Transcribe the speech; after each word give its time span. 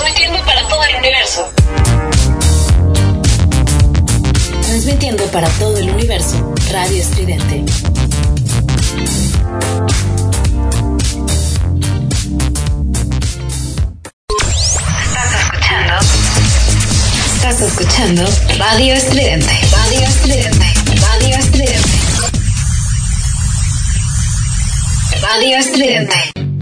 Transmitiendo 0.00 0.42
para 0.46 0.66
todo 0.66 0.82
el 0.84 0.96
universo. 0.96 1.50
Transmitiendo 4.62 5.24
para 5.26 5.48
todo 5.50 5.76
el 5.76 5.90
universo, 5.90 6.54
Radio 6.72 7.02
Estridente. 7.02 7.64
Estás 17.34 17.60
escuchando 17.60 18.24
Radio 18.56 18.94
Estridente. 18.94 19.52
Radio 19.70 20.00
Estridente. 20.00 20.66
Radio 21.12 21.36
Estridente. 21.36 21.90
Radio 25.20 25.58
Estridente. 25.58 26.59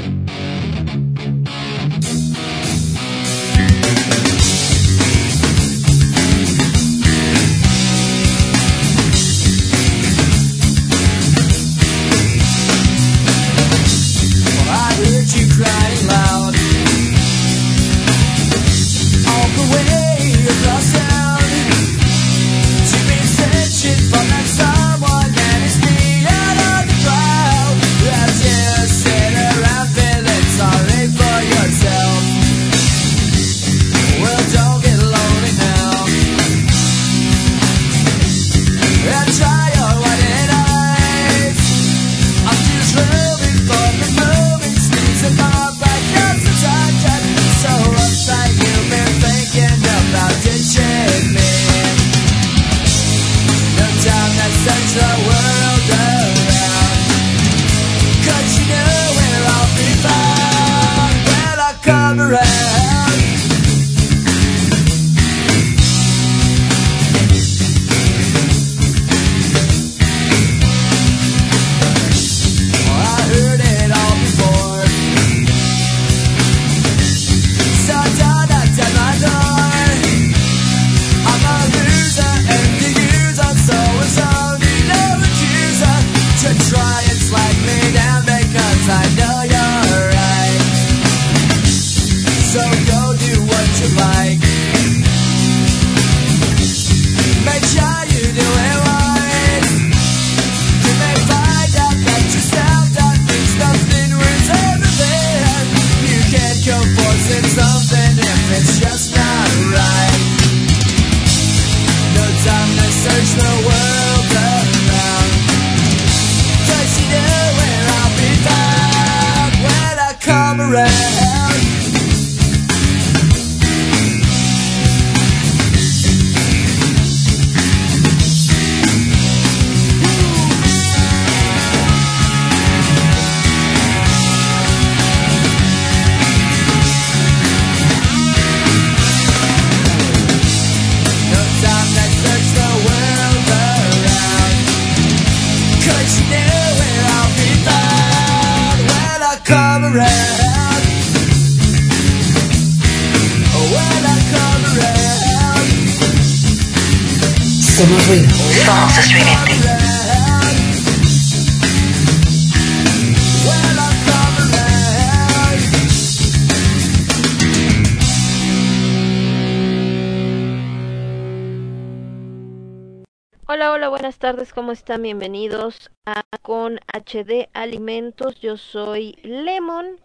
Tardes, 174.19 174.53
¿cómo 174.53 174.73
están? 174.73 175.03
Bienvenidos 175.03 175.93
a 176.05 176.23
Con 176.43 176.81
HD 176.93 177.49
Alimentos. 177.53 178.41
Yo 178.41 178.57
soy 178.57 179.17
Lemon. 179.23 180.01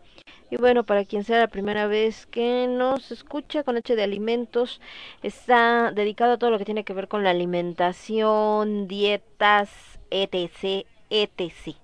Y 0.51 0.57
bueno, 0.57 0.83
para 0.83 1.03
quien 1.03 1.23
sea 1.23 1.39
la 1.39 1.47
primera 1.47 1.87
vez 1.87 2.27
que 2.27 2.67
nos 2.67 3.11
escucha 3.11 3.63
con 3.63 3.75
HD 3.75 4.03
Alimentos, 4.03 4.81
está 5.23 5.91
dedicado 5.91 6.33
a 6.33 6.37
todo 6.37 6.51
lo 6.51 6.59
que 6.59 6.65
tiene 6.65 6.83
que 6.83 6.93
ver 6.93 7.07
con 7.07 7.23
la 7.23 7.31
alimentación, 7.31 8.87
dietas, 8.87 9.71
etc, 10.11 10.85
etc. 11.09 11.75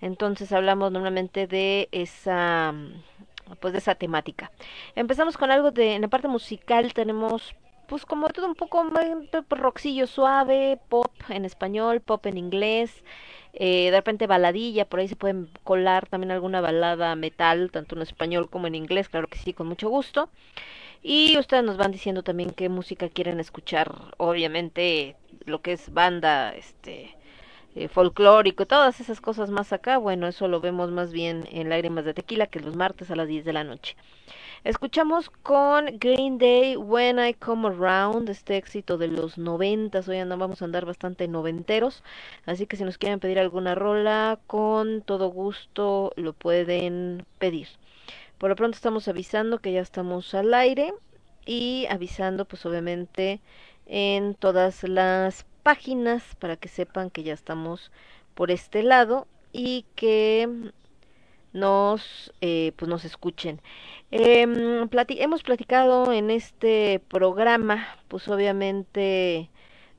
Entonces 0.00 0.52
hablamos 0.52 0.92
normalmente 0.92 1.48
de 1.48 1.88
esa 1.90 2.74
pues 3.60 3.72
de 3.72 3.80
esa 3.80 3.96
temática. 3.96 4.52
Empezamos 4.94 5.36
con 5.36 5.50
algo 5.50 5.72
de 5.72 5.94
en 5.94 6.02
la 6.02 6.08
parte 6.08 6.28
musical 6.28 6.92
tenemos 6.94 7.56
pues 7.88 8.04
como 8.04 8.28
todo 8.28 8.46
un 8.46 8.54
poco 8.54 8.84
de 8.84 9.42
rockcillo 9.50 10.06
suave, 10.06 10.78
pop 10.88 11.12
en 11.28 11.44
español, 11.44 12.00
pop 12.00 12.24
en 12.26 12.38
inglés, 12.38 13.04
eh, 13.52 13.90
de 13.90 13.96
repente 13.96 14.26
baladilla, 14.26 14.84
por 14.84 15.00
ahí 15.00 15.08
se 15.08 15.16
pueden 15.16 15.48
colar 15.64 16.06
también 16.08 16.30
alguna 16.30 16.60
balada 16.60 17.14
metal, 17.16 17.70
tanto 17.70 17.96
en 17.96 18.02
español 18.02 18.50
como 18.50 18.66
en 18.66 18.74
inglés, 18.74 19.08
claro 19.08 19.28
que 19.28 19.38
sí, 19.38 19.52
con 19.52 19.66
mucho 19.66 19.88
gusto. 19.88 20.28
Y 21.02 21.38
ustedes 21.38 21.64
nos 21.64 21.76
van 21.76 21.92
diciendo 21.92 22.22
también 22.22 22.50
qué 22.50 22.68
música 22.68 23.08
quieren 23.08 23.40
escuchar, 23.40 23.92
obviamente 24.16 25.16
lo 25.44 25.62
que 25.62 25.72
es 25.72 25.92
banda, 25.92 26.54
este, 26.54 27.16
eh, 27.76 27.88
folclórico, 27.88 28.64
todas 28.64 29.00
esas 29.00 29.20
cosas 29.20 29.50
más 29.50 29.70
acá, 29.70 29.98
bueno, 29.98 30.26
eso 30.26 30.48
lo 30.48 30.60
vemos 30.62 30.90
más 30.90 31.12
bien 31.12 31.46
en 31.52 31.68
Lágrimas 31.68 32.06
de 32.06 32.14
Tequila, 32.14 32.46
que 32.46 32.58
los 32.58 32.74
martes 32.74 33.10
a 33.10 33.16
las 33.16 33.28
10 33.28 33.44
de 33.44 33.52
la 33.52 33.64
noche. 33.64 33.96
Escuchamos 34.64 35.28
con 35.28 35.98
Green 35.98 36.38
Day 36.38 36.76
When 36.76 37.18
I 37.18 37.34
Come 37.34 37.68
Around, 37.68 38.30
este 38.30 38.56
éxito 38.56 38.96
de 38.96 39.08
los 39.08 39.36
noventas, 39.36 40.08
hoy 40.08 40.16
andamos 40.16 40.46
vamos 40.46 40.62
a 40.62 40.64
andar 40.64 40.86
bastante 40.86 41.28
noventeros, 41.28 42.02
así 42.46 42.66
que 42.66 42.76
si 42.76 42.84
nos 42.84 42.96
quieren 42.96 43.20
pedir 43.20 43.38
alguna 43.38 43.74
rola, 43.74 44.38
con 44.46 45.02
todo 45.02 45.28
gusto 45.28 46.14
lo 46.16 46.32
pueden 46.32 47.26
pedir. 47.38 47.68
Por 48.38 48.48
lo 48.48 48.56
pronto 48.56 48.76
estamos 48.76 49.06
avisando 49.06 49.58
que 49.58 49.72
ya 49.72 49.82
estamos 49.82 50.32
al 50.34 50.54
aire 50.54 50.94
y 51.44 51.86
avisando 51.90 52.46
pues 52.46 52.64
obviamente 52.64 53.40
en 53.86 54.34
todas 54.34 54.82
las 54.82 55.44
páginas 55.68 56.22
para 56.40 56.56
que 56.56 56.68
sepan 56.68 57.10
que 57.10 57.24
ya 57.28 57.34
estamos 57.34 57.90
por 58.36 58.48
este 58.52 58.84
lado 58.84 59.26
y 59.52 59.84
que 59.96 60.48
nos 61.52 62.32
eh, 62.40 62.72
pues 62.76 62.88
nos 62.88 63.04
escuchen 63.04 63.60
eh, 64.12 64.46
plati 64.90 65.20
hemos 65.20 65.42
platicado 65.42 66.12
en 66.12 66.30
este 66.30 67.00
programa 67.14 67.76
pues 68.08 68.28
obviamente 68.28 69.50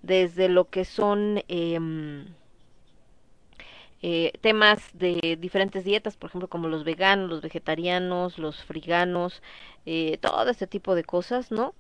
desde 0.04 0.48
lo 0.50 0.70
que 0.70 0.86
son 0.86 1.44
eh, 1.50 1.80
eh, 4.02 4.34
temas 4.42 4.80
de 4.94 5.38
diferentes 5.40 5.84
dietas, 5.84 6.18
por 6.18 6.30
ejemplo, 6.30 6.48
como 6.48 6.68
los 6.68 6.84
veganos, 6.84 7.30
los 7.30 7.42
vegetarianos, 7.42 8.38
los 8.38 8.64
friganos, 8.64 9.42
eh, 9.86 10.18
todo 10.22 10.50
este 10.50 10.68
tipo 10.68 10.94
de 10.96 11.04
cosas, 11.04 11.52
¿no? 11.52 11.74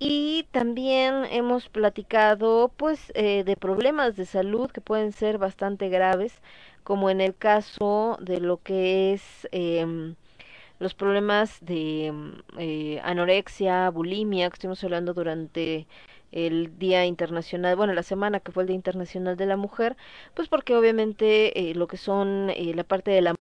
Y 0.00 0.44
también 0.52 1.24
hemos 1.30 1.68
platicado, 1.68 2.72
pues, 2.76 3.12
eh, 3.14 3.42
de 3.44 3.56
problemas 3.56 4.16
de 4.16 4.26
salud 4.26 4.70
que 4.70 4.80
pueden 4.80 5.12
ser 5.12 5.38
bastante 5.38 5.88
graves, 5.88 6.40
como 6.84 7.10
en 7.10 7.20
el 7.20 7.34
caso 7.36 8.16
de 8.20 8.40
lo 8.40 8.62
que 8.62 9.12
es 9.12 9.48
eh, 9.52 10.14
los 10.78 10.94
problemas 10.94 11.58
de 11.60 12.12
eh, 12.58 13.00
anorexia, 13.04 13.90
bulimia, 13.90 14.48
que 14.50 14.54
estuvimos 14.54 14.84
hablando 14.84 15.14
durante 15.14 15.86
el 16.32 16.78
Día 16.78 17.06
Internacional, 17.06 17.76
bueno, 17.76 17.94
la 17.94 18.02
semana 18.02 18.40
que 18.40 18.52
fue 18.52 18.62
el 18.64 18.68
Día 18.68 18.76
Internacional 18.76 19.36
de 19.36 19.46
la 19.46 19.56
Mujer, 19.56 19.96
pues 20.34 20.48
porque 20.48 20.76
obviamente 20.76 21.70
eh, 21.70 21.74
lo 21.74 21.88
que 21.88 21.96
son 21.96 22.50
eh, 22.50 22.72
la 22.74 22.84
parte 22.84 23.10
de 23.10 23.22
la 23.22 23.34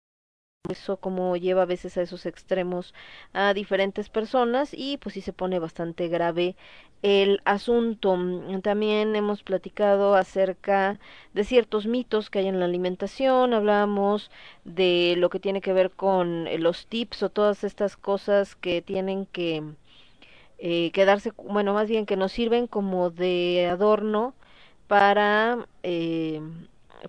eso 0.71 0.97
como 0.99 1.37
lleva 1.37 1.63
a 1.63 1.67
veces 1.67 1.97
a 1.97 2.03
esos 2.03 2.27
extremos 2.27 2.95
a 3.33 3.55
diferentes 3.55 4.09
personas 4.09 4.71
y 4.73 4.99
pues 4.99 5.15
sí 5.15 5.21
se 5.21 5.33
pone 5.33 5.59
bastante 5.59 6.09
grave 6.09 6.57
el 7.03 7.41
asunto. 7.45 8.19
También 8.63 9.17
hemos 9.17 9.43
platicado 9.43 10.15
acerca 10.17 10.99
de 11.35 11.45
ciertos 11.45 11.87
mitos 11.87 12.31
que 12.31 12.41
hay 12.41 12.49
en 12.49 12.59
la 12.61 12.67
alimentación, 12.67 13.55
hablamos 13.55 14.31
de 14.65 15.15
lo 15.19 15.31
que 15.31 15.41
tiene 15.41 15.61
que 15.61 15.73
ver 15.73 15.91
con 15.91 16.47
los 16.61 16.87
tips 16.87 17.23
o 17.25 17.31
todas 17.31 17.65
estas 17.65 17.97
cosas 17.97 18.57
que 18.57 18.83
tienen 18.83 19.27
que 19.27 19.63
eh, 20.59 20.91
quedarse, 20.93 21.33
bueno, 21.37 21.75
más 21.75 21.89
bien 21.89 22.07
que 22.07 22.17
nos 22.17 22.33
sirven 22.33 22.67
como 22.67 23.11
de 23.11 23.69
adorno 23.71 24.35
para, 24.89 25.67
eh, 25.83 26.41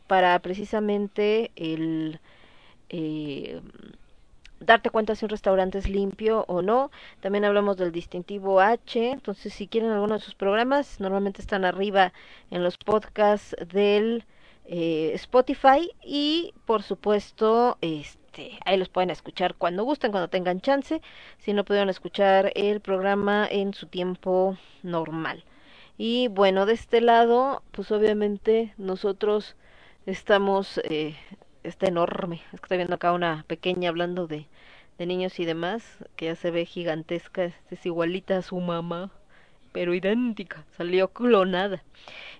para 0.07 0.37
precisamente 0.39 1.51
el 1.55 2.19
eh, 2.89 3.61
darte 4.59 4.89
cuenta 4.89 5.15
si 5.15 5.25
un 5.25 5.29
restaurante 5.29 5.77
es 5.77 5.89
limpio 5.89 6.45
o 6.47 6.61
no. 6.61 6.91
También 7.19 7.45
hablamos 7.45 7.77
del 7.77 7.91
distintivo 7.91 8.59
H. 8.59 9.11
Entonces, 9.11 9.53
si 9.53 9.67
quieren 9.67 9.91
alguno 9.91 10.15
de 10.15 10.21
sus 10.21 10.35
programas, 10.35 10.99
normalmente 10.99 11.41
están 11.41 11.65
arriba 11.65 12.13
en 12.51 12.63
los 12.63 12.77
podcasts 12.77 13.55
del 13.73 14.25
eh, 14.65 15.11
Spotify 15.15 15.91
y, 16.03 16.53
por 16.65 16.83
supuesto, 16.83 17.77
este, 17.81 18.59
ahí 18.65 18.77
los 18.77 18.89
pueden 18.89 19.09
escuchar 19.09 19.55
cuando 19.55 19.83
gusten, 19.83 20.11
cuando 20.11 20.29
tengan 20.29 20.61
chance. 20.61 21.01
Si 21.37 21.53
no 21.53 21.63
pudieron 21.65 21.89
escuchar 21.89 22.51
el 22.55 22.81
programa 22.81 23.47
en 23.49 23.73
su 23.73 23.87
tiempo 23.87 24.57
normal. 24.83 25.43
Y 25.97 26.27
bueno, 26.27 26.65
de 26.65 26.73
este 26.73 27.01
lado, 27.01 27.63
pues 27.71 27.91
obviamente 27.91 28.73
nosotros 28.77 29.55
estamos 30.05 30.79
eh, 30.83 31.15
está 31.69 31.87
enorme. 31.87 32.41
Es 32.53 32.59
que 32.59 32.65
estoy 32.65 32.77
viendo 32.77 32.95
acá 32.95 33.13
una 33.13 33.45
pequeña 33.47 33.89
hablando 33.89 34.27
de, 34.27 34.47
de 34.97 35.05
niños 35.05 35.39
y 35.39 35.45
demás, 35.45 35.83
que 36.15 36.25
ya 36.25 36.35
se 36.35 36.51
ve 36.51 36.65
gigantesca, 36.65 37.51
es 37.69 37.85
igualita 37.85 38.37
a 38.37 38.41
su 38.41 38.59
mamá, 38.59 39.11
pero 39.71 39.93
idéntica, 39.93 40.65
salió 40.75 41.09
clonada. 41.09 41.83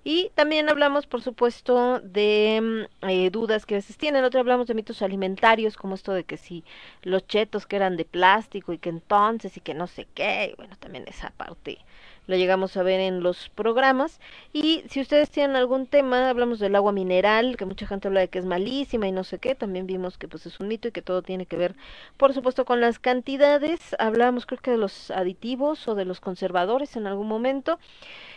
Y 0.04 0.32
también 0.36 0.70
hablamos, 0.70 1.06
por 1.06 1.22
supuesto, 1.22 2.00
de 2.00 2.88
mm, 3.02 3.08
eh, 3.10 3.30
dudas 3.30 3.66
que 3.66 3.76
a 3.76 3.78
veces 3.78 3.98
tienen. 3.98 4.24
Otra 4.24 4.40
hablamos 4.40 4.68
de 4.68 4.74
mitos 4.74 5.02
alimentarios, 5.02 5.78
como 5.78 5.96
esto 5.96 6.14
de 6.14 6.24
que 6.24 6.38
si 6.38 6.64
los 7.04 7.28
chetos 7.28 7.66
que 7.66 7.76
eran 7.76 7.98
de 7.98 8.06
plástico 8.06 8.74
y 8.74 8.78
que 8.78 8.90
entonces 8.90 9.56
y 9.58 9.60
que 9.60 9.74
no 9.74 9.88
sé 9.88 10.08
qué. 10.14 10.54
Bueno, 10.58 10.76
también 10.80 11.06
esa 11.08 11.32
parte 11.32 11.80
lo 12.28 12.36
llegamos 12.36 12.78
a 12.78 12.84
ver 12.84 13.00
en 13.00 13.24
los 13.24 13.50
programas. 13.50 14.20
Y 14.54 14.84
si 14.90 15.02
ustedes 15.02 15.30
tienen 15.30 15.56
algún 15.56 15.88
tema, 15.88 16.30
hablamos 16.30 16.60
del 16.60 16.76
agua 16.76 16.92
mineral, 16.92 17.58
que 17.58 17.66
mucha 17.66 17.88
gente 17.88 18.08
habla 18.08 18.20
de 18.20 18.28
que 18.28 18.40
es 18.40 18.46
malísima 18.46 19.08
y 19.08 19.12
no 19.12 19.24
sé 19.24 19.40
qué, 19.40 19.56
también 19.56 19.88
vimos 19.88 20.18
que 20.18 20.28
pues 20.28 20.46
es 20.46 20.60
un 20.60 20.68
mito 20.68 20.90
y 20.90 20.92
que 20.92 21.02
todo 21.02 21.22
tiene 21.22 21.46
que 21.46 21.58
ver, 21.58 21.76
por 22.18 22.34
supuesto, 22.34 22.66
con 22.66 22.82
las 22.82 23.00
cantidades. 23.00 23.96
Hablamos 24.00 24.46
creo 24.46 24.62
que 24.62 24.72
de 24.72 24.78
los 24.78 25.12
aditivos 25.12 25.88
o 25.88 25.96
de 25.96 26.06
los 26.06 26.20
conservadores 26.20 26.96
en 26.96 27.08
algún 27.08 27.28
momento. 27.28 27.80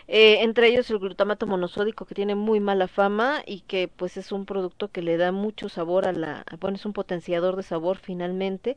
Eh, 0.08 0.42
entre 0.42 0.66
ellos 0.66 0.90
el 0.90 0.98
glutamato 0.98 1.46
monosódico 1.46 2.04
que 2.04 2.16
tiene 2.16 2.34
muy 2.34 2.58
mala 2.58 2.88
fama 2.88 3.42
y 3.46 3.60
que 3.60 3.86
pues 3.86 4.16
es 4.16 4.32
un 4.32 4.44
producto 4.44 4.88
que 4.90 5.02
le 5.02 5.16
da 5.16 5.30
mucho 5.30 5.68
sabor 5.68 6.06
a 6.06 6.12
la, 6.12 6.44
bueno, 6.60 6.76
es 6.76 6.84
un 6.84 6.92
potenciador 6.92 7.54
de 7.54 7.62
sabor 7.62 7.98
finalmente 7.98 8.76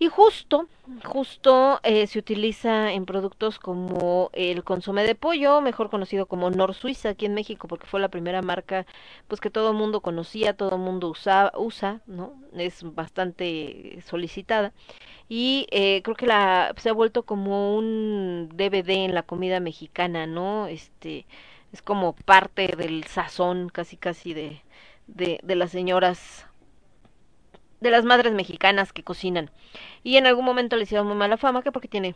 y 0.00 0.08
justo, 0.08 0.66
justo 1.04 1.78
eh, 1.82 2.06
se 2.06 2.18
utiliza 2.18 2.92
en 2.92 3.04
productos 3.04 3.58
como 3.58 4.30
el 4.32 4.64
consomé 4.64 5.04
de 5.04 5.14
pollo, 5.14 5.60
mejor 5.60 5.90
conocido 5.90 6.24
como 6.24 6.48
Nor 6.50 6.72
Suiza 6.74 7.10
aquí 7.10 7.26
en 7.26 7.34
México, 7.34 7.68
porque 7.68 7.86
fue 7.86 8.00
la 8.00 8.08
primera 8.08 8.40
marca 8.40 8.86
pues 9.28 9.42
que 9.42 9.50
todo 9.50 9.74
mundo 9.74 10.00
conocía, 10.00 10.56
todo 10.56 10.78
mundo 10.78 11.10
usa, 11.10 11.52
usa, 11.54 12.00
¿no? 12.06 12.32
Es 12.54 12.82
bastante 12.82 14.00
solicitada. 14.06 14.72
Y 15.28 15.66
eh, 15.70 16.02
creo 16.02 16.16
que 16.16 16.26
la 16.26 16.74
se 16.78 16.90
ha 16.90 16.92
vuelto 16.94 17.24
como 17.24 17.76
un 17.76 18.48
DVD 18.54 19.04
en 19.04 19.14
la 19.14 19.22
comida 19.24 19.60
mexicana, 19.60 20.26
¿no? 20.26 20.66
Este 20.66 21.26
es 21.72 21.82
como 21.82 22.14
parte 22.14 22.68
del 22.76 23.04
sazón 23.04 23.68
casi 23.68 23.96
casi 23.98 24.34
de, 24.34 24.62
de, 25.08 25.40
de 25.42 25.56
las 25.56 25.70
señoras 25.72 26.46
de 27.80 27.90
las 27.90 28.04
madres 28.04 28.32
mexicanas 28.32 28.92
que 28.92 29.02
cocinan. 29.02 29.50
Y 30.02 30.16
en 30.16 30.26
algún 30.26 30.44
momento 30.44 30.76
le 30.76 30.84
hicieron 30.84 31.06
muy 31.06 31.16
mala 31.16 31.36
fama 31.36 31.62
que 31.62 31.72
porque 31.72 31.88
tiene 31.88 32.14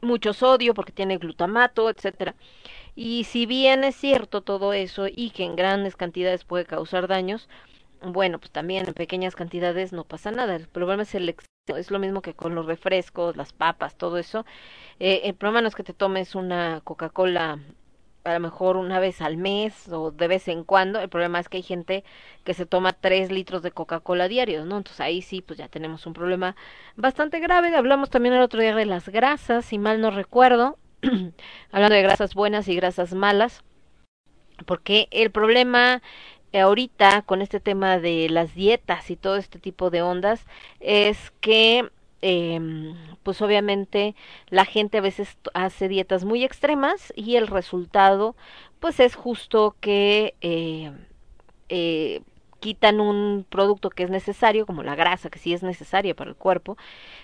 mucho 0.00 0.32
sodio, 0.32 0.74
porque 0.74 0.92
tiene 0.92 1.18
glutamato, 1.18 1.90
etcétera. 1.90 2.34
Y 2.94 3.24
si 3.24 3.46
bien 3.46 3.84
es 3.84 3.96
cierto 3.96 4.42
todo 4.42 4.72
eso 4.72 5.06
y 5.08 5.30
que 5.30 5.44
en 5.44 5.56
grandes 5.56 5.96
cantidades 5.96 6.44
puede 6.44 6.64
causar 6.64 7.08
daños, 7.08 7.48
bueno, 8.02 8.38
pues 8.38 8.50
también 8.50 8.86
en 8.86 8.94
pequeñas 8.94 9.34
cantidades 9.36 9.92
no 9.92 10.04
pasa 10.04 10.30
nada. 10.30 10.56
El 10.56 10.68
problema 10.68 11.02
es 11.02 11.14
el 11.14 11.28
exceso. 11.28 11.46
Es 11.76 11.90
lo 11.90 11.98
mismo 11.98 12.22
que 12.22 12.34
con 12.34 12.54
los 12.54 12.66
refrescos, 12.66 13.36
las 13.36 13.52
papas, 13.52 13.96
todo 13.96 14.18
eso. 14.18 14.46
Eh, 15.00 15.22
el 15.24 15.34
problema 15.34 15.62
no 15.62 15.68
es 15.68 15.74
que 15.74 15.82
te 15.82 15.92
tomes 15.94 16.34
una 16.36 16.80
Coca-Cola 16.84 17.58
a 18.26 18.34
lo 18.34 18.40
mejor 18.40 18.76
una 18.76 18.98
vez 19.00 19.22
al 19.22 19.36
mes 19.36 19.88
o 19.90 20.10
de 20.10 20.28
vez 20.28 20.48
en 20.48 20.64
cuando. 20.64 21.00
El 21.00 21.08
problema 21.08 21.38
es 21.38 21.48
que 21.48 21.58
hay 21.58 21.62
gente 21.62 22.04
que 22.44 22.54
se 22.54 22.66
toma 22.66 22.92
tres 22.92 23.30
litros 23.30 23.62
de 23.62 23.70
Coca-Cola 23.70 24.28
diarios, 24.28 24.66
¿no? 24.66 24.76
Entonces 24.76 25.00
ahí 25.00 25.22
sí, 25.22 25.42
pues 25.42 25.58
ya 25.58 25.68
tenemos 25.68 26.06
un 26.06 26.12
problema 26.12 26.56
bastante 26.96 27.38
grave. 27.40 27.74
Hablamos 27.74 28.10
también 28.10 28.34
el 28.34 28.42
otro 28.42 28.60
día 28.60 28.74
de 28.74 28.86
las 28.86 29.08
grasas, 29.08 29.64
si 29.64 29.78
mal 29.78 30.00
no 30.00 30.10
recuerdo, 30.10 30.78
hablando 31.72 31.94
de 31.94 32.02
grasas 32.02 32.34
buenas 32.34 32.68
y 32.68 32.76
grasas 32.76 33.14
malas, 33.14 33.62
porque 34.66 35.08
el 35.10 35.30
problema 35.30 36.02
ahorita 36.52 37.22
con 37.22 37.42
este 37.42 37.60
tema 37.60 37.98
de 37.98 38.28
las 38.30 38.54
dietas 38.54 39.10
y 39.10 39.16
todo 39.16 39.36
este 39.36 39.58
tipo 39.58 39.90
de 39.90 40.02
ondas 40.02 40.44
es 40.80 41.32
que 41.40 41.90
eh, 42.28 42.58
pues 43.22 43.40
obviamente 43.40 44.16
la 44.48 44.64
gente 44.64 44.98
a 44.98 45.00
veces 45.00 45.38
hace 45.54 45.86
dietas 45.86 46.24
muy 46.24 46.42
extremas 46.42 47.12
y 47.14 47.36
el 47.36 47.46
resultado 47.46 48.34
pues 48.80 48.98
es 48.98 49.14
justo 49.14 49.76
que 49.78 50.34
eh, 50.40 50.90
eh, 51.68 52.22
quitan 52.58 53.00
un 53.00 53.46
producto 53.48 53.90
que 53.90 54.02
es 54.02 54.10
necesario, 54.10 54.66
como 54.66 54.82
la 54.82 54.96
grasa, 54.96 55.30
que 55.30 55.38
sí 55.38 55.54
es 55.54 55.62
necesaria 55.62 56.16
para 56.16 56.30
el 56.30 56.36
cuerpo, 56.36 56.76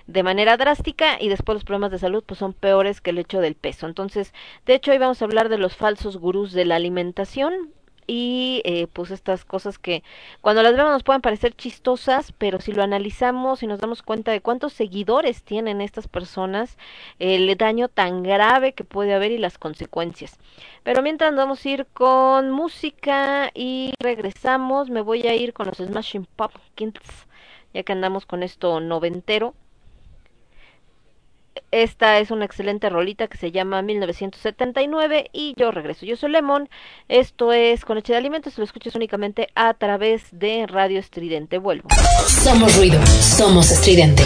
de 0.06 0.22
manera 0.22 0.56
drástica 0.56 1.20
y 1.20 1.28
después 1.28 1.56
los 1.56 1.64
problemas 1.64 1.90
de 1.90 1.98
salud 1.98 2.22
pues 2.24 2.38
son 2.38 2.52
peores 2.52 3.00
que 3.00 3.10
el 3.10 3.18
hecho 3.18 3.40
del 3.40 3.56
peso. 3.56 3.88
Entonces, 3.88 4.32
de 4.66 4.74
hecho, 4.74 4.92
hoy 4.92 4.98
vamos 4.98 5.20
a 5.20 5.24
hablar 5.24 5.48
de 5.48 5.58
los 5.58 5.74
falsos 5.74 6.16
gurús 6.16 6.52
de 6.52 6.64
la 6.64 6.76
alimentación 6.76 7.72
y 8.06 8.62
eh, 8.64 8.86
pues 8.92 9.10
estas 9.10 9.44
cosas 9.44 9.78
que 9.78 10.02
cuando 10.40 10.62
las 10.62 10.76
vemos 10.76 10.92
nos 10.92 11.02
pueden 11.02 11.22
parecer 11.22 11.54
chistosas, 11.54 12.32
pero 12.38 12.60
si 12.60 12.72
lo 12.72 12.82
analizamos 12.82 13.62
y 13.62 13.66
nos 13.66 13.80
damos 13.80 14.02
cuenta 14.02 14.32
de 14.32 14.40
cuántos 14.40 14.72
seguidores 14.72 15.42
tienen 15.42 15.80
estas 15.80 16.08
personas, 16.08 16.76
el 17.18 17.56
daño 17.56 17.88
tan 17.88 18.22
grave 18.22 18.72
que 18.72 18.84
puede 18.84 19.14
haber 19.14 19.32
y 19.32 19.38
las 19.38 19.58
consecuencias. 19.58 20.38
Pero 20.82 21.02
mientras 21.02 21.34
vamos 21.34 21.64
a 21.64 21.68
ir 21.68 21.86
con 21.92 22.50
música 22.50 23.50
y 23.54 23.92
regresamos, 24.00 24.90
me 24.90 25.00
voy 25.00 25.22
a 25.26 25.34
ir 25.34 25.52
con 25.52 25.66
los 25.66 25.78
Smashing 25.78 26.26
Pumpkins, 26.36 27.26
ya 27.72 27.82
que 27.82 27.92
andamos 27.92 28.26
con 28.26 28.42
esto 28.42 28.80
noventero. 28.80 29.54
Esta 31.70 32.18
es 32.18 32.30
una 32.30 32.44
excelente 32.44 32.90
rolita 32.90 33.28
que 33.28 33.38
se 33.38 33.50
llama 33.50 33.82
1979 33.82 35.30
y 35.32 35.54
yo 35.56 35.70
regreso. 35.70 36.06
Yo 36.06 36.16
soy 36.16 36.30
Lemon. 36.30 36.68
Esto 37.08 37.52
es 37.52 37.84
Con 37.84 37.96
Leche 37.96 38.12
de 38.12 38.18
Alimentos. 38.18 38.58
Lo 38.58 38.64
escuchas 38.64 38.94
únicamente 38.94 39.48
a 39.54 39.74
través 39.74 40.26
de 40.32 40.66
Radio 40.66 40.98
Estridente. 40.98 41.58
Vuelvo. 41.58 41.88
Somos 42.26 42.76
ruido. 42.76 43.00
Somos 43.06 43.70
estridente. 43.70 44.22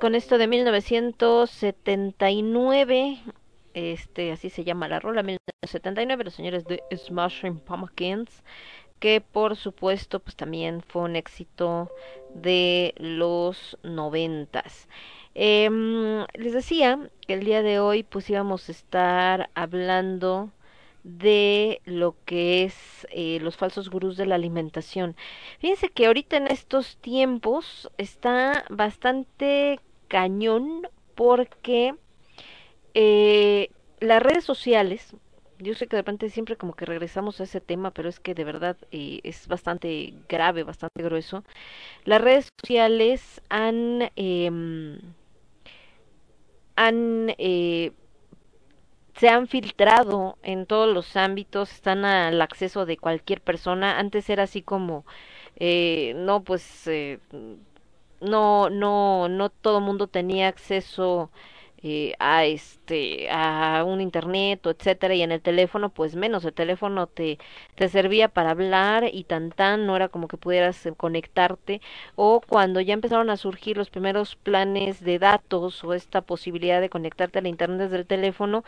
Con 0.00 0.14
esto 0.14 0.36
de 0.36 0.48
1979. 0.48 3.22
Este, 3.72 4.32
así 4.32 4.50
se 4.50 4.64
llama 4.64 4.86
la 4.86 5.00
rola, 5.00 5.22
1979, 5.22 6.24
los 6.24 6.34
señores 6.34 6.66
de 6.66 6.82
Smashing 6.94 7.58
Pumpkins, 7.58 8.42
que 8.98 9.22
por 9.22 9.56
supuesto, 9.56 10.20
pues 10.20 10.36
también 10.36 10.82
fue 10.82 11.00
un 11.02 11.16
éxito 11.16 11.90
de 12.34 12.92
los 12.98 13.78
noventas. 13.82 14.88
Eh, 15.34 15.70
les 16.34 16.52
decía 16.52 17.08
que 17.26 17.32
el 17.32 17.44
día 17.44 17.62
de 17.62 17.80
hoy 17.80 18.02
pues 18.02 18.28
íbamos 18.28 18.68
a 18.68 18.72
estar 18.72 19.48
hablando 19.54 20.50
de 21.04 21.80
lo 21.84 22.16
que 22.24 22.64
es 22.64 23.06
eh, 23.10 23.38
los 23.40 23.56
falsos 23.56 23.90
gurús 23.90 24.16
de 24.16 24.26
la 24.26 24.36
alimentación. 24.36 25.16
Fíjense 25.58 25.88
que 25.88 26.06
ahorita 26.06 26.36
en 26.36 26.46
estos 26.46 26.96
tiempos 26.98 27.90
está 27.98 28.64
bastante 28.70 29.80
cañón 30.08 30.88
porque 31.14 31.94
eh, 32.94 33.70
las 34.00 34.22
redes 34.22 34.44
sociales, 34.44 35.14
yo 35.58 35.74
sé 35.74 35.86
que 35.86 35.96
de 35.96 36.02
repente 36.02 36.30
siempre 36.30 36.56
como 36.56 36.74
que 36.74 36.84
regresamos 36.84 37.40
a 37.40 37.44
ese 37.44 37.60
tema, 37.60 37.92
pero 37.92 38.08
es 38.08 38.20
que 38.20 38.34
de 38.34 38.44
verdad 38.44 38.76
eh, 38.90 39.20
es 39.22 39.48
bastante 39.48 40.14
grave, 40.28 40.64
bastante 40.64 41.02
grueso. 41.02 41.44
Las 42.04 42.20
redes 42.20 42.48
sociales 42.60 43.40
han 43.48 44.10
eh, 44.16 44.50
han 46.76 47.34
se 49.14 49.28
han 49.28 49.46
filtrado 49.48 50.38
en 50.42 50.66
todos 50.66 50.92
los 50.92 51.16
ámbitos, 51.16 51.72
están 51.72 52.04
al 52.04 52.40
acceso 52.42 52.86
de 52.86 52.96
cualquier 52.96 53.40
persona. 53.40 53.98
Antes 53.98 54.28
era 54.30 54.44
así 54.44 54.62
como, 54.62 55.04
eh, 55.56 56.14
no, 56.16 56.42
pues, 56.44 56.86
eh, 56.88 57.18
no, 58.20 58.70
no, 58.70 59.28
no 59.28 59.50
todo 59.50 59.80
mundo 59.80 60.06
tenía 60.06 60.48
acceso 60.48 61.30
eh, 61.82 62.14
a 62.18 62.44
este 62.44 63.28
a 63.30 63.84
un 63.84 64.00
internet 64.00 64.64
o 64.66 64.70
etcétera 64.70 65.14
y 65.14 65.22
en 65.22 65.32
el 65.32 65.40
teléfono 65.42 65.90
pues 65.90 66.14
menos 66.16 66.44
el 66.44 66.52
teléfono 66.52 67.06
te 67.06 67.38
te 67.74 67.88
servía 67.88 68.28
para 68.28 68.50
hablar 68.50 69.04
y 69.12 69.24
tan 69.24 69.50
tan 69.50 69.86
no 69.86 69.96
era 69.96 70.08
como 70.08 70.28
que 70.28 70.36
pudieras 70.36 70.84
eh, 70.86 70.92
conectarte 70.96 71.80
o 72.16 72.40
cuando 72.40 72.80
ya 72.80 72.94
empezaron 72.94 73.30
a 73.30 73.36
surgir 73.36 73.76
los 73.76 73.90
primeros 73.90 74.36
planes 74.36 75.02
de 75.04 75.18
datos 75.18 75.82
o 75.84 75.94
esta 75.94 76.22
posibilidad 76.22 76.80
de 76.80 76.90
conectarte 76.90 77.38
a 77.38 77.42
la 77.42 77.48
internet 77.48 77.80
desde 77.80 77.96
el 77.96 78.06
teléfono 78.06 78.64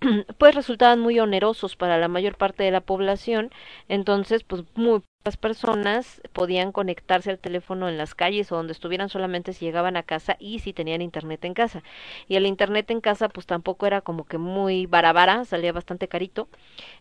pues 0.38 0.54
resultaban 0.54 1.00
muy 1.00 1.18
onerosos 1.20 1.76
para 1.76 1.98
la 1.98 2.08
mayor 2.08 2.36
parte 2.36 2.62
de 2.64 2.70
la 2.70 2.80
población 2.80 3.50
entonces 3.88 4.44
pues 4.44 4.64
muy 4.74 5.02
las 5.26 5.36
personas 5.36 6.22
podían 6.32 6.70
conectarse 6.70 7.30
al 7.30 7.40
teléfono 7.40 7.88
en 7.88 7.98
las 7.98 8.14
calles 8.14 8.52
o 8.52 8.56
donde 8.56 8.72
estuvieran 8.72 9.08
solamente 9.08 9.52
si 9.52 9.64
llegaban 9.64 9.96
a 9.96 10.04
casa 10.04 10.36
y 10.38 10.60
si 10.60 10.72
tenían 10.72 11.02
internet 11.02 11.44
en 11.44 11.52
casa. 11.52 11.82
Y 12.28 12.36
el 12.36 12.46
internet 12.46 12.88
en 12.92 13.00
casa 13.00 13.28
pues 13.28 13.44
tampoco 13.44 13.86
era 13.86 14.02
como 14.02 14.24
que 14.24 14.38
muy 14.38 14.86
barabara, 14.86 15.44
salía 15.44 15.72
bastante 15.72 16.06
carito. 16.06 16.48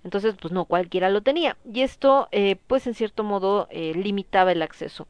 Entonces 0.03 0.33
pues 0.41 0.51
no 0.51 0.65
cualquiera 0.65 1.09
lo 1.09 1.21
tenía. 1.21 1.55
Y 1.71 1.81
esto 1.81 2.27
eh, 2.31 2.55
pues 2.65 2.87
en 2.87 2.95
cierto 2.95 3.23
modo 3.23 3.67
eh, 3.69 3.93
limitaba 3.93 4.51
el 4.51 4.63
acceso. 4.63 5.07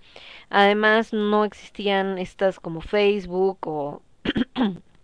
Además 0.50 1.14
no 1.14 1.46
existían 1.46 2.18
estas 2.18 2.60
como 2.60 2.82
Facebook 2.82 3.60
o 3.62 4.02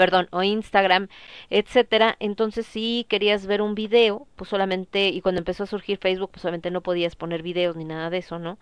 perdón, 0.00 0.28
o 0.30 0.42
Instagram, 0.42 1.08
etcétera. 1.50 2.16
Entonces, 2.20 2.64
si 2.64 3.04
querías 3.10 3.46
ver 3.46 3.60
un 3.60 3.74
video, 3.74 4.26
pues 4.34 4.48
solamente, 4.48 5.08
y 5.10 5.20
cuando 5.20 5.40
empezó 5.40 5.64
a 5.64 5.66
surgir 5.66 5.98
Facebook, 5.98 6.30
pues 6.30 6.40
solamente 6.40 6.70
no 6.70 6.80
podías 6.80 7.16
poner 7.16 7.42
videos 7.42 7.76
ni 7.76 7.84
nada 7.84 8.08
de 8.08 8.16
eso, 8.16 8.38
¿no? 8.38 8.58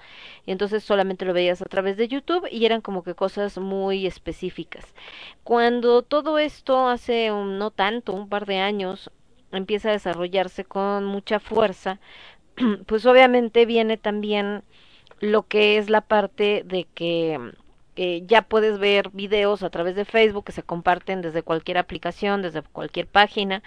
Y 0.46 0.50
entonces 0.50 0.82
solamente 0.82 1.24
lo 1.24 1.32
veías 1.32 1.62
a 1.62 1.66
través 1.66 1.96
de 1.96 2.08
YouTube 2.08 2.48
y 2.50 2.66
eran 2.66 2.80
como 2.80 3.04
que 3.04 3.14
cosas 3.14 3.56
muy 3.56 4.04
específicas. 4.04 4.96
Cuando 5.44 6.02
todo 6.02 6.40
esto 6.40 6.88
hace 6.88 7.28
no 7.30 7.70
tanto, 7.70 8.14
un 8.14 8.28
par 8.28 8.44
de 8.44 8.58
años, 8.58 9.12
empieza 9.52 9.90
a 9.90 9.92
desarrollarse 9.92 10.64
con 10.64 11.04
mucha 11.04 11.38
fuerza, 11.38 12.00
pues 12.86 13.06
obviamente 13.06 13.64
viene 13.64 13.96
también 13.96 14.64
lo 15.20 15.46
que 15.46 15.78
es 15.78 15.88
la 15.88 16.00
parte 16.00 16.64
de 16.66 16.88
que 16.94 17.38
eh, 18.00 18.22
ya 18.28 18.42
puedes 18.42 18.78
ver 18.78 19.10
videos 19.12 19.64
a 19.64 19.70
través 19.70 19.96
de 19.96 20.04
Facebook 20.04 20.44
que 20.44 20.52
se 20.52 20.62
comparten 20.62 21.20
desde 21.20 21.42
cualquier 21.42 21.78
aplicación, 21.78 22.42
desde 22.42 22.62
cualquier 22.62 23.08
página. 23.08 23.64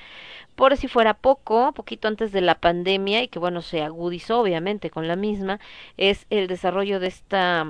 Por 0.56 0.78
si 0.78 0.88
fuera 0.88 1.14
poco, 1.16 1.74
poquito 1.74 2.08
antes 2.08 2.32
de 2.32 2.40
la 2.40 2.56
pandemia 2.56 3.24
y 3.24 3.28
que 3.28 3.40
bueno, 3.40 3.62
se 3.62 3.82
agudizó 3.82 4.40
obviamente 4.40 4.90
con 4.90 5.10
la 5.10 5.18
misma, 5.18 5.60
es 5.98 6.28
el 6.30 6.48
desarrollo 6.48 7.02
de 7.02 7.08
esta, 7.08 7.68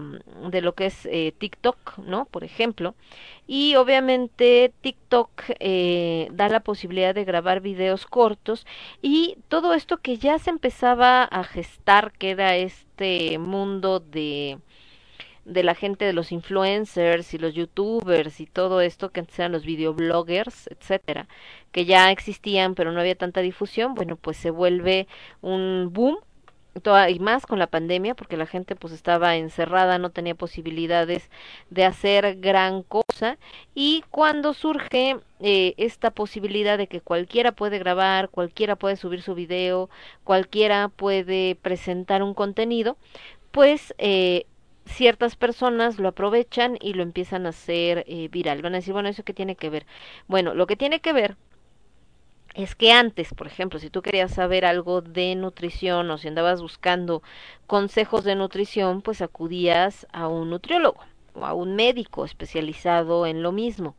de 0.52 0.62
lo 0.62 0.76
que 0.76 0.86
es 0.86 1.08
eh, 1.08 1.34
TikTok, 1.36 1.98
¿no? 1.98 2.26
Por 2.26 2.44
ejemplo. 2.44 2.94
Y 3.48 3.76
obviamente 3.76 4.72
TikTok 4.82 5.30
eh, 5.60 6.28
da 6.32 6.48
la 6.48 6.60
posibilidad 6.60 7.16
de 7.16 7.26
grabar 7.26 7.62
videos 7.62 8.06
cortos 8.06 8.68
y 9.02 9.38
todo 9.48 9.74
esto 9.74 9.98
que 9.98 10.18
ya 10.18 10.38
se 10.38 10.52
empezaba 10.52 11.24
a 11.24 11.44
gestar, 11.44 12.12
que 12.12 12.30
era 12.32 12.56
este 12.56 13.40
mundo 13.40 14.00
de 14.00 14.60
de 15.46 15.64
la 15.64 15.76
gente 15.76 16.06
de 16.06 16.14
los 16.14 16.32
influencers 16.32 17.34
y 17.34 17.38
los 17.38 17.54
youtubers 17.54 18.40
y 18.40 18.46
todo 18.46 18.82
esto 18.82 19.12
que 19.12 19.22
antes 19.22 19.40
eran 19.40 19.52
los 19.52 19.66
videobloggers, 19.66 20.68
etcétera, 20.68 21.28
que 21.72 21.86
ya 21.86 22.12
existían 22.12 22.76
pero 22.76 22.92
no 22.92 23.00
había 23.00 23.16
tanta 23.16 23.42
difusión, 23.42 23.96
bueno, 23.96 24.16
pues 24.16 24.38
se 24.38 24.52
vuelve 24.52 25.08
un 25.42 25.90
boom 25.92 26.18
y 27.10 27.20
más 27.20 27.46
con 27.46 27.60
la 27.60 27.68
pandemia 27.68 28.16
porque 28.16 28.38
la 28.38 28.46
gente 28.46 28.76
pues 28.76 28.94
estaba 28.94 29.36
encerrada, 29.36 29.98
no 29.98 30.10
tenía 30.10 30.36
posibilidades 30.36 31.30
de 31.70 31.86
hacer 31.86 32.38
gran 32.40 32.84
cosa. 32.84 33.38
Y 33.76 34.04
cuando 34.10 34.54
surge 34.54 35.18
eh, 35.42 35.74
esta 35.78 36.12
posibilidad 36.12 36.78
de 36.78 36.88
que 36.88 37.02
cualquiera 37.02 37.52
puede 37.52 37.78
grabar, 37.78 38.30
cualquiera 38.30 38.76
puede 38.78 38.96
subir 38.96 39.22
su 39.22 39.36
video, 39.36 39.90
cualquiera 40.24 40.88
puede 40.88 41.56
presentar 41.62 42.24
un 42.24 42.34
contenido, 42.34 42.96
pues 43.52 43.94
eh, 43.98 44.46
ciertas 44.86 45.36
personas 45.36 46.00
lo 46.00 46.10
aprovechan 46.10 46.78
y 46.82 46.94
lo 46.94 47.04
empiezan 47.04 47.46
a 47.46 47.50
hacer 47.50 48.04
eh, 48.08 48.28
viral. 48.30 48.62
Van 48.62 48.74
a 48.74 48.78
decir, 48.78 48.94
bueno, 48.94 49.10
¿eso 49.10 49.24
qué 49.24 49.34
tiene 49.34 49.56
que 49.56 49.70
ver? 49.70 49.86
Bueno, 50.28 50.54
lo 50.54 50.68
que 50.68 50.76
tiene 50.76 51.00
que 51.00 51.14
ver 51.14 51.38
es 52.54 52.76
que 52.76 52.92
antes, 52.92 53.34
por 53.34 53.48
ejemplo, 53.48 53.80
si 53.80 53.90
tú 53.90 54.02
querías 54.02 54.32
saber 54.32 54.66
algo 54.66 55.02
de 55.02 55.36
nutrición 55.36 56.12
o 56.12 56.18
si 56.18 56.28
andabas 56.28 56.62
buscando 56.62 57.24
consejos 57.68 58.24
de 58.24 58.36
nutrición, 58.36 59.02
pues 59.02 59.22
acudías 59.22 60.08
a 60.12 60.28
un 60.28 60.50
nutriólogo 60.50 61.02
o 61.34 61.46
a 61.46 61.54
un 61.54 61.76
médico 61.76 62.26
especializado 62.26 63.26
en 63.26 63.42
lo 63.42 63.52
mismo. 63.52 63.96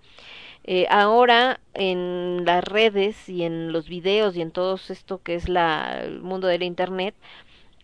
Eh, 0.64 0.86
ahora 0.90 1.60
en 1.74 2.44
las 2.44 2.62
redes 2.62 3.28
y 3.28 3.42
en 3.42 3.72
los 3.72 3.88
videos 3.88 4.36
y 4.36 4.42
en 4.42 4.52
todo 4.52 4.76
esto 4.76 5.20
que 5.22 5.34
es 5.34 5.48
la, 5.48 6.02
el 6.02 6.20
mundo 6.20 6.46
del 6.46 6.62
internet, 6.62 7.14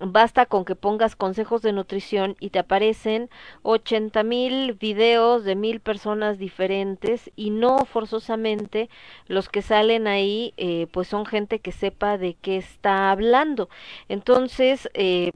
basta 0.01 0.47
con 0.47 0.65
que 0.65 0.77
pongas 0.77 1.17
consejos 1.17 1.63
de 1.63 1.73
nutrición 1.73 2.37
y 2.41 2.51
te 2.51 2.59
aparecen 2.59 3.31
ochenta 3.63 4.23
mil 4.23 4.75
videos 4.75 5.45
de 5.45 5.57
mil 5.57 5.81
personas 5.81 6.39
diferentes 6.39 7.31
y 7.37 7.51
no 7.51 7.85
forzosamente 7.85 8.89
los 9.27 9.49
que 9.49 9.63
salen 9.63 10.07
ahí 10.07 10.55
eh, 10.57 10.87
pues 10.93 11.09
son 11.09 11.27
gente 11.27 11.59
que 11.59 11.73
sepa 11.73 12.19
de 12.19 12.35
qué 12.35 12.57
está 12.57 13.11
hablando. 13.11 13.69
Entonces 14.09 14.89
eh, 14.95 15.33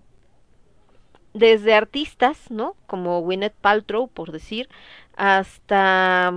desde 1.34 1.74
artistas 1.74 2.50
no 2.50 2.76
como 2.86 3.20
Gwyneth 3.20 3.54
Paltrow 3.54 4.08
por 4.08 4.32
decir 4.32 4.68
hasta 5.16 6.32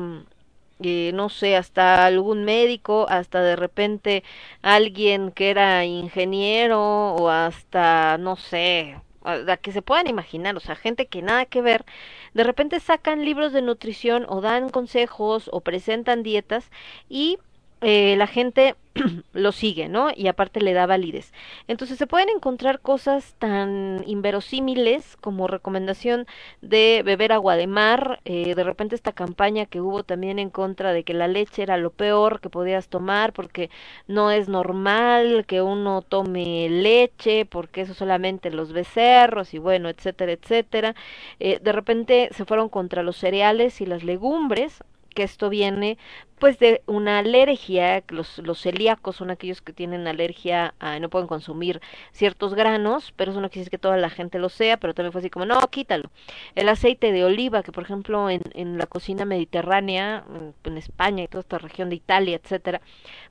eh, 0.81 1.11
no 1.13 1.29
sé, 1.29 1.55
hasta 1.55 2.05
algún 2.05 2.43
médico, 2.43 3.05
hasta 3.09 3.41
de 3.41 3.55
repente 3.55 4.23
alguien 4.61 5.31
que 5.31 5.49
era 5.49 5.85
ingeniero 5.85 7.15
o 7.15 7.29
hasta, 7.29 8.17
no 8.17 8.35
sé, 8.35 8.99
a 9.23 9.57
que 9.57 9.71
se 9.71 9.81
puedan 9.81 10.07
imaginar, 10.07 10.55
o 10.55 10.59
sea, 10.59 10.75
gente 10.75 11.07
que 11.07 11.21
nada 11.21 11.45
que 11.45 11.61
ver, 11.61 11.85
de 12.33 12.43
repente 12.43 12.79
sacan 12.79 13.25
libros 13.25 13.53
de 13.53 13.61
nutrición 13.61 14.25
o 14.29 14.41
dan 14.41 14.69
consejos 14.69 15.49
o 15.51 15.61
presentan 15.61 16.23
dietas 16.23 16.69
y 17.09 17.39
eh, 17.87 18.15
la 18.17 18.25
gente 18.25 18.73
lo 19.33 19.51
sigue, 19.51 19.89
¿no? 19.89 20.09
Y 20.15 20.25
aparte 20.25 20.59
le 20.59 20.73
da 20.73 20.87
validez. 20.87 21.31
Entonces 21.67 21.99
se 21.99 22.07
pueden 22.07 22.29
encontrar 22.29 22.79
cosas 22.79 23.35
tan 23.37 24.03
inverosímiles 24.07 25.15
como 25.17 25.45
recomendación 25.45 26.25
de 26.63 27.03
beber 27.05 27.31
agua 27.31 27.55
de 27.57 27.67
mar, 27.67 28.21
eh, 28.25 28.55
de 28.55 28.63
repente 28.63 28.95
esta 28.95 29.11
campaña 29.11 29.67
que 29.67 29.81
hubo 29.81 30.03
también 30.03 30.39
en 30.39 30.49
contra 30.49 30.93
de 30.93 31.03
que 31.03 31.13
la 31.13 31.27
leche 31.27 31.61
era 31.61 31.77
lo 31.77 31.91
peor 31.91 32.39
que 32.39 32.49
podías 32.49 32.87
tomar 32.87 33.33
porque 33.33 33.69
no 34.07 34.31
es 34.31 34.49
normal 34.49 35.45
que 35.45 35.61
uno 35.61 36.01
tome 36.01 36.67
leche 36.69 37.45
porque 37.45 37.81
eso 37.81 37.93
solamente 37.93 38.49
los 38.49 38.73
becerros 38.73 39.53
y 39.53 39.59
bueno, 39.59 39.89
etcétera, 39.89 40.31
etcétera. 40.31 40.95
Eh, 41.39 41.59
de 41.61 41.71
repente 41.71 42.29
se 42.31 42.45
fueron 42.45 42.69
contra 42.69 43.03
los 43.03 43.17
cereales 43.17 43.79
y 43.79 43.85
las 43.85 44.03
legumbres, 44.03 44.83
que 45.15 45.23
esto 45.23 45.49
viene 45.49 45.97
pues 46.39 46.59
de 46.59 46.81
una 46.85 47.19
alergia, 47.19 48.03
los, 48.09 48.39
los 48.39 48.61
celíacos 48.61 49.15
son 49.15 49.31
aquellos 49.31 49.61
que 49.61 49.73
tienen 49.73 50.07
alergia 50.07 50.73
a, 50.79 50.99
no 50.99 51.09
pueden 51.09 51.27
consumir 51.27 51.81
ciertos 52.11 52.53
granos, 52.53 53.13
pero 53.15 53.31
eso 53.31 53.41
no 53.41 53.49
quiere 53.49 53.61
decir 53.61 53.71
que 53.71 53.77
toda 53.77 53.97
la 53.97 54.09
gente 54.09 54.37
lo 54.37 54.49
sea, 54.49 54.77
pero 54.77 54.93
también 54.93 55.11
fue 55.13 55.19
así 55.21 55.29
como, 55.29 55.45
no, 55.45 55.59
quítalo. 55.69 56.11
El 56.55 56.67
aceite 56.69 57.11
de 57.11 57.23
oliva, 57.23 57.63
que 57.63 57.71
por 57.71 57.83
ejemplo 57.83 58.29
en, 58.29 58.41
en 58.53 58.77
la 58.77 58.85
cocina 58.85 59.23
mediterránea, 59.25 60.25
en, 60.29 60.53
en 60.63 60.77
España 60.77 61.23
y 61.23 61.27
toda 61.27 61.41
esta 61.41 61.57
región 61.57 61.89
de 61.89 61.95
Italia, 61.95 62.39
etcétera, 62.41 62.81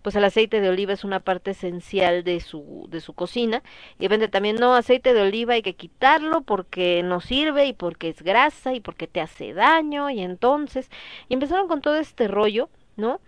pues 0.02 0.16
el 0.16 0.24
aceite 0.24 0.60
de 0.60 0.68
oliva 0.68 0.92
es 0.92 1.04
una 1.04 1.20
parte 1.20 1.50
esencial 1.52 2.24
de 2.24 2.40
su, 2.40 2.86
de 2.90 3.00
su 3.00 3.12
cocina, 3.12 3.62
y 3.98 4.02
de 4.02 4.08
repente 4.08 4.28
también, 4.28 4.56
no, 4.56 4.74
aceite 4.74 5.14
de 5.14 5.22
oliva 5.22 5.54
hay 5.54 5.62
que 5.62 5.74
quitarlo 5.74 6.40
porque 6.42 7.02
no 7.02 7.20
sirve 7.20 7.66
y 7.66 7.72
porque 7.74 8.08
es 8.08 8.22
grasa 8.22 8.74
y 8.74 8.80
porque 8.80 9.06
te 9.06 9.20
hace 9.20 9.52
daño, 9.52 10.10
y 10.10 10.20
entonces, 10.20 10.90
y 11.28 11.34
empezaron 11.34 11.68
con 11.68 11.80
todo 11.80 11.96
este 11.96 12.28
rollo, 12.28 12.70
¿no? 12.96 13.20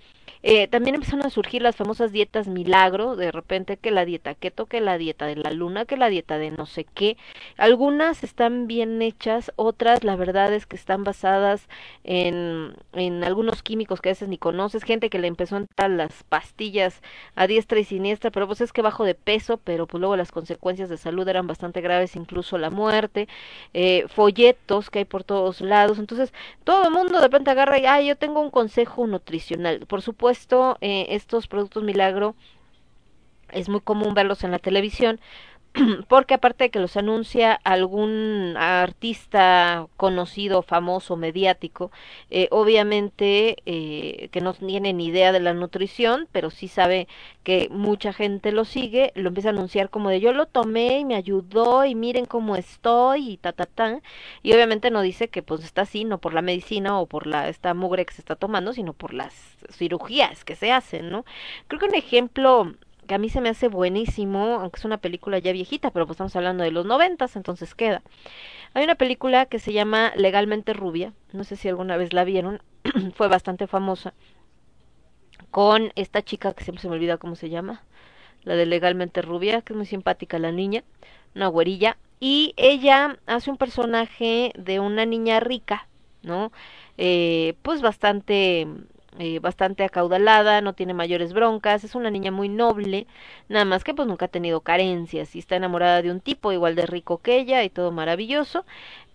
Eh, 0.42 0.68
también 0.68 0.94
empezaron 0.94 1.24
a 1.26 1.30
surgir 1.30 1.62
las 1.62 1.76
famosas 1.76 2.12
dietas 2.12 2.48
milagro, 2.48 3.16
de 3.16 3.32
repente 3.32 3.76
que 3.76 3.90
la 3.90 4.04
dieta 4.04 4.34
keto, 4.34 4.66
que 4.66 4.80
la 4.80 4.98
dieta 4.98 5.26
de 5.26 5.36
la 5.36 5.50
luna, 5.50 5.84
que 5.84 5.96
la 5.96 6.08
dieta 6.08 6.38
de 6.38 6.50
no 6.50 6.66
sé 6.66 6.84
qué. 6.84 7.16
Algunas 7.56 8.22
están 8.24 8.66
bien 8.66 9.00
hechas, 9.02 9.52
otras 9.56 10.04
la 10.04 10.16
verdad 10.16 10.52
es 10.52 10.66
que 10.66 10.76
están 10.76 11.04
basadas 11.04 11.68
en, 12.04 12.74
en 12.92 13.24
algunos 13.24 13.62
químicos 13.62 14.00
que 14.00 14.10
a 14.10 14.12
veces 14.12 14.28
ni 14.28 14.38
conoces, 14.38 14.84
gente 14.84 15.10
que 15.10 15.18
le 15.18 15.28
empezó 15.28 15.56
a 15.56 15.60
entrar 15.60 15.90
las 15.90 16.22
pastillas 16.24 17.02
a 17.34 17.46
diestra 17.46 17.78
y 17.78 17.84
siniestra, 17.84 18.30
pero 18.30 18.46
pues 18.46 18.60
es 18.60 18.72
que 18.72 18.82
bajo 18.82 19.04
de 19.04 19.14
peso, 19.14 19.58
pero 19.58 19.86
pues 19.86 20.00
luego 20.00 20.16
las 20.16 20.32
consecuencias 20.32 20.88
de 20.88 20.96
salud 20.98 21.26
eran 21.28 21.46
bastante 21.46 21.80
graves, 21.80 22.16
incluso 22.16 22.58
la 22.58 22.70
muerte, 22.70 23.28
eh, 23.74 24.06
folletos 24.08 24.90
que 24.90 25.00
hay 25.00 25.04
por 25.04 25.24
todos 25.24 25.60
lados, 25.60 25.98
entonces 25.98 26.32
todo 26.64 26.84
el 26.84 26.90
mundo 26.90 27.16
de 27.16 27.22
repente 27.22 27.50
agarra 27.50 27.78
y, 27.78 27.86
ah, 27.86 28.00
yo 28.00 28.16
tengo 28.16 28.40
un 28.40 28.50
consejo 28.50 29.06
nutricional, 29.06 29.86
por 29.86 30.02
supuesto 30.02 30.15
eh, 30.81 31.07
estos 31.11 31.46
productos 31.46 31.83
milagro 31.85 32.35
es 33.50 33.68
muy 33.68 33.81
común 33.81 34.14
verlos 34.14 34.44
en 34.44 34.50
la 34.50 34.59
televisión 34.59 35.20
porque 36.08 36.34
aparte 36.34 36.64
de 36.64 36.70
que 36.70 36.80
los 36.80 36.96
anuncia 36.96 37.52
algún 37.64 38.54
artista 38.56 39.86
conocido, 39.96 40.62
famoso, 40.62 41.16
mediático, 41.16 41.90
eh, 42.30 42.48
obviamente 42.50 43.56
eh, 43.66 44.28
que 44.32 44.40
no 44.40 44.54
tiene 44.54 44.92
ni 44.92 45.06
idea 45.06 45.32
de 45.32 45.40
la 45.40 45.52
nutrición, 45.52 46.28
pero 46.32 46.50
sí 46.50 46.68
sabe 46.68 47.08
que 47.42 47.68
mucha 47.70 48.12
gente 48.12 48.52
lo 48.52 48.64
sigue, 48.64 49.12
lo 49.14 49.28
empieza 49.28 49.50
a 49.50 49.52
anunciar 49.52 49.90
como 49.90 50.08
de 50.08 50.20
yo 50.20 50.32
lo 50.32 50.46
tomé 50.46 51.00
y 51.00 51.04
me 51.04 51.14
ayudó 51.14 51.84
y 51.84 51.94
miren 51.94 52.24
cómo 52.24 52.56
estoy 52.56 53.32
y 53.32 53.36
ta 53.36 53.52
ta 53.52 53.66
ta, 53.66 54.00
y 54.42 54.52
obviamente 54.52 54.90
no 54.90 55.02
dice 55.02 55.28
que 55.28 55.42
pues 55.42 55.62
está 55.62 55.82
así, 55.82 56.04
no 56.04 56.18
por 56.18 56.32
la 56.34 56.42
medicina 56.42 56.98
o 56.98 57.06
por 57.06 57.26
la 57.26 57.48
esta 57.48 57.74
mugre 57.74 58.06
que 58.06 58.14
se 58.14 58.22
está 58.22 58.36
tomando, 58.36 58.72
sino 58.72 58.92
por 58.94 59.12
las 59.14 59.34
cirugías 59.70 60.44
que 60.44 60.56
se 60.56 60.72
hacen, 60.72 61.10
¿no? 61.10 61.24
Creo 61.68 61.80
que 61.80 61.86
un 61.86 61.94
ejemplo 61.94 62.74
que 63.06 63.14
a 63.14 63.18
mí 63.18 63.28
se 63.28 63.40
me 63.40 63.48
hace 63.48 63.68
buenísimo, 63.68 64.58
aunque 64.60 64.78
es 64.78 64.84
una 64.84 64.98
película 64.98 65.38
ya 65.38 65.52
viejita, 65.52 65.90
pero 65.90 66.06
pues 66.06 66.16
estamos 66.16 66.36
hablando 66.36 66.64
de 66.64 66.70
los 66.70 66.86
noventas, 66.86 67.36
entonces 67.36 67.74
queda. 67.74 68.02
Hay 68.74 68.84
una 68.84 68.96
película 68.96 69.46
que 69.46 69.58
se 69.58 69.72
llama 69.72 70.12
Legalmente 70.16 70.72
Rubia, 70.72 71.12
no 71.32 71.44
sé 71.44 71.56
si 71.56 71.68
alguna 71.68 71.96
vez 71.96 72.12
la 72.12 72.24
vieron, 72.24 72.62
fue 73.14 73.28
bastante 73.28 73.66
famosa, 73.66 74.14
con 75.50 75.92
esta 75.96 76.22
chica 76.22 76.52
que 76.52 76.64
siempre 76.64 76.82
se 76.82 76.88
me 76.88 76.96
olvida 76.96 77.18
cómo 77.18 77.36
se 77.36 77.48
llama, 77.48 77.82
la 78.42 78.54
de 78.54 78.66
Legalmente 78.66 79.22
Rubia, 79.22 79.62
que 79.62 79.72
es 79.72 79.76
muy 79.76 79.86
simpática 79.86 80.38
la 80.38 80.52
niña, 80.52 80.84
una 81.34 81.48
güerilla, 81.48 81.96
y 82.20 82.54
ella 82.56 83.18
hace 83.26 83.50
un 83.50 83.56
personaje 83.56 84.52
de 84.56 84.80
una 84.80 85.04
niña 85.04 85.40
rica, 85.40 85.88
¿no? 86.22 86.52
Eh, 86.98 87.54
pues 87.62 87.82
bastante 87.82 88.66
eh, 89.18 89.38
bastante 89.40 89.85
acaudalada, 89.85 90.61
no 90.61 90.74
tiene 90.74 90.94
mayores 90.94 91.33
broncas, 91.33 91.85
es 91.85 91.94
una 91.94 92.11
niña 92.11 92.31
muy 92.31 92.48
noble, 92.48 93.07
nada 93.48 93.64
más 93.64 93.85
que 93.85 93.94
pues 93.94 94.07
nunca 94.09 94.26
ha 94.26 94.29
tenido 94.29 94.61
carencias 94.61 95.35
y 95.35 95.38
está 95.38 95.57
enamorada 95.57 96.02
de 96.02 96.11
un 96.11 96.20
tipo 96.20 96.52
igual 96.52 96.74
de 96.74 96.87
rico 96.87 97.18
que 97.18 97.38
ella 97.38 97.64
y 97.64 97.70
todo 97.70 97.92
maravilloso, 97.92 98.64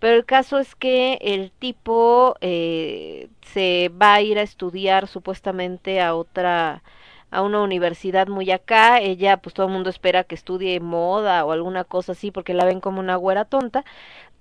pero 0.00 0.16
el 0.16 0.24
caso 0.24 0.58
es 0.58 0.74
que 0.74 1.18
el 1.20 1.52
tipo 1.52 2.36
eh, 2.40 3.28
se 3.42 3.90
va 3.90 4.14
a 4.14 4.22
ir 4.22 4.38
a 4.38 4.42
estudiar 4.42 5.06
supuestamente 5.08 6.00
a 6.00 6.14
otra 6.14 6.82
a 7.30 7.42
una 7.42 7.62
universidad 7.62 8.28
muy 8.28 8.50
acá, 8.50 9.00
ella 9.00 9.38
pues 9.38 9.54
todo 9.54 9.66
el 9.66 9.72
mundo 9.72 9.88
espera 9.90 10.24
que 10.24 10.34
estudie 10.34 10.80
moda 10.80 11.44
o 11.46 11.52
alguna 11.52 11.84
cosa 11.84 12.12
así 12.12 12.30
porque 12.30 12.54
la 12.54 12.66
ven 12.66 12.80
como 12.80 13.00
una 13.00 13.16
güera 13.16 13.44
tonta 13.46 13.84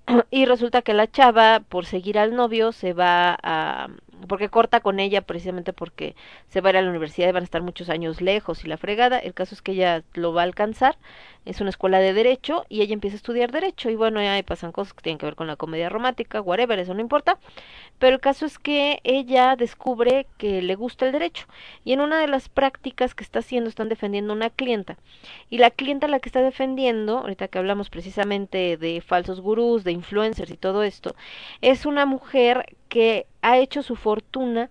y 0.32 0.46
resulta 0.46 0.82
que 0.82 0.94
la 0.94 1.10
chava 1.10 1.62
por 1.62 1.86
seguir 1.86 2.20
al 2.20 2.36
novio 2.36 2.72
se 2.72 2.94
va 2.94 3.38
a 3.44 3.90
porque 4.28 4.50
corta 4.50 4.80
con 4.80 5.00
ella 5.00 5.22
precisamente 5.22 5.74
porque 5.74 6.16
se 6.50 6.62
va 6.62 6.70
a 6.70 6.72
ir 6.72 6.78
a 6.78 6.82
la 6.82 6.90
universidad 6.90 7.30
y 7.30 7.32
van 7.32 7.44
a 7.44 7.46
estar 7.46 7.62
muchos 7.62 7.90
años 7.90 8.22
lejos 8.22 8.64
y 8.64 8.68
la 8.68 8.78
fregada. 8.78 9.20
El 9.20 9.34
caso 9.34 9.56
es 9.56 9.62
que 9.62 9.74
ella 9.74 10.04
lo 10.14 10.34
va 10.34 10.42
a 10.42 10.46
alcanzar, 10.46 10.98
es 11.46 11.62
una 11.62 11.70
escuela 11.70 12.00
de 12.00 12.14
derecho 12.14 12.66
y 12.70 12.82
ella 12.82 12.94
empieza 12.94 13.16
a 13.16 13.18
estudiar 13.18 13.52
derecho 13.52 13.90
y 13.90 13.96
bueno, 13.96 14.20
ahí 14.20 14.44
pasan 14.44 14.72
cosas 14.72 14.94
que 14.94 15.02
tienen 15.02 15.18
que 15.18 15.26
ver 15.26 15.36
con 15.36 15.48
la 15.48 15.56
comedia 15.56 15.90
romántica, 15.90 16.42
whatever, 16.42 16.78
eso 16.80 16.94
no 16.94 17.02
importa. 17.02 17.40
Pero 18.00 18.16
el 18.16 18.22
caso 18.22 18.46
es 18.46 18.60
que 18.60 19.00
ella 19.04 19.56
descubre 19.56 20.28
que 20.38 20.62
le 20.62 20.76
gusta 20.76 21.06
el 21.06 21.12
derecho 21.12 21.48
y 21.84 21.94
en 21.94 22.02
una 22.02 22.20
de 22.20 22.28
las 22.28 22.50
prácticas 22.50 23.16
que 23.16 23.24
está 23.24 23.40
haciendo 23.40 23.70
están 23.70 23.90
defendiendo 23.90 24.34
una 24.34 24.50
clienta 24.50 24.98
y 25.50 25.58
la 25.58 25.72
clienta 25.72 26.08
la 26.08 26.20
que 26.20 26.30
está 26.30 26.42
defendiendo, 26.42 27.20
ahorita 27.20 27.48
que 27.48 27.58
hablamos 27.58 27.90
precisamente 27.90 28.78
de 28.78 29.02
falsos 29.02 29.42
gurús, 29.42 29.84
de 29.84 29.92
influencers 29.92 30.52
y 30.52 30.58
todo 30.58 30.84
esto, 30.84 31.16
es 31.62 31.86
una 31.86 32.06
mujer 32.06 32.76
que 32.92 33.26
ha 33.42 33.58
hecho 33.58 33.84
su 33.84 33.96
fortuna 33.96 34.70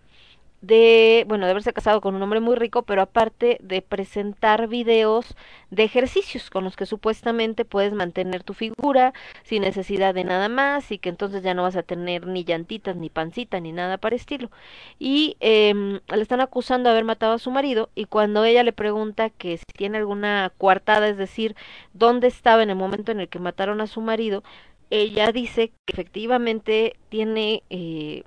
de, 0.61 1.25
bueno, 1.27 1.47
de 1.47 1.53
haberse 1.53 1.73
casado 1.73 2.03
con 2.03 2.15
un 2.15 2.23
hombre 2.23 2.41
muy 2.41 2.55
rico, 2.55 2.83
pero 2.83 3.01
aparte 3.01 3.57
de 3.63 3.81
presentar 3.81 4.69
videos 4.69 5.35
de 5.71 5.85
ejercicios 5.85 6.51
con 6.51 6.65
los 6.65 6.77
que 6.77 6.85
supuestamente 6.85 7.65
puedes 7.65 7.95
mantener 7.95 8.43
tu 8.43 8.53
figura 8.53 9.15
sin 9.43 9.63
necesidad 9.63 10.13
de 10.15 10.25
nada 10.25 10.51
más 10.51 10.93
y 10.93 10.99
que 10.99 11.09
entonces 11.09 11.43
ya 11.43 11.55
no 11.55 11.63
vas 11.63 11.77
a 11.77 11.83
tener 11.83 12.27
ni 12.27 12.45
llantitas, 12.45 12.95
ni 12.97 13.09
pancita, 13.09 13.59
ni 13.59 13.73
nada 13.73 13.97
para 13.97 14.17
estilo. 14.17 14.51
Y 14.99 15.39
eh, 15.41 15.73
le 15.75 16.23
están 16.23 16.43
acusando 16.43 16.91
de 16.91 16.93
haber 16.93 17.05
matado 17.05 17.33
a 17.33 17.39
su 17.39 17.51
marido 17.51 17.89
y 17.95 18.05
cuando 18.05 18.45
ella 18.45 18.63
le 18.63 18.75
pregunta 18.75 19.31
que 19.31 19.57
si 19.57 19.65
tiene 19.75 19.97
alguna 19.97 20.53
coartada, 20.59 21.09
es 21.09 21.17
decir, 21.17 21.57
dónde 21.95 22.27
estaba 22.29 22.63
en 22.63 22.69
el 22.69 22.77
momento 22.77 23.13
en 23.13 23.21
el 23.21 23.31
que 23.31 23.39
mataron 23.39 23.81
a 23.81 23.87
su 23.87 24.03
marido, 24.03 24.43
ella 24.91 25.33
dice 25.33 25.71
que 25.87 25.93
efectivamente 25.93 26.97
tiene 27.09 27.63
eh, 27.71 28.25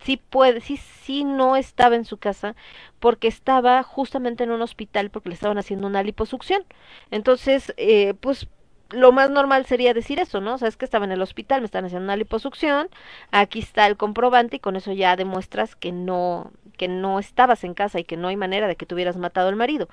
sí 0.00 0.16
puede 0.18 0.60
sí 0.60 0.76
sí 0.76 1.24
no 1.24 1.56
estaba 1.56 1.96
en 1.96 2.04
su 2.04 2.18
casa 2.18 2.54
porque 3.00 3.28
estaba 3.28 3.82
justamente 3.82 4.44
en 4.44 4.50
un 4.50 4.62
hospital 4.62 5.10
porque 5.10 5.30
le 5.30 5.34
estaban 5.34 5.58
haciendo 5.58 5.86
una 5.86 6.02
liposucción 6.02 6.64
entonces 7.10 7.72
eh, 7.76 8.14
pues 8.20 8.48
lo 8.90 9.12
más 9.12 9.30
normal 9.30 9.66
sería 9.66 9.94
decir 9.94 10.20
eso, 10.20 10.40
¿no? 10.40 10.54
O 10.54 10.58
sea, 10.58 10.68
es 10.68 10.76
que 10.76 10.84
estaba 10.84 11.04
en 11.04 11.10
el 11.10 11.22
hospital, 11.22 11.60
me 11.60 11.64
están 11.64 11.84
haciendo 11.86 12.04
una 12.04 12.16
liposucción, 12.16 12.88
aquí 13.32 13.58
está 13.58 13.86
el 13.86 13.96
comprobante 13.96 14.56
y 14.56 14.60
con 14.60 14.76
eso 14.76 14.92
ya 14.92 15.16
demuestras 15.16 15.74
que 15.74 15.90
no 15.90 16.52
que 16.76 16.88
no 16.88 17.18
estabas 17.20 17.64
en 17.64 17.72
casa 17.74 18.00
y 18.00 18.04
que 18.04 18.16
no 18.16 18.28
hay 18.28 18.36
manera 18.36 18.66
de 18.68 18.76
que 18.76 18.86
tuvieras 18.86 19.16
matado 19.16 19.48
al 19.48 19.56
marido. 19.56 19.88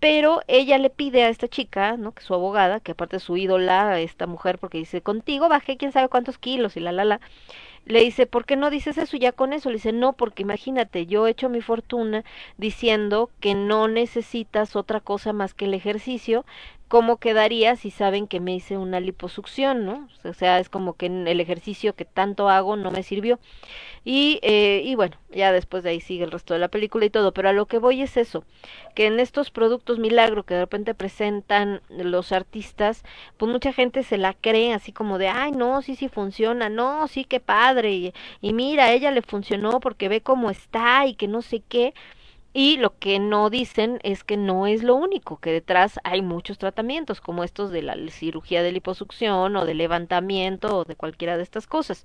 Pero 0.00 0.40
ella 0.48 0.78
le 0.78 0.88
pide 0.90 1.24
a 1.24 1.28
esta 1.28 1.46
chica, 1.48 1.96
¿no? 1.98 2.12
Que 2.14 2.22
su 2.22 2.32
abogada, 2.34 2.80
que 2.80 2.92
aparte 2.92 3.18
es 3.18 3.22
su 3.22 3.36
ídola, 3.36 4.00
esta 4.00 4.26
mujer, 4.26 4.58
porque 4.58 4.78
dice, 4.78 5.02
contigo 5.02 5.48
bajé 5.48 5.76
quién 5.76 5.92
sabe 5.92 6.08
cuántos 6.08 6.38
kilos 6.38 6.76
y 6.76 6.80
la, 6.80 6.90
la, 6.92 7.04
la. 7.04 7.20
Le 7.86 8.00
dice, 8.02 8.26
¿por 8.26 8.44
qué 8.46 8.56
no 8.56 8.70
dices 8.70 8.98
eso 8.98 9.16
ya 9.18 9.32
con 9.32 9.52
eso? 9.52 9.70
Le 9.70 9.76
dice, 9.76 9.92
no, 9.92 10.14
porque 10.14 10.42
imagínate, 10.42 11.06
yo 11.06 11.26
he 11.26 11.30
hecho 11.32 11.48
mi 11.50 11.60
fortuna 11.62 12.24
diciendo 12.58 13.30
que 13.40 13.54
no 13.54 13.88
necesitas 13.88 14.76
otra 14.76 15.00
cosa 15.00 15.32
más 15.34 15.54
que 15.54 15.66
el 15.66 15.74
ejercicio, 15.74 16.44
cómo 16.90 17.18
quedaría 17.18 17.76
si 17.76 17.92
saben 17.92 18.26
que 18.26 18.40
me 18.40 18.52
hice 18.52 18.76
una 18.76 18.98
liposucción, 18.98 19.86
¿no? 19.86 20.08
O 20.24 20.34
sea, 20.34 20.58
es 20.58 20.68
como 20.68 20.94
que 20.94 21.06
el 21.06 21.40
ejercicio 21.40 21.94
que 21.94 22.04
tanto 22.04 22.48
hago 22.48 22.74
no 22.74 22.90
me 22.90 23.04
sirvió. 23.04 23.38
Y, 24.04 24.40
eh, 24.42 24.82
y 24.84 24.96
bueno, 24.96 25.16
ya 25.30 25.52
después 25.52 25.84
de 25.84 25.90
ahí 25.90 26.00
sigue 26.00 26.24
el 26.24 26.32
resto 26.32 26.52
de 26.52 26.58
la 26.58 26.66
película 26.66 27.04
y 27.04 27.10
todo, 27.10 27.32
pero 27.32 27.48
a 27.48 27.52
lo 27.52 27.66
que 27.66 27.78
voy 27.78 28.02
es 28.02 28.16
eso, 28.16 28.44
que 28.96 29.06
en 29.06 29.20
estos 29.20 29.52
productos 29.52 30.00
milagro 30.00 30.42
que 30.44 30.54
de 30.54 30.60
repente 30.62 30.94
presentan 30.94 31.80
los 31.88 32.32
artistas, 32.32 33.04
pues 33.36 33.52
mucha 33.52 33.72
gente 33.72 34.02
se 34.02 34.18
la 34.18 34.34
cree 34.34 34.72
así 34.74 34.90
como 34.92 35.18
de, 35.18 35.28
ay, 35.28 35.52
no, 35.52 35.82
sí, 35.82 35.94
sí 35.94 36.08
funciona, 36.08 36.68
no, 36.70 37.06
sí, 37.06 37.24
qué 37.24 37.38
padre, 37.38 37.92
y, 37.92 38.14
y 38.40 38.52
mira, 38.52 38.86
a 38.86 38.92
ella 38.92 39.12
le 39.12 39.22
funcionó 39.22 39.78
porque 39.78 40.08
ve 40.08 40.22
cómo 40.22 40.50
está 40.50 41.06
y 41.06 41.14
que 41.14 41.28
no 41.28 41.40
sé 41.40 41.62
qué 41.68 41.94
y 42.52 42.78
lo 42.78 42.98
que 42.98 43.20
no 43.20 43.48
dicen 43.48 44.00
es 44.02 44.24
que 44.24 44.36
no 44.36 44.66
es 44.66 44.82
lo 44.82 44.96
único, 44.96 45.38
que 45.38 45.52
detrás 45.52 46.00
hay 46.02 46.20
muchos 46.20 46.58
tratamientos, 46.58 47.20
como 47.20 47.44
estos 47.44 47.70
de 47.70 47.82
la 47.82 47.96
cirugía 48.10 48.62
de 48.64 48.72
liposucción 48.72 49.54
o 49.54 49.64
de 49.64 49.74
levantamiento 49.74 50.78
o 50.78 50.84
de 50.84 50.96
cualquiera 50.96 51.36
de 51.36 51.44
estas 51.44 51.68
cosas. 51.68 52.04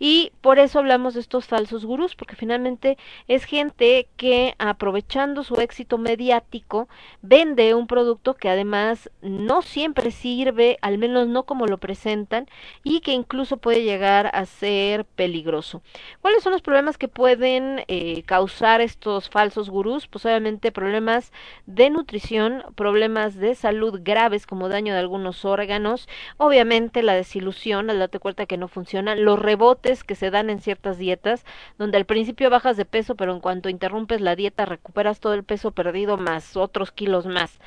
Y 0.00 0.32
por 0.40 0.58
eso 0.58 0.80
hablamos 0.80 1.14
de 1.14 1.20
estos 1.20 1.46
falsos 1.46 1.84
gurús, 1.84 2.16
porque 2.16 2.34
finalmente 2.34 2.98
es 3.28 3.44
gente 3.44 4.08
que 4.16 4.56
aprovechando 4.58 5.44
su 5.44 5.54
éxito 5.60 5.96
mediático 5.96 6.88
vende 7.22 7.74
un 7.74 7.86
producto 7.86 8.34
que 8.34 8.48
además 8.48 9.10
no 9.22 9.62
siempre 9.62 10.10
sirve, 10.10 10.76
al 10.82 10.98
menos 10.98 11.28
no 11.28 11.44
como 11.44 11.66
lo 11.66 11.78
presentan, 11.78 12.48
y 12.82 13.00
que 13.00 13.12
incluso 13.12 13.58
puede 13.58 13.84
llegar 13.84 14.28
a 14.34 14.44
ser 14.46 15.04
peligroso. 15.04 15.82
¿Cuáles 16.20 16.42
son 16.42 16.52
los 16.52 16.62
problemas 16.62 16.98
que 16.98 17.06
pueden 17.06 17.84
eh, 17.86 18.24
causar 18.24 18.80
estos 18.80 19.28
falsos 19.30 19.70
gurús? 19.70 19.83
Pues 20.10 20.24
obviamente 20.24 20.72
problemas 20.72 21.32
de 21.66 21.90
nutrición, 21.90 22.62
problemas 22.74 23.36
de 23.36 23.54
salud 23.54 24.00
graves 24.02 24.46
como 24.46 24.68
daño 24.68 24.94
de 24.94 25.00
algunos 25.00 25.44
órganos, 25.44 26.08
obviamente 26.38 27.02
la 27.02 27.14
desilusión 27.14 27.90
al 27.90 27.98
darte 27.98 28.18
cuenta 28.18 28.46
que 28.46 28.56
no 28.56 28.68
funciona, 28.68 29.14
los 29.14 29.38
rebotes 29.38 30.04
que 30.04 30.14
se 30.14 30.30
dan 30.30 30.50
en 30.50 30.60
ciertas 30.60 30.98
dietas, 30.98 31.44
donde 31.78 31.98
al 31.98 32.06
principio 32.06 32.50
bajas 32.50 32.76
de 32.76 32.84
peso, 32.84 33.14
pero 33.14 33.32
en 33.32 33.40
cuanto 33.40 33.68
interrumpes 33.68 34.20
la 34.20 34.36
dieta 34.36 34.64
recuperas 34.64 35.20
todo 35.20 35.34
el 35.34 35.44
peso 35.44 35.72
perdido 35.72 36.16
más 36.16 36.56
otros 36.56 36.90
kilos 36.90 37.26
más. 37.26 37.60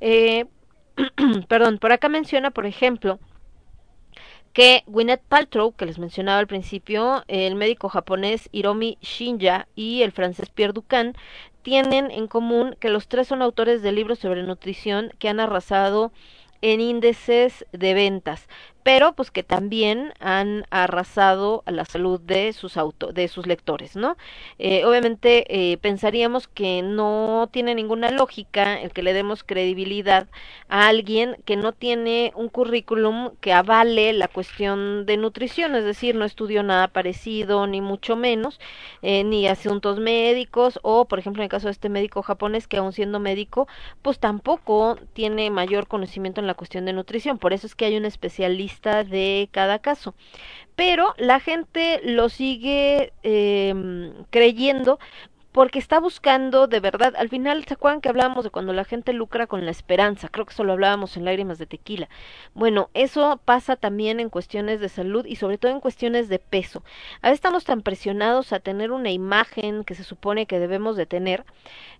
Eh, 0.00 0.46
perdón, 1.48 1.78
por 1.78 1.92
acá 1.92 2.08
menciona, 2.08 2.50
por 2.50 2.66
ejemplo, 2.66 3.18
que 4.52 4.82
Gwyneth 4.86 5.22
Paltrow, 5.28 5.74
que 5.76 5.86
les 5.86 5.98
mencionaba 5.98 6.38
al 6.38 6.46
principio, 6.46 7.22
el 7.28 7.54
médico 7.54 7.88
japonés 7.88 8.48
Hiromi 8.52 8.98
Shinja 9.00 9.68
y 9.76 10.02
el 10.02 10.12
francés 10.12 10.50
Pierre 10.50 10.72
Ducan 10.72 11.14
tienen 11.62 12.10
en 12.10 12.26
común 12.26 12.76
que 12.80 12.88
los 12.88 13.08
tres 13.08 13.28
son 13.28 13.42
autores 13.42 13.82
de 13.82 13.92
libros 13.92 14.18
sobre 14.18 14.42
nutrición 14.42 15.12
que 15.18 15.28
han 15.28 15.40
arrasado 15.40 16.12
en 16.62 16.80
índices 16.80 17.66
de 17.72 17.94
ventas 17.94 18.48
pero 18.82 19.12
pues 19.12 19.30
que 19.30 19.42
también 19.42 20.12
han 20.20 20.64
arrasado 20.70 21.62
a 21.66 21.70
la 21.70 21.84
salud 21.84 22.20
de 22.20 22.52
sus 22.52 22.76
auto, 22.76 23.12
de 23.12 23.28
sus 23.28 23.46
lectores, 23.46 23.96
¿no? 23.96 24.16
Eh, 24.58 24.84
obviamente 24.84 25.44
eh, 25.48 25.76
pensaríamos 25.78 26.48
que 26.48 26.82
no 26.82 27.48
tiene 27.52 27.74
ninguna 27.74 28.10
lógica 28.10 28.80
el 28.80 28.92
que 28.92 29.02
le 29.02 29.12
demos 29.12 29.44
credibilidad 29.44 30.28
a 30.68 30.88
alguien 30.88 31.36
que 31.44 31.56
no 31.56 31.72
tiene 31.72 32.32
un 32.34 32.48
currículum 32.48 33.30
que 33.40 33.52
avale 33.52 34.12
la 34.12 34.28
cuestión 34.28 35.04
de 35.06 35.16
nutrición, 35.16 35.74
es 35.74 35.84
decir, 35.84 36.14
no 36.14 36.24
estudió 36.24 36.62
nada 36.62 36.88
parecido, 36.88 37.66
ni 37.66 37.80
mucho 37.80 38.16
menos, 38.16 38.60
eh, 39.02 39.24
ni 39.24 39.46
asuntos 39.46 39.98
médicos, 39.98 40.78
o 40.82 41.04
por 41.04 41.18
ejemplo 41.18 41.42
en 41.42 41.44
el 41.44 41.50
caso 41.50 41.66
de 41.66 41.72
este 41.72 41.88
médico 41.88 42.22
japonés 42.22 42.66
que 42.66 42.78
aún 42.78 42.92
siendo 42.92 43.20
médico, 43.20 43.68
pues 44.02 44.18
tampoco 44.18 44.96
tiene 45.12 45.50
mayor 45.50 45.86
conocimiento 45.86 46.40
en 46.40 46.46
la 46.46 46.54
cuestión 46.54 46.84
de 46.86 46.92
nutrición, 46.92 47.38
por 47.38 47.52
eso 47.52 47.66
es 47.66 47.74
que 47.74 47.84
hay 47.84 47.96
un 47.96 48.04
especialista 48.04 48.69
de 49.04 49.48
cada 49.52 49.78
caso. 49.78 50.14
Pero 50.76 51.14
la 51.18 51.40
gente 51.40 52.00
lo 52.04 52.28
sigue 52.28 53.12
eh, 53.22 53.74
creyendo 54.30 54.98
porque 55.52 55.78
está 55.80 55.98
buscando 55.98 56.68
de 56.68 56.80
verdad, 56.80 57.14
al 57.16 57.28
final, 57.28 57.64
¿se 57.64 57.74
acuerdan 57.74 58.00
que 58.00 58.08
hablábamos 58.08 58.44
de 58.44 58.50
cuando 58.50 58.72
la 58.72 58.84
gente 58.84 59.12
lucra 59.12 59.46
con 59.46 59.64
la 59.64 59.70
esperanza? 59.70 60.28
Creo 60.28 60.46
que 60.46 60.52
eso 60.52 60.64
lo 60.64 60.72
hablábamos 60.72 61.16
en 61.16 61.24
Lágrimas 61.24 61.58
de 61.58 61.66
Tequila. 61.66 62.08
Bueno, 62.54 62.90
eso 62.94 63.40
pasa 63.44 63.76
también 63.76 64.20
en 64.20 64.30
cuestiones 64.30 64.80
de 64.80 64.88
salud 64.88 65.26
y 65.26 65.36
sobre 65.36 65.58
todo 65.58 65.72
en 65.72 65.80
cuestiones 65.80 66.28
de 66.28 66.38
peso. 66.38 66.84
A 67.20 67.28
veces 67.28 67.38
estamos 67.38 67.64
tan 67.64 67.82
presionados 67.82 68.52
a 68.52 68.60
tener 68.60 68.92
una 68.92 69.10
imagen 69.10 69.82
que 69.84 69.94
se 69.94 70.04
supone 70.04 70.46
que 70.46 70.60
debemos 70.60 70.96
de 70.96 71.06
tener 71.06 71.44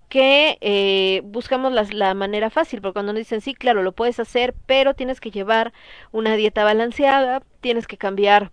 que 0.09 0.59
eh, 0.61 1.23
buscamos 1.25 1.73
la, 1.73 1.85
la 1.93 2.15
manera 2.15 2.51
fácil, 2.51 2.81
porque 2.81 2.95
cuando 2.95 3.13
nos 3.13 3.21
dicen, 3.21 3.41
sí, 3.41 3.55
claro, 3.55 3.83
lo 3.83 3.93
puedes 3.93 4.19
hacer, 4.19 4.55
pero 4.67 4.95
tienes 4.95 5.21
que 5.21 5.31
llevar 5.31 5.73
una 6.11 6.35
dieta 6.35 6.65
balanceada, 6.65 7.43
tienes 7.61 7.87
que 7.87 7.97
cambiar 7.97 8.51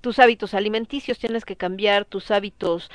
tus 0.00 0.18
hábitos 0.18 0.54
alimenticios, 0.54 1.18
tienes 1.18 1.44
que 1.44 1.56
cambiar 1.56 2.06
tus 2.06 2.30
hábitos 2.30 2.90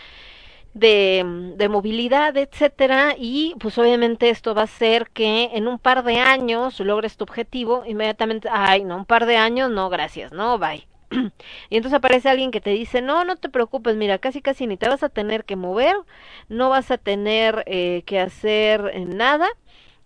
de, 0.75 1.53
de 1.55 1.69
movilidad, 1.69 2.35
etcétera, 2.35 3.15
y 3.17 3.55
pues 3.59 3.77
obviamente 3.77 4.29
esto 4.29 4.53
va 4.53 4.61
a 4.61 4.65
hacer 4.65 5.09
que 5.11 5.49
en 5.53 5.69
un 5.69 5.79
par 5.79 6.03
de 6.03 6.17
años 6.17 6.81
logres 6.81 7.15
tu 7.15 7.23
objetivo, 7.23 7.83
inmediatamente, 7.87 8.49
ay, 8.51 8.83
no, 8.83 8.97
un 8.97 9.05
par 9.05 9.25
de 9.25 9.37
años, 9.37 9.71
no, 9.71 9.89
gracias, 9.89 10.33
no, 10.33 10.59
bye. 10.59 10.85
y 11.69 11.77
entonces 11.77 11.93
aparece 11.93 12.27
alguien 12.27 12.51
que 12.51 12.59
te 12.59 12.71
dice, 12.71 13.01
no, 13.01 13.23
no 13.23 13.37
te 13.37 13.47
preocupes, 13.47 13.95
mira, 13.95 14.17
casi 14.17 14.41
casi 14.41 14.67
ni 14.67 14.75
te 14.75 14.89
vas 14.89 15.01
a 15.01 15.07
tener 15.07 15.45
que 15.45 15.55
mover, 15.55 15.95
no 16.49 16.69
vas 16.69 16.91
a 16.91 16.97
tener 16.97 17.63
eh, 17.67 18.03
que 18.05 18.19
hacer 18.19 18.91
eh, 18.93 19.05
nada, 19.05 19.47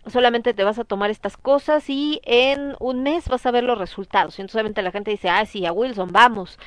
solamente 0.06 0.54
te 0.54 0.62
vas 0.62 0.78
a 0.78 0.84
tomar 0.84 1.10
estas 1.10 1.36
cosas 1.36 1.90
y 1.90 2.20
en 2.24 2.76
un 2.78 3.02
mes 3.02 3.28
vas 3.28 3.44
a 3.44 3.50
ver 3.50 3.64
los 3.64 3.76
resultados. 3.76 4.38
Y 4.38 4.42
entonces 4.42 4.84
la 4.84 4.92
gente 4.92 5.10
dice, 5.10 5.28
ah, 5.28 5.44
sí, 5.46 5.66
a 5.66 5.72
Wilson, 5.72 6.10
vamos 6.12 6.58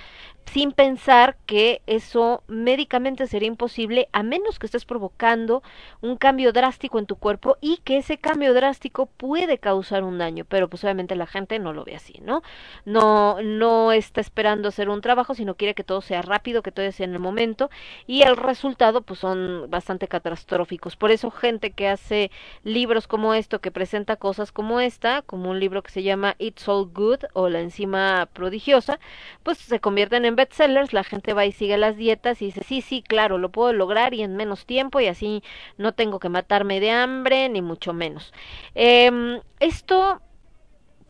sin 0.45 0.71
pensar 0.71 1.37
que 1.45 1.81
eso 1.87 2.43
médicamente 2.47 3.27
sería 3.27 3.47
imposible 3.47 4.09
a 4.11 4.23
menos 4.23 4.59
que 4.59 4.65
estés 4.65 4.85
provocando 4.85 5.63
un 6.01 6.17
cambio 6.17 6.53
drástico 6.53 6.99
en 6.99 7.05
tu 7.05 7.15
cuerpo 7.15 7.57
y 7.61 7.77
que 7.77 7.97
ese 7.97 8.17
cambio 8.17 8.53
drástico 8.53 9.05
puede 9.05 9.57
causar 9.57 10.03
un 10.03 10.17
daño, 10.17 10.45
pero 10.47 10.67
pues 10.67 10.83
obviamente 10.83 11.15
la 11.15 11.27
gente 11.27 11.59
no 11.59 11.73
lo 11.73 11.83
ve 11.83 11.95
así, 11.95 12.19
¿no? 12.21 12.41
No 12.85 13.41
no 13.41 13.91
está 13.91 14.21
esperando 14.21 14.69
hacer 14.69 14.89
un 14.89 15.01
trabajo, 15.01 15.33
sino 15.33 15.55
quiere 15.55 15.73
que 15.73 15.83
todo 15.83 16.01
sea 16.01 16.21
rápido, 16.21 16.61
que 16.61 16.71
todo 16.71 16.91
sea 16.91 17.05
en 17.05 17.13
el 17.13 17.19
momento 17.19 17.69
y 18.07 18.21
el 18.21 18.37
resultado 18.37 19.01
pues 19.01 19.19
son 19.19 19.69
bastante 19.69 20.07
catastróficos. 20.07 20.95
Por 20.95 21.11
eso 21.11 21.31
gente 21.31 21.71
que 21.71 21.87
hace 21.87 22.31
libros 22.63 23.07
como 23.07 23.33
esto, 23.33 23.59
que 23.59 23.71
presenta 23.71 24.15
cosas 24.15 24.51
como 24.51 24.79
esta, 24.79 25.21
como 25.21 25.49
un 25.49 25.59
libro 25.59 25.83
que 25.83 25.91
se 25.91 26.03
llama 26.03 26.35
It's 26.39 26.67
All 26.67 26.89
Good 26.93 27.25
o 27.33 27.49
La 27.49 27.61
enzima 27.61 28.27
prodigiosa, 28.33 28.99
pues 29.43 29.57
se 29.57 29.79
convierten 29.79 30.25
en 30.25 30.32
bestsellers, 30.35 30.93
la 30.93 31.03
gente 31.03 31.33
va 31.33 31.45
y 31.45 31.51
sigue 31.51 31.77
las 31.77 31.97
dietas 31.97 32.41
y 32.41 32.45
dice, 32.45 32.61
sí, 32.63 32.81
sí, 32.81 33.01
claro, 33.01 33.37
lo 33.37 33.49
puedo 33.49 33.73
lograr 33.73 34.13
y 34.13 34.23
en 34.23 34.35
menos 34.35 34.65
tiempo 34.65 34.99
y 34.99 35.07
así 35.07 35.43
no 35.77 35.93
tengo 35.93 36.19
que 36.19 36.29
matarme 36.29 36.79
de 36.79 36.91
hambre, 36.91 37.49
ni 37.49 37.61
mucho 37.61 37.93
menos. 37.93 38.33
Eh, 38.75 39.39
esto 39.59 40.21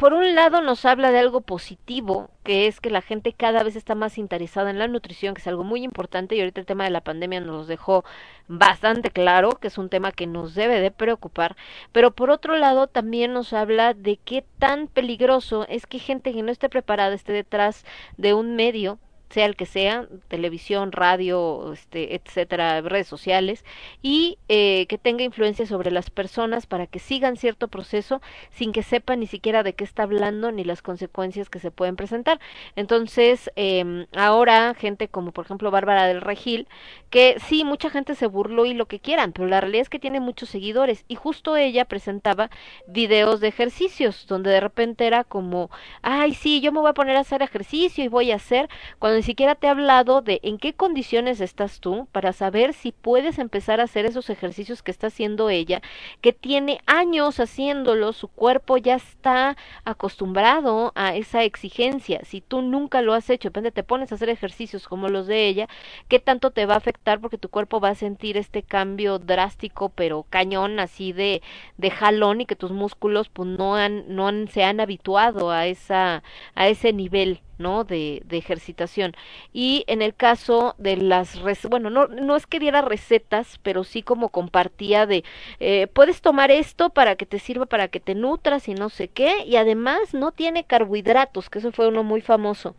por 0.04 0.14
un 0.14 0.36
lado 0.36 0.62
nos 0.62 0.86
habla 0.86 1.12
de 1.12 1.20
algo 1.20 1.42
positivo, 1.42 2.30
que 2.44 2.68
es 2.68 2.80
que 2.82 2.90
la 2.90 3.02
gente 3.02 3.34
cada 3.34 3.64
vez 3.64 3.76
está 3.76 3.96
más 3.96 4.18
interesada 4.18 4.70
en 4.70 4.80
la 4.80 4.88
nutrición, 4.88 5.34
que 5.34 5.42
es 5.42 5.48
algo 5.48 5.64
muy 5.64 5.84
importante 5.84 6.36
y 6.36 6.40
ahorita 6.40 6.60
el 6.60 6.66
tema 6.66 6.84
de 6.84 6.90
la 6.90 7.02
pandemia 7.02 7.40
nos 7.42 7.68
dejó 7.68 8.04
bastante 8.48 9.12
claro 9.12 9.52
que 9.52 9.68
es 9.68 9.78
un 9.78 9.90
tema 9.90 10.12
que 10.12 10.28
nos 10.28 10.56
debe 10.56 10.82
de 10.82 10.92
preocupar, 10.92 11.56
pero 11.92 12.12
por 12.12 12.32
otro 12.32 12.58
lado 12.58 12.88
también 12.88 13.34
nos 13.34 13.54
habla 13.54 13.94
de 13.94 14.18
qué 14.18 14.44
tan 14.60 14.88
peligroso 14.88 15.66
es 15.70 15.86
que 15.86 16.00
gente 16.00 16.34
que 16.34 16.44
no 16.44 16.52
esté 16.52 16.70
preparada 16.70 17.14
esté 17.16 17.32
detrás 17.32 17.86
de 18.18 18.34
un 18.34 18.56
medio 18.56 19.00
sea 19.34 19.46
el 19.46 19.56
que 19.56 19.66
sea, 19.66 20.08
televisión, 20.28 20.92
radio, 20.92 21.74
este, 21.74 22.16
etcétera, 22.16 22.82
redes 22.82 23.08
sociales, 23.08 23.66
y 24.02 24.38
eh, 24.48 24.86
que 24.88 24.98
tenga 24.98 25.24
influencia 25.24 25.66
sobre 25.66 25.92
las 25.92 26.10
personas 26.10 26.68
para 26.68 26.88
que 26.88 27.00
sigan 27.00 27.36
cierto 27.36 27.68
proceso 27.68 28.22
sin 28.52 28.72
que 28.72 28.84
sepan 28.84 29.20
ni 29.20 29.28
siquiera 29.28 29.64
de 29.64 29.74
qué 29.74 29.84
está 29.84 30.04
hablando 30.04 30.52
ni 30.52 30.64
las 30.64 30.82
consecuencias 30.82 31.50
que 31.50 31.60
se 31.60 31.72
pueden 31.72 31.96
presentar. 31.96 32.40
Entonces, 32.76 33.52
eh, 33.56 34.06
ahora 34.16 34.76
gente 34.76 35.08
como 35.08 35.32
por 35.32 35.46
ejemplo 35.46 35.72
Bárbara 35.72 36.06
del 36.06 36.22
Regil, 36.22 36.68
que 37.10 37.38
sí, 37.48 37.64
mucha 37.64 37.90
gente 37.90 38.16
se 38.16 38.28
burló 38.28 38.66
y 38.66 38.74
lo 38.74 38.86
que 38.88 39.00
quieran, 39.00 39.34
pero 39.34 39.48
la 39.48 39.62
realidad 39.62 39.82
es 39.84 39.90
que 39.90 40.00
tiene 40.00 40.20
muchos 40.20 40.50
seguidores 40.50 41.06
y 41.08 41.16
justo 41.16 41.58
ella 41.58 41.86
presentaba 41.86 42.50
videos 42.88 43.40
de 43.40 43.48
ejercicios 43.48 44.26
donde 44.28 44.52
de 44.52 44.60
repente 44.60 45.08
era 45.08 45.24
como, 45.24 45.70
ay, 46.02 46.34
sí, 46.34 46.62
yo 46.62 46.72
me 46.72 46.80
voy 46.80 46.90
a 46.90 46.94
poner 46.94 47.16
a 47.16 47.22
hacer 47.22 47.42
ejercicio 47.42 48.04
y 48.04 48.08
voy 48.08 48.32
a 48.32 48.36
hacer, 48.36 48.70
cuando 49.00 49.18
siquiera 49.24 49.56
te 49.56 49.68
ha 49.68 49.72
hablado 49.72 50.22
de 50.22 50.40
en 50.44 50.58
qué 50.58 50.74
condiciones 50.74 51.42
estás 51.42 51.80
tú 51.80 52.08
para 52.12 52.34
saber 52.34 52.74
si 52.74 52.92
puedes 52.92 53.40
empezar 53.40 53.80
a 53.80 53.84
hacer 53.84 54.06
esos 54.06 54.30
ejercicios 54.30 54.84
que 54.84 54.92
está 54.92 55.08
haciendo 55.08 55.50
ella, 55.50 55.82
que 56.22 56.34
tiene 56.34 56.82
años 56.86 57.40
haciéndolo, 57.40 58.14
su 58.14 58.28
cuerpo 58.28 58.78
ya 58.78 58.96
está 58.96 59.58
acostumbrado 59.86 60.92
a 60.96 61.16
esa 61.16 61.44
exigencia. 61.44 62.22
Si 62.24 62.42
tú 62.42 62.62
nunca 62.62 63.02
lo 63.02 63.14
has 63.14 63.30
hecho, 63.30 63.50
depende, 63.50 63.72
te 63.72 63.84
pones 63.84 64.12
a 64.12 64.16
hacer 64.16 64.30
ejercicios 64.30 64.88
como 64.88 65.10
los 65.10 65.28
de 65.28 65.48
ella, 65.48 65.68
¿qué 66.08 66.20
tanto 66.20 66.52
te 66.52 66.66
va 66.66 66.76
a 66.76 66.78
afectar? 66.78 67.20
Porque 67.20 67.38
tu 67.38 67.50
cuerpo 67.50 67.80
va 67.80 67.90
a 67.90 67.96
sentir 67.96 68.38
este 68.38 68.64
cambio 68.64 69.20
drástico, 69.20 69.90
pero 69.90 70.26
cañón, 70.30 70.80
así 70.80 71.14
de, 71.14 71.42
de 71.78 71.92
jalón 71.92 72.42
y 72.42 72.46
que 72.46 72.56
tus 72.56 72.72
músculos 72.72 73.30
pues 73.30 73.48
no 73.48 73.76
han, 73.76 74.04
no 74.16 74.28
han, 74.28 74.48
se 74.50 74.64
han 74.64 74.80
habituado 74.80 75.52
a 75.52 75.68
esa, 75.68 76.24
a 76.56 76.68
ese 76.68 76.94
nivel 76.94 77.42
¿no? 77.58 77.84
De, 77.84 78.22
de 78.26 78.38
ejercitación. 78.38 79.14
Y 79.54 79.84
en 79.88 80.02
el 80.02 80.16
caso 80.16 80.76
de 80.78 80.98
las, 80.98 81.40
bueno, 81.70 81.90
no, 81.90 82.08
no 82.08 82.36
es 82.36 82.46
que 82.48 82.60
diera 82.60 82.82
recetas, 82.82 83.60
pero 83.64 83.84
sí 83.84 84.04
como 84.04 84.30
compartía 84.30 85.06
de, 85.06 85.24
eh, 85.60 85.88
puedes 85.88 86.22
tomar 86.22 86.52
esto 86.52 86.90
para 86.90 87.16
que 87.16 87.26
te 87.26 87.40
sirva 87.40 87.66
para 87.66 87.88
que 87.88 88.00
te 88.00 88.16
nutras 88.16 88.68
y 88.68 88.74
no 88.74 88.90
sé 88.90 89.08
qué, 89.08 89.46
y 89.46 89.56
además 89.56 90.14
no 90.14 90.32
tiene 90.32 90.66
carbohidratos, 90.66 91.50
que 91.50 91.60
eso 91.60 91.72
fue 91.72 91.88
uno 91.88 92.04
muy 92.04 92.22
famoso, 92.22 92.76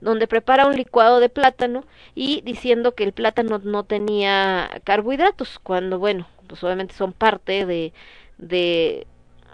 donde 0.00 0.26
prepara 0.26 0.66
un 0.66 0.76
licuado 0.76 1.20
de 1.20 1.28
plátano 1.28 1.84
y 2.14 2.40
diciendo 2.42 2.94
que 2.94 3.04
el 3.04 3.12
plátano 3.12 3.60
no 3.62 3.84
tenía 3.84 4.70
carbohidratos, 4.84 5.58
cuando, 5.58 5.98
bueno, 5.98 6.26
pues 6.46 6.62
obviamente 6.64 6.94
son 6.94 7.12
parte 7.12 7.66
de, 7.66 7.92
de 8.38 9.06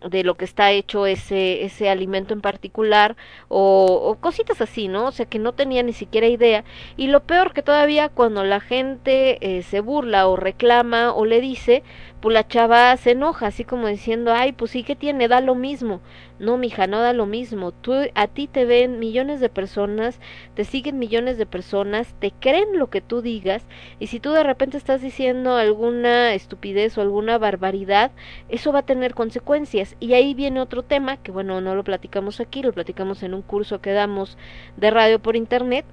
de 0.06 0.24
lo 0.24 0.36
que 0.36 0.44
está 0.44 0.70
hecho 0.70 1.06
ese, 1.06 1.64
ese 1.64 1.88
alimento 1.88 2.34
en 2.34 2.40
particular 2.40 3.16
o, 3.48 3.86
o, 4.04 4.16
cositas 4.16 4.60
así, 4.60 4.88
¿no? 4.88 5.06
O 5.06 5.12
sea 5.12 5.26
que 5.26 5.38
no 5.38 5.52
tenía 5.52 5.82
ni 5.82 5.92
siquiera 5.92 6.26
idea. 6.26 6.64
Y 6.96 7.08
lo 7.08 7.20
peor 7.20 7.52
que 7.52 7.62
todavía 7.62 8.08
cuando 8.08 8.44
la 8.44 8.60
gente 8.60 9.38
eh, 9.40 9.62
se 9.62 9.80
burla 9.80 10.28
o 10.28 10.36
reclama 10.36 11.12
o 11.12 11.24
le 11.24 11.40
dice, 11.40 11.82
pues 12.20 12.34
la 12.34 12.46
chava 12.46 12.96
se 12.96 13.12
enoja, 13.12 13.46
así 13.46 13.64
como 13.64 13.86
diciendo, 13.86 14.32
ay, 14.32 14.52
pues 14.52 14.72
sí 14.72 14.82
que 14.82 14.96
tiene, 14.96 15.28
da 15.28 15.40
lo 15.40 15.54
mismo. 15.54 16.00
No, 16.40 16.56
mija, 16.56 16.86
no 16.86 17.00
da 17.00 17.12
lo 17.12 17.26
mismo. 17.26 17.72
Tú, 17.72 17.94
a 18.14 18.26
ti 18.26 18.46
te 18.48 18.64
ven 18.64 18.98
millones 18.98 19.40
de 19.40 19.48
personas, 19.48 20.20
te 20.54 20.64
siguen 20.64 20.98
millones 20.98 21.38
de 21.38 21.46
personas, 21.46 22.14
te 22.18 22.32
creen 22.32 22.78
lo 22.78 22.90
que 22.90 23.00
tú 23.00 23.22
digas, 23.22 23.64
y 24.00 24.08
si 24.08 24.20
tú 24.20 24.32
de 24.32 24.42
repente 24.42 24.76
estás 24.76 25.00
diciendo 25.00 25.56
alguna 25.56 26.34
estupidez 26.34 26.98
o 26.98 27.02
alguna 27.02 27.38
barbaridad, 27.38 28.10
eso 28.48 28.72
va 28.72 28.80
a 28.80 28.86
tener 28.86 29.14
consecuencias. 29.14 29.96
Y 30.00 30.14
ahí 30.14 30.34
viene 30.34 30.60
otro 30.60 30.82
tema, 30.82 31.18
que 31.18 31.30
bueno, 31.30 31.60
no 31.60 31.74
lo 31.74 31.84
platicamos 31.84 32.40
aquí, 32.40 32.62
lo 32.62 32.72
platicamos 32.72 33.22
en 33.22 33.34
un 33.34 33.42
curso 33.42 33.80
que 33.80 33.92
damos 33.92 34.36
de 34.76 34.90
radio 34.90 35.20
por 35.20 35.36
internet, 35.36 35.84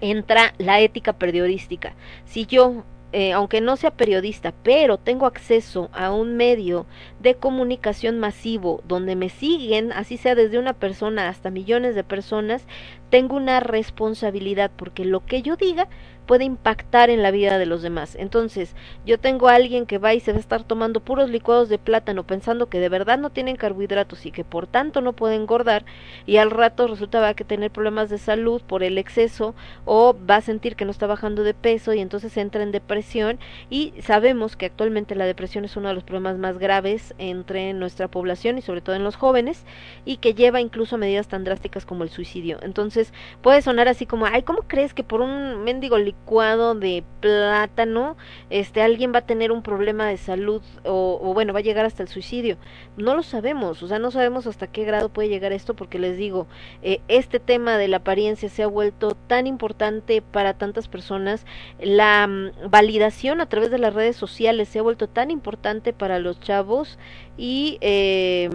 entra 0.00 0.54
la 0.58 0.80
ética 0.80 1.12
periodística. 1.14 1.94
Si 2.24 2.46
yo 2.46 2.84
eh, 3.12 3.32
aunque 3.32 3.60
no 3.60 3.76
sea 3.76 3.90
periodista, 3.90 4.54
pero 4.62 4.96
tengo 4.96 5.26
acceso 5.26 5.90
a 5.92 6.12
un 6.12 6.36
medio 6.36 6.86
de 7.18 7.34
comunicación 7.34 8.20
masivo 8.20 8.82
donde 8.86 9.16
me 9.16 9.28
siguen, 9.28 9.92
así 9.92 10.16
sea 10.16 10.34
desde 10.34 10.58
una 10.58 10.74
persona 10.74 11.28
hasta 11.28 11.50
millones 11.50 11.94
de 11.94 12.04
personas, 12.04 12.64
tengo 13.10 13.36
una 13.36 13.60
responsabilidad 13.60 14.70
porque 14.76 15.04
lo 15.04 15.24
que 15.26 15.42
yo 15.42 15.56
diga 15.56 15.88
puede 16.30 16.44
impactar 16.44 17.10
en 17.10 17.24
la 17.24 17.32
vida 17.32 17.58
de 17.58 17.66
los 17.66 17.82
demás. 17.82 18.14
Entonces, 18.14 18.76
yo 19.04 19.18
tengo 19.18 19.48
a 19.48 19.56
alguien 19.56 19.84
que 19.84 19.98
va 19.98 20.14
y 20.14 20.20
se 20.20 20.30
va 20.30 20.36
a 20.36 20.40
estar 20.40 20.62
tomando 20.62 21.00
puros 21.00 21.28
licuados 21.28 21.68
de 21.68 21.76
plátano 21.76 22.22
pensando 22.22 22.68
que 22.68 22.78
de 22.78 22.88
verdad 22.88 23.18
no 23.18 23.30
tienen 23.30 23.56
carbohidratos 23.56 24.24
y 24.26 24.30
que 24.30 24.44
por 24.44 24.68
tanto 24.68 25.00
no 25.00 25.12
puede 25.12 25.34
engordar 25.34 25.84
y 26.26 26.36
al 26.36 26.52
rato 26.52 26.86
resulta 26.86 27.18
va 27.18 27.34
que 27.34 27.44
tener 27.44 27.72
problemas 27.72 28.10
de 28.10 28.18
salud 28.18 28.62
por 28.62 28.84
el 28.84 28.96
exceso 28.96 29.56
o 29.84 30.14
va 30.30 30.36
a 30.36 30.40
sentir 30.40 30.76
que 30.76 30.84
no 30.84 30.92
está 30.92 31.08
bajando 31.08 31.42
de 31.42 31.52
peso 31.52 31.94
y 31.94 31.98
entonces 31.98 32.36
entra 32.36 32.62
en 32.62 32.70
depresión 32.70 33.40
y 33.68 33.92
sabemos 34.00 34.54
que 34.54 34.66
actualmente 34.66 35.16
la 35.16 35.26
depresión 35.26 35.64
es 35.64 35.76
uno 35.76 35.88
de 35.88 35.94
los 35.94 36.04
problemas 36.04 36.38
más 36.38 36.58
graves 36.58 37.12
entre 37.18 37.72
nuestra 37.72 38.06
población 38.06 38.56
y 38.56 38.62
sobre 38.62 38.82
todo 38.82 38.94
en 38.94 39.02
los 39.02 39.16
jóvenes 39.16 39.64
y 40.04 40.18
que 40.18 40.34
lleva 40.34 40.60
incluso 40.60 40.94
a 40.94 40.98
medidas 40.98 41.26
tan 41.26 41.42
drásticas 41.42 41.84
como 41.84 42.04
el 42.04 42.10
suicidio. 42.10 42.58
Entonces, 42.62 42.99
puede 43.42 43.62
sonar 43.62 43.88
así 43.88 44.06
como, 44.06 44.26
ay, 44.26 44.42
¿cómo 44.42 44.62
crees 44.66 44.94
que 44.94 45.04
por 45.04 45.20
un 45.20 45.64
mendigo 45.64 45.98
licuado 45.98 46.74
de 46.74 47.04
plátano, 47.20 48.16
este, 48.48 48.82
alguien 48.82 49.12
va 49.14 49.18
a 49.18 49.26
tener 49.26 49.52
un 49.52 49.62
problema 49.62 50.06
de 50.06 50.16
salud 50.16 50.62
o, 50.84 51.18
o, 51.22 51.34
bueno, 51.34 51.52
va 51.52 51.60
a 51.60 51.62
llegar 51.62 51.84
hasta 51.84 52.02
el 52.02 52.08
suicidio. 52.08 52.56
No 52.96 53.14
lo 53.14 53.22
sabemos, 53.22 53.82
o 53.82 53.88
sea, 53.88 53.98
no 53.98 54.10
sabemos 54.10 54.46
hasta 54.46 54.66
qué 54.66 54.84
grado 54.84 55.08
puede 55.10 55.28
llegar 55.28 55.52
esto 55.52 55.74
porque 55.74 55.98
les 55.98 56.16
digo, 56.16 56.46
eh, 56.82 57.00
este 57.08 57.40
tema 57.40 57.78
de 57.78 57.88
la 57.88 57.98
apariencia 57.98 58.48
se 58.48 58.62
ha 58.62 58.66
vuelto 58.66 59.16
tan 59.26 59.46
importante 59.46 60.22
para 60.22 60.54
tantas 60.54 60.88
personas, 60.88 61.44
la 61.80 62.26
um, 62.28 62.70
validación 62.70 63.40
a 63.40 63.46
través 63.46 63.70
de 63.70 63.78
las 63.78 63.94
redes 63.94 64.16
sociales 64.16 64.68
se 64.68 64.78
ha 64.78 64.82
vuelto 64.82 65.08
tan 65.08 65.30
importante 65.30 65.92
para 65.92 66.18
los 66.18 66.40
chavos 66.40 66.98
y 67.36 67.78
eh, 67.80 68.48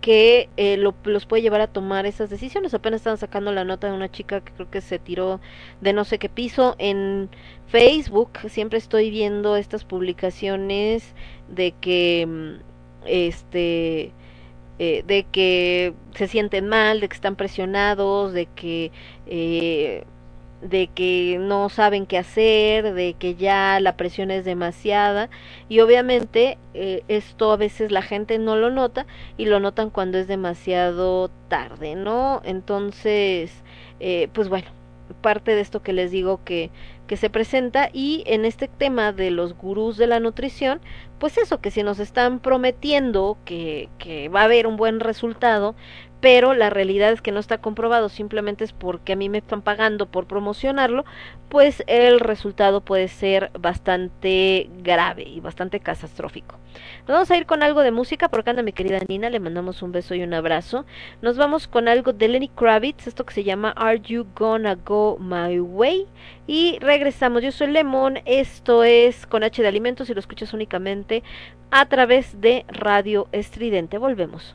que 0.00 0.48
eh, 0.56 0.76
lo, 0.76 0.94
los 1.04 1.26
puede 1.26 1.42
llevar 1.42 1.60
a 1.60 1.66
tomar 1.68 2.06
esas 2.06 2.30
decisiones. 2.30 2.74
Apenas 2.74 3.00
están 3.00 3.18
sacando 3.18 3.52
la 3.52 3.64
nota 3.64 3.88
de 3.88 3.94
una 3.94 4.10
chica 4.10 4.40
que 4.42 4.52
creo 4.52 4.70
que 4.70 4.80
se 4.80 4.98
tiró 4.98 5.40
de 5.80 5.92
no 5.92 6.04
sé 6.04 6.18
qué 6.18 6.28
piso 6.28 6.76
en 6.78 7.30
Facebook. 7.66 8.30
Siempre 8.48 8.78
estoy 8.78 9.10
viendo 9.10 9.56
estas 9.56 9.84
publicaciones 9.84 11.14
de 11.48 11.72
que 11.80 12.26
mm, 12.26 12.60
este 13.06 14.12
eh, 14.78 15.04
de 15.06 15.24
que 15.24 15.94
se 16.14 16.26
sienten 16.26 16.68
mal, 16.68 17.00
de 17.00 17.08
que 17.08 17.14
están 17.14 17.36
presionados, 17.36 18.32
de 18.32 18.46
que 18.46 18.92
eh, 19.26 20.04
de 20.62 20.88
que 20.88 21.38
no 21.40 21.68
saben 21.68 22.06
qué 22.06 22.18
hacer, 22.18 22.92
de 22.94 23.14
que 23.14 23.34
ya 23.34 23.80
la 23.80 23.96
presión 23.96 24.30
es 24.30 24.44
demasiada 24.44 25.30
y 25.68 25.80
obviamente 25.80 26.58
eh, 26.74 27.02
esto 27.08 27.52
a 27.52 27.56
veces 27.56 27.92
la 27.92 28.02
gente 28.02 28.38
no 28.38 28.56
lo 28.56 28.70
nota 28.70 29.06
y 29.36 29.46
lo 29.46 29.60
notan 29.60 29.90
cuando 29.90 30.18
es 30.18 30.28
demasiado 30.28 31.30
tarde, 31.48 31.94
¿no? 31.94 32.42
Entonces, 32.44 33.52
eh, 34.00 34.28
pues 34.32 34.48
bueno, 34.48 34.68
parte 35.22 35.54
de 35.54 35.60
esto 35.60 35.82
que 35.82 35.92
les 35.92 36.10
digo 36.10 36.40
que, 36.44 36.70
que 37.06 37.16
se 37.16 37.30
presenta 37.30 37.90
y 37.92 38.22
en 38.26 38.44
este 38.44 38.68
tema 38.68 39.12
de 39.12 39.30
los 39.30 39.56
gurús 39.56 39.96
de 39.96 40.06
la 40.06 40.20
nutrición, 40.20 40.80
pues 41.18 41.38
eso, 41.38 41.60
que 41.60 41.70
si 41.70 41.82
nos 41.82 41.98
están 41.98 42.38
prometiendo 42.38 43.36
que, 43.44 43.88
que 43.98 44.28
va 44.28 44.42
a 44.42 44.44
haber 44.44 44.66
un 44.66 44.76
buen 44.76 45.00
resultado, 45.00 45.74
pero 46.20 46.54
la 46.54 46.70
realidad 46.70 47.12
es 47.12 47.22
que 47.22 47.32
no 47.32 47.40
está 47.40 47.58
comprobado, 47.58 48.08
simplemente 48.08 48.64
es 48.64 48.72
porque 48.72 49.14
a 49.14 49.16
mí 49.16 49.28
me 49.28 49.38
están 49.38 49.62
pagando 49.62 50.06
por 50.06 50.26
promocionarlo, 50.26 51.04
pues 51.48 51.82
el 51.86 52.20
resultado 52.20 52.82
puede 52.82 53.08
ser 53.08 53.50
bastante 53.58 54.68
grave 54.82 55.24
y 55.24 55.40
bastante 55.40 55.80
catastrófico. 55.80 56.56
Nos 57.00 57.08
vamos 57.08 57.30
a 57.30 57.36
ir 57.36 57.46
con 57.46 57.62
algo 57.62 57.80
de 57.80 57.90
música, 57.90 58.28
por 58.28 58.40
acá 58.40 58.50
anda 58.50 58.62
mi 58.62 58.72
querida 58.72 58.98
Nina, 59.08 59.30
le 59.30 59.40
mandamos 59.40 59.82
un 59.82 59.92
beso 59.92 60.14
y 60.14 60.22
un 60.22 60.34
abrazo. 60.34 60.84
Nos 61.22 61.36
vamos 61.36 61.66
con 61.66 61.88
algo 61.88 62.12
de 62.12 62.28
Lenny 62.28 62.48
Kravitz, 62.48 63.06
esto 63.06 63.24
que 63.24 63.34
se 63.34 63.44
llama 63.44 63.70
Are 63.76 64.00
You 64.00 64.26
Gonna 64.36 64.74
Go 64.76 65.18
My 65.18 65.58
Way? 65.58 66.06
Y 66.46 66.78
regresamos, 66.80 67.42
yo 67.42 67.50
soy 67.50 67.68
Lemon, 67.68 68.18
esto 68.26 68.84
es 68.84 69.26
con 69.26 69.42
H 69.42 69.60
de 69.60 69.68
Alimentos 69.68 70.10
y 70.10 70.14
lo 70.14 70.20
escuchas 70.20 70.52
únicamente 70.52 71.22
a 71.70 71.86
través 71.86 72.40
de 72.40 72.64
Radio 72.68 73.28
Estridente. 73.32 73.98
Volvemos. 73.98 74.54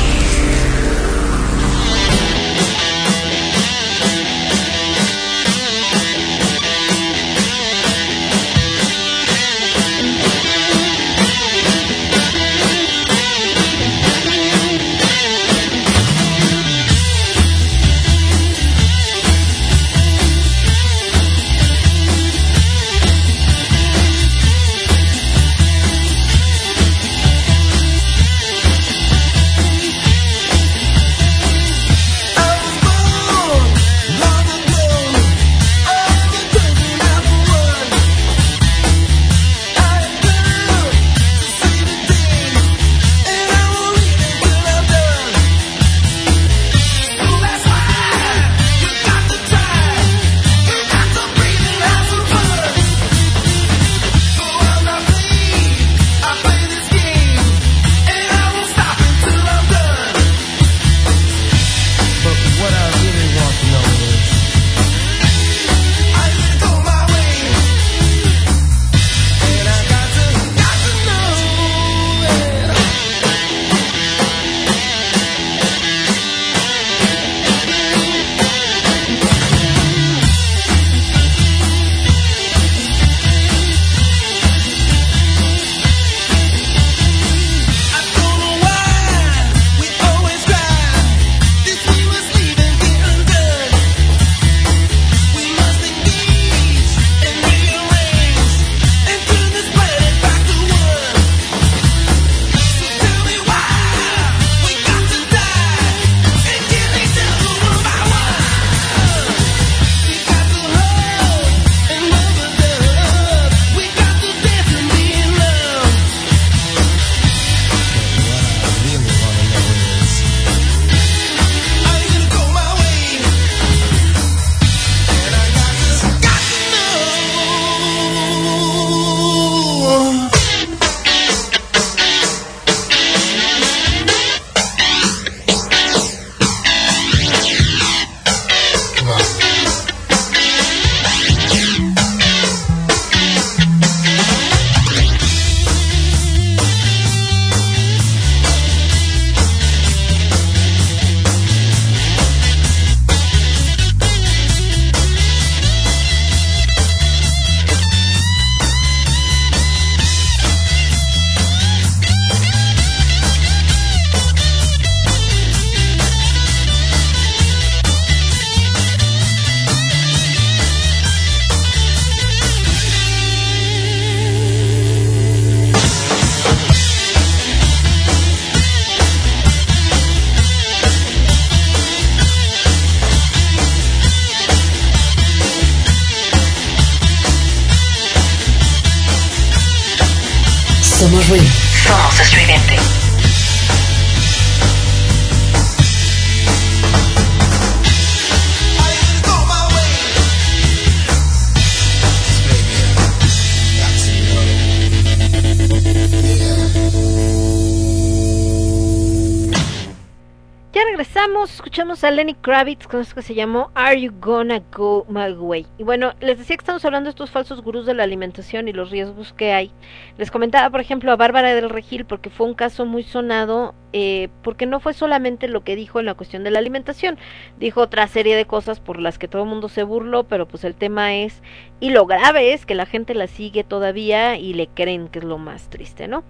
Kravitz 212.35 212.87
con 212.87 213.03
que 213.03 213.21
se 213.21 213.33
llamó 213.33 213.71
Are 213.73 213.99
You 213.99 214.11
Gonna 214.19 214.61
Go 214.71 215.05
My 215.09 215.31
Way? 215.31 215.65
Y 215.77 215.83
bueno, 215.83 216.13
les 216.19 216.37
decía 216.37 216.55
que 216.55 216.61
estamos 216.61 216.85
hablando 216.85 217.07
de 217.07 217.11
estos 217.11 217.31
falsos 217.31 217.61
gurús 217.61 217.85
de 217.85 217.93
la 217.93 218.03
alimentación 218.03 218.67
y 218.67 218.73
los 218.73 218.91
riesgos 218.91 219.33
que 219.33 219.53
hay. 219.53 219.71
Les 220.17 220.31
comentaba, 220.31 220.69
por 220.69 220.81
ejemplo, 220.81 221.11
a 221.11 221.15
Bárbara 221.15 221.53
del 221.53 221.69
Regil 221.69 222.05
porque 222.05 222.29
fue 222.29 222.47
un 222.47 222.53
caso 222.53 222.85
muy 222.85 223.03
sonado, 223.03 223.73
eh, 223.93 224.29
porque 224.43 224.65
no 224.65 224.79
fue 224.79 224.93
solamente 224.93 225.47
lo 225.47 225.63
que 225.63 225.75
dijo 225.75 225.99
en 225.99 226.05
la 226.05 226.13
cuestión 226.13 226.43
de 226.43 226.51
la 226.51 226.59
alimentación, 226.59 227.17
dijo 227.59 227.81
otra 227.81 228.07
serie 228.07 228.35
de 228.35 228.45
cosas 228.45 228.79
por 228.79 228.99
las 228.99 229.17
que 229.17 229.27
todo 229.27 229.43
el 229.43 229.49
mundo 229.49 229.69
se 229.69 229.83
burló, 229.83 230.23
pero 230.23 230.47
pues 230.47 230.63
el 230.63 230.75
tema 230.75 231.15
es, 231.15 231.41
y 231.79 231.89
lo 231.89 232.05
grave 232.05 232.53
es 232.53 232.65
que 232.65 232.75
la 232.75 232.85
gente 232.85 233.15
la 233.15 233.27
sigue 233.27 233.63
todavía 233.63 234.37
y 234.37 234.53
le 234.53 234.67
creen 234.67 235.07
que 235.07 235.19
es 235.19 235.25
lo 235.25 235.37
más 235.37 235.69
triste, 235.69 236.07
¿no? 236.07 236.23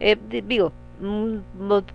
Eh, 0.00 0.16
digo, 0.46 0.72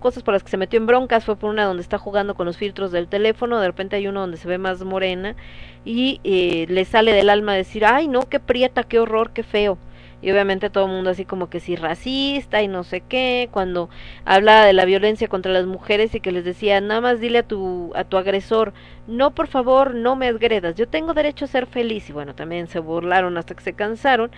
cosas 0.00 0.22
por 0.22 0.34
las 0.34 0.42
que 0.42 0.50
se 0.50 0.56
metió 0.56 0.78
en 0.78 0.86
broncas 0.86 1.24
fue 1.24 1.36
por 1.36 1.50
una 1.50 1.64
donde 1.64 1.82
está 1.82 1.98
jugando 1.98 2.34
con 2.34 2.46
los 2.46 2.56
filtros 2.56 2.92
del 2.92 3.08
teléfono, 3.08 3.60
de 3.60 3.66
repente 3.66 3.96
hay 3.96 4.06
uno 4.06 4.20
donde 4.20 4.36
se 4.36 4.48
ve 4.48 4.58
más 4.58 4.82
morena 4.84 5.36
y 5.84 6.20
eh, 6.24 6.66
le 6.68 6.84
sale 6.84 7.12
del 7.12 7.30
alma 7.30 7.54
decir, 7.54 7.84
ay 7.84 8.08
no, 8.08 8.28
qué 8.28 8.40
prieta, 8.40 8.82
qué 8.84 8.98
horror, 8.98 9.30
qué 9.32 9.42
feo 9.42 9.78
y 10.24 10.30
obviamente 10.30 10.70
todo 10.70 10.86
el 10.86 10.92
mundo 10.92 11.10
así 11.10 11.26
como 11.26 11.50
que 11.50 11.60
sí 11.60 11.76
racista 11.76 12.62
y 12.62 12.68
no 12.68 12.82
sé 12.82 13.02
qué, 13.02 13.50
cuando 13.52 13.90
hablaba 14.24 14.64
de 14.64 14.72
la 14.72 14.86
violencia 14.86 15.28
contra 15.28 15.52
las 15.52 15.66
mujeres 15.66 16.14
y 16.14 16.20
que 16.20 16.32
les 16.32 16.46
decía, 16.46 16.80
nada 16.80 17.02
más 17.02 17.20
dile 17.20 17.40
a 17.40 17.42
tu, 17.42 17.92
a 17.94 18.04
tu 18.04 18.16
agresor, 18.16 18.72
no 19.06 19.34
por 19.34 19.48
favor, 19.48 19.94
no 19.94 20.16
me 20.16 20.28
agredas, 20.28 20.76
yo 20.76 20.88
tengo 20.88 21.12
derecho 21.12 21.44
a 21.44 21.48
ser 21.48 21.66
feliz, 21.66 22.08
y 22.08 22.14
bueno, 22.14 22.34
también 22.34 22.68
se 22.68 22.78
burlaron 22.78 23.36
hasta 23.36 23.54
que 23.54 23.62
se 23.62 23.74
cansaron, 23.74 24.30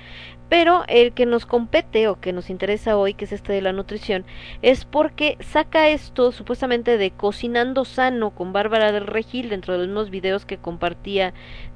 pero 0.49 0.85
el 0.89 1.13
que 1.13 1.27
nos 1.27 1.47
compete 1.47 2.09
o 2.09 2.21
que 2.21 2.33
nos 2.33 2.51
interesa 2.51 2.97
hoy, 2.97 3.15
que 3.15 3.25
es 3.25 3.33
este 3.33 3.53
de 3.53 3.63
la 3.63 3.73
nutrición, 3.73 4.25
es 4.63 4.85
porque 4.85 5.37
saca 5.41 5.89
esto 5.89 6.33
supuestamente 6.33 6.99
de 6.99 7.11
cocinando 7.11 7.85
sano 7.85 8.31
con 8.31 8.53
Bárbara 8.53 8.93
del 8.93 9.07
Regil 9.07 9.49
dentro 9.49 9.75
de 9.79 9.87
mismos 9.87 10.11
videos 10.11 10.45
que 10.47 10.59
compartía 10.59 11.35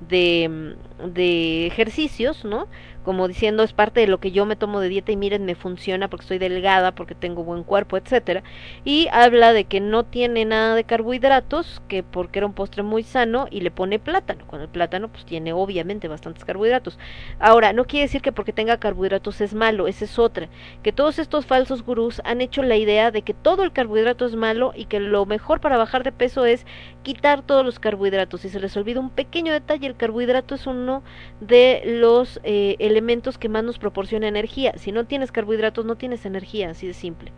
de, 0.08 0.76
de 1.04 1.66
ejercicios, 1.66 2.44
¿no? 2.44 2.68
Como 3.05 3.28
diciendo 3.28 3.62
es 3.62 3.72
parte 3.72 4.01
de 4.01 4.07
lo 4.07 4.20
que 4.20 4.30
yo 4.30 4.46
me 4.46 4.57
tomo 4.57 4.80
de 4.80 4.88
dieta 4.88 5.12
y 5.12 5.16
miren 5.16 5.44
me 5.44 5.55
funciona 5.55 6.09
porque 6.09 6.24
estoy 6.24 6.38
delgada, 6.38 6.92
porque 6.92 7.14
tengo 7.14 7.44
buen 7.44 7.64
cuerpo, 7.64 7.96
etcétera. 7.96 8.42
Y 8.84 9.09
habla 9.12 9.53
de 9.53 9.64
que 9.64 9.80
no 9.80 10.05
tiene 10.05 10.44
nada 10.44 10.74
de 10.74 10.84
carbohidratos, 10.84 11.82
que 11.88 12.03
porque 12.03 12.38
era 12.38 12.46
un 12.46 12.53
postre 12.53 12.82
muy 12.82 13.03
sano 13.03 13.46
y 13.51 13.61
le 13.61 13.70
pone 13.70 13.98
plátano, 13.98 14.44
cuando 14.46 14.64
el 14.64 14.70
plátano 14.70 15.09
pues 15.09 15.24
tiene 15.24 15.53
obviamente 15.53 16.09
bastantes 16.09 16.44
carbohidratos. 16.44 16.98
Ahora, 17.38 17.72
no 17.72 17.84
quiere 17.86 18.07
decir 18.07 18.22
que 18.22 18.32
porque 18.32 18.53
tenga 18.53 18.78
carbohidratos 18.78 19.40
es 19.40 19.55
malo, 19.55 19.88
esa 19.88 20.05
es 20.05 20.18
otra, 20.18 20.48
que 20.82 20.92
todos 20.92 21.18
estos 21.18 21.46
falsos 21.46 21.84
gurús 21.84 22.20
han 22.24 22.40
hecho 22.40 22.62
la 22.62 22.76
idea 22.76 23.11
de 23.11 23.22
que 23.22 23.34
todo 23.34 23.62
el 23.62 23.72
carbohidrato 23.72 24.26
es 24.26 24.34
malo 24.34 24.72
y 24.74 24.84
que 24.86 25.01
lo 25.01 25.26
mejor 25.26 25.61
para 25.61 25.78
bajar 25.78 26.03
de 26.03 26.12
peso 26.12 26.44
es 26.44 26.66
quitar 27.03 27.42
todos 27.42 27.64
los 27.64 27.78
carbohidratos 27.78 28.44
y 28.44 28.48
se 28.48 28.61
les 28.61 28.76
olvida 28.76 29.01
un 29.01 29.11
pequeño 29.11 29.53
detalle, 29.53 29.86
el 29.86 29.96
carbohidrato 29.96 30.55
es 30.55 30.66
uno 30.66 31.03
de 31.40 31.82
los 31.84 32.40
eh, 32.42 32.76
elementos 32.91 33.38
que 33.38 33.49
más 33.49 33.64
nos 33.64 33.78
proporciona 33.78 34.28
energía. 34.28 34.74
Si 34.76 34.93
no 34.93 35.05
tienes 35.05 35.32
carbohidratos, 35.32 35.84
no 35.84 35.97
tienes 35.97 36.26
energía, 36.26 36.70
así 36.70 36.86
de 36.86 36.95
simple. 36.95 37.32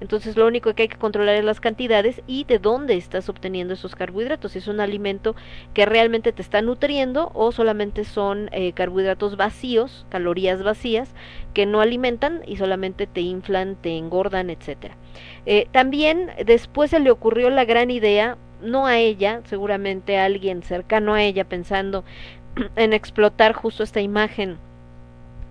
Entonces 0.00 0.36
lo 0.36 0.46
único 0.46 0.74
que 0.74 0.82
hay 0.82 0.88
que 0.88 0.98
controlar 0.98 1.36
es 1.36 1.44
las 1.44 1.60
cantidades 1.60 2.20
y 2.26 2.44
de 2.44 2.58
dónde 2.58 2.96
estás 2.96 3.28
obteniendo 3.28 3.74
esos 3.74 3.94
carbohidratos. 3.94 4.52
Si 4.52 4.58
es 4.58 4.68
un 4.68 4.80
alimento 4.80 5.34
que 5.72 5.86
realmente 5.86 6.32
te 6.32 6.42
está 6.42 6.60
nutriendo 6.60 7.30
o 7.34 7.50
solamente 7.52 8.04
son 8.04 8.50
eh, 8.52 8.72
carbohidratos 8.72 9.36
vacíos, 9.36 10.06
calorías 10.10 10.62
vacías, 10.62 11.14
que 11.54 11.64
no 11.64 11.80
alimentan 11.80 12.42
y 12.46 12.56
solamente 12.56 13.06
te 13.06 13.22
inflan, 13.22 13.76
te 13.76 13.96
engordan, 13.96 14.50
etcétera. 14.50 14.96
Eh, 15.46 15.68
también 15.72 16.30
después 16.44 16.90
se 16.90 17.00
le 17.00 17.10
ocurrió 17.10 17.48
la 17.48 17.64
gran 17.64 17.90
idea, 17.90 18.36
no 18.60 18.86
a 18.86 18.98
ella, 18.98 19.40
seguramente 19.44 20.18
a 20.18 20.26
alguien 20.26 20.62
cercano 20.62 21.14
a 21.14 21.22
ella 21.22 21.44
pensando 21.44 22.04
en 22.76 22.92
explotar 22.92 23.54
justo 23.54 23.82
esta 23.82 24.02
imagen 24.02 24.58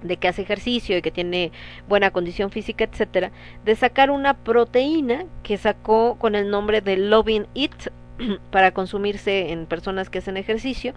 de 0.02 0.18
que 0.18 0.28
hace 0.28 0.44
ejercicio 0.44 0.98
y 0.98 1.02
que 1.02 1.12
tiene 1.12 1.52
buena 1.88 2.12
condición 2.12 2.52
física, 2.52 2.84
etcétera, 2.84 3.32
de 3.64 3.76
sacar 3.76 4.12
una 4.12 4.36
proteína 4.36 5.26
que 5.44 5.58
sacó 5.58 6.16
con 6.20 6.36
el 6.36 6.50
nombre 6.50 6.82
de 6.82 6.98
Loving 6.98 7.48
It 7.54 7.74
para 8.52 8.72
consumirse 8.72 9.52
en 9.52 9.66
personas 9.66 10.10
que 10.10 10.20
hacen 10.20 10.38
ejercicio. 10.38 10.94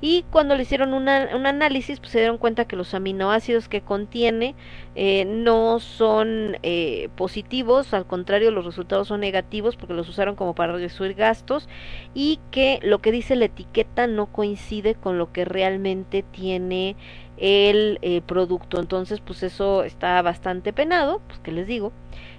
Y 0.00 0.24
cuando 0.30 0.54
le 0.54 0.62
hicieron 0.62 0.94
un 0.94 1.08
análisis 1.08 1.98
pues 1.98 2.12
se 2.12 2.18
dieron 2.18 2.38
cuenta 2.38 2.66
que 2.66 2.76
los 2.76 2.94
aminoácidos 2.94 3.68
que 3.68 3.80
contiene 3.80 4.54
eh, 4.94 5.24
no 5.24 5.80
son 5.80 6.56
eh, 6.62 7.08
positivos 7.16 7.94
al 7.94 8.06
contrario 8.06 8.50
los 8.50 8.64
resultados 8.64 9.08
son 9.08 9.20
negativos 9.20 9.76
porque 9.76 9.94
los 9.94 10.08
usaron 10.08 10.36
como 10.36 10.54
para 10.54 10.72
reducir 10.72 11.14
gastos 11.14 11.68
y 12.14 12.38
que 12.50 12.78
lo 12.82 13.00
que 13.00 13.12
dice 13.12 13.34
la 13.34 13.46
etiqueta 13.46 14.06
no 14.06 14.26
coincide 14.26 14.94
con 14.94 15.18
lo 15.18 15.32
que 15.32 15.44
realmente 15.44 16.22
tiene 16.22 16.94
el 17.40 17.98
eh, 18.02 18.20
producto. 18.20 18.80
Entonces, 18.80 19.20
pues 19.20 19.42
eso 19.42 19.84
está 19.84 20.20
bastante 20.22 20.72
penado, 20.72 21.20
pues 21.26 21.38
que 21.40 21.52
les 21.52 21.66
digo. 21.66 21.92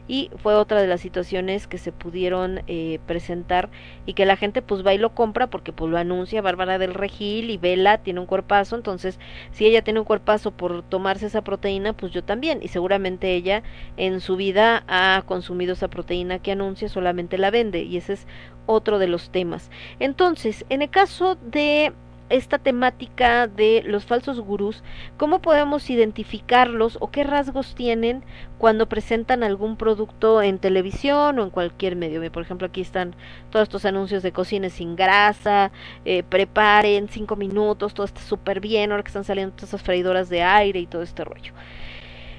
Y 0.08 0.32
fue 0.38 0.56
otra 0.56 0.82
de 0.82 0.88
las 0.88 1.02
situaciones 1.02 1.68
que 1.68 1.78
se 1.78 1.92
pudieron 1.92 2.62
eh, 2.66 3.00
presentar 3.06 3.70
y 4.08 4.14
que 4.14 4.26
la 4.26 4.38
gente 4.38 4.64
pues 4.64 4.84
va 4.84 4.92
y 4.92 4.98
lo 4.98 5.14
compra 5.14 5.48
porque 5.48 5.72
pues 5.72 5.92
lo 5.92 6.00
anuncia 6.00 6.42
Bárbara 6.42 6.80
del 6.80 6.96
Regil 6.96 7.52
y 7.52 7.58
Vela 7.58 8.00
tiene 8.00 8.20
un 8.20 8.26
cuerpazo, 8.26 8.76
entonces 8.76 9.20
si 9.52 9.68
ella 9.68 9.84
tiene 9.84 10.00
un 10.00 10.08
cuerpazo 10.08 10.50
por 10.50 10.82
tomarse 10.82 11.28
esa 11.28 11.44
proteína, 11.44 11.94
pues 11.94 12.12
yo 12.12 12.24
también. 12.24 12.58
Y 12.64 12.70
seguramente 12.70 13.36
ella 13.36 13.62
en 13.98 14.20
su 14.20 14.36
vida 14.36 14.84
ha 14.88 15.22
consumido 15.28 15.74
esa 15.74 15.90
proteína 15.90 16.40
que 16.40 16.54
anuncia, 16.54 16.90
solamente 16.90 17.38
la 17.38 17.52
vende 17.52 17.84
y 17.84 17.98
ese 17.98 18.14
es 18.14 18.28
otro 18.66 18.98
de 18.98 19.08
los 19.08 19.30
temas. 19.30 19.70
Entonces, 20.00 20.66
en 20.70 20.82
el 20.82 20.90
caso 20.90 21.36
de 21.36 21.94
esta 22.30 22.58
temática 22.58 23.48
de 23.48 23.84
los 23.86 24.06
falsos 24.06 24.40
gurús, 24.40 24.84
¿cómo 25.18 25.42
podemos 25.42 25.90
identificarlos 25.90 26.98
o 27.02 27.12
qué 27.12 27.24
rasgos 27.24 27.76
tienen 27.76 28.24
cuando 28.58 28.88
presentan 28.88 29.44
algún 29.44 29.78
producto 29.78 30.42
en 30.42 30.60
televisión 30.60 31.40
o 31.40 31.44
en 31.44 31.50
cualquier 31.50 31.96
medio? 31.96 32.32
Por 32.32 32.44
ejemplo, 32.44 32.68
aquí 32.68 32.82
están 32.82 33.16
todos 33.50 33.64
estos 33.64 33.86
anuncios 33.86 34.24
de 34.24 34.32
cocines 34.32 34.74
sin 34.74 34.96
grasa, 34.96 35.72
eh, 36.06 36.24
preparen 36.24 37.10
cinco 37.10 37.36
minutos, 37.36 37.94
todo 37.94 38.06
está 38.06 38.22
súper 38.22 38.60
bien, 38.60 38.92
ahora 38.92 39.04
que 39.04 39.10
están 39.10 39.24
saliendo 39.24 39.56
todas 39.56 39.70
esas 39.70 39.82
freidoras 39.82 40.30
de 40.30 40.44
aire 40.44 40.80
y 40.80 40.88
todo 40.88 41.02
este 41.02 41.24
rollo. 41.24 41.54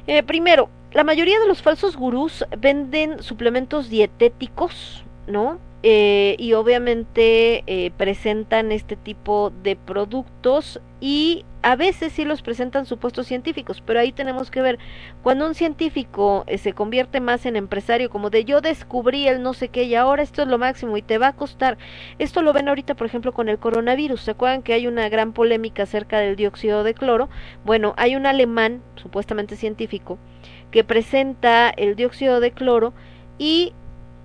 Eh, 0.06 0.22
primero, 0.22 0.70
la 0.92 1.04
mayoría 1.04 1.38
de 1.38 1.46
los 1.46 1.62
falsos 1.62 1.96
gurús 1.96 2.44
venden 2.58 3.22
suplementos 3.22 3.88
dietéticos, 3.88 5.04
¿no? 5.26 5.58
Eh, 5.82 6.36
y 6.38 6.52
obviamente 6.52 7.64
eh, 7.66 7.90
presentan 7.96 8.70
este 8.70 8.96
tipo 8.96 9.50
de 9.62 9.76
productos 9.76 10.78
y 11.00 11.46
a 11.62 11.74
veces 11.74 12.12
sí 12.12 12.26
los 12.26 12.42
presentan 12.42 12.84
supuestos 12.84 13.26
científicos, 13.26 13.82
pero 13.84 13.98
ahí 14.00 14.12
tenemos 14.12 14.50
que 14.50 14.60
ver, 14.60 14.78
cuando 15.22 15.46
un 15.46 15.54
científico 15.54 16.44
eh, 16.46 16.58
se 16.58 16.74
convierte 16.74 17.20
más 17.20 17.46
en 17.46 17.56
empresario, 17.56 18.10
como 18.10 18.28
de 18.28 18.44
yo 18.44 18.60
descubrí 18.60 19.26
el 19.26 19.42
no 19.42 19.54
sé 19.54 19.68
qué 19.68 19.84
y 19.84 19.94
ahora 19.94 20.22
esto 20.22 20.42
es 20.42 20.48
lo 20.48 20.58
máximo 20.58 20.98
y 20.98 21.02
te 21.02 21.16
va 21.16 21.28
a 21.28 21.36
costar, 21.36 21.78
esto 22.18 22.42
lo 22.42 22.52
ven 22.52 22.68
ahorita 22.68 22.94
por 22.94 23.06
ejemplo 23.06 23.32
con 23.32 23.48
el 23.48 23.58
coronavirus, 23.58 24.20
¿se 24.20 24.30
acuerdan 24.32 24.62
que 24.62 24.74
hay 24.74 24.86
una 24.86 25.08
gran 25.08 25.32
polémica 25.32 25.84
acerca 25.84 26.18
del 26.18 26.36
dióxido 26.36 26.84
de 26.84 26.92
cloro? 26.92 27.30
Bueno, 27.64 27.94
hay 27.96 28.16
un 28.16 28.26
alemán, 28.26 28.82
supuestamente 28.96 29.56
científico, 29.56 30.18
que 30.70 30.84
presenta 30.84 31.70
el 31.70 31.96
dióxido 31.96 32.40
de 32.40 32.52
cloro 32.52 32.92
y 33.38 33.72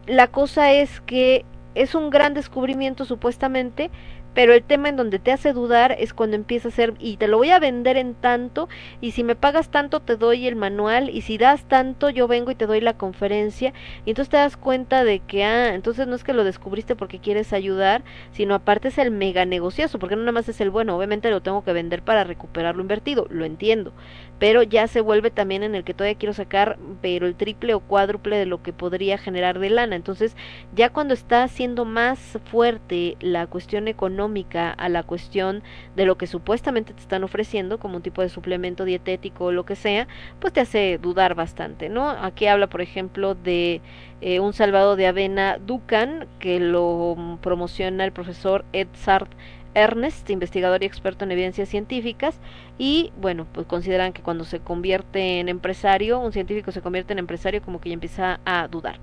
la 0.08 0.28
cosa 0.28 0.72
es 0.72 1.02
que 1.02 1.46
es 1.74 1.96
un 1.96 2.10
gran 2.10 2.34
descubrimiento 2.34 3.06
supuestamente, 3.06 3.92
pero 4.36 4.54
el 4.54 4.64
tema 4.64 4.90
en 4.90 4.98
donde 4.98 5.18
te 5.18 5.32
hace 5.32 5.54
dudar 5.54 5.96
es 5.98 6.14
cuando 6.14 6.36
empieza 6.36 6.68
a 6.68 6.72
ser 6.72 6.94
y 7.00 7.16
te 7.16 7.28
lo 7.28 7.38
voy 7.38 7.52
a 7.52 7.60
vender 7.60 7.96
en 7.96 8.14
tanto 8.14 8.68
y 9.00 9.12
si 9.12 9.24
me 9.24 9.36
pagas 9.36 9.70
tanto 9.70 10.02
te 10.02 10.18
doy 10.18 10.46
el 10.46 10.58
manual 10.58 11.10
y 11.10 11.22
si 11.22 11.38
das 11.38 11.64
tanto 11.64 12.10
yo 12.10 12.28
vengo 12.28 12.52
y 12.52 12.56
te 12.56 12.68
doy 12.68 12.82
la 12.82 12.98
conferencia 12.98 13.74
y 14.06 14.10
entonces 14.10 14.30
te 14.30 14.38
das 14.38 14.58
cuenta 14.58 15.06
de 15.06 15.20
que 15.20 15.46
ah 15.46 15.74
entonces 15.74 16.06
no 16.06 16.16
es 16.16 16.26
que 16.26 16.34
lo 16.34 16.44
descubriste 16.44 16.98
porque 16.98 17.20
quieres 17.20 17.54
ayudar 17.54 18.04
sino 18.32 18.56
aparte 18.56 18.90
es 18.90 18.98
el 18.98 19.10
mega 19.10 19.46
negociazo 19.46 20.00
porque 20.00 20.18
no 20.18 20.24
nada 20.24 20.34
más 20.34 20.50
es 20.50 20.60
el 20.60 20.70
bueno 20.70 20.98
obviamente 20.98 21.32
lo 21.32 21.42
tengo 21.42 21.64
que 21.64 21.72
vender 21.72 22.02
para 22.02 22.26
recuperar 22.26 22.76
lo 22.76 22.82
invertido 22.82 23.28
lo 23.30 23.46
entiendo 23.46 23.94
pero 24.40 24.64
ya 24.64 24.88
se 24.88 25.02
vuelve 25.02 25.32
también 25.32 25.64
en 25.64 25.76
el 25.76 25.84
que 25.84 25.94
todavía 25.94 26.18
quiero 26.18 26.34
sacar, 26.34 26.78
pero 27.02 27.28
el 27.28 27.36
triple 27.36 27.74
o 27.74 27.80
cuádruple 27.80 28.38
de 28.38 28.46
lo 28.46 28.62
que 28.62 28.74
podría 28.74 29.18
generar 29.18 29.60
de 29.60 29.70
lana. 29.70 29.96
Entonces, 29.96 30.36
ya 30.76 30.90
cuando 30.92 31.14
está 31.14 31.48
siendo 31.48 31.86
más 31.86 32.38
fuerte 32.46 33.18
la 33.22 33.48
cuestión 33.48 33.88
económica, 33.88 34.72
a 34.72 34.90
la 34.90 35.04
cuestión 35.04 35.64
de 35.96 36.06
lo 36.06 36.18
que 36.18 36.28
supuestamente 36.28 36.94
te 36.94 37.02
están 37.02 37.24
ofreciendo 37.24 37.80
como 37.80 37.98
un 37.98 38.04
tipo 38.04 38.22
de 38.22 38.30
suplemento 38.30 38.86
dietético 38.86 39.46
o 39.46 39.52
lo 39.52 39.66
que 39.66 39.76
sea, 39.76 40.08
pues 40.40 40.54
te 40.54 40.62
hace 40.62 40.98
dudar 40.98 41.36
bastante, 41.36 41.90
¿no? 41.90 42.10
Aquí 42.10 42.48
habla, 42.48 42.68
por 42.68 42.82
ejemplo, 42.82 43.36
de 43.36 43.82
eh, 44.22 44.40
un 44.40 44.54
salvado 44.54 44.96
de 44.96 45.08
avena 45.08 45.58
Dukan, 45.66 46.28
que 46.40 46.60
lo 46.60 47.38
promociona 47.42 48.06
el 48.06 48.12
profesor 48.12 48.66
Ed 48.74 48.88
Sart 48.94 49.32
Ernest, 49.76 50.30
investigador 50.32 50.82
y 50.82 50.88
experto 50.88 51.26
en 51.26 51.32
evidencias 51.32 51.70
científicas, 51.70 52.40
y 52.78 53.12
bueno, 53.18 53.46
pues 53.54 53.68
consideran 53.68 54.14
que 54.14 54.24
cuando 54.24 54.44
se 54.44 54.60
convierte 54.60 55.40
en 55.40 55.50
empresario, 55.50 56.20
un 56.20 56.32
científico 56.32 56.72
se 56.72 56.82
convierte 56.82 57.14
en 57.14 57.20
empresario 57.20 57.62
como 57.62 57.80
que 57.80 57.90
ya 57.90 57.94
empieza 57.94 58.40
a 58.46 58.68
dudar. 58.68 59.00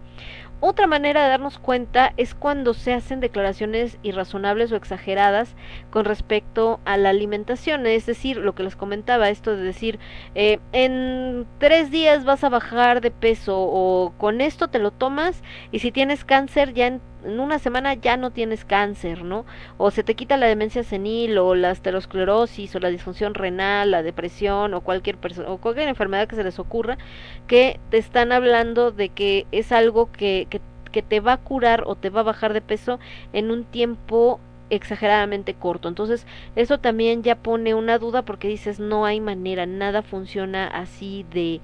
Otra 0.65 0.87
manera 0.87 1.25
de 1.25 1.29
darnos 1.29 1.59
cuenta 1.59 2.13
es 2.17 2.37
cuando 2.37 2.73
se 2.73 2.95
hacen 2.95 3.19
declaraciones 3.19 3.99
irrazonables 4.05 4.71
o 4.71 4.77
exageradas 4.77 5.57
con 5.91 6.05
respecto 6.05 6.79
a 6.85 6.97
la 6.97 7.09
alimentación, 7.09 7.85
es 7.85 8.07
decir, 8.07 8.37
lo 8.37 8.55
que 8.55 8.63
les 8.63 8.77
comentaba, 8.77 9.29
esto 9.29 9.57
de 9.57 9.63
decir, 9.65 9.99
eh, 10.37 10.61
en 10.71 11.49
tres 11.59 11.91
días 11.91 12.25
vas 12.25 12.45
a 12.45 12.49
bajar 12.49 13.01
de 13.01 13.11
peso 13.11 13.59
o 13.59 14.13
con 14.19 14.41
esto 14.41 14.69
te 14.69 14.79
lo 14.79 14.93
tomas 14.93 15.43
y 15.73 15.81
si 15.81 15.91
tienes 15.91 16.25
cáncer 16.25 16.75
ya 16.75 16.87
en, 16.87 17.01
en 17.25 17.41
una 17.41 17.59
semana 17.59 17.95
ya 17.95 18.17
no 18.17 18.31
tienes 18.31 18.65
cáncer, 18.65 19.25
¿no? 19.25 19.45
O 19.79 19.91
se 19.91 20.03
te 20.03 20.15
quita 20.15 20.37
la 20.37 20.47
demencia 20.47 20.83
senil 20.85 21.39
o 21.39 21.55
la 21.55 21.71
aterosclerosis 21.71 22.75
o 22.75 22.81
la 22.81 22.89
disfunción 22.89 23.35
renal, 23.35 23.91
la 23.91 24.03
depresión 24.03 24.75
o 24.75 24.81
cualquier 24.81 25.17
persona 25.17 25.49
o 25.49 25.59
cualquier 25.59 25.89
enfermedad 25.89 26.29
que 26.29 26.37
se 26.37 26.45
les 26.45 26.59
ocurra 26.59 26.99
que 27.47 27.81
te 27.91 27.99
están 27.99 28.33
hablando 28.33 28.91
de 28.93 29.09
que 29.09 29.47
es 29.53 29.73
algo 29.73 30.11
que, 30.13 30.47
que, 30.51 30.61
que 30.91 31.03
te 31.03 31.21
va 31.21 31.35
a 31.35 31.39
curar 31.39 31.85
o 31.87 31.95
te 31.95 32.11
va 32.11 32.21
a 32.21 32.25
bajar 32.25 32.53
de 32.53 32.61
peso 32.61 32.99
en 33.33 33.51
un 33.51 33.65
tiempo 33.65 34.41
exageradamente 34.71 35.55
corto. 35.55 35.89
Entonces, 35.89 36.27
eso 36.57 36.79
también 36.79 37.23
ya 37.23 37.37
pone 37.37 37.75
una 37.75 37.99
duda 37.99 38.23
porque 38.23 38.49
dices, 38.49 38.81
no 38.81 39.05
hay 39.05 39.21
manera, 39.21 39.67
nada 39.67 40.03
funciona 40.03 40.67
así 40.67 41.27
de 41.31 41.61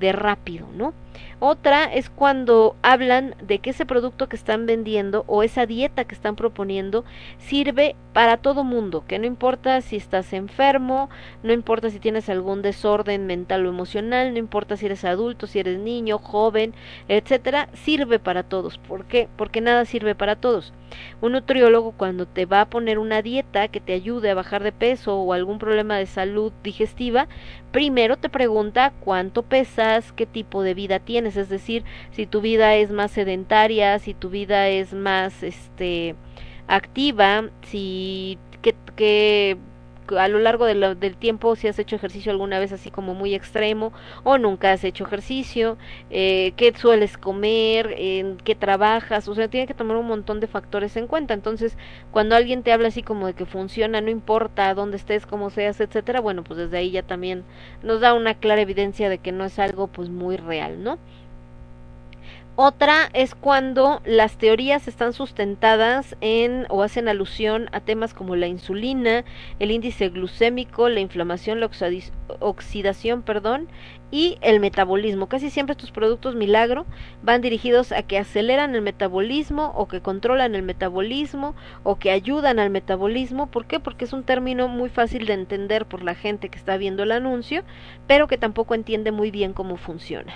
de 0.00 0.12
rápido, 0.12 0.66
¿no? 0.74 0.94
Otra 1.42 1.84
es 1.84 2.10
cuando 2.10 2.76
hablan 2.82 3.34
de 3.40 3.60
que 3.60 3.70
ese 3.70 3.86
producto 3.86 4.28
que 4.28 4.36
están 4.36 4.66
vendiendo 4.66 5.24
o 5.26 5.42
esa 5.42 5.64
dieta 5.64 6.04
que 6.04 6.14
están 6.14 6.36
proponiendo 6.36 7.04
sirve 7.38 7.96
para 8.12 8.36
todo 8.36 8.64
mundo, 8.64 9.04
que 9.06 9.18
no 9.18 9.26
importa 9.26 9.80
si 9.80 9.96
estás 9.96 10.32
enfermo, 10.32 11.08
no 11.42 11.52
importa 11.52 11.88
si 11.88 11.98
tienes 11.98 12.28
algún 12.28 12.60
desorden 12.60 13.26
mental 13.26 13.64
o 13.64 13.70
emocional, 13.70 14.32
no 14.32 14.38
importa 14.38 14.76
si 14.76 14.86
eres 14.86 15.04
adulto, 15.04 15.46
si 15.46 15.60
eres 15.60 15.78
niño, 15.78 16.18
joven, 16.18 16.74
etcétera, 17.08 17.68
sirve 17.72 18.18
para 18.18 18.42
todos. 18.42 18.78
¿Por 18.78 19.06
qué? 19.06 19.28
Porque 19.36 19.60
nada 19.60 19.84
sirve 19.86 20.14
para 20.14 20.36
todos. 20.36 20.74
Un 21.20 21.32
nutriólogo 21.32 21.92
cuando 21.92 22.26
te 22.26 22.46
va 22.46 22.62
a 22.62 22.68
poner 22.68 22.98
una 22.98 23.22
dieta 23.22 23.68
que 23.68 23.80
te 23.80 23.92
ayude 23.92 24.30
a 24.30 24.34
bajar 24.34 24.64
de 24.64 24.72
peso 24.72 25.16
o 25.16 25.32
algún 25.32 25.58
problema 25.58 25.96
de 25.96 26.06
salud 26.06 26.52
digestiva, 26.64 27.28
primero 27.70 28.16
te 28.16 28.28
pregunta 28.28 28.92
cuánto 29.00 29.42
pesas, 29.42 30.12
qué 30.12 30.26
tipo 30.26 30.62
de 30.62 30.74
vida 30.74 30.98
tienes, 30.98 31.09
es 31.36 31.48
decir, 31.48 31.84
si 32.12 32.26
tu 32.26 32.40
vida 32.40 32.76
es 32.76 32.90
más 32.90 33.10
sedentaria, 33.10 33.98
si 33.98 34.14
tu 34.14 34.30
vida 34.30 34.68
es 34.68 34.92
más 34.92 35.42
este 35.42 36.14
activa, 36.68 37.50
si 37.62 38.38
que, 38.62 38.74
que 38.96 39.56
a 40.18 40.28
lo 40.28 40.38
largo 40.38 40.66
de 40.66 40.94
del 40.94 41.16
tiempo 41.16 41.56
si 41.56 41.68
has 41.68 41.78
hecho 41.78 41.96
ejercicio 41.96 42.32
alguna 42.32 42.58
vez 42.58 42.72
así 42.72 42.90
como 42.90 43.14
muy 43.14 43.34
extremo 43.34 43.92
o 44.24 44.38
nunca 44.38 44.72
has 44.72 44.84
hecho 44.84 45.04
ejercicio, 45.04 45.76
eh, 46.10 46.52
qué 46.56 46.72
sueles 46.76 47.18
comer, 47.18 47.94
en 47.96 48.36
qué 48.38 48.54
trabajas, 48.54 49.28
o 49.28 49.34
sea, 49.34 49.48
tiene 49.48 49.66
que 49.66 49.74
tomar 49.74 49.96
un 49.96 50.06
montón 50.06 50.40
de 50.40 50.46
factores 50.46 50.96
en 50.96 51.06
cuenta. 51.06 51.34
Entonces, 51.34 51.76
cuando 52.10 52.36
alguien 52.36 52.62
te 52.62 52.72
habla 52.72 52.88
así 52.88 53.02
como 53.02 53.26
de 53.26 53.34
que 53.34 53.46
funciona, 53.46 54.00
no 54.00 54.10
importa 54.10 54.74
dónde 54.74 54.96
estés, 54.96 55.26
cómo 55.26 55.50
seas, 55.50 55.80
etcétera, 55.80 56.20
bueno, 56.20 56.44
pues 56.44 56.58
desde 56.58 56.78
ahí 56.78 56.90
ya 56.90 57.02
también 57.02 57.44
nos 57.82 58.00
da 58.00 58.14
una 58.14 58.34
clara 58.34 58.62
evidencia 58.62 59.08
de 59.08 59.18
que 59.18 59.32
no 59.32 59.44
es 59.44 59.58
algo 59.58 59.86
pues 59.88 60.08
muy 60.08 60.36
real, 60.36 60.82
¿no? 60.82 60.98
Otra 62.62 63.08
es 63.14 63.34
cuando 63.34 64.02
las 64.04 64.36
teorías 64.36 64.86
están 64.86 65.14
sustentadas 65.14 66.14
en 66.20 66.66
o 66.68 66.82
hacen 66.82 67.08
alusión 67.08 67.70
a 67.72 67.80
temas 67.80 68.12
como 68.12 68.36
la 68.36 68.48
insulina, 68.48 69.24
el 69.58 69.70
índice 69.70 70.10
glucémico, 70.10 70.90
la 70.90 71.00
inflamación, 71.00 71.58
la 71.58 71.70
oxidación, 72.40 73.22
perdón, 73.22 73.66
y 74.10 74.36
el 74.42 74.60
metabolismo. 74.60 75.26
Casi 75.26 75.48
siempre 75.48 75.72
estos 75.72 75.90
productos 75.90 76.34
milagro 76.36 76.84
van 77.22 77.40
dirigidos 77.40 77.92
a 77.92 78.02
que 78.02 78.18
aceleran 78.18 78.74
el 78.74 78.82
metabolismo 78.82 79.72
o 79.74 79.88
que 79.88 80.02
controlan 80.02 80.54
el 80.54 80.62
metabolismo 80.62 81.54
o 81.82 81.98
que 81.98 82.10
ayudan 82.10 82.58
al 82.58 82.68
metabolismo. 82.68 83.46
¿Por 83.46 83.64
qué? 83.64 83.80
Porque 83.80 84.04
es 84.04 84.12
un 84.12 84.24
término 84.24 84.68
muy 84.68 84.90
fácil 84.90 85.24
de 85.24 85.32
entender 85.32 85.86
por 85.86 86.02
la 86.02 86.14
gente 86.14 86.50
que 86.50 86.58
está 86.58 86.76
viendo 86.76 87.04
el 87.04 87.12
anuncio, 87.12 87.64
pero 88.06 88.28
que 88.28 88.36
tampoco 88.36 88.74
entiende 88.74 89.12
muy 89.12 89.30
bien 89.30 89.54
cómo 89.54 89.78
funciona. 89.78 90.34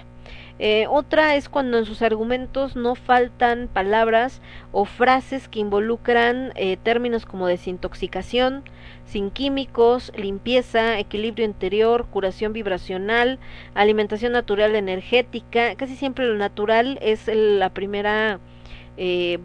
Eh, 0.59 0.86
otra 0.88 1.34
es 1.34 1.48
cuando 1.48 1.78
en 1.78 1.84
sus 1.84 2.00
argumentos 2.00 2.76
no 2.76 2.94
faltan 2.94 3.68
palabras 3.72 4.40
o 4.70 4.84
frases 4.84 5.48
que 5.48 5.59
involucran 5.59 6.52
eh, 6.55 6.76
términos 6.76 7.26
como 7.26 7.48
desintoxicación, 7.48 8.62
sin 9.05 9.30
químicos, 9.30 10.12
limpieza, 10.16 10.98
equilibrio 10.98 11.44
interior, 11.44 12.07
curación 12.07 12.52
vibracional, 12.52 13.40
alimentación 13.74 14.32
natural 14.32 14.76
energética. 14.76 15.74
Casi 15.74 15.96
siempre 15.96 16.26
lo 16.26 16.36
natural 16.36 16.98
es 17.02 17.28
la 17.28 17.70
primera 17.70 18.38
eh, 18.96 19.40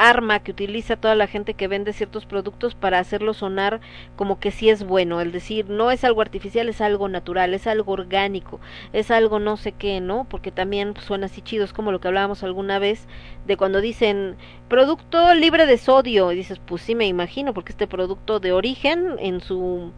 arma 0.00 0.40
que 0.40 0.52
utiliza 0.52 0.96
toda 0.96 1.14
la 1.14 1.26
gente 1.26 1.54
que 1.54 1.68
vende 1.68 1.92
ciertos 1.92 2.24
productos 2.24 2.74
para 2.74 2.98
hacerlo 2.98 3.34
sonar 3.34 3.80
como 4.16 4.40
que 4.40 4.50
sí 4.50 4.70
es 4.70 4.84
bueno, 4.84 5.20
el 5.20 5.30
decir 5.30 5.68
no 5.68 5.90
es 5.90 6.04
algo 6.04 6.22
artificial, 6.22 6.68
es 6.68 6.80
algo 6.80 7.08
natural, 7.08 7.52
es 7.52 7.66
algo 7.66 7.92
orgánico, 7.92 8.60
es 8.92 9.10
algo 9.10 9.38
no 9.38 9.56
sé 9.56 9.72
qué, 9.72 10.00
¿no? 10.00 10.26
Porque 10.28 10.50
también 10.52 10.94
suena 10.96 11.26
así 11.26 11.42
chido, 11.42 11.64
es 11.64 11.74
como 11.74 11.92
lo 11.92 12.00
que 12.00 12.08
hablábamos 12.08 12.42
alguna 12.42 12.78
vez 12.78 13.06
de 13.46 13.56
cuando 13.56 13.80
dicen 13.80 14.36
producto 14.68 15.34
libre 15.34 15.66
de 15.66 15.76
sodio, 15.76 16.32
y 16.32 16.36
dices, 16.36 16.58
pues 16.58 16.82
sí 16.82 16.94
me 16.94 17.06
imagino, 17.06 17.52
porque 17.52 17.72
este 17.72 17.86
producto 17.86 18.40
de 18.40 18.52
origen 18.52 19.16
en 19.18 19.40
su 19.40 19.92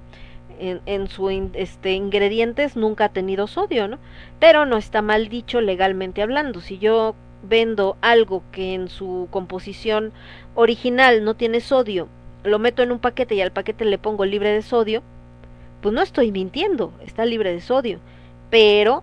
en, 0.59 0.81
en 0.87 1.09
su 1.09 1.31
este 1.55 1.93
ingredientes 1.93 2.77
nunca 2.77 3.07
ha 3.07 3.09
tenido 3.13 3.47
sodio, 3.47 3.89
¿no? 3.89 3.99
Pero 4.41 4.67
no 4.67 4.77
está 4.77 5.03
mal 5.03 5.29
dicho 5.29 5.61
legalmente 5.61 6.23
hablando. 6.23 6.61
Si 6.61 6.79
yo 6.79 7.15
vendo 7.43 7.97
algo 8.01 8.43
que 8.53 8.75
en 8.75 8.89
su 8.89 9.29
composición 9.31 10.13
original 10.55 11.25
no 11.25 11.35
tiene 11.35 11.61
sodio, 11.61 12.09
lo 12.45 12.59
meto 12.59 12.83
en 12.83 12.93
un 12.93 12.99
paquete 12.99 13.35
y 13.35 13.41
al 13.41 13.53
paquete 13.53 13.85
le 13.85 13.99
pongo 13.99 14.25
libre 14.25 14.51
de 14.51 14.63
sodio, 14.63 15.03
pues 15.81 15.95
no 15.95 16.03
estoy 16.03 16.33
mintiendo, 16.33 16.93
está 17.05 17.25
libre 17.25 17.53
de 17.53 17.61
sodio, 17.61 17.99
pero 18.51 19.03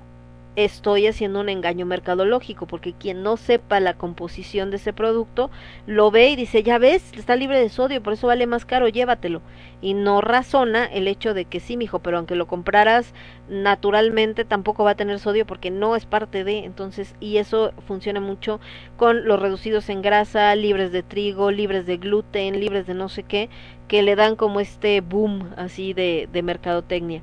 estoy 0.56 1.08
haciendo 1.08 1.40
un 1.40 1.50
engaño 1.50 1.86
mercadológico, 1.86 2.66
porque 2.68 2.94
quien 2.94 3.24
no 3.24 3.38
sepa 3.38 3.80
la 3.80 3.94
composición 3.94 4.72
de 4.72 4.78
ese 4.78 4.94
producto, 4.94 5.50
lo 5.86 6.12
ve 6.12 6.30
y 6.30 6.36
dice, 6.36 6.64
ya 6.64 6.78
ves, 6.78 7.12
está 7.14 7.36
libre 7.36 7.60
de 7.60 7.70
sodio, 7.70 8.04
por 8.04 8.14
eso 8.14 8.28
vale 8.28 8.48
más 8.48 8.66
caro, 8.66 8.88
llévatelo. 8.88 9.42
Y 9.82 9.94
no 9.94 10.20
razona 10.20 10.86
el 10.86 11.08
hecho 11.08 11.34
de 11.34 11.46
que 11.46 11.60
sí, 11.60 11.78
mijo, 11.78 12.00
pero 12.00 12.18
aunque 12.18 12.36
lo 12.36 12.48
compraras 12.48 13.14
naturalmente, 13.50 14.44
tampoco 14.44 14.84
va 14.84 14.92
a 14.92 14.96
tener 14.96 15.20
sodio 15.20 15.46
porque 15.46 15.72
no 15.72 15.96
es 15.96 16.06
parte 16.06 16.44
de, 16.44 16.66
entonces, 16.66 17.16
y 17.20 17.38
eso 17.38 17.72
funciona 17.88 18.20
mucho 18.20 18.60
con 18.98 19.26
los 19.26 19.40
reducidos 19.40 19.90
en 19.90 20.02
grasa, 20.02 20.54
libres 20.56 20.92
de 20.92 21.04
trigo, 21.04 21.52
libres 21.52 21.86
de 21.86 21.98
gluten, 21.98 22.60
libres 22.60 22.86
de 22.88 22.94
no 22.94 23.08
sé 23.08 23.24
qué, 23.24 23.50
que 23.88 24.02
le 24.02 24.16
dan 24.16 24.36
como 24.36 24.60
este 24.60 25.02
boom 25.02 25.50
así 25.58 25.94
de, 25.94 26.28
de 26.32 26.44
mercadotecnia. 26.44 27.22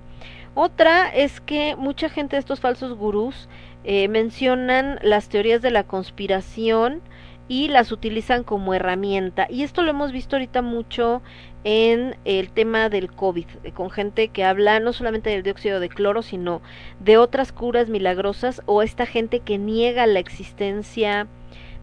Otra 0.59 1.11
es 1.11 1.43
que 1.43 1.77
mucha 1.77 2.09
gente 2.09 2.37
de 2.37 2.41
estos 2.41 2.61
falsos 2.61 2.97
gurús 2.97 3.47
eh, 3.85 4.09
mencionan 4.09 4.99
las 5.03 5.29
teorías 5.29 5.61
de 5.61 5.71
la 5.71 5.83
conspiración 5.85 7.03
y 7.47 7.69
las 7.69 7.93
utilizan 7.93 8.43
como 8.43 8.73
herramienta. 8.73 9.47
Y 9.51 9.65
esto 9.65 9.83
lo 9.83 9.91
hemos 9.91 10.13
visto 10.13 10.37
ahorita 10.37 10.63
mucho 10.63 11.21
en 11.63 12.17
el 12.25 12.49
tema 12.49 12.89
del 12.89 13.13
COVID, 13.13 13.47
eh, 13.65 13.73
con 13.73 13.91
gente 13.91 14.29
que 14.29 14.45
habla 14.45 14.81
no 14.81 14.95
solamente 14.95 15.29
del 15.29 15.43
dióxido 15.43 15.79
de 15.79 15.91
cloro, 15.91 16.23
sino 16.23 16.63
de 17.01 17.19
otras 17.19 17.53
curas 17.53 17.91
milagrosas 17.91 18.63
o 18.65 18.81
esta 18.81 19.05
gente 19.05 19.41
que 19.41 19.59
niega 19.59 20.07
la 20.07 20.21
existencia 20.21 21.27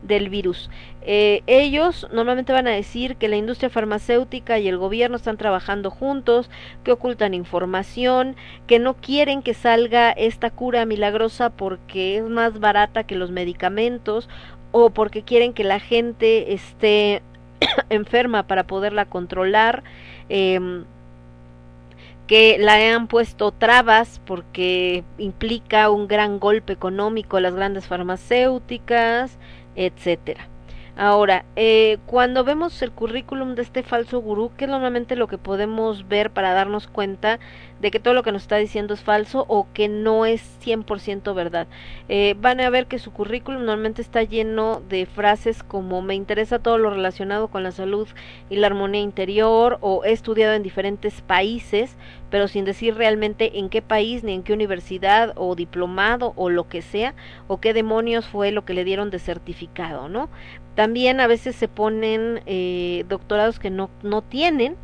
del 0.04 0.30
virus. 0.30 0.70
Eh, 1.02 1.42
ellos 1.48 2.08
normalmente 2.12 2.54
van 2.54 2.68
a 2.68 2.72
decir 2.72 3.16
que 3.16 3.28
la 3.28 3.36
industria 3.36 3.70
farmacéutica 3.70 4.60
y 4.60 4.68
el 4.68 4.78
gobierno 4.78 5.18
están 5.18 5.38
trabajando 5.38 5.90
juntos, 5.90 6.50
que 6.84 6.92
ocultan 6.92 7.34
información, 7.34 8.36
que 8.68 8.80
no 8.80 8.96
quieren 8.96 9.42
que 9.42 9.54
salga 9.54 10.12
esta 10.12 10.50
cura 10.50 10.86
milagrosa 10.86 11.50
porque 11.50 12.18
es 12.18 12.24
más 12.24 12.60
barata 12.60 13.04
que 13.04 13.16
los 13.16 13.32
medicamentos 13.32 14.30
o 14.72 14.90
porque 14.90 15.24
quieren 15.24 15.54
que 15.54 15.64
la 15.64 15.80
gente 15.80 16.54
esté 16.54 17.22
enferma 17.90 18.44
para 18.44 18.66
poderla 18.66 19.06
controlar. 19.06 19.84
Eh, 20.30 20.84
que 22.28 22.58
la 22.58 22.76
han 22.96 23.08
puesto 23.08 23.52
trabas 23.52 24.22
porque 24.26 25.04
implica 25.18 25.90
un 25.90 26.08
gran 26.08 26.40
golpe 26.40 26.74
económico 26.74 27.38
a 27.38 27.42
las 27.42 27.54
grandes 27.54 27.88
farmacéuticas, 27.88 29.38
etcétera. 29.76 30.53
Ahora, 30.96 31.44
eh, 31.56 31.98
cuando 32.06 32.44
vemos 32.44 32.80
el 32.84 32.92
currículum 32.92 33.56
de 33.56 33.64
este 33.64 33.82
falso 33.82 34.20
gurú, 34.20 34.52
¿qué 34.56 34.66
es 34.66 34.70
normalmente 34.70 35.16
lo 35.16 35.28
que 35.28 35.40
podemos 35.40 36.08
ver 36.08 36.30
para 36.30 36.54
darnos 36.54 36.86
cuenta 36.88 37.40
de 37.82 37.90
que 37.90 38.00
todo 38.00 38.14
lo 38.14 38.22
que 38.22 38.32
nos 38.32 38.44
está 38.44 38.58
diciendo 38.58 38.94
es 38.94 39.02
falso 39.02 39.44
o 39.50 39.68
que 39.74 39.90
no 39.90 40.28
es 40.28 40.44
100% 40.64 41.34
verdad? 41.34 41.68
Eh, 42.10 42.36
van 42.40 42.62
a 42.62 42.70
ver 42.70 42.86
que 42.86 43.00
su 43.00 43.12
currículum 43.12 43.66
normalmente 43.66 44.04
está 44.04 44.22
lleno 44.22 44.84
de 44.88 45.08
frases 45.08 45.64
como 45.64 46.04
me 46.04 46.14
interesa 46.14 46.60
todo 46.60 46.78
lo 46.78 46.92
relacionado 46.92 47.48
con 47.48 47.64
la 47.64 47.72
salud 47.72 48.08
y 48.52 48.58
la 48.58 48.68
armonía 48.68 49.02
interior 49.02 49.80
o 49.82 50.06
he 50.06 50.12
estudiado 50.12 50.54
en 50.54 50.62
diferentes 50.62 51.22
países, 51.22 51.98
pero 52.30 52.48
sin 52.48 52.66
decir 52.66 52.94
realmente 52.94 53.58
en 53.58 53.70
qué 53.70 53.82
país 53.82 54.24
ni 54.24 54.34
en 54.34 54.44
qué 54.44 54.54
universidad 54.54 55.34
o 55.38 55.56
diplomado 55.56 56.34
o 56.36 56.52
lo 56.52 56.68
que 56.68 56.84
sea 56.84 57.16
o 57.48 57.60
qué 57.60 57.74
demonios 57.74 58.28
fue 58.28 58.52
lo 58.52 58.64
que 58.64 58.76
le 58.76 58.84
dieron 58.84 59.10
de 59.10 59.18
certificado, 59.18 60.08
¿no? 60.08 60.30
También 60.76 61.20
a 61.20 61.28
veces 61.28 61.56
se 61.56 61.68
ponen 61.68 62.42
eh, 62.46 63.06
doctorados 63.08 63.60
que 63.60 63.70
no, 63.70 63.90
no 64.02 64.22
tienen, 64.22 64.76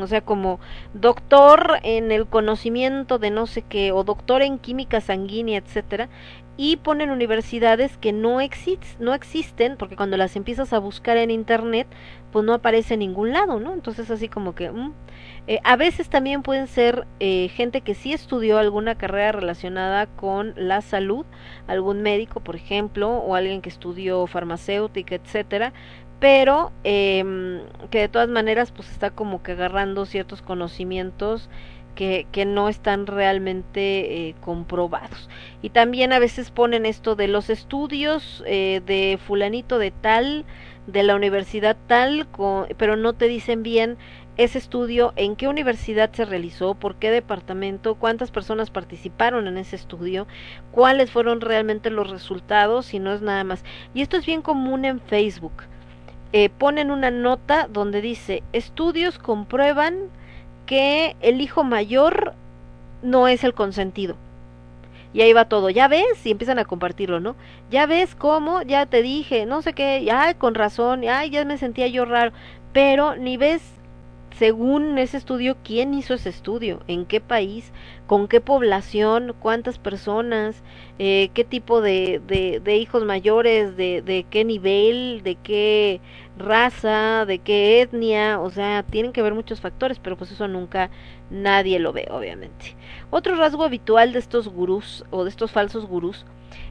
o 0.00 0.06
sea, 0.06 0.20
como 0.22 0.60
doctor 0.94 1.78
en 1.82 2.12
el 2.12 2.26
conocimiento 2.26 3.18
de 3.18 3.30
no 3.30 3.46
sé 3.46 3.62
qué, 3.62 3.92
o 3.92 4.04
doctor 4.04 4.42
en 4.42 4.58
química 4.58 5.00
sanguínea, 5.00 5.58
etcétera, 5.58 6.08
y 6.56 6.76
ponen 6.76 7.10
universidades 7.10 7.96
que 7.98 8.12
no, 8.12 8.40
exist 8.40 9.00
no 9.00 9.14
existen, 9.14 9.76
porque 9.76 9.96
cuando 9.96 10.16
las 10.16 10.36
empiezas 10.36 10.72
a 10.72 10.78
buscar 10.78 11.16
en 11.16 11.30
internet, 11.30 11.86
pues 12.30 12.44
no 12.44 12.54
aparece 12.54 12.94
en 12.94 13.00
ningún 13.00 13.32
lado, 13.32 13.58
¿no? 13.60 13.74
Entonces 13.74 14.10
así 14.10 14.28
como 14.28 14.54
que... 14.54 14.70
Mm. 14.70 14.92
Eh, 15.46 15.58
a 15.64 15.76
veces 15.76 16.08
también 16.08 16.42
pueden 16.42 16.68
ser 16.68 17.06
eh, 17.18 17.48
gente 17.48 17.80
que 17.80 17.94
sí 17.94 18.12
estudió 18.12 18.58
alguna 18.58 18.96
carrera 18.96 19.32
relacionada 19.32 20.06
con 20.06 20.54
la 20.56 20.80
salud, 20.82 21.26
algún 21.66 22.02
médico, 22.02 22.40
por 22.40 22.54
ejemplo, 22.54 23.10
o 23.10 23.34
alguien 23.34 23.60
que 23.60 23.68
estudió 23.68 24.26
farmacéutica, 24.26 25.16
etcétera, 25.16 25.72
pero 26.20 26.70
eh, 26.84 27.60
que 27.90 27.98
de 27.98 28.08
todas 28.08 28.28
maneras 28.28 28.70
pues 28.70 28.88
está 28.90 29.10
como 29.10 29.42
que 29.42 29.52
agarrando 29.52 30.06
ciertos 30.06 30.40
conocimientos 30.40 31.50
que, 31.94 32.26
que 32.32 32.44
no 32.44 32.68
están 32.68 33.06
realmente 33.06 34.28
eh, 34.28 34.34
comprobados. 34.40 35.28
Y 35.62 35.70
también 35.70 36.12
a 36.12 36.18
veces 36.18 36.50
ponen 36.50 36.86
esto 36.86 37.16
de 37.16 37.28
los 37.28 37.50
estudios 37.50 38.42
eh, 38.46 38.82
de 38.86 39.18
fulanito 39.26 39.78
de 39.78 39.90
tal, 39.90 40.44
de 40.86 41.02
la 41.02 41.14
universidad 41.14 41.76
tal, 41.86 42.26
con, 42.28 42.66
pero 42.76 42.96
no 42.96 43.12
te 43.12 43.28
dicen 43.28 43.62
bien 43.62 43.98
ese 44.42 44.58
estudio, 44.58 45.12
en 45.16 45.36
qué 45.36 45.48
universidad 45.48 46.10
se 46.12 46.24
realizó, 46.24 46.74
por 46.74 46.96
qué 46.96 47.10
departamento, 47.10 47.94
cuántas 47.94 48.30
personas 48.30 48.70
participaron 48.70 49.46
en 49.46 49.58
ese 49.58 49.76
estudio, 49.76 50.26
cuáles 50.70 51.10
fueron 51.10 51.40
realmente 51.40 51.90
los 51.90 52.10
resultados, 52.10 52.94
y 52.94 52.98
no 52.98 53.12
es 53.12 53.22
nada 53.22 53.44
más. 53.44 53.64
Y 53.94 54.02
esto 54.02 54.16
es 54.16 54.26
bien 54.26 54.42
común 54.42 54.84
en 54.84 55.00
Facebook. 55.00 55.64
Eh, 56.32 56.48
ponen 56.48 56.90
una 56.90 57.10
nota 57.10 57.68
donde 57.70 58.00
dice, 58.00 58.42
estudios 58.52 59.18
comprueban 59.18 60.08
que 60.66 61.16
el 61.20 61.40
hijo 61.40 61.64
mayor 61.64 62.34
no 63.02 63.28
es 63.28 63.44
el 63.44 63.54
consentido. 63.54 64.16
Y 65.14 65.20
ahí 65.20 65.34
va 65.34 65.44
todo, 65.44 65.68
ya 65.68 65.88
ves, 65.88 66.24
y 66.24 66.30
empiezan 66.30 66.58
a 66.58 66.64
compartirlo, 66.64 67.20
¿no? 67.20 67.36
Ya 67.70 67.84
ves 67.84 68.14
cómo, 68.14 68.62
ya 68.62 68.86
te 68.86 69.02
dije, 69.02 69.44
no 69.44 69.60
sé 69.60 69.74
qué, 69.74 70.08
ay, 70.10 70.34
con 70.36 70.54
razón, 70.54 71.02
ay, 71.04 71.28
ya 71.28 71.44
me 71.44 71.58
sentía 71.58 71.86
yo 71.88 72.06
raro, 72.06 72.32
pero 72.72 73.16
ni 73.16 73.36
ves 73.36 73.62
según 74.38 74.98
ese 74.98 75.16
estudio, 75.16 75.56
quién 75.62 75.94
hizo 75.94 76.14
ese 76.14 76.28
estudio, 76.28 76.80
en 76.88 77.04
qué 77.04 77.20
país, 77.20 77.72
con 78.06 78.28
qué 78.28 78.40
población, 78.40 79.34
cuántas 79.38 79.78
personas, 79.78 80.62
eh, 80.98 81.30
qué 81.34 81.44
tipo 81.44 81.80
de, 81.80 82.20
de, 82.26 82.76
hijos 82.76 83.04
mayores, 83.04 83.76
de, 83.76 84.02
de, 84.02 84.24
qué 84.28 84.44
nivel, 84.44 85.22
de 85.22 85.36
qué 85.36 86.00
raza, 86.38 87.24
de 87.26 87.38
qué 87.38 87.82
etnia, 87.82 88.40
o 88.40 88.50
sea, 88.50 88.82
tienen 88.82 89.12
que 89.12 89.22
ver 89.22 89.34
muchos 89.34 89.60
factores, 89.60 89.98
pero 89.98 90.16
pues 90.16 90.30
eso 90.32 90.48
nunca 90.48 90.90
nadie 91.30 91.78
lo 91.78 91.92
ve, 91.92 92.08
obviamente. 92.10 92.76
Otro 93.10 93.36
rasgo 93.36 93.64
habitual 93.64 94.12
de 94.12 94.18
estos 94.18 94.48
gurús 94.48 95.04
o 95.10 95.24
de 95.24 95.30
estos 95.30 95.52
falsos 95.52 95.86
gurús 95.86 96.24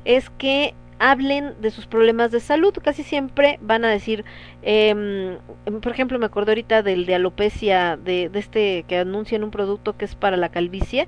es 0.05 0.29
que 0.31 0.73
hablen 1.01 1.55
de 1.61 1.71
sus 1.71 1.87
problemas 1.87 2.31
de 2.31 2.39
salud. 2.39 2.73
Casi 2.83 3.03
siempre 3.03 3.57
van 3.61 3.83
a 3.83 3.89
decir, 3.89 4.23
eh, 4.61 5.37
por 5.81 5.91
ejemplo, 5.91 6.19
me 6.19 6.27
acuerdo 6.27 6.51
ahorita 6.51 6.83
del 6.83 7.05
de 7.07 7.15
alopecia, 7.15 7.97
de, 7.97 8.29
de 8.29 8.39
este 8.39 8.83
que 8.87 8.97
anuncian 8.99 9.43
un 9.43 9.49
producto 9.51 9.97
que 9.97 10.05
es 10.05 10.15
para 10.15 10.37
la 10.37 10.49
calvicie. 10.49 11.07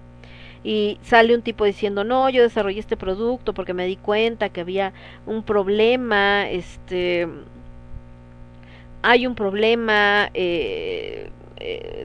Y 0.64 0.98
sale 1.04 1.36
un 1.36 1.42
tipo 1.42 1.66
diciendo, 1.66 2.04
no, 2.04 2.30
yo 2.30 2.42
desarrollé 2.42 2.80
este 2.80 2.98
producto 2.98 3.54
porque 3.54 3.74
me 3.74 3.86
di 3.86 3.98
cuenta 3.98 4.50
que 4.50 4.62
había 4.62 4.94
un 5.26 5.44
problema, 5.44 6.50
este, 6.50 7.28
hay 9.02 9.28
un 9.28 9.36
problema, 9.36 10.30
eh, 10.34 11.30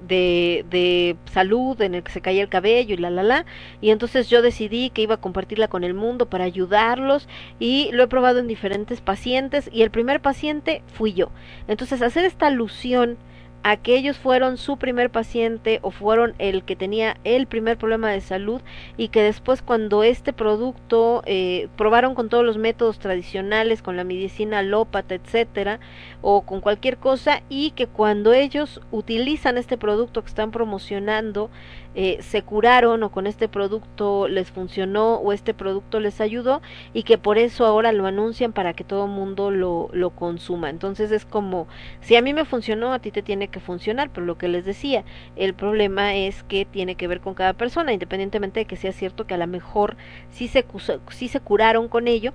de, 0.07 0.65
de 0.71 1.17
salud 1.33 1.81
en 1.83 1.95
el 1.95 2.03
que 2.03 2.13
se 2.13 2.21
caía 2.21 2.43
el 2.43 2.49
cabello 2.49 2.95
y 2.95 2.99
la 2.99 3.11
la 3.11 3.23
la. 3.23 3.47
Y 3.81 3.91
entonces 3.91 4.29
yo 4.29 4.43
decidí 4.43 4.91
que 4.91 5.03
iba 5.03 5.17
a 5.17 5.21
compartirla 5.21 5.69
con 5.69 5.85
el 5.85 5.95
mundo 5.95 6.27
para 6.27 6.45
ayudarlos 6.45 7.29
y 7.59 7.91
lo 7.93 8.03
he 8.03 8.09
probado 8.09 8.39
en 8.39 8.49
diferentes 8.49 9.01
pacientes 9.01 9.69
y 9.73 9.83
el 9.83 9.91
primer 9.91 10.21
paciente 10.21 10.83
fui 10.87 11.13
yo. 11.13 11.31
Entonces 11.67 12.03
hacer 12.03 12.25
esta 12.25 12.47
alusión 12.47 13.19
a 13.63 13.77
que 13.77 13.97
ellos 13.97 14.17
fueron 14.17 14.57
su 14.57 14.77
primer 14.77 15.11
paciente 15.11 15.81
o 15.83 15.91
fueron 15.91 16.35
el 16.39 16.63
que 16.63 16.77
tenía 16.77 17.17
el 17.25 17.47
primer 17.47 17.77
problema 17.77 18.11
de 18.11 18.21
salud 18.21 18.61
y 18.97 19.09
que 19.09 19.23
después 19.23 19.63
cuando 19.63 20.03
este 20.03 20.33
producto 20.33 21.23
eh, 21.27 21.69
probaron 21.77 22.15
con 22.15 22.29
todos 22.29 22.45
los 22.45 22.57
métodos 22.57 22.99
tradicionales 22.99 23.83
con 23.83 23.97
la 23.97 24.05
medicina 24.05 24.61
alópata 24.61 25.15
etcétera 25.15 25.81
o 26.23 26.43
con 26.43 26.61
cualquier 26.61 26.99
cosa 26.99 27.43
y 27.49 27.73
que 27.73 27.87
cuando 27.87 28.33
ellos 28.33 28.81
utilizan 28.91 29.59
este 29.59 29.77
producto 29.77 30.23
que 30.23 30.29
están 30.29 30.51
promocionando 30.51 31.51
eh, 31.95 32.19
se 32.23 32.43
curaron 32.43 33.03
o 33.03 33.11
con 33.11 33.27
este 33.27 33.49
producto 33.49 34.29
les 34.29 34.51
funcionó 34.51 35.15
o 35.17 35.33
este 35.33 35.55
producto 35.55 36.01
les 36.01 36.21
ayudó 36.21 36.63
y 36.93 37.03
que 37.03 37.19
por 37.19 37.39
eso 37.39 37.67
ahora 37.67 37.93
lo 37.93 38.07
anuncian 38.07 38.53
para 38.53 38.75
que 38.75 38.85
todo 38.85 39.07
el 39.07 39.11
mundo 39.11 39.51
lo, 39.51 39.89
lo 39.93 40.11
consuma. 40.11 40.71
Entonces 40.71 41.11
es 41.11 41.25
como, 41.25 41.67
si 42.01 42.17
a 42.17 42.23
mí 42.23 42.35
me 42.35 42.45
funcionó, 42.45 42.93
a 42.93 42.99
ti 42.99 43.11
te 43.11 43.23
tiene 43.23 43.49
que 43.49 43.61
funcionar, 43.61 44.11
pero 44.11 44.27
lo 44.27 44.39
que 44.39 44.49
les 44.49 44.65
decía, 44.65 45.05
el 45.37 45.55
problema 45.55 46.15
es 46.15 46.43
que 46.45 46.65
tiene 46.65 46.95
que 46.95 47.09
ver 47.09 47.21
con 47.21 47.35
cada 47.35 47.55
persona, 47.55 47.93
independientemente 47.93 48.61
de 48.61 48.67
que 48.67 48.77
sea 48.77 48.93
cierto 48.93 49.27
que 49.27 49.35
a 49.35 49.39
lo 49.39 49.47
mejor 49.47 49.97
sí 50.31 50.49
se, 50.49 50.65
sí 51.11 51.29
se 51.29 51.41
curaron 51.41 51.89
con 51.89 52.09
ello, 52.09 52.33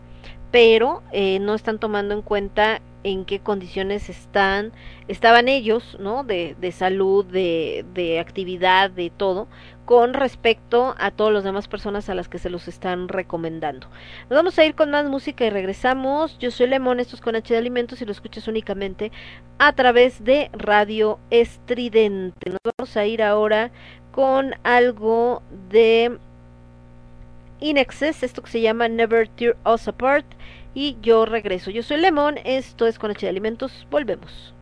pero 0.52 1.02
eh, 1.12 1.40
no 1.40 1.56
están 1.56 1.80
tomando 1.80 2.14
en 2.14 2.22
cuenta 2.22 2.82
en 3.04 3.26
qué 3.26 3.40
condiciones 3.40 4.10
están, 4.10 4.72
estaban 5.08 5.48
ellos, 5.48 5.98
¿no? 6.00 6.24
De, 6.24 6.56
de 6.60 6.72
salud, 6.72 7.26
de, 7.26 7.86
de 7.94 8.20
actividad, 8.20 8.90
de 8.90 9.10
todo, 9.10 9.48
con 9.86 10.14
respecto 10.14 10.96
a 10.98 11.12
todas 11.12 11.34
las 11.34 11.44
demás 11.44 11.68
personas 11.68 12.10
a 12.10 12.16
las 12.16 12.30
que 12.30 12.40
se 12.40 12.50
los 12.50 12.68
están 12.68 13.10
recomendando. 13.10 13.88
Nos 14.30 14.38
vamos 14.38 14.58
a 14.58 14.66
ir 14.66 14.76
con 14.76 14.92
más 14.92 15.06
música 15.10 15.46
y 15.46 15.50
regresamos. 15.50 16.38
Yo 16.40 16.52
soy 16.52 16.68
Lemón, 16.68 17.00
esto 17.00 17.16
es 17.16 17.22
con 17.22 17.36
H 17.36 17.54
de 17.54 17.60
Alimentos 17.60 18.02
y 18.02 18.06
lo 18.06 18.12
escuchas 18.12 18.48
únicamente 18.48 19.12
a 19.60 19.74
través 19.74 20.24
de 20.24 20.50
Radio 20.54 21.20
Estridente. 21.30 22.50
Nos 22.50 22.60
vamos 22.78 22.96
a 22.96 23.06
ir 23.06 23.22
ahora 23.22 23.72
con 24.12 24.54
algo 24.64 25.42
de 25.70 26.18
In 27.60 27.78
Excess, 27.78 28.24
esto 28.24 28.42
que 28.44 28.52
se 28.52 28.62
llama 28.62 28.88
Never 28.88 29.28
Tear 29.28 29.58
Us 29.66 29.88
Apart. 29.88 30.26
Y 30.76 30.98
yo 31.02 31.26
regreso. 31.26 31.70
Yo 31.72 31.84
soy 31.84 31.98
Lemón, 31.98 32.40
esto 32.44 32.88
es 32.88 32.98
con 32.98 33.12
H 33.12 33.26
de 33.26 33.30
Alimentos. 33.30 33.72
Volvemos. 33.92 34.54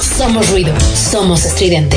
Somos 0.00 0.50
ruido, 0.50 0.74
somos 0.80 1.44
estridente. 1.44 1.96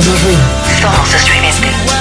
There. 0.00 0.04
Somos 0.04 0.22
ruido. 0.22 0.40
Somos 0.80 1.95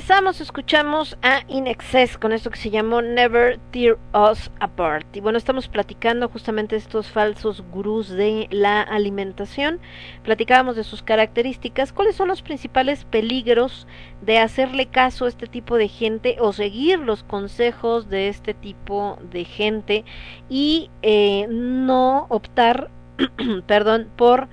regresamos, 0.00 0.40
escuchamos 0.40 1.18
a 1.20 1.42
In 1.46 1.66
Excess 1.66 2.16
con 2.16 2.32
esto 2.32 2.48
que 2.48 2.56
se 2.56 2.70
llamó 2.70 3.02
Never 3.02 3.58
Tear 3.70 3.98
Us 4.14 4.50
Apart. 4.58 5.14
Y 5.14 5.20
bueno, 5.20 5.36
estamos 5.36 5.68
platicando 5.68 6.26
justamente 6.30 6.74
estos 6.74 7.10
falsos 7.10 7.62
gurús 7.70 8.08
de 8.08 8.48
la 8.50 8.80
alimentación. 8.80 9.78
Platicábamos 10.22 10.76
de 10.76 10.84
sus 10.84 11.02
características. 11.02 11.92
¿Cuáles 11.92 12.16
son 12.16 12.28
los 12.28 12.40
principales 12.40 13.04
peligros 13.04 13.86
de 14.22 14.38
hacerle 14.38 14.86
caso 14.86 15.26
a 15.26 15.28
este 15.28 15.46
tipo 15.46 15.76
de 15.76 15.88
gente 15.88 16.38
o 16.40 16.54
seguir 16.54 16.98
los 17.00 17.22
consejos 17.22 18.08
de 18.08 18.28
este 18.28 18.54
tipo 18.54 19.18
de 19.30 19.44
gente 19.44 20.06
y 20.48 20.88
eh, 21.02 21.46
no 21.50 22.24
optar, 22.30 22.90
perdón, 23.66 24.08
por 24.16 24.48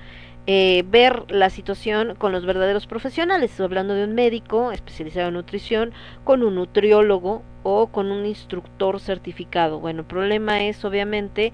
eh, 0.50 0.86
ver 0.90 1.30
la 1.30 1.50
situación 1.50 2.16
con 2.16 2.32
los 2.32 2.46
verdaderos 2.46 2.88
profesionales, 2.88 3.60
hablando 3.60 3.94
de 3.94 4.06
un 4.06 4.16
médico 4.16 4.72
especializado 4.72 5.28
en 5.28 5.34
nutrición, 5.34 5.92
con 6.24 6.42
un 6.42 6.56
nutriólogo 6.56 7.44
o 7.64 7.88
con 7.88 8.12
un 8.12 8.26
instructor 8.26 9.02
certificado. 9.02 9.82
Bueno, 9.82 10.02
el 10.02 10.08
problema 10.08 10.64
es 10.64 10.86
obviamente 10.86 11.52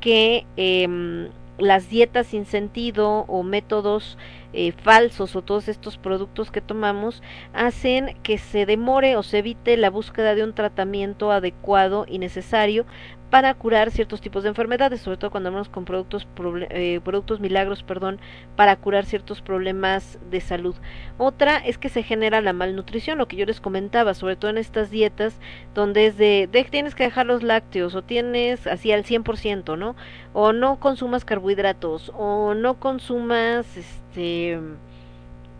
que 0.00 0.46
em, 0.56 1.28
las 1.58 1.88
dietas 1.88 2.28
sin 2.28 2.44
sentido 2.44 3.24
o 3.26 3.42
métodos 3.42 4.16
eh, 4.52 4.72
falsos 4.72 5.36
o 5.36 5.42
todos 5.42 5.68
estos 5.68 5.98
productos 5.98 6.50
que 6.50 6.60
tomamos 6.60 7.22
hacen 7.52 8.16
que 8.22 8.38
se 8.38 8.64
demore 8.64 9.16
o 9.16 9.22
se 9.22 9.38
evite 9.38 9.76
la 9.76 9.90
búsqueda 9.90 10.34
de 10.34 10.44
un 10.44 10.54
tratamiento 10.54 11.32
adecuado 11.32 12.06
y 12.08 12.18
necesario 12.18 12.86
para 13.30 13.52
curar 13.54 13.90
ciertos 13.90 14.20
tipos 14.20 14.42
de 14.42 14.50
enfermedades, 14.50 15.00
sobre 15.00 15.16
todo 15.16 15.30
cuando 15.30 15.48
hablamos 15.48 15.68
con 15.68 15.84
productos 15.84 16.26
eh, 16.70 17.00
productos 17.04 17.40
milagros, 17.40 17.82
perdón, 17.82 18.20
para 18.54 18.76
curar 18.76 19.04
ciertos 19.04 19.42
problemas 19.42 20.18
de 20.30 20.40
salud. 20.40 20.76
Otra 21.18 21.58
es 21.58 21.78
que 21.78 21.88
se 21.88 22.02
genera 22.02 22.40
la 22.40 22.52
malnutrición, 22.52 23.18
lo 23.18 23.26
que 23.26 23.36
yo 23.36 23.46
les 23.46 23.60
comentaba, 23.60 24.14
sobre 24.14 24.36
todo 24.36 24.50
en 24.50 24.58
estas 24.58 24.90
dietas 24.90 25.34
donde 25.74 26.06
es 26.06 26.16
de, 26.16 26.48
de 26.50 26.64
tienes 26.64 26.94
que 26.94 27.04
dejar 27.04 27.26
los 27.26 27.42
lácteos 27.42 27.94
o 27.94 28.02
tienes 28.02 28.66
así 28.66 28.92
al 28.92 29.04
100%, 29.04 29.76
¿no? 29.76 29.96
O 30.32 30.52
no 30.52 30.78
consumas 30.78 31.24
carbohidratos 31.24 32.12
o 32.16 32.54
no 32.54 32.78
consumas 32.78 33.66
este 33.76 34.58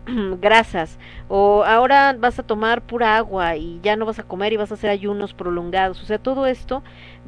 grasas 0.41 0.99
o 1.29 1.65
ahora 1.65 2.15
vas 2.19 2.39
a 2.39 2.45
tomar 2.45 2.83
pura 2.83 3.17
agua 3.17 3.57
y 3.57 3.81
ya 3.83 3.97
no 3.97 4.07
vas 4.07 4.19
a 4.19 4.23
comer 4.23 4.53
y 4.53 4.57
vas 4.57 4.71
a 4.71 4.75
hacer 4.75 4.91
ayunos 4.91 5.35
prolongados. 5.35 6.03
O 6.03 6.07
sea, 6.07 6.19
todo 6.19 6.47
esto 6.47 6.83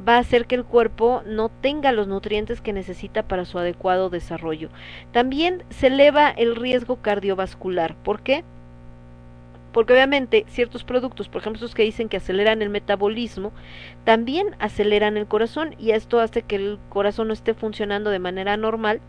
va 0.06 0.16
a 0.16 0.20
hacer 0.20 0.46
que 0.46 0.54
el 0.54 0.64
cuerpo 0.64 1.22
no 1.26 1.48
tenga 1.48 1.92
los 1.92 2.06
nutrientes 2.06 2.60
que 2.60 2.72
necesita 2.72 3.24
para 3.24 3.44
su 3.44 3.58
adecuado 3.58 4.10
desarrollo. 4.10 4.68
También 5.12 5.64
se 5.70 5.88
eleva 5.88 6.30
el 6.30 6.56
riesgo 6.56 6.96
cardiovascular. 6.96 7.96
¿Por 7.96 8.20
qué? 8.20 8.44
Porque 9.72 9.92
obviamente 9.92 10.44
ciertos 10.48 10.84
productos, 10.84 11.28
por 11.28 11.40
ejemplo, 11.40 11.58
esos 11.58 11.74
que 11.74 11.82
dicen 11.82 12.08
que 12.08 12.16
aceleran 12.16 12.62
el 12.62 12.70
metabolismo, 12.70 13.52
también 14.04 14.56
aceleran 14.60 15.16
el 15.16 15.26
corazón 15.26 15.74
y 15.78 15.90
esto 15.90 16.20
hace 16.20 16.42
que 16.42 16.56
el 16.56 16.78
corazón 16.88 17.28
no 17.28 17.34
esté 17.34 17.54
funcionando 17.54 18.10
de 18.10 18.18
manera 18.18 18.56
normal 18.56 19.00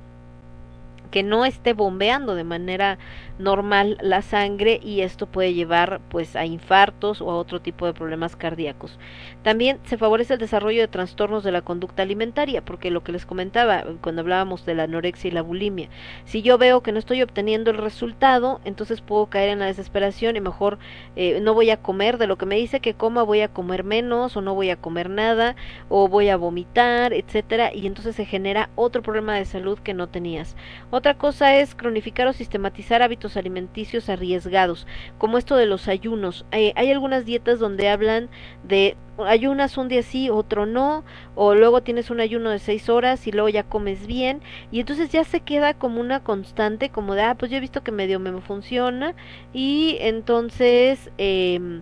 que 1.10 1.24
no 1.24 1.46
esté 1.46 1.74
bombeando 1.74 2.36
de 2.36 2.44
manera 2.44 2.98
normal 3.40 3.98
la 4.02 4.22
sangre 4.22 4.80
y 4.84 5.02
esto 5.02 5.26
puede 5.26 5.54
llevar 5.54 6.02
pues 6.10 6.36
a 6.36 6.46
infartos 6.46 7.22
o 7.22 7.32
a 7.32 7.36
otro 7.36 7.62
tipo 7.62 7.86
de 7.86 7.94
problemas 7.94 8.36
cardíacos. 8.36 9.00
También 9.44 9.80
se 9.86 9.98
favorece 9.98 10.34
el 10.34 10.40
desarrollo 10.40 10.82
de 10.82 10.88
trastornos 10.90 11.44
de 11.44 11.54
la 11.54 11.62
conducta 11.62 12.04
alimentaria, 12.04 12.64
porque 12.64 12.92
lo 12.92 13.04
que 13.04 13.14
les 13.14 13.26
comentaba 13.26 13.86
cuando 14.02 14.22
hablábamos 14.22 14.66
de 14.66 14.76
la 14.76 14.84
anorexia 14.84 15.30
y 15.30 15.32
la 15.32 15.42
bulimia, 15.42 15.90
si 16.26 16.42
yo 16.42 16.58
veo 16.58 16.84
que 16.84 16.92
no 16.92 17.00
estoy 17.00 17.22
obteniendo 17.22 17.72
el 17.72 17.78
resultado, 17.78 18.60
entonces 18.66 19.02
puedo 19.02 19.28
caer 19.28 19.50
en 19.50 19.60
la 19.60 19.68
desesperación 19.68 20.36
y 20.36 20.42
mejor 20.42 20.78
eh, 21.16 21.40
no 21.42 21.54
voy 21.54 21.70
a 21.70 21.78
comer 21.78 22.18
de 22.18 22.28
lo 22.28 22.38
que 22.38 22.46
me 22.46 22.58
dice 22.58 22.82
que 22.82 22.94
coma, 22.94 23.24
voy 23.24 23.42
a 23.42 23.48
comer 23.48 23.86
menos 23.86 24.36
o 24.36 24.42
no 24.42 24.54
voy 24.54 24.70
a 24.70 24.76
comer 24.76 25.10
nada 25.10 25.56
o 25.88 26.10
voy 26.10 26.28
a 26.28 26.36
vomitar, 26.36 27.14
etcétera, 27.14 27.74
y 27.74 27.88
entonces 27.88 28.18
se 28.18 28.26
genera 28.26 28.70
otro 28.76 29.02
problema 29.02 29.36
de 29.36 29.46
salud 29.46 29.80
que 29.80 29.94
no 29.94 30.08
tenías. 30.08 30.58
Otra 30.92 31.14
cosa 31.14 31.56
es 31.56 31.74
cronificar 31.74 32.28
o 32.28 32.34
sistematizar 32.34 33.02
hábitos 33.02 33.29
alimenticios 33.38 34.10
arriesgados, 34.10 34.88
como 35.18 35.38
esto 35.38 35.56
de 35.56 35.66
los 35.66 35.88
ayunos. 35.88 36.46
Eh, 36.52 36.74
hay 36.76 36.92
algunas 36.92 37.26
dietas 37.26 37.60
donde 37.60 37.90
hablan 37.90 38.30
de 38.64 38.96
ayunas 39.26 39.78
un 39.78 39.90
día 39.90 40.02
sí, 40.04 40.30
otro 40.30 40.66
no, 40.66 41.04
o 41.36 41.56
luego 41.56 41.82
tienes 41.84 42.10
un 42.10 42.20
ayuno 42.20 42.50
de 42.50 42.60
seis 42.60 42.90
horas 42.90 43.28
y 43.28 43.32
luego 43.32 43.50
ya 43.50 43.64
comes 43.64 44.08
bien, 44.08 44.42
y 44.72 44.80
entonces 44.80 45.10
ya 45.10 45.24
se 45.24 45.42
queda 45.42 45.74
como 45.74 46.00
una 46.00 46.24
constante, 46.24 46.90
como 46.90 47.16
de, 47.16 47.24
ah, 47.24 47.36
pues 47.36 47.52
yo 47.52 47.58
he 47.58 47.62
visto 47.62 47.84
que 47.84 47.92
medio 47.92 48.20
me 48.20 48.40
funciona, 48.42 49.16
y 49.54 49.98
entonces 50.00 51.10
eh, 51.18 51.82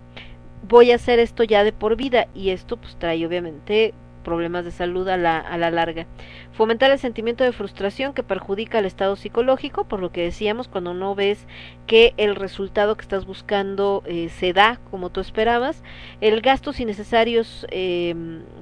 voy 0.68 0.92
a 0.92 0.96
hacer 0.96 1.20
esto 1.20 1.44
ya 1.44 1.64
de 1.64 1.74
por 1.74 1.96
vida, 1.96 2.28
y 2.34 2.50
esto 2.50 2.78
pues 2.78 2.96
trae 2.98 3.26
obviamente 3.26 3.94
problemas 4.28 4.66
de 4.66 4.72
salud 4.72 5.08
a 5.08 5.16
la, 5.16 5.40
a 5.40 5.58
la 5.58 5.72
larga. 5.72 6.06
Fomentar 6.52 6.92
el 6.92 7.00
sentimiento 7.00 7.46
de 7.46 7.54
frustración 7.54 8.14
que 8.14 8.24
perjudica 8.24 8.80
el 8.80 8.86
estado 8.86 9.16
psicológico, 9.16 9.86
por 9.86 10.02
lo 10.02 10.12
que 10.12 10.24
decíamos, 10.24 10.68
cuando 10.68 10.94
no 10.94 11.16
ves 11.16 11.48
que 11.86 12.14
el 12.18 12.36
resultado 12.36 12.98
que 12.98 13.04
estás 13.04 13.26
buscando 13.26 14.04
eh, 14.06 14.28
se 14.28 14.52
da 14.52 14.82
como 14.92 15.12
tú 15.12 15.22
esperabas. 15.22 15.82
El 16.20 16.42
gastos 16.42 16.82
innecesarios 16.82 17.66
eh, 17.72 18.14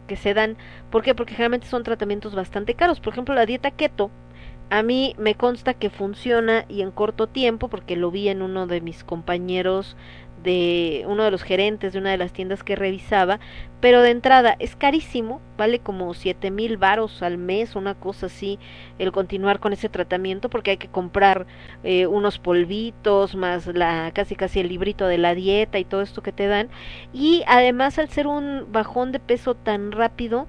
que 0.05 0.18
se 0.18 0.36
dan, 0.36 0.55
¿por 0.91 1.01
qué? 1.01 1.16
Porque 1.16 1.34
generalmente 1.34 1.66
son 1.66 1.82
tratamientos 1.82 2.36
bastante 2.36 2.76
caros. 2.76 2.99
Por 2.99 3.13
ejemplo, 3.13 3.34
la 3.34 3.47
dieta 3.47 3.72
keto, 3.72 4.11
a 4.70 4.84
mí 4.84 5.16
me 5.18 5.34
consta 5.34 5.74
que 5.74 5.89
funciona 5.89 6.66
y 6.70 6.82
en 6.82 6.91
corto 6.91 7.26
tiempo, 7.26 7.70
porque 7.70 7.95
lo 7.95 8.11
vi 8.11 8.30
en 8.30 8.43
uno 8.43 8.68
de 8.68 8.82
mis 8.82 9.03
compañeros 9.03 9.97
de 10.45 11.03
uno 11.07 11.25
de 11.25 11.31
los 11.31 11.43
gerentes 11.43 11.91
de 11.91 11.99
una 11.99 12.11
de 12.11 12.17
las 12.17 12.31
tiendas 12.31 12.63
que 12.63 12.77
revisaba, 12.77 13.39
pero 13.81 14.01
de 14.01 14.11
entrada 14.11 14.55
es 14.59 14.75
carísimo, 14.75 15.41
vale 15.57 15.79
como 15.79 16.13
siete 16.13 16.51
mil 16.51 16.77
varos 16.77 17.21
al 17.21 17.37
mes, 17.37 17.75
una 17.75 17.95
cosa 17.95 18.27
así, 18.27 18.57
el 18.99 19.11
continuar 19.11 19.59
con 19.59 19.73
ese 19.73 19.89
tratamiento, 19.89 20.49
porque 20.49 20.71
hay 20.71 20.77
que 20.77 20.87
comprar 20.87 21.45
eh, 21.83 22.07
unos 22.07 22.39
polvitos, 22.39 23.35
más 23.35 23.67
la 23.67 24.11
casi 24.13 24.35
casi 24.35 24.61
el 24.61 24.69
librito 24.69 25.07
de 25.07 25.17
la 25.17 25.35
dieta 25.35 25.79
y 25.79 25.83
todo 25.83 26.01
esto 26.01 26.23
que 26.23 26.31
te 26.31 26.47
dan, 26.47 26.69
y 27.11 27.43
además 27.47 27.99
al 27.99 28.09
ser 28.09 28.27
un 28.27 28.67
bajón 28.71 29.11
de 29.11 29.19
peso 29.19 29.55
tan 29.55 29.91
rápido, 29.91 30.47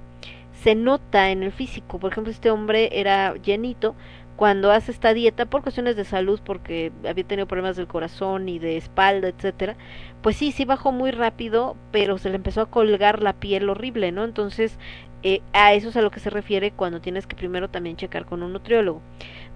se 0.62 0.74
nota 0.74 1.30
en 1.30 1.42
el 1.42 1.53
físico, 1.53 1.99
por 1.99 2.12
ejemplo 2.12 2.30
este 2.30 2.51
hombre 2.51 2.88
era 2.92 3.34
llenito, 3.36 3.94
cuando 4.37 4.70
hace 4.70 4.93
esta 4.93 5.14
dieta 5.14 5.47
por 5.47 5.62
cuestiones 5.62 5.97
de 5.97 6.05
salud, 6.05 6.41
porque 6.45 6.93
había 7.09 7.24
tenido 7.24 7.47
problemas 7.47 7.76
del 7.76 7.87
corazón 7.87 8.49
y 8.49 8.59
de 8.59 8.76
espalda, 8.76 9.28
etcétera, 9.28 9.76
pues 10.22 10.37
sí, 10.37 10.53
sí 10.53 10.64
bajó 10.64 10.93
muy 10.93 11.11
rápido, 11.11 11.76
pero 11.91 12.18
se 12.18 12.28
le 12.30 12.37
empezó 12.37 12.61
a 12.61 12.70
colgar 12.70 13.22
la 13.22 13.32
piel 13.32 13.68
horrible, 13.68 14.12
¿no? 14.12 14.24
Entonces, 14.24 14.78
eh, 15.22 15.41
a 15.53 15.72
eso 15.74 15.89
es 15.89 15.97
a 15.97 16.03
lo 16.03 16.11
que 16.11 16.20
se 16.20 16.30
refiere 16.30 16.70
cuando 16.70 17.01
tienes 17.01 17.26
que 17.26 17.34
primero 17.34 17.68
también 17.68 17.97
checar 17.97 18.26
con 18.26 18.43
un 18.43 18.53
nutriólogo. 18.53 19.01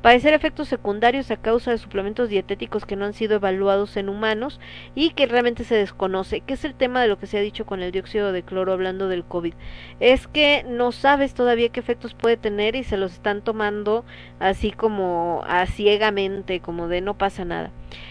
Padecer 0.03 0.33
efectos 0.33 0.69
secundarios 0.69 1.31
a 1.31 1.37
causa 1.37 1.73
de 1.73 1.79
suplementos 1.79 2.31
dietéticos 2.31 2.87
que 2.87 2.97
no 2.97 3.05
han 3.05 3.13
sido 3.13 3.35
evaluados 3.35 3.99
en 3.99 4.09
humanos 4.09 4.59
y 4.95 5.11
que 5.11 5.27
realmente 5.27 5.63
se 5.65 5.75
desconoce, 5.75 6.41
que 6.41 6.55
es 6.55 6.65
el 6.65 6.75
tema 6.75 7.03
de 7.03 7.09
lo 7.09 7.19
que 7.19 7.27
se 7.27 7.37
ha 7.37 7.43
dicho 7.43 7.67
con 7.67 7.83
el 7.83 7.93
dióxido 7.93 8.33
de 8.33 8.43
cloro 8.43 8.73
hablando 8.73 9.09
del 9.09 9.25
COVID. 9.25 9.53
Es 10.01 10.27
que 10.27 10.65
no 10.67 10.93
sabes 10.93 11.35
todavía 11.35 11.69
qué 11.69 11.81
efectos 11.81 12.15
puede 12.15 12.39
tener 12.39 12.77
y 12.77 12.85
se 12.85 12.97
los 12.97 13.13
están 13.13 13.43
tomando 13.43 14.07
así 14.39 14.71
como 14.71 15.43
a 15.47 15.67
ciegamente, 15.67 16.61
como 16.61 16.89
de 16.89 17.03
no 17.03 17.19
pasa 17.19 17.45
nada. 17.45 17.71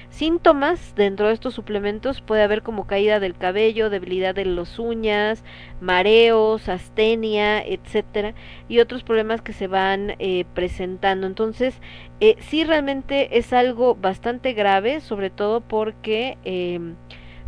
Síntomas 0.10 0.96
dentro 0.96 1.28
de 1.28 1.34
estos 1.34 1.54
suplementos 1.54 2.22
puede 2.22 2.42
haber 2.42 2.62
como 2.62 2.88
caída 2.88 3.20
del 3.20 3.38
cabello, 3.38 3.90
debilidad 3.90 4.36
de 4.36 4.44
las 4.46 4.78
uñas, 4.78 5.44
mareos, 5.80 6.68
astenia, 6.68 7.64
etcétera, 7.66 8.34
y 8.68 8.80
otros 8.80 9.04
problemas 9.04 9.42
que 9.42 9.54
se 9.54 9.68
van 9.68 10.16
eh, 10.20 10.46
presentando. 10.54 11.28
Entonces, 11.28 11.79
eh, 12.20 12.36
sí 12.40 12.64
realmente 12.64 13.38
es 13.38 13.54
algo 13.54 13.96
bastante 13.96 14.54
grave, 14.54 15.02
sobre 15.02 15.30
todo 15.30 15.62
porque 15.62 16.38
eh, 16.44 16.80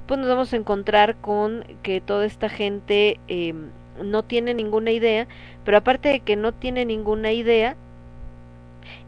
pues 0.08 0.20
nos 0.20 0.30
vamos 0.30 0.54
a 0.54 0.58
encontrar 0.58 1.16
con 1.18 1.64
que 1.84 2.02
toda 2.02 2.26
esta 2.26 2.50
gente 2.50 3.20
eh, 3.28 3.54
no 4.04 4.24
tiene 4.24 4.54
ninguna 4.54 4.92
idea, 4.92 5.28
pero 5.64 5.78
aparte 5.78 6.10
de 6.10 6.20
que 6.22 6.36
no 6.36 6.54
tiene 6.54 6.86
ninguna 6.86 7.32
idea, 7.32 7.76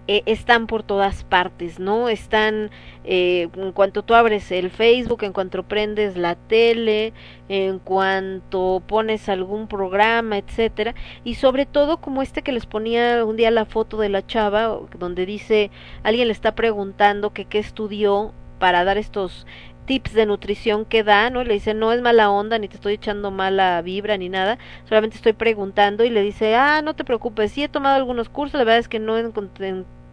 eh, 0.07 0.23
están 0.25 0.67
por 0.67 0.83
todas 0.83 1.23
partes, 1.23 1.79
¿no? 1.79 2.09
Están 2.09 2.71
eh, 3.05 3.47
en 3.55 3.71
cuanto 3.71 4.03
tú 4.03 4.15
abres 4.15 4.51
el 4.51 4.69
Facebook, 4.69 5.23
en 5.23 5.31
cuanto 5.31 5.63
prendes 5.63 6.17
la 6.17 6.35
tele, 6.35 7.13
en 7.47 7.79
cuanto 7.79 8.83
pones 8.85 9.29
algún 9.29 9.67
programa, 9.67 10.37
etcétera, 10.37 10.93
y 11.23 11.35
sobre 11.35 11.65
todo 11.65 11.97
como 12.01 12.21
este 12.21 12.41
que 12.41 12.51
les 12.51 12.65
ponía 12.65 13.23
un 13.23 13.37
día 13.37 13.49
la 13.49 13.65
foto 13.65 13.97
de 13.97 14.09
la 14.09 14.25
chava, 14.25 14.77
donde 14.99 15.25
dice 15.25 15.71
alguien 16.03 16.27
le 16.27 16.33
está 16.33 16.53
preguntando 16.53 17.31
que 17.31 17.45
qué 17.45 17.59
estudió 17.59 18.33
para 18.59 18.83
dar 18.83 18.97
estos 18.97 19.45
tips 19.85 20.13
de 20.13 20.25
nutrición 20.25 20.85
que 20.85 21.03
da, 21.03 21.29
¿no? 21.29 21.43
Le 21.43 21.53
dice, 21.53 21.73
no 21.73 21.91
es 21.91 22.01
mala 22.01 22.29
onda, 22.29 22.57
ni 22.59 22.67
te 22.67 22.75
estoy 22.75 22.93
echando 22.93 23.31
mala 23.31 23.81
vibra, 23.81 24.17
ni 24.17 24.29
nada, 24.29 24.57
solamente 24.85 25.17
estoy 25.17 25.33
preguntando 25.33 26.03
y 26.03 26.09
le 26.09 26.21
dice, 26.21 26.55
ah, 26.55 26.81
no 26.81 26.95
te 26.95 27.03
preocupes, 27.03 27.51
sí 27.51 27.63
he 27.63 27.69
tomado 27.69 27.95
algunos 27.95 28.29
cursos, 28.29 28.57
la 28.57 28.65
verdad 28.65 28.79
es 28.79 28.87
que 28.87 28.99
no 28.99 29.15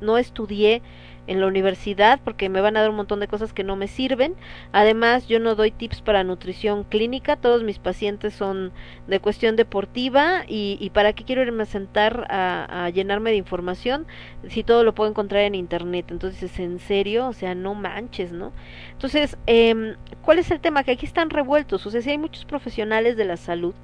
no 0.01 0.17
estudié 0.17 0.83
en 1.31 1.41
la 1.41 1.47
universidad 1.47 2.19
porque 2.25 2.49
me 2.49 2.61
van 2.61 2.77
a 2.77 2.81
dar 2.81 2.91
un 2.91 2.97
montón 2.97 3.21
de 3.21 3.29
cosas 3.29 3.53
que 3.53 3.63
no 3.63 3.77
me 3.77 3.87
sirven. 3.87 4.35
Además, 4.73 5.29
yo 5.29 5.39
no 5.39 5.55
doy 5.55 5.71
tips 5.71 6.03
para 6.03 6.25
nutrición 6.25 6.83
clínica, 6.83 7.37
todos 7.37 7.63
mis 7.63 7.79
pacientes 7.79 8.35
son 8.35 8.73
de 9.07 9.21
cuestión 9.21 9.55
deportiva 9.55 10.43
y, 10.49 10.77
y 10.81 10.91
para 10.91 11.13
qué 11.13 11.23
quiero 11.23 11.43
irme 11.43 11.63
a 11.63 11.67
sentar 11.67 12.27
a, 12.31 12.87
a, 12.87 12.91
llenarme 12.91 13.31
de 13.31 13.37
información 13.37 14.09
si 14.49 14.65
todo 14.65 14.83
lo 14.83 14.93
puedo 14.93 15.09
encontrar 15.09 15.43
en 15.43 15.55
internet. 15.55 16.07
Entonces, 16.11 16.59
en 16.59 16.81
serio, 16.81 17.29
o 17.29 17.33
sea, 17.33 17.55
no 17.55 17.77
manches, 17.77 18.33
¿no? 18.33 18.53
Entonces, 18.91 19.39
eh, 19.47 19.95
¿cuál 20.23 20.41
es 20.41 20.51
el 20.51 20.59
tema? 20.59 20.83
Que 20.83 20.91
aquí 20.91 21.07
están 21.07 21.31
revueltos, 21.31 21.87
o 21.87 21.91
sea, 21.93 22.03
si 22.03 22.11
hay 22.11 22.19
muchos 22.19 22.45
profesionales 22.45 23.17
de 23.17 23.25
la 23.25 23.37
salud 23.37 23.75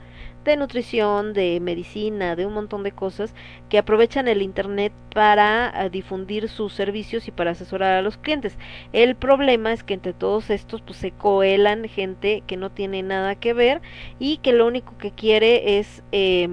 de 0.51 0.57
nutrición, 0.57 1.33
de 1.33 1.61
medicina, 1.61 2.37
de 2.37 2.47
un 2.47 2.55
montón 2.55 2.83
de 2.83 2.93
cosas 2.93 3.35
que 3.69 3.79
aprovechan 3.79 4.29
el 4.29 4.43
Internet 4.43 4.93
para 5.15 5.73
uh, 5.75 5.91
difundir 5.91 6.49
sus 6.49 6.73
servicios 6.73 7.29
y 7.29 7.31
para 7.31 7.53
asesorar 7.53 7.95
a 7.95 8.03
los 8.03 8.17
clientes. 8.17 8.59
El 8.93 9.17
problema 9.17 9.73
es 9.73 9.83
que 9.83 9.95
entre 9.95 10.13
todos 10.13 10.51
estos 10.51 10.81
pues 10.83 10.99
se 10.99 11.11
coelan 11.11 11.89
gente 11.89 12.43
que 12.47 12.57
no 12.57 12.71
tiene 12.71 13.03
nada 13.03 13.35
que 13.35 13.53
ver 13.53 13.81
y 14.19 14.39
que 14.39 14.53
lo 14.53 14.67
único 14.67 14.97
que 14.99 15.11
quiere 15.11 15.79
es 15.79 16.03
eh, 16.13 16.49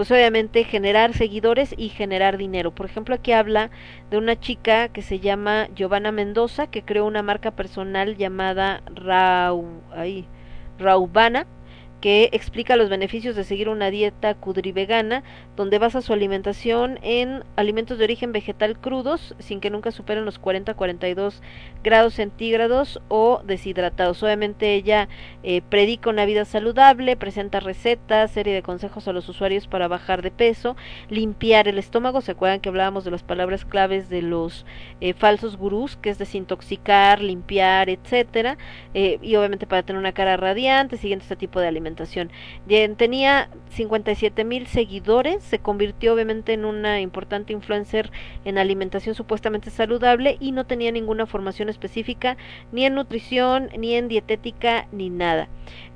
pues 0.00 0.10
obviamente 0.10 0.64
generar 0.64 1.12
seguidores 1.12 1.74
y 1.76 1.90
generar 1.90 2.38
dinero. 2.38 2.70
Por 2.70 2.86
ejemplo, 2.86 3.14
aquí 3.14 3.32
habla 3.32 3.70
de 4.10 4.16
una 4.16 4.38
chica 4.38 4.88
que 4.88 5.02
se 5.02 5.20
llama 5.20 5.68
Giovanna 5.74 6.10
Mendoza, 6.10 6.68
que 6.68 6.82
creó 6.82 7.04
una 7.04 7.22
marca 7.22 7.50
personal 7.50 8.16
llamada 8.16 8.82
Rau, 8.94 9.66
ay, 9.94 10.24
Raubana, 10.78 11.46
que 12.00 12.30
explica 12.32 12.76
los 12.76 12.88
beneficios 12.88 13.36
de 13.36 13.44
seguir 13.44 13.68
una 13.68 13.90
dieta 13.90 14.34
cudrivegana, 14.34 15.22
donde 15.56 15.78
basa 15.78 16.00
su 16.00 16.12
alimentación 16.12 16.98
en 17.02 17.44
alimentos 17.56 17.98
de 17.98 18.04
origen 18.04 18.32
vegetal 18.32 18.78
crudos, 18.78 19.34
sin 19.38 19.60
que 19.60 19.70
nunca 19.70 19.90
superen 19.90 20.24
los 20.24 20.40
40-42 20.40 21.40
grados 21.84 22.14
centígrados 22.14 23.00
o 23.08 23.42
deshidratados. 23.44 24.22
Obviamente 24.22 24.74
ella 24.74 25.08
eh, 25.42 25.60
predica 25.68 26.10
una 26.10 26.24
vida 26.24 26.44
saludable, 26.46 27.16
presenta 27.16 27.60
recetas, 27.60 28.30
serie 28.30 28.54
de 28.54 28.62
consejos 28.62 29.06
a 29.06 29.12
los 29.12 29.28
usuarios 29.28 29.66
para 29.66 29.88
bajar 29.88 30.22
de 30.22 30.30
peso, 30.30 30.76
limpiar 31.10 31.68
el 31.68 31.78
estómago, 31.78 32.22
se 32.22 32.32
acuerdan 32.32 32.60
que 32.60 32.70
hablábamos 32.70 33.04
de 33.04 33.10
las 33.10 33.22
palabras 33.22 33.66
claves 33.66 34.08
de 34.08 34.22
los 34.22 34.64
eh, 35.00 35.12
falsos 35.12 35.58
gurús, 35.58 35.96
que 35.96 36.08
es 36.08 36.18
desintoxicar, 36.18 37.20
limpiar, 37.20 37.90
etcétera, 37.90 38.56
eh, 38.94 39.18
y 39.20 39.36
obviamente 39.36 39.66
para 39.66 39.82
tener 39.82 40.00
una 40.00 40.12
cara 40.12 40.38
radiante, 40.38 40.96
siguiendo 40.96 41.24
este 41.24 41.36
tipo 41.36 41.60
de 41.60 41.68
alimentación 41.68 41.89
alimentación. 41.90 42.30
Tenía 42.96 43.48
57 43.70 44.44
mil 44.44 44.66
seguidores, 44.66 45.42
se 45.42 45.58
convirtió 45.58 46.14
obviamente 46.14 46.52
en 46.52 46.64
una 46.64 47.00
importante 47.00 47.52
influencer 47.52 48.10
en 48.44 48.58
alimentación 48.58 49.14
supuestamente 49.14 49.70
saludable 49.70 50.36
y 50.40 50.52
no 50.52 50.66
tenía 50.66 50.92
ninguna 50.92 51.26
formación 51.26 51.68
específica 51.68 52.36
ni 52.72 52.84
en 52.84 52.94
nutrición, 52.94 53.70
ni 53.78 53.94
en 53.94 54.08
dietética, 54.08 54.86
ni 54.92 55.10
nada. 55.10 55.48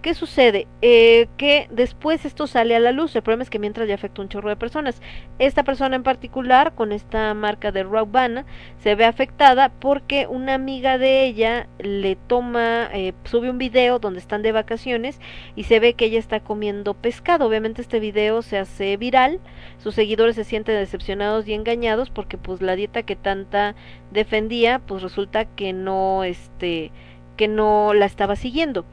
¿Qué 0.04 0.12
sucede? 0.12 0.66
Eh, 0.82 1.28
que 1.38 1.66
después 1.70 2.26
esto 2.26 2.46
sale 2.46 2.76
a 2.76 2.78
la 2.78 2.92
luz. 2.92 3.16
El 3.16 3.22
problema 3.22 3.42
es 3.42 3.48
que 3.48 3.58
mientras 3.58 3.88
ya 3.88 3.94
afecta 3.94 4.20
un 4.20 4.28
chorro 4.28 4.50
de 4.50 4.56
personas. 4.56 5.00
Esta 5.38 5.62
persona 5.62 5.96
en 5.96 6.02
particular, 6.02 6.74
con 6.74 6.92
esta 6.92 7.32
marca 7.32 7.72
de 7.72 7.84
Raubana, 7.84 8.44
se 8.82 8.96
ve 8.96 9.06
afectada 9.06 9.70
porque 9.70 10.26
una 10.26 10.52
amiga 10.52 10.98
de 10.98 11.24
ella 11.24 11.68
le 11.78 12.16
toma, 12.16 12.90
eh, 12.92 13.14
sube 13.24 13.48
un 13.48 13.56
video 13.56 13.98
donde 13.98 14.20
están 14.20 14.42
de 14.42 14.52
vacaciones 14.52 15.18
y 15.56 15.64
se 15.64 15.80
ve 15.80 15.94
que 15.94 16.04
ella 16.04 16.18
está 16.18 16.40
comiendo 16.40 16.92
pescado. 16.92 17.46
Obviamente 17.46 17.80
este 17.80 17.98
video 17.98 18.42
se 18.42 18.58
hace 18.58 18.98
viral, 18.98 19.40
sus 19.78 19.94
seguidores 19.94 20.36
se 20.36 20.44
sienten 20.44 20.76
decepcionados 20.76 21.48
y 21.48 21.54
engañados 21.54 22.10
porque 22.10 22.36
pues 22.36 22.60
la 22.60 22.76
dieta 22.76 23.04
que 23.04 23.16
tanta 23.16 23.74
defendía, 24.10 24.80
pues 24.80 25.02
resulta 25.02 25.46
que 25.46 25.72
no, 25.72 26.24
este, 26.24 26.92
que 27.38 27.48
no 27.48 27.94
la 27.94 28.04
estaba 28.04 28.36
siguiendo. 28.36 28.84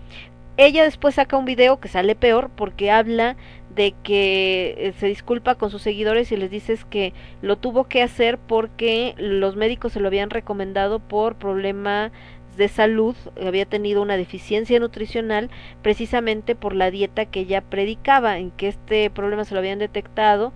Ella 0.58 0.84
después 0.84 1.16
saca 1.16 1.38
un 1.38 1.46
video 1.46 1.80
que 1.80 1.88
sale 1.88 2.16
peor 2.16 2.52
porque 2.56 2.92
habla 2.92 3.36
de 3.74 3.94
que 4.04 4.76
eh, 4.78 4.94
se 5.00 5.08
disculpa 5.08 5.56
con 5.56 5.72
sus 5.72 5.82
seguidores 5.82 6.32
y 6.32 6.38
les 6.38 6.52
dices 6.52 6.86
que 6.86 7.14
lo 7.42 7.58
tuvo 7.58 7.86
que 7.86 8.04
hacer 8.04 8.38
porque 8.38 9.16
los 9.18 9.56
médicos 9.56 9.94
se 9.94 10.00
lo 10.00 10.08
habían 10.08 10.30
recomendado 10.30 11.00
por 11.00 11.36
problema 11.36 12.12
de 12.58 12.68
salud, 12.68 13.16
había 13.42 13.66
tenido 13.66 14.02
una 14.02 14.18
deficiencia 14.18 14.78
nutricional 14.80 15.50
precisamente 15.82 16.54
por 16.54 16.76
la 16.76 16.92
dieta 16.92 17.26
que 17.26 17.42
ella 17.42 17.62
predicaba, 17.62 18.38
en 18.40 18.52
que 18.52 18.68
este 18.68 19.10
problema 19.10 19.46
se 19.46 19.54
lo 19.54 19.60
habían 19.60 19.80
detectado 19.80 20.52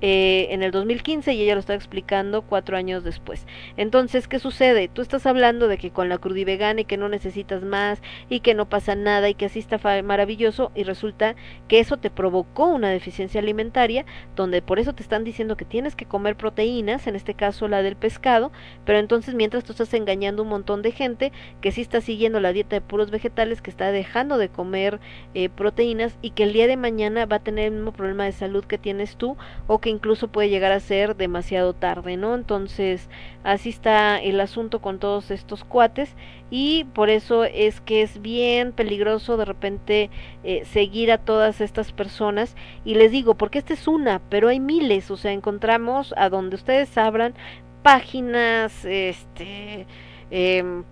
eh, 0.00 0.48
en 0.50 0.62
el 0.62 0.70
2015 0.70 1.32
y 1.34 1.42
ella 1.42 1.54
lo 1.54 1.60
está 1.60 1.74
explicando 1.74 2.42
cuatro 2.42 2.76
años 2.76 3.04
después. 3.04 3.46
Entonces, 3.76 4.28
¿qué 4.28 4.38
sucede? 4.38 4.88
Tú 4.88 5.02
estás 5.02 5.26
hablando 5.26 5.68
de 5.68 5.78
que 5.78 5.90
con 5.90 6.08
la 6.08 6.18
crudivegana 6.18 6.82
y 6.82 6.84
que 6.84 6.96
no 6.96 7.08
necesitas 7.08 7.62
más 7.62 8.00
y 8.28 8.40
que 8.40 8.54
no 8.54 8.68
pasa 8.68 8.94
nada 8.94 9.28
y 9.28 9.34
que 9.34 9.46
así 9.46 9.58
está 9.58 9.78
maravilloso 10.02 10.72
y 10.74 10.84
resulta 10.84 11.34
que 11.68 11.80
eso 11.80 11.98
te 11.98 12.10
provocó 12.10 12.66
una 12.66 12.90
deficiencia 12.90 13.40
alimentaria 13.40 14.04
donde 14.36 14.62
por 14.62 14.78
eso 14.78 14.94
te 14.94 15.02
están 15.02 15.24
diciendo 15.24 15.56
que 15.56 15.64
tienes 15.64 15.94
que 15.94 16.06
comer 16.06 16.36
proteínas, 16.36 17.06
en 17.06 17.16
este 17.16 17.34
caso 17.34 17.68
la 17.68 17.82
del 17.82 17.96
pescado, 17.96 18.52
pero 18.84 18.98
entonces 18.98 19.34
mientras 19.34 19.64
tú 19.64 19.72
estás 19.72 19.92
engañando 19.94 20.42
un 20.42 20.48
montón 20.48 20.82
de 20.82 20.92
gente 20.92 21.32
que 21.60 21.72
sí 21.72 21.80
está 21.80 22.00
siguiendo 22.00 22.40
la 22.40 22.52
dieta 22.52 22.76
de 22.76 22.80
puros 22.80 23.10
vegetales, 23.10 23.60
que 23.62 23.70
está 23.70 23.92
dejando 23.92 24.38
de 24.38 24.48
comer 24.48 25.00
eh, 25.34 25.48
proteínas 25.48 26.16
y 26.22 26.30
que 26.30 26.44
el 26.44 26.52
día 26.52 26.66
de 26.66 26.76
mañana 26.76 27.26
va 27.26 27.36
a 27.36 27.40
tener 27.40 27.66
el 27.66 27.72
mismo 27.72 27.92
problema 27.92 28.24
de 28.24 28.32
salud 28.32 28.64
que 28.64 28.78
tienes 28.78 29.16
tú 29.16 29.36
o 29.66 29.78
que 29.78 29.89
incluso 29.90 30.28
puede 30.28 30.48
llegar 30.48 30.72
a 30.72 30.80
ser 30.80 31.16
demasiado 31.16 31.74
tarde, 31.74 32.16
¿no? 32.16 32.34
Entonces, 32.34 33.08
así 33.44 33.68
está 33.68 34.18
el 34.18 34.40
asunto 34.40 34.80
con 34.80 34.98
todos 34.98 35.30
estos 35.30 35.64
cuates 35.64 36.14
y 36.50 36.84
por 36.94 37.10
eso 37.10 37.44
es 37.44 37.80
que 37.80 38.02
es 38.02 38.22
bien 38.22 38.72
peligroso 38.72 39.36
de 39.36 39.44
repente 39.44 40.10
eh, 40.44 40.64
seguir 40.64 41.12
a 41.12 41.18
todas 41.18 41.60
estas 41.60 41.92
personas 41.92 42.56
y 42.84 42.94
les 42.94 43.12
digo, 43.12 43.34
porque 43.34 43.58
esta 43.58 43.74
es 43.74 43.86
una, 43.88 44.20
pero 44.30 44.48
hay 44.48 44.60
miles, 44.60 45.10
o 45.10 45.16
sea, 45.16 45.32
encontramos 45.32 46.14
a 46.16 46.28
donde 46.28 46.56
ustedes 46.56 46.96
abran 46.96 47.34
páginas, 47.82 48.84
este, 48.84 49.86
eh, 50.30 50.82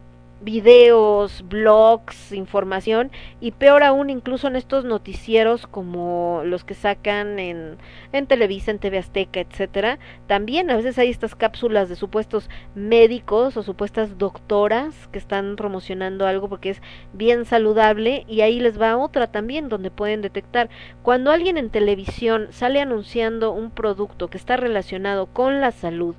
videos, 0.41 1.45
blogs, 1.49 2.33
información 2.33 3.11
y 3.41 3.53
peor 3.53 3.83
aún 3.83 4.11
incluso 4.11 4.47
en 4.47 4.57
estos 4.57 4.85
noticieros 4.85 5.67
como 5.67 6.43
los 6.45 6.65
que 6.65 6.75
sacan 6.75 7.39
en, 7.39 7.77
en 8.13 8.27
Televisa, 8.27 8.71
en 8.71 8.79
TV 8.79 8.99
Azteca, 8.99 9.41
etcétera, 9.41 9.99
también 10.27 10.71
a 10.71 10.77
veces 10.77 10.99
hay 10.99 11.11
estas 11.11 11.35
cápsulas 11.35 11.89
de 11.89 11.97
supuestos 11.97 12.49
médicos 12.75 13.57
o 13.57 13.63
supuestas 13.63 14.19
doctoras 14.19 15.09
que 15.09 15.19
están 15.19 15.57
promocionando 15.57 16.27
algo 16.27 16.49
porque 16.49 16.71
es 16.71 16.83
bien 17.13 17.45
saludable 17.45 18.25
y 18.29 18.43
ahí 18.43 18.61
les 18.61 18.81
va 18.81 18.97
otra 18.97 19.27
también 19.27 19.69
donde 19.69 19.91
pueden 19.91 20.23
detectar. 20.23 20.69
Cuando 21.03 21.31
alguien 21.31 21.57
en 21.57 21.71
televisión 21.71 22.49
sale 22.51 22.81
anunciando 22.81 23.53
un 23.53 23.71
producto 23.71 24.29
que 24.29 24.39
está 24.39 24.57
relacionado 24.57 25.27
con 25.27 25.61
la 25.61 25.73
salud 25.73 26.15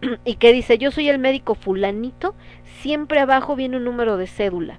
y 0.24 0.36
que 0.36 0.52
dice 0.52 0.78
yo 0.78 0.90
soy 0.90 1.08
el 1.08 1.18
médico 1.18 1.54
fulanito, 1.54 2.34
siempre 2.80 3.20
abajo 3.20 3.56
viene 3.56 3.76
un 3.76 3.84
número 3.84 4.16
de 4.16 4.26
cédula. 4.26 4.78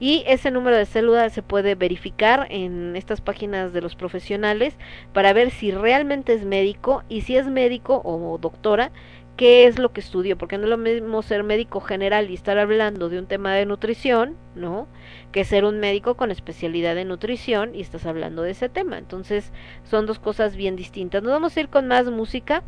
Y 0.00 0.22
ese 0.28 0.52
número 0.52 0.76
de 0.76 0.86
cédula 0.86 1.28
se 1.30 1.42
puede 1.42 1.74
verificar 1.74 2.46
en 2.50 2.94
estas 2.94 3.20
páginas 3.20 3.72
de 3.72 3.80
los 3.80 3.96
profesionales 3.96 4.76
para 5.12 5.32
ver 5.32 5.50
si 5.50 5.72
realmente 5.72 6.34
es 6.34 6.44
médico 6.44 7.02
y 7.08 7.22
si 7.22 7.36
es 7.36 7.48
médico 7.48 8.00
o 8.04 8.38
doctora, 8.38 8.92
qué 9.38 9.66
es 9.66 9.78
lo 9.78 9.92
que 9.92 10.00
estudió, 10.00 10.36
porque 10.36 10.58
no 10.58 10.64
es 10.64 10.70
lo 10.70 10.78
mismo 10.78 11.22
ser 11.22 11.44
médico 11.44 11.80
general 11.80 12.28
y 12.28 12.34
estar 12.34 12.58
hablando 12.58 13.08
de 13.08 13.20
un 13.20 13.26
tema 13.26 13.54
de 13.54 13.66
nutrición, 13.66 14.36
¿no? 14.56 14.88
Que 15.30 15.44
ser 15.44 15.64
un 15.64 15.78
médico 15.78 16.16
con 16.16 16.32
especialidad 16.32 16.98
en 16.98 17.08
nutrición 17.08 17.74
y 17.74 17.80
estás 17.80 18.04
hablando 18.04 18.42
de 18.42 18.50
ese 18.50 18.68
tema. 18.68 18.98
Entonces, 18.98 19.52
son 19.84 20.06
dos 20.06 20.18
cosas 20.18 20.56
bien 20.56 20.74
distintas. 20.74 21.22
Nos 21.22 21.32
vamos 21.32 21.56
a 21.56 21.60
ir 21.60 21.68
con 21.68 21.86
más 21.86 22.10
música. 22.10 22.64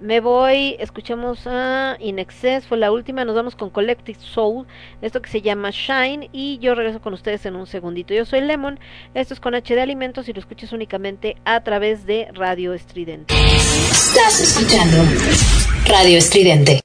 Me 0.00 0.20
voy, 0.20 0.76
escuchamos 0.78 1.40
a 1.46 1.96
In 1.98 2.20
Excess, 2.20 2.66
fue 2.66 2.78
la 2.78 2.92
última, 2.92 3.24
nos 3.24 3.34
vamos 3.34 3.56
con 3.56 3.68
Collective 3.68 4.20
Soul, 4.20 4.64
esto 5.02 5.20
que 5.20 5.28
se 5.28 5.42
llama 5.42 5.70
Shine 5.70 6.30
y 6.32 6.58
yo 6.58 6.76
regreso 6.76 7.00
con 7.00 7.14
ustedes 7.14 7.44
en 7.46 7.56
un 7.56 7.66
segundito. 7.66 8.14
Yo 8.14 8.24
soy 8.24 8.42
Lemon, 8.42 8.78
esto 9.14 9.34
es 9.34 9.40
con 9.40 9.56
H 9.56 9.74
de 9.74 9.80
Alimentos 9.80 10.28
y 10.28 10.32
lo 10.32 10.38
escuchas 10.38 10.72
únicamente 10.72 11.36
a 11.44 11.64
través 11.64 12.06
de 12.06 12.28
Radio 12.32 12.74
Estridente. 12.74 13.34
Estás 13.90 14.40
escuchando 14.40 14.98
Radio 15.88 16.18
Estridente. 16.18 16.80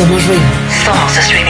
Somos 0.00 0.24
ruido. 0.24 0.40
Somos 0.82 1.18
estridente. 1.18 1.49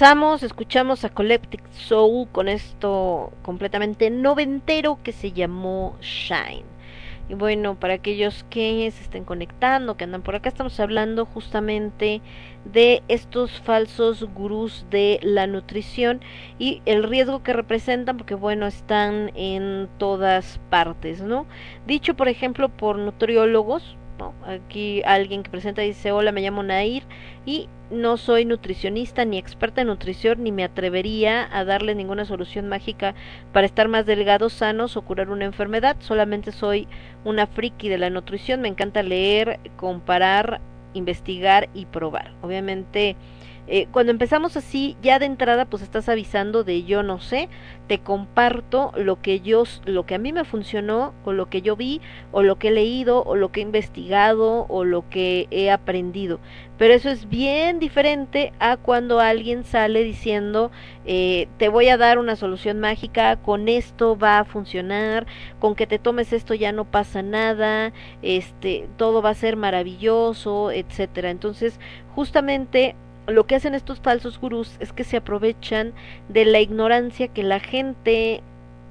regresamos, 0.00 0.42
escuchamos 0.42 1.04
a 1.04 1.10
Collective 1.10 1.62
Soul 1.72 2.26
con 2.32 2.48
esto 2.48 3.34
completamente 3.42 4.08
noventero 4.08 4.98
que 5.02 5.12
se 5.12 5.32
llamó 5.32 5.98
Shine. 6.00 6.64
Y 7.28 7.34
bueno, 7.34 7.78
para 7.78 7.94
aquellos 7.94 8.46
que 8.48 8.90
se 8.92 9.02
estén 9.02 9.26
conectando, 9.26 9.98
que 9.98 10.04
andan 10.04 10.22
por 10.22 10.34
acá, 10.34 10.48
estamos 10.48 10.80
hablando 10.80 11.26
justamente 11.26 12.22
de 12.64 13.02
estos 13.08 13.60
falsos 13.60 14.24
gurús 14.24 14.86
de 14.90 15.20
la 15.22 15.46
nutrición 15.46 16.22
y 16.58 16.80
el 16.86 17.02
riesgo 17.02 17.42
que 17.42 17.52
representan, 17.52 18.16
porque 18.16 18.34
bueno, 18.34 18.66
están 18.66 19.30
en 19.34 19.90
todas 19.98 20.60
partes, 20.70 21.20
¿no? 21.20 21.44
Dicho, 21.86 22.14
por 22.14 22.28
ejemplo, 22.28 22.70
por 22.70 22.96
nutriólogos, 22.96 23.98
Aquí 24.46 25.02
alguien 25.04 25.42
que 25.42 25.50
presenta 25.50 25.82
dice, 25.82 26.12
hola, 26.12 26.32
me 26.32 26.42
llamo 26.42 26.62
Nair 26.62 27.04
y 27.46 27.68
no 27.90 28.16
soy 28.16 28.44
nutricionista 28.44 29.24
ni 29.24 29.38
experta 29.38 29.80
en 29.80 29.88
nutrición 29.88 30.42
ni 30.42 30.52
me 30.52 30.64
atrevería 30.64 31.48
a 31.56 31.64
darle 31.64 31.94
ninguna 31.94 32.24
solución 32.24 32.68
mágica 32.68 33.14
para 33.52 33.66
estar 33.66 33.88
más 33.88 34.06
delgados, 34.06 34.52
sanos 34.52 34.96
o 34.96 35.02
curar 35.02 35.30
una 35.30 35.44
enfermedad. 35.44 35.96
Solamente 36.00 36.52
soy 36.52 36.86
una 37.24 37.46
friki 37.46 37.88
de 37.88 37.98
la 37.98 38.10
nutrición. 38.10 38.60
Me 38.60 38.68
encanta 38.68 39.02
leer, 39.02 39.58
comparar, 39.76 40.60
investigar 40.94 41.68
y 41.74 41.86
probar. 41.86 42.32
Obviamente, 42.42 43.16
eh, 43.72 43.86
cuando 43.92 44.10
empezamos 44.10 44.56
así, 44.56 44.96
ya 45.00 45.20
de 45.20 45.26
entrada, 45.26 45.64
pues 45.64 45.80
estás 45.84 46.08
avisando 46.08 46.64
de 46.64 46.82
yo 46.82 47.04
no 47.04 47.20
sé, 47.20 47.48
te 47.86 48.00
comparto 48.00 48.90
lo 48.96 49.22
que 49.22 49.40
yo, 49.42 49.62
lo 49.84 50.06
que 50.06 50.16
a 50.16 50.18
mí 50.18 50.32
me 50.32 50.44
funcionó, 50.44 51.14
o 51.24 51.32
lo 51.32 51.48
que 51.48 51.62
yo 51.62 51.76
vi, 51.76 52.00
o 52.32 52.42
lo 52.42 52.58
que 52.58 52.68
he 52.68 52.72
leído, 52.72 53.22
o 53.22 53.36
lo 53.36 53.52
que 53.52 53.60
he 53.60 53.62
investigado, 53.62 54.66
o 54.68 54.82
lo 54.82 55.08
que 55.08 55.46
he 55.52 55.70
aprendido. 55.70 56.40
Pero 56.78 56.94
eso 56.94 57.10
es 57.10 57.28
bien 57.28 57.78
diferente 57.78 58.52
a 58.58 58.76
cuando 58.76 59.20
alguien 59.20 59.62
sale 59.62 60.02
diciendo, 60.02 60.72
eh, 61.06 61.46
te 61.56 61.68
voy 61.68 61.90
a 61.90 61.96
dar 61.96 62.18
una 62.18 62.34
solución 62.34 62.80
mágica, 62.80 63.36
con 63.36 63.68
esto 63.68 64.18
va 64.18 64.40
a 64.40 64.44
funcionar, 64.44 65.26
con 65.60 65.76
que 65.76 65.86
te 65.86 66.00
tomes 66.00 66.32
esto 66.32 66.54
ya 66.54 66.72
no 66.72 66.86
pasa 66.86 67.22
nada, 67.22 67.92
este, 68.22 68.88
todo 68.96 69.22
va 69.22 69.30
a 69.30 69.34
ser 69.34 69.54
maravilloso, 69.54 70.72
etcétera. 70.72 71.30
Entonces, 71.30 71.78
justamente 72.16 72.96
lo 73.30 73.46
que 73.46 73.54
hacen 73.54 73.74
estos 73.74 74.00
falsos 74.00 74.38
gurús 74.38 74.76
es 74.80 74.92
que 74.92 75.04
se 75.04 75.16
aprovechan 75.16 75.92
de 76.28 76.44
la 76.44 76.60
ignorancia 76.60 77.28
que 77.28 77.42
la 77.42 77.60
gente 77.60 78.42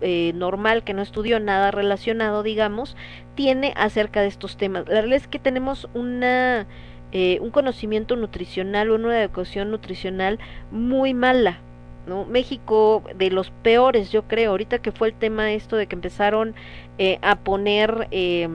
eh, 0.02 0.32
normal 0.36 0.84
que 0.84 0.94
no 0.94 1.02
estudió 1.02 1.40
nada 1.40 1.72
relacionado, 1.72 2.44
digamos, 2.44 2.96
tiene 3.36 3.74
acerca 3.76 4.22
de 4.22 4.28
estos 4.28 4.58
temas. 4.58 4.88
La 4.88 5.02
realidad 5.02 5.18
es 5.18 5.28
que 5.28 5.40
tenemos 5.40 5.90
una 5.94 6.68
eh, 7.12 7.40
un 7.42 7.50
conocimiento 7.50 8.16
nutricional 8.16 8.92
o 8.92 8.96
una 8.96 9.20
educación 9.20 9.72
nutricional 9.72 10.38
muy 10.72 11.16
mala. 11.16 11.60
¿no? 12.06 12.26
México 12.26 13.04
de 13.16 13.32
los 13.32 13.50
peores, 13.50 14.12
yo 14.12 14.24
creo, 14.24 14.52
ahorita 14.52 14.80
que 14.80 14.92
fue 14.92 15.10
el 15.10 15.14
tema 15.16 15.52
esto 15.52 15.76
de 15.76 15.88
que 15.88 15.96
empezaron 15.96 16.54
eh, 17.00 17.18
a 17.22 17.36
poner 17.38 18.08
eh, 18.12 18.48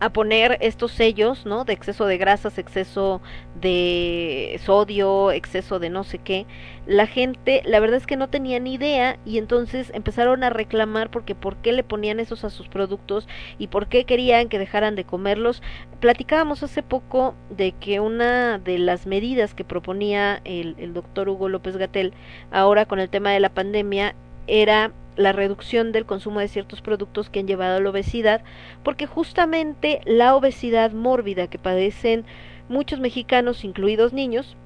a 0.00 0.10
poner 0.10 0.56
estos 0.60 0.92
sellos, 0.92 1.44
¿no? 1.44 1.64
De 1.64 1.74
exceso 1.74 2.06
de 2.06 2.16
grasas, 2.16 2.58
exceso 2.58 3.20
de 3.60 4.58
sodio, 4.64 5.30
exceso 5.30 5.78
de 5.78 5.90
no 5.90 6.04
sé 6.04 6.18
qué. 6.18 6.46
La 6.86 7.06
gente, 7.06 7.62
la 7.66 7.78
verdad 7.80 7.98
es 7.98 8.06
que 8.06 8.16
no 8.16 8.28
tenía 8.28 8.58
ni 8.58 8.74
idea 8.74 9.18
y 9.26 9.36
entonces 9.38 9.90
empezaron 9.94 10.42
a 10.42 10.50
reclamar 10.50 11.10
porque 11.10 11.34
por 11.34 11.56
qué 11.58 11.72
le 11.72 11.84
ponían 11.84 12.18
esos 12.18 12.44
a 12.44 12.50
sus 12.50 12.68
productos 12.68 13.28
y 13.58 13.66
por 13.66 13.88
qué 13.88 14.04
querían 14.04 14.48
que 14.48 14.58
dejaran 14.58 14.96
de 14.96 15.04
comerlos. 15.04 15.62
Platicábamos 16.00 16.62
hace 16.62 16.82
poco 16.82 17.34
de 17.50 17.72
que 17.72 18.00
una 18.00 18.58
de 18.58 18.78
las 18.78 19.06
medidas 19.06 19.54
que 19.54 19.64
proponía 19.64 20.40
el, 20.44 20.74
el 20.78 20.94
doctor 20.94 21.28
Hugo 21.28 21.50
López 21.50 21.76
Gatel 21.76 22.14
ahora 22.50 22.86
con 22.86 23.00
el 23.00 23.10
tema 23.10 23.32
de 23.32 23.40
la 23.40 23.50
pandemia 23.50 24.14
era 24.50 24.92
la 25.16 25.32
reducción 25.32 25.92
del 25.92 26.06
consumo 26.06 26.40
de 26.40 26.48
ciertos 26.48 26.80
productos 26.80 27.30
que 27.30 27.40
han 27.40 27.46
llevado 27.46 27.76
a 27.76 27.80
la 27.80 27.90
obesidad, 27.90 28.42
porque 28.82 29.06
justamente 29.06 30.00
la 30.04 30.34
obesidad 30.34 30.92
mórbida 30.92 31.46
que 31.46 31.58
padecen 31.58 32.24
muchos 32.68 33.00
mexicanos, 33.00 33.64
incluidos 33.64 34.12
niños, 34.12 34.56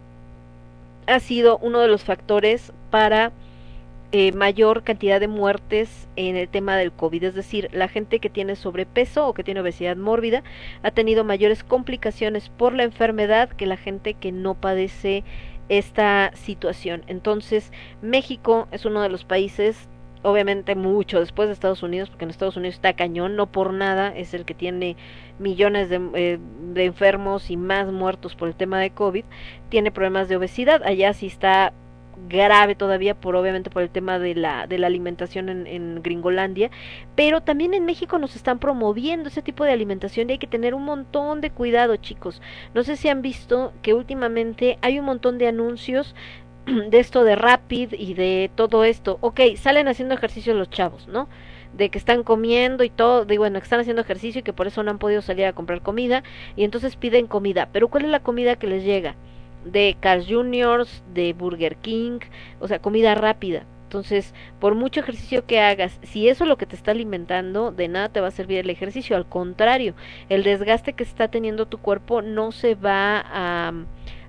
ha 1.06 1.20
sido 1.20 1.58
uno 1.58 1.80
de 1.80 1.88
los 1.88 2.04
factores 2.04 2.72
para 2.90 3.32
eh, 4.12 4.32
mayor 4.32 4.84
cantidad 4.84 5.18
de 5.18 5.26
muertes 5.26 6.06
en 6.14 6.36
el 6.36 6.48
tema 6.48 6.76
del 6.76 6.92
COVID, 6.92 7.24
es 7.24 7.34
decir, 7.34 7.68
la 7.72 7.88
gente 7.88 8.20
que 8.20 8.30
tiene 8.30 8.54
sobrepeso 8.54 9.26
o 9.26 9.34
que 9.34 9.42
tiene 9.42 9.60
obesidad 9.60 9.96
mórbida 9.96 10.44
ha 10.82 10.92
tenido 10.92 11.24
mayores 11.24 11.64
complicaciones 11.64 12.48
por 12.48 12.74
la 12.74 12.84
enfermedad 12.84 13.48
que 13.48 13.66
la 13.66 13.76
gente 13.76 14.14
que 14.14 14.30
no 14.30 14.54
padece 14.54 15.24
esta 15.68 16.32
situación. 16.34 17.04
Entonces, 17.06 17.72
México 18.02 18.68
es 18.70 18.84
uno 18.84 19.02
de 19.02 19.08
los 19.08 19.24
países 19.24 19.88
obviamente 20.24 20.74
mucho 20.74 21.20
después 21.20 21.48
de 21.48 21.52
Estados 21.52 21.82
Unidos, 21.82 22.08
porque 22.08 22.24
en 22.24 22.30
Estados 22.30 22.56
Unidos 22.56 22.76
está 22.76 22.94
cañón, 22.94 23.36
no 23.36 23.46
por 23.46 23.74
nada 23.74 24.08
es 24.08 24.32
el 24.32 24.46
que 24.46 24.54
tiene 24.54 24.96
millones 25.38 25.90
de, 25.90 26.00
eh, 26.14 26.38
de, 26.72 26.84
enfermos 26.86 27.50
y 27.50 27.58
más 27.58 27.92
muertos 27.92 28.34
por 28.34 28.48
el 28.48 28.54
tema 28.54 28.80
de 28.80 28.90
COVID, 28.90 29.24
tiene 29.68 29.90
problemas 29.92 30.28
de 30.28 30.36
obesidad, 30.36 30.82
allá 30.82 31.12
sí 31.12 31.26
está 31.26 31.74
grave 32.28 32.74
todavía 32.74 33.14
por 33.14 33.36
obviamente 33.36 33.70
por 33.70 33.82
el 33.82 33.90
tema 33.90 34.18
de 34.18 34.34
la 34.34 34.66
de 34.66 34.78
la 34.78 34.86
alimentación 34.86 35.48
en, 35.48 36.02
Gringolandia 36.02 36.70
pero 37.14 37.40
también 37.42 37.74
en 37.74 37.84
México 37.84 38.18
nos 38.18 38.36
están 38.36 38.58
promoviendo 38.58 39.28
ese 39.28 39.42
tipo 39.42 39.64
de 39.64 39.72
alimentación 39.72 40.28
y 40.28 40.34
hay 40.34 40.38
que 40.38 40.46
tener 40.46 40.74
un 40.74 40.84
montón 40.84 41.40
de 41.40 41.50
cuidado 41.50 41.96
chicos 41.96 42.42
no 42.74 42.82
sé 42.82 42.96
si 42.96 43.08
han 43.08 43.22
visto 43.22 43.72
que 43.82 43.94
últimamente 43.94 44.78
hay 44.82 44.98
un 44.98 45.04
montón 45.04 45.38
de 45.38 45.48
anuncios 45.48 46.14
de 46.90 46.98
esto 46.98 47.24
de 47.24 47.36
Rapid 47.36 47.92
y 47.92 48.14
de 48.14 48.50
todo 48.54 48.84
esto. 48.84 49.18
Ok, 49.20 49.40
salen 49.56 49.88
haciendo 49.88 50.14
ejercicio 50.14 50.54
los 50.54 50.70
chavos, 50.70 51.08
¿no? 51.08 51.28
De 51.72 51.90
que 51.90 51.98
están 51.98 52.22
comiendo 52.22 52.84
y 52.84 52.90
todo, 52.90 53.24
de 53.24 53.36
bueno, 53.38 53.58
que 53.58 53.64
están 53.64 53.80
haciendo 53.80 54.02
ejercicio 54.02 54.40
y 54.40 54.42
que 54.42 54.52
por 54.52 54.66
eso 54.66 54.82
no 54.82 54.90
han 54.90 54.98
podido 54.98 55.22
salir 55.22 55.46
a 55.46 55.52
comprar 55.52 55.82
comida 55.82 56.22
y 56.56 56.64
entonces 56.64 56.96
piden 56.96 57.26
comida. 57.26 57.68
Pero 57.72 57.88
¿cuál 57.88 58.04
es 58.04 58.10
la 58.10 58.20
comida 58.20 58.56
que 58.56 58.66
les 58.66 58.84
llega? 58.84 59.16
De 59.64 59.96
Carl 60.00 60.24
Juniors, 60.26 61.02
de 61.12 61.32
Burger 61.32 61.76
King, 61.76 62.20
o 62.60 62.68
sea, 62.68 62.78
comida 62.78 63.14
rápida. 63.14 63.64
Entonces, 63.84 64.34
por 64.58 64.74
mucho 64.74 65.00
ejercicio 65.00 65.46
que 65.46 65.60
hagas, 65.60 66.00
si 66.02 66.28
eso 66.28 66.44
es 66.44 66.48
lo 66.48 66.58
que 66.58 66.66
te 66.66 66.74
está 66.74 66.90
alimentando, 66.90 67.70
de 67.70 67.86
nada 67.86 68.08
te 68.08 68.20
va 68.20 68.26
a 68.28 68.32
servir 68.32 68.58
el 68.58 68.70
ejercicio. 68.70 69.16
Al 69.16 69.26
contrario, 69.26 69.94
el 70.28 70.42
desgaste 70.42 70.94
que 70.94 71.04
está 71.04 71.28
teniendo 71.28 71.66
tu 71.66 71.78
cuerpo 71.78 72.20
no 72.20 72.50
se 72.50 72.74
va 72.74 73.24
a 73.24 73.72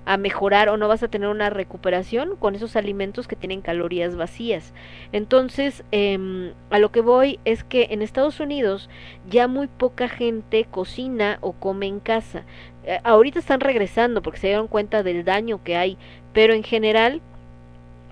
a 0.06 0.16
mejorar 0.16 0.68
o 0.68 0.76
no 0.76 0.88
vas 0.88 1.02
a 1.02 1.08
tener 1.08 1.28
una 1.28 1.50
recuperación 1.50 2.36
con 2.36 2.54
esos 2.54 2.76
alimentos 2.76 3.26
que 3.26 3.36
tienen 3.36 3.60
calorías 3.60 4.16
vacías. 4.16 4.72
Entonces, 5.12 5.84
eh, 5.90 6.52
a 6.70 6.78
lo 6.78 6.92
que 6.92 7.00
voy 7.00 7.40
es 7.44 7.64
que 7.64 7.88
en 7.90 8.02
Estados 8.02 8.38
Unidos 8.38 8.88
ya 9.28 9.48
muy 9.48 9.66
poca 9.66 10.08
gente 10.08 10.64
cocina 10.70 11.38
o 11.40 11.52
come 11.52 11.86
en 11.86 11.98
casa. 11.98 12.44
Eh, 12.86 13.00
ahorita 13.04 13.38
están 13.38 13.60
regresando 13.60 14.22
porque 14.22 14.38
se 14.38 14.46
dieron 14.46 14.68
cuenta 14.68 15.02
del 15.02 15.24
daño 15.24 15.62
que 15.62 15.76
hay, 15.76 15.98
pero 16.32 16.54
en 16.54 16.62
general 16.62 17.20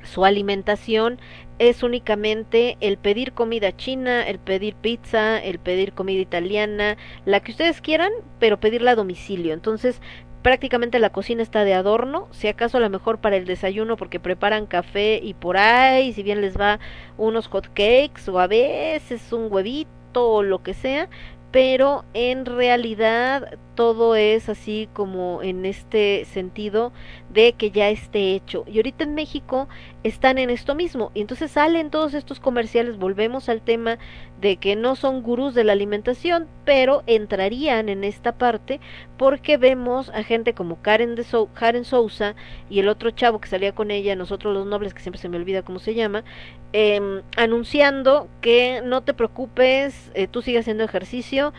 su 0.02 0.24
alimentación 0.24 1.18
es 1.58 1.82
únicamente 1.82 2.76
el 2.80 2.98
pedir 2.98 3.32
comida 3.32 3.76
china, 3.76 4.26
el 4.26 4.38
pedir 4.38 4.74
pizza, 4.74 5.38
el 5.38 5.58
pedir 5.60 5.92
comida 5.92 6.20
italiana, 6.20 6.96
la 7.24 7.40
que 7.40 7.52
ustedes 7.52 7.80
quieran, 7.80 8.10
pero 8.40 8.58
pedirla 8.58 8.92
a 8.92 8.96
domicilio. 8.96 9.54
Entonces, 9.54 10.00
prácticamente 10.42 10.98
la 10.98 11.10
cocina 11.10 11.42
está 11.42 11.64
de 11.64 11.74
adorno, 11.74 12.28
si 12.32 12.48
acaso 12.48 12.78
a 12.78 12.80
lo 12.80 12.90
mejor 12.90 13.18
para 13.18 13.36
el 13.36 13.46
desayuno 13.46 13.96
porque 13.96 14.20
preparan 14.20 14.66
café 14.66 15.20
y 15.22 15.34
por 15.34 15.56
ahí, 15.56 16.12
si 16.12 16.22
bien 16.22 16.40
les 16.40 16.58
va 16.58 16.80
unos 17.16 17.46
hot 17.46 17.68
cakes 17.68 18.28
o 18.28 18.40
a 18.40 18.46
veces 18.48 19.32
un 19.32 19.50
huevito 19.50 20.28
o 20.28 20.42
lo 20.42 20.62
que 20.62 20.74
sea, 20.74 21.08
pero 21.54 22.04
en 22.14 22.46
realidad 22.46 23.58
todo 23.74 24.14
es 24.16 24.48
así 24.48 24.88
como 24.92 25.42
en 25.42 25.64
este 25.66 26.24
sentido 26.24 26.92
de 27.30 27.52
que 27.54 27.70
ya 27.70 27.90
esté 27.90 28.34
hecho. 28.34 28.64
Y 28.66 28.76
ahorita 28.76 29.04
en 29.04 29.14
México 29.14 29.68
están 30.02 30.38
en 30.38 30.50
esto 30.50 30.74
mismo. 30.74 31.10
Y 31.14 31.20
entonces 31.20 31.50
salen 31.50 31.90
todos 31.90 32.14
estos 32.14 32.40
comerciales, 32.40 32.98
volvemos 32.98 33.48
al 33.48 33.62
tema 33.62 33.98
de 34.40 34.56
que 34.56 34.76
no 34.76 34.94
son 34.94 35.22
gurús 35.22 35.54
de 35.54 35.64
la 35.64 35.72
alimentación, 35.72 36.46
pero 36.64 37.02
entrarían 37.06 37.88
en 37.88 38.04
esta 38.04 38.32
parte 38.32 38.80
porque 39.16 39.56
vemos 39.56 40.10
a 40.10 40.22
gente 40.22 40.54
como 40.54 40.82
Karen, 40.82 41.14
de 41.14 41.24
Sou 41.24 41.48
Karen 41.52 41.84
Sousa 41.84 42.34
y 42.68 42.80
el 42.80 42.88
otro 42.88 43.10
chavo 43.10 43.40
que 43.40 43.48
salía 43.48 43.74
con 43.74 43.90
ella, 43.90 44.16
nosotros 44.16 44.52
los 44.52 44.66
nobles, 44.66 44.92
que 44.92 45.00
siempre 45.00 45.20
se 45.20 45.28
me 45.28 45.36
olvida 45.36 45.62
cómo 45.62 45.78
se 45.78 45.94
llama, 45.94 46.24
eh, 46.72 47.22
anunciando 47.36 48.28
que 48.40 48.82
no 48.84 49.02
te 49.02 49.14
preocupes, 49.14 50.10
eh, 50.14 50.26
tú 50.26 50.42
sigas 50.42 50.62
haciendo 50.62 50.84
ejercicio, 50.84 51.54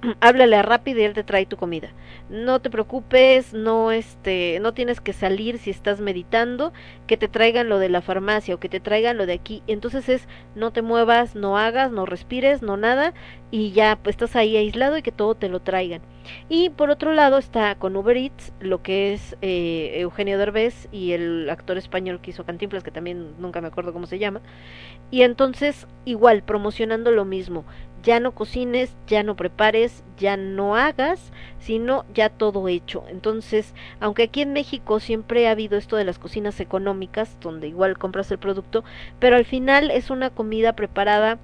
háblale 0.20 0.56
a 0.56 0.62
Rápido 0.62 1.00
y 1.00 1.04
él 1.04 1.14
te 1.14 1.24
trae 1.24 1.46
tu 1.46 1.56
comida. 1.56 1.90
No 2.28 2.60
te 2.60 2.70
preocupes, 2.70 3.52
no 3.52 3.90
este, 3.90 4.58
no 4.60 4.74
tienes 4.74 5.00
que 5.00 5.12
salir 5.12 5.58
si 5.58 5.70
estás 5.70 6.00
meditando, 6.00 6.72
que 7.06 7.16
te 7.16 7.28
traigan 7.28 7.68
lo 7.68 7.78
de 7.78 7.88
la 7.88 8.02
farmacia 8.02 8.54
o 8.54 8.60
que 8.60 8.68
te 8.68 8.80
traigan 8.80 9.16
lo 9.16 9.26
de 9.26 9.32
aquí. 9.32 9.62
Entonces 9.66 10.08
es 10.08 10.28
no 10.54 10.72
te 10.72 10.82
muevas, 10.82 11.34
no 11.34 11.58
hagas, 11.58 11.90
no 11.90 12.06
respires, 12.06 12.62
no 12.62 12.76
nada 12.76 13.14
y 13.50 13.72
ya 13.72 13.98
pues 14.02 14.14
estás 14.14 14.36
ahí 14.36 14.56
aislado 14.56 14.96
y 14.98 15.02
que 15.02 15.12
todo 15.12 15.34
te 15.34 15.48
lo 15.48 15.60
traigan. 15.60 16.02
Y 16.48 16.70
por 16.70 16.90
otro 16.90 17.14
lado 17.14 17.38
está 17.38 17.74
con 17.76 17.96
Uber 17.96 18.16
Eats, 18.16 18.52
lo 18.60 18.82
que 18.82 19.14
es 19.14 19.36
eh, 19.40 19.92
Eugenio 19.96 20.38
Derbez 20.38 20.88
y 20.92 21.12
el 21.12 21.48
actor 21.48 21.78
español 21.78 22.20
que 22.20 22.30
hizo 22.30 22.44
Cantinflas, 22.44 22.84
que 22.84 22.90
también 22.90 23.32
nunca 23.38 23.62
me 23.62 23.68
acuerdo 23.68 23.94
cómo 23.94 24.06
se 24.06 24.18
llama. 24.18 24.42
Y 25.10 25.22
entonces 25.22 25.86
igual 26.04 26.42
promocionando 26.42 27.10
lo 27.10 27.24
mismo 27.24 27.64
ya 28.02 28.20
no 28.20 28.32
cocines, 28.32 28.94
ya 29.06 29.22
no 29.22 29.36
prepares, 29.36 30.04
ya 30.18 30.36
no 30.36 30.76
hagas, 30.76 31.32
sino 31.58 32.04
ya 32.14 32.28
todo 32.28 32.68
hecho. 32.68 33.04
Entonces, 33.08 33.74
aunque 34.00 34.24
aquí 34.24 34.42
en 34.42 34.52
México 34.52 35.00
siempre 35.00 35.48
ha 35.48 35.52
habido 35.52 35.76
esto 35.76 35.96
de 35.96 36.04
las 36.04 36.18
cocinas 36.18 36.60
económicas, 36.60 37.36
donde 37.40 37.68
igual 37.68 37.98
compras 37.98 38.30
el 38.30 38.38
producto, 38.38 38.84
pero 39.18 39.36
al 39.36 39.44
final 39.44 39.90
es 39.90 40.10
una 40.10 40.30
comida 40.30 40.74
preparada 40.74 41.38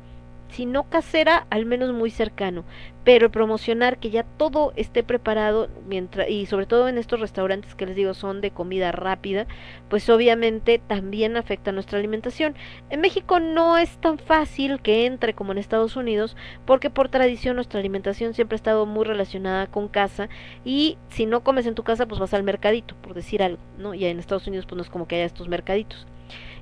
si 0.50 0.66
no 0.66 0.84
casera, 0.84 1.46
al 1.50 1.66
menos 1.66 1.92
muy 1.92 2.10
cercano. 2.10 2.64
Pero 3.04 3.30
promocionar 3.30 3.98
que 3.98 4.10
ya 4.10 4.22
todo 4.22 4.72
esté 4.76 5.02
preparado, 5.02 5.68
mientras, 5.86 6.28
y 6.30 6.46
sobre 6.46 6.64
todo 6.64 6.88
en 6.88 6.96
estos 6.96 7.20
restaurantes 7.20 7.74
que 7.74 7.84
les 7.84 7.96
digo 7.96 8.14
son 8.14 8.40
de 8.40 8.50
comida 8.50 8.92
rápida, 8.92 9.46
pues 9.90 10.08
obviamente 10.08 10.78
también 10.78 11.36
afecta 11.36 11.70
nuestra 11.70 11.98
alimentación. 11.98 12.54
En 12.88 13.02
México 13.02 13.40
no 13.40 13.76
es 13.76 13.98
tan 13.98 14.18
fácil 14.18 14.80
que 14.80 15.04
entre 15.04 15.34
como 15.34 15.52
en 15.52 15.58
Estados 15.58 15.96
Unidos, 15.96 16.34
porque 16.64 16.88
por 16.88 17.10
tradición 17.10 17.56
nuestra 17.56 17.80
alimentación 17.80 18.32
siempre 18.32 18.54
ha 18.54 18.56
estado 18.56 18.86
muy 18.86 19.04
relacionada 19.04 19.66
con 19.66 19.88
casa, 19.88 20.30
y 20.64 20.96
si 21.10 21.26
no 21.26 21.42
comes 21.42 21.66
en 21.66 21.74
tu 21.74 21.82
casa, 21.82 22.06
pues 22.06 22.20
vas 22.20 22.32
al 22.32 22.42
mercadito, 22.42 22.94
por 23.02 23.12
decir 23.12 23.42
algo, 23.42 23.60
¿no? 23.78 23.92
Y 23.92 24.06
en 24.06 24.18
Estados 24.18 24.46
Unidos 24.46 24.64
pues 24.66 24.76
no 24.76 24.82
es 24.82 24.88
como 24.88 25.06
que 25.06 25.16
haya 25.16 25.26
estos 25.26 25.48
mercaditos. 25.48 26.06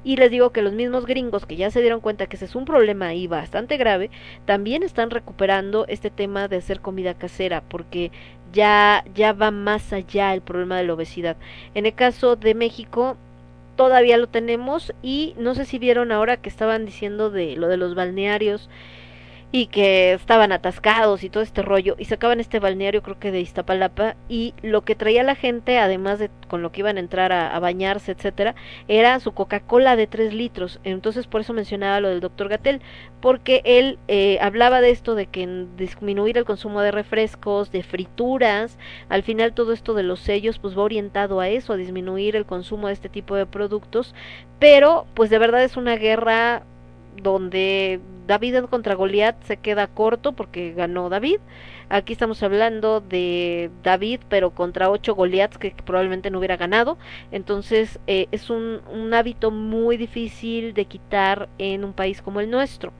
Y 0.05 0.17
les 0.17 0.31
digo 0.31 0.51
que 0.51 0.63
los 0.63 0.73
mismos 0.73 1.07
gringos 1.07 1.47
que 1.47 1.57
ya 1.57 1.71
se 1.71 1.81
dieron 1.81 2.01
cuenta 2.01 2.27
que 2.27 2.37
ese 2.37 2.47
es 2.47 2.55
un 2.55 2.65
problema 2.65 3.07
ahí 3.07 3.27
bastante 3.27 3.77
grave, 3.77 4.11
también 4.47 4.83
están 4.83 5.11
recuperando 5.11 5.87
este 5.89 6.11
tema 6.11 6.49
de 6.49 6.57
hacer 6.57 6.81
comida 6.81 7.15
casera, 7.15 7.63
porque 7.69 8.11
ya, 8.53 9.05
ya 9.15 9.33
va 9.33 9.51
más 9.51 9.93
allá 9.93 10.35
el 10.35 10.41
problema 10.43 10.77
de 10.77 10.85
la 10.85 10.95
obesidad. 10.95 11.37
En 11.75 11.87
el 11.87 11.95
caso 11.95 12.37
de 12.37 12.55
México, 12.55 13.17
todavía 13.77 14.19
lo 14.19 14.27
tenemos 14.27 14.93
y 15.03 15.35
no 15.39 15.55
sé 15.55 15.65
si 15.65 15.79
vieron 15.79 16.13
ahora 16.13 16.37
que 16.37 16.49
estaban 16.49 16.85
diciendo 16.85 17.31
de 17.31 17.57
lo 17.57 17.69
de 17.69 17.77
los 17.77 17.95
balnearios 17.95 18.69
y 19.55 19.67
que 19.67 20.15
estaban 20.15 20.51
atascados 20.51 21.23
y 21.23 21.29
todo 21.29 21.43
este 21.43 21.61
rollo 21.61 21.95
y 21.99 22.07
sacaban 22.07 22.41
este 22.41 22.59
balneario 22.59 23.03
creo 23.03 23.19
que 23.19 23.31
de 23.31 23.43
Iztapalapa 23.43 24.17
y 24.27 24.55
lo 24.63 24.81
que 24.83 24.95
traía 24.95 25.23
la 25.23 25.35
gente 25.35 25.79
además 25.79 26.19
de 26.19 26.31
con 26.49 26.63
lo 26.63 26.73
que 26.73 26.81
iban 26.81 26.97
a 26.97 27.01
entrar 27.01 27.33
a, 27.33 27.59
bañarse 27.61 28.13
etcétera 28.13 28.55
era 28.89 29.21
su 29.21 29.33
Coca-Cola 29.33 29.95
de 29.97 30.07
tres 30.07 30.33
litros. 30.33 30.81
Entonces 30.85 31.27
por 31.27 31.43
eso 31.43 31.53
mencionaba 31.53 32.01
lo 32.01 32.09
del 32.09 32.21
doctor 32.21 32.49
Gatel 32.49 32.81
porque 33.21 33.61
él 33.65 33.99
eh, 34.09 34.39
hablaba 34.41 34.81
de 34.81 34.91
esto 34.91 35.15
de 35.15 35.27
que 35.27 35.43
en 35.43 35.77
disminuir 35.77 36.39
el 36.39 36.47
consumo 36.47 36.81
de 36.81 36.91
refrescos 36.91 37.71
de 37.71 37.83
frituras 37.83 38.79
al 39.11 39.23
final 39.23 39.53
todo 39.53 39.75
esto 39.75 39.93
de 39.93 40.03
los 40.03 40.21
sellos 40.21 40.59
pues 40.59 40.77
va 40.77 40.83
orientado 40.83 41.41
a 41.41 41.49
eso 41.49 41.75
a 41.75 41.77
disminuir 41.77 42.37
el 42.37 42.47
consumo 42.47 42.87
de 42.87 42.95
este 42.95 43.11
tipo 43.11 43.37
de 43.37 43.45
productos 43.45 44.15
pero 44.59 45.07
pues 45.15 45.29
de 45.29 45.39
verdad 45.39 45.63
es 45.63 45.77
una 45.77 45.97
guerra 45.97 46.65
donde 47.17 48.01
David 48.27 48.65
contra 48.71 48.95
Goliat 48.95 49.43
se 49.45 49.57
queda 49.57 49.87
corto 49.87 50.33
porque 50.33 50.73
ganó 50.73 51.09
David. 51.09 51.39
Aquí 51.89 52.15
estamos 52.15 52.43
hablando 52.43 53.01
de 53.01 53.71
David, 53.83 54.21
pero 54.29 54.53
contra 54.53 54.91
ocho 54.91 55.15
Goliaths 55.15 55.59
que 55.59 55.75
probablemente 55.85 56.31
no 56.31 56.39
hubiera 56.39 56.57
ganado. 56.57 56.97
Entonces 57.31 57.99
eh, 58.07 58.29
es 58.31 58.49
un, 58.49 58.81
hábito 59.13 59.51
muy 59.51 59.97
difícil 59.99 60.73
de 60.73 60.87
quitar 60.87 61.49
en 61.59 61.85
un 61.85 61.93
país 61.93 62.23
como 62.23 62.41
el 62.41 62.51
nuestro. 62.51 62.93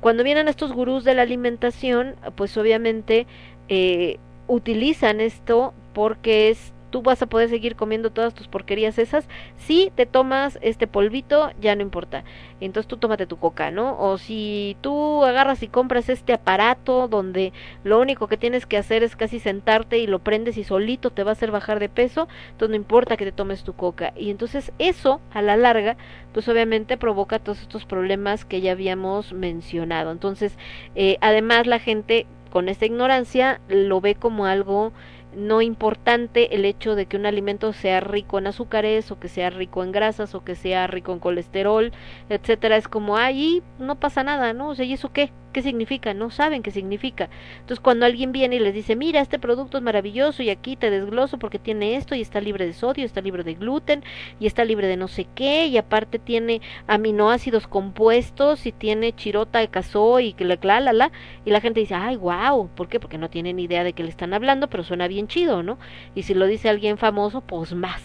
Cuando 0.00 0.22
vienen 0.22 0.46
estos 0.46 0.72
gurús 0.72 1.02
de 1.02 1.14
la 1.14 1.22
alimentación, 1.22 2.14
pues 2.36 2.56
obviamente 2.56 3.26
eh, 3.68 4.18
utilizan 4.46 5.20
esto 5.20 5.74
porque 5.92 6.50
es 6.50 6.72
tú 6.90 7.02
vas 7.02 7.22
a 7.22 7.26
poder 7.26 7.48
seguir 7.48 7.76
comiendo 7.76 8.10
todas 8.10 8.34
tus 8.34 8.48
porquerías 8.48 8.98
esas. 8.98 9.28
Si 9.56 9.92
te 9.94 10.06
tomas 10.06 10.58
este 10.62 10.86
polvito 10.86 11.50
ya 11.60 11.74
no 11.76 11.82
importa. 11.82 12.24
Entonces 12.60 12.88
tú 12.88 12.96
tómate 12.96 13.26
tu 13.26 13.38
coca 13.38 13.70
no 13.70 13.98
o 14.00 14.18
si 14.18 14.76
tú 14.80 15.24
agarras 15.24 15.62
y 15.62 15.68
compras 15.68 16.08
este 16.08 16.32
aparato 16.32 17.08
donde 17.08 17.52
lo 17.84 18.00
único 18.00 18.26
que 18.26 18.36
tienes 18.36 18.66
que 18.66 18.76
hacer 18.76 19.02
es 19.02 19.16
casi 19.16 19.38
sentarte 19.38 19.98
y 19.98 20.06
lo 20.06 20.18
prendes 20.18 20.56
y 20.56 20.64
solito 20.64 21.10
te 21.10 21.22
va 21.22 21.30
a 21.30 21.32
hacer 21.32 21.50
bajar 21.50 21.78
de 21.78 21.88
peso 21.88 22.28
entonces 22.50 22.70
no 22.70 22.76
importa 22.76 23.16
que 23.16 23.24
te 23.24 23.32
tomes 23.32 23.62
tu 23.62 23.74
coca. 23.74 24.12
Y 24.16 24.30
entonces 24.30 24.72
eso 24.78 25.20
a 25.32 25.42
la 25.42 25.56
larga 25.56 25.96
pues 26.32 26.48
obviamente 26.48 26.96
provoca 26.96 27.38
todos 27.38 27.60
estos 27.60 27.84
problemas 27.84 28.44
que 28.44 28.60
ya 28.60 28.72
habíamos 28.72 29.32
mencionado. 29.32 30.10
Entonces 30.10 30.56
eh, 30.94 31.18
además 31.20 31.66
la 31.66 31.78
gente 31.78 32.26
con 32.50 32.68
esta 32.68 32.86
ignorancia 32.86 33.60
lo 33.68 34.00
ve 34.00 34.14
como 34.14 34.46
algo 34.46 34.92
no 35.34 35.62
importante 35.62 36.54
el 36.54 36.64
hecho 36.64 36.94
de 36.94 37.06
que 37.06 37.16
un 37.16 37.26
alimento 37.26 37.72
sea 37.72 38.00
rico 38.00 38.38
en 38.38 38.46
azúcares 38.46 39.10
o 39.10 39.18
que 39.18 39.28
sea 39.28 39.50
rico 39.50 39.82
en 39.82 39.92
grasas 39.92 40.34
o 40.34 40.44
que 40.44 40.54
sea 40.54 40.86
rico 40.86 41.12
en 41.12 41.18
colesterol, 41.18 41.92
etcétera, 42.28 42.76
es 42.76 42.88
como 42.88 43.16
ahí 43.16 43.62
no 43.78 43.96
pasa 43.96 44.24
nada, 44.24 44.52
¿no? 44.52 44.70
O 44.70 44.74
sea, 44.74 44.84
¿y 44.84 44.92
eso 44.92 45.12
qué? 45.12 45.30
¿Qué 45.52 45.62
significa? 45.62 46.12
No 46.12 46.30
saben 46.30 46.62
qué 46.62 46.70
significa. 46.70 47.30
Entonces, 47.60 47.80
cuando 47.80 48.04
alguien 48.04 48.32
viene 48.32 48.56
y 48.56 48.58
les 48.58 48.74
dice, 48.74 48.96
mira, 48.96 49.20
este 49.20 49.38
producto 49.38 49.78
es 49.78 49.82
maravilloso 49.82 50.42
y 50.42 50.50
aquí 50.50 50.76
te 50.76 50.90
desgloso 50.90 51.38
porque 51.38 51.58
tiene 51.58 51.96
esto 51.96 52.14
y 52.14 52.20
está 52.20 52.40
libre 52.40 52.66
de 52.66 52.74
sodio, 52.74 53.04
está 53.04 53.22
libre 53.22 53.44
de 53.44 53.54
gluten 53.54 54.04
y 54.38 54.46
está 54.46 54.64
libre 54.64 54.86
de 54.88 54.96
no 54.98 55.08
sé 55.08 55.26
qué 55.34 55.66
y 55.66 55.78
aparte 55.78 56.18
tiene 56.18 56.60
aminoácidos 56.86 57.66
compuestos 57.66 58.66
y 58.66 58.72
tiene 58.72 59.14
chirota 59.14 59.60
de 59.60 59.68
casó 59.68 60.20
y 60.20 60.34
que 60.34 60.44
la, 60.44 60.58
la, 60.80 60.92
la, 60.92 61.12
y 61.44 61.50
la 61.50 61.60
gente 61.60 61.80
dice, 61.80 61.94
ay, 61.94 62.16
wow, 62.16 62.68
¿por 62.74 62.88
qué? 62.88 63.00
Porque 63.00 63.18
no 63.18 63.30
tienen 63.30 63.58
idea 63.58 63.84
de 63.84 63.94
qué 63.94 64.02
le 64.02 64.10
están 64.10 64.34
hablando, 64.34 64.68
pero 64.68 64.84
suena 64.84 65.08
chido, 65.26 65.62
¿no? 65.62 65.78
Y 66.14 66.22
si 66.22 66.34
lo 66.34 66.46
dice 66.46 66.68
alguien 66.68 66.98
famoso, 66.98 67.40
pues 67.40 67.74
más. 67.74 68.02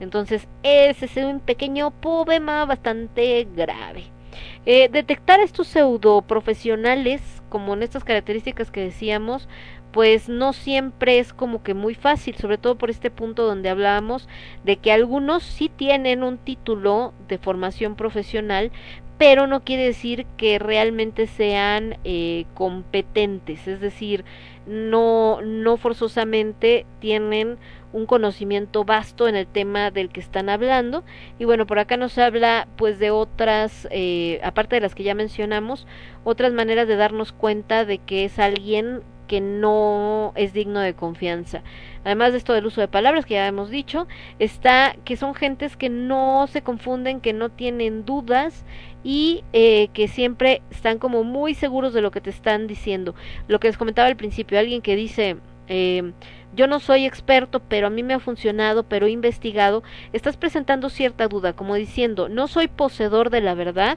Entonces, 0.00 0.48
ese 0.62 1.04
es 1.04 1.16
un 1.18 1.40
pequeño 1.40 1.90
problema 1.90 2.64
bastante 2.64 3.46
grave. 3.54 4.04
Eh, 4.66 4.88
detectar 4.90 5.40
estos 5.40 5.68
pseudo 5.68 6.22
profesionales, 6.22 7.20
como 7.48 7.74
en 7.74 7.82
estas 7.82 8.04
características 8.04 8.70
que 8.70 8.80
decíamos, 8.80 9.48
pues 9.90 10.28
no 10.28 10.52
siempre 10.52 11.18
es 11.18 11.32
como 11.32 11.62
que 11.62 11.74
muy 11.74 11.94
fácil, 11.94 12.36
sobre 12.36 12.58
todo 12.58 12.76
por 12.76 12.90
este 12.90 13.10
punto 13.10 13.44
donde 13.44 13.68
hablábamos 13.68 14.28
de 14.64 14.76
que 14.76 14.92
algunos 14.92 15.42
sí 15.42 15.68
tienen 15.74 16.22
un 16.22 16.38
título 16.38 17.12
de 17.28 17.38
formación 17.38 17.96
profesional, 17.96 18.70
pero 19.18 19.46
no 19.46 19.64
quiere 19.64 19.84
decir 19.84 20.26
que 20.36 20.58
realmente 20.58 21.26
sean 21.26 21.98
eh, 22.04 22.46
competentes, 22.54 23.66
es 23.68 23.80
decir, 23.80 24.24
no, 24.70 25.40
no 25.42 25.76
forzosamente 25.76 26.86
tienen 27.00 27.58
un 27.92 28.06
conocimiento 28.06 28.84
vasto 28.84 29.26
en 29.26 29.34
el 29.34 29.48
tema 29.48 29.90
del 29.90 30.10
que 30.10 30.20
están 30.20 30.48
hablando. 30.48 31.02
Y 31.38 31.44
bueno 31.44 31.66
por 31.66 31.80
acá 31.80 31.96
nos 31.96 32.16
habla 32.18 32.68
pues 32.76 32.98
de 33.00 33.10
otras 33.10 33.88
eh, 33.90 34.40
aparte 34.44 34.76
de 34.76 34.80
las 34.80 34.94
que 34.94 35.02
ya 35.02 35.14
mencionamos 35.14 35.86
otras 36.22 36.52
maneras 36.52 36.86
de 36.86 36.96
darnos 36.96 37.32
cuenta 37.32 37.84
de 37.84 37.98
que 37.98 38.24
es 38.24 38.38
alguien 38.38 39.02
que 39.30 39.40
no 39.40 40.32
es 40.34 40.52
digno 40.52 40.80
de 40.80 40.94
confianza. 40.94 41.62
Además 42.02 42.32
de 42.32 42.38
esto 42.38 42.52
del 42.52 42.66
uso 42.66 42.80
de 42.80 42.88
palabras 42.88 43.24
que 43.24 43.34
ya 43.34 43.46
hemos 43.46 43.70
dicho, 43.70 44.08
está 44.40 44.96
que 45.04 45.16
son 45.16 45.36
gentes 45.36 45.76
que 45.76 45.88
no 45.88 46.48
se 46.48 46.62
confunden, 46.62 47.20
que 47.20 47.32
no 47.32 47.48
tienen 47.48 48.04
dudas 48.04 48.64
y 49.04 49.44
eh, 49.52 49.86
que 49.92 50.08
siempre 50.08 50.62
están 50.72 50.98
como 50.98 51.22
muy 51.22 51.54
seguros 51.54 51.94
de 51.94 52.02
lo 52.02 52.10
que 52.10 52.20
te 52.20 52.30
están 52.30 52.66
diciendo. 52.66 53.14
Lo 53.46 53.60
que 53.60 53.68
les 53.68 53.78
comentaba 53.78 54.08
al 54.08 54.16
principio, 54.16 54.58
alguien 54.58 54.82
que 54.82 54.96
dice 54.96 55.36
eh, 55.68 56.12
yo 56.52 56.66
no 56.66 56.80
soy 56.80 57.06
experto, 57.06 57.60
pero 57.60 57.86
a 57.86 57.90
mí 57.90 58.02
me 58.02 58.14
ha 58.14 58.18
funcionado, 58.18 58.82
pero 58.82 59.06
he 59.06 59.10
investigado, 59.10 59.84
estás 60.12 60.36
presentando 60.36 60.90
cierta 60.90 61.28
duda, 61.28 61.52
como 61.52 61.76
diciendo, 61.76 62.28
no 62.28 62.48
soy 62.48 62.66
poseedor 62.66 63.30
de 63.30 63.40
la 63.40 63.54
verdad, 63.54 63.96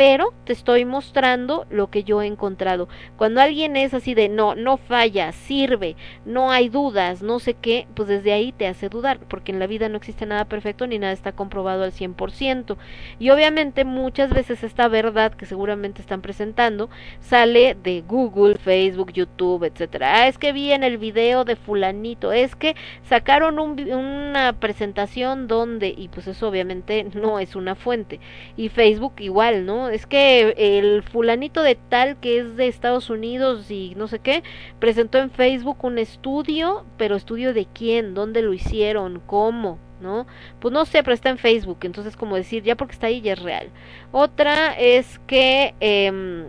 pero 0.00 0.32
te 0.44 0.54
estoy 0.54 0.86
mostrando 0.86 1.66
lo 1.68 1.90
que 1.90 2.04
yo 2.04 2.22
he 2.22 2.26
encontrado. 2.26 2.88
Cuando 3.18 3.42
alguien 3.42 3.76
es 3.76 3.92
así 3.92 4.14
de 4.14 4.30
no, 4.30 4.54
no 4.54 4.78
falla, 4.78 5.30
sirve, 5.32 5.94
no 6.24 6.50
hay 6.50 6.70
dudas, 6.70 7.20
no 7.20 7.38
sé 7.38 7.52
qué, 7.52 7.86
pues 7.92 8.08
desde 8.08 8.32
ahí 8.32 8.50
te 8.50 8.66
hace 8.66 8.88
dudar, 8.88 9.18
porque 9.28 9.52
en 9.52 9.58
la 9.58 9.66
vida 9.66 9.90
no 9.90 9.98
existe 9.98 10.24
nada 10.24 10.46
perfecto 10.46 10.86
ni 10.86 10.98
nada 10.98 11.12
está 11.12 11.32
comprobado 11.32 11.84
al 11.84 11.92
100%. 11.92 12.78
Y 13.18 13.28
obviamente 13.28 13.84
muchas 13.84 14.30
veces 14.30 14.64
esta 14.64 14.88
verdad 14.88 15.34
que 15.34 15.44
seguramente 15.44 16.00
están 16.00 16.22
presentando 16.22 16.88
sale 17.20 17.74
de 17.74 18.00
Google, 18.00 18.54
Facebook, 18.54 19.12
YouTube, 19.12 19.64
etcétera. 19.64 20.22
Ah, 20.22 20.28
es 20.28 20.38
que 20.38 20.54
vi 20.54 20.72
en 20.72 20.82
el 20.82 20.96
video 20.96 21.44
de 21.44 21.56
fulanito, 21.56 22.32
es 22.32 22.56
que 22.56 22.74
sacaron 23.02 23.58
un, 23.58 23.78
una 23.92 24.54
presentación 24.54 25.46
donde 25.46 25.88
y 25.94 26.08
pues 26.08 26.26
eso 26.26 26.48
obviamente 26.48 27.04
no 27.12 27.38
es 27.38 27.54
una 27.54 27.74
fuente. 27.74 28.18
Y 28.56 28.70
Facebook 28.70 29.16
igual, 29.18 29.66
¿no? 29.66 29.89
Es 29.90 30.06
que 30.06 30.54
el 30.56 31.02
fulanito 31.02 31.62
de 31.62 31.74
tal 31.74 32.16
que 32.18 32.38
es 32.38 32.56
de 32.56 32.68
Estados 32.68 33.10
Unidos 33.10 33.70
y 33.70 33.94
no 33.96 34.08
sé 34.08 34.18
qué, 34.18 34.42
presentó 34.78 35.18
en 35.18 35.30
Facebook 35.30 35.78
un 35.84 35.98
estudio, 35.98 36.84
pero 36.96 37.16
estudio 37.16 37.52
de 37.52 37.66
quién, 37.66 38.14
dónde 38.14 38.42
lo 38.42 38.52
hicieron, 38.52 39.20
cómo, 39.26 39.78
¿no? 40.00 40.26
Pues 40.60 40.72
no 40.72 40.84
sé, 40.86 41.02
pero 41.02 41.14
está 41.14 41.30
en 41.30 41.38
Facebook, 41.38 41.78
entonces 41.82 42.16
como 42.16 42.36
decir, 42.36 42.62
ya 42.62 42.76
porque 42.76 42.94
está 42.94 43.08
ahí 43.08 43.20
ya 43.20 43.34
es 43.34 43.42
real. 43.42 43.68
Otra 44.12 44.72
es 44.78 45.18
que 45.26 45.74
eh, 45.80 46.44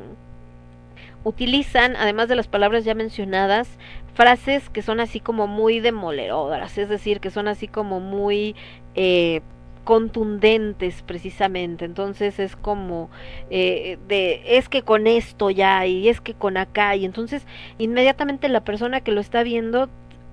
utilizan, 1.24 1.96
además 1.96 2.28
de 2.28 2.36
las 2.36 2.48
palabras 2.48 2.86
ya 2.86 2.96
mencionadas, 2.96 3.70
frases 4.14 4.70
que 4.70 4.82
son 4.82 5.00
así 5.00 5.20
como 5.20 5.48
muy 5.48 5.80
demoledoras, 5.80 6.78
es 6.78 6.90
decir, 6.90 7.20
que 7.20 7.32
son 7.32 7.48
así 7.48 7.68
como 7.68 8.00
muy 8.00 8.56
eh, 8.96 9.42
contundentes 9.84 11.04
precisamente. 11.04 11.86
Entonces 11.86 12.40
es 12.40 12.56
como 12.56 13.10
eh, 13.50 13.98
de 14.08 14.58
es 14.58 14.70
que 14.70 14.84
con 14.84 15.08
esto 15.08 15.50
ya 15.50 15.86
y 15.86 16.10
es 16.10 16.22
que 16.22 16.34
con 16.34 16.58
acá 16.58 16.96
y 16.96 17.06
entonces 17.06 17.46
inmediatamente 17.78 18.50
la 18.50 18.64
persona 18.64 19.02
que 19.02 19.12
lo 19.12 19.22
está 19.22 19.44
viendo 19.44 19.90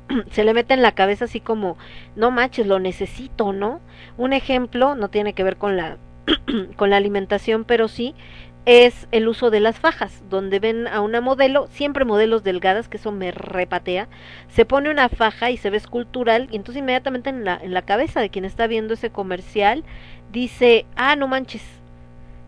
se 0.30 0.44
le 0.44 0.54
mete 0.54 0.74
en 0.74 0.82
la 0.82 0.92
cabeza 0.92 1.26
así 1.26 1.40
como 1.40 1.76
no 2.16 2.30
manches 2.30 2.66
lo 2.66 2.78
necesito 2.78 3.52
no 3.52 3.80
un 4.16 4.32
ejemplo 4.32 4.94
no 4.94 5.08
tiene 5.08 5.32
que 5.32 5.44
ver 5.44 5.56
con 5.56 5.76
la 5.76 5.96
con 6.76 6.90
la 6.90 6.96
alimentación 6.96 7.64
pero 7.64 7.88
sí 7.88 8.14
es 8.66 9.09
el 9.12 9.28
uso 9.28 9.51
de 9.51 9.60
las 9.60 9.78
fajas, 9.78 10.22
donde 10.28 10.60
ven 10.60 10.86
a 10.89 11.01
una 11.01 11.20
modelo, 11.20 11.68
siempre 11.68 12.05
modelos 12.05 12.44
delgadas, 12.44 12.89
que 12.89 12.98
eso 12.98 13.12
me 13.12 13.30
repatea, 13.30 14.09
se 14.48 14.64
pone 14.64 14.90
una 14.90 15.09
faja 15.09 15.51
y 15.51 15.56
se 15.56 15.70
ve 15.70 15.78
escultural, 15.78 16.48
y 16.51 16.56
entonces 16.56 16.80
inmediatamente 16.80 17.30
en 17.30 17.44
la, 17.44 17.56
en 17.56 17.72
la 17.72 17.82
cabeza 17.82 18.20
de 18.20 18.30
quien 18.30 18.44
está 18.44 18.66
viendo 18.66 18.94
ese 18.94 19.10
comercial 19.10 19.85
dice, 20.30 20.85
ah, 20.97 21.16
no 21.16 21.28
manches, 21.28 21.62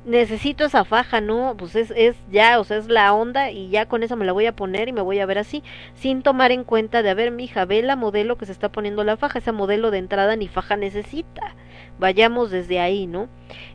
necesito 0.05 0.65
esa 0.65 0.85
faja, 0.85 1.20
¿no? 1.20 1.55
Pues 1.57 1.74
es, 1.77 1.93
es 1.97 2.16
ya, 2.31 2.59
o 2.61 2.65
sea, 2.65 2.78
es 2.78 2.89
la 2.89 3.12
onda 3.12 3.51
y 3.51 3.69
ya 3.69 3.87
con 3.87 4.03
esa 4.03 4.16
me 4.16 4.24
la 4.24 4.32
voy 4.32 4.47
a 4.47 4.57
poner 4.57 4.89
y 4.89 4.93
me 4.93 5.03
voy 5.03 5.20
a 5.20 5.27
ver 5.27 5.39
así, 5.39 5.62
sin 5.95 6.23
tomar 6.23 6.53
en 6.53 6.65
cuenta 6.65 7.03
de, 7.03 7.11
a 7.11 7.15
ver, 7.15 7.31
mi 7.31 7.45
hija, 7.45 7.65
ve 7.65 7.82
la 7.82 7.97
modelo 7.97 8.37
que 8.37 8.47
se 8.47 8.53
está 8.53 8.70
poniendo 8.70 9.05
la 9.05 9.16
faja, 9.16 9.39
esa 9.39 9.53
modelo 9.53 9.91
de 9.91 9.99
entrada 9.99 10.37
ni 10.37 10.49
faja 10.49 10.77
necesita. 10.77 11.55
Vayamos 12.01 12.51
desde 12.51 12.81
ahí, 12.81 13.06
¿no? 13.06 13.28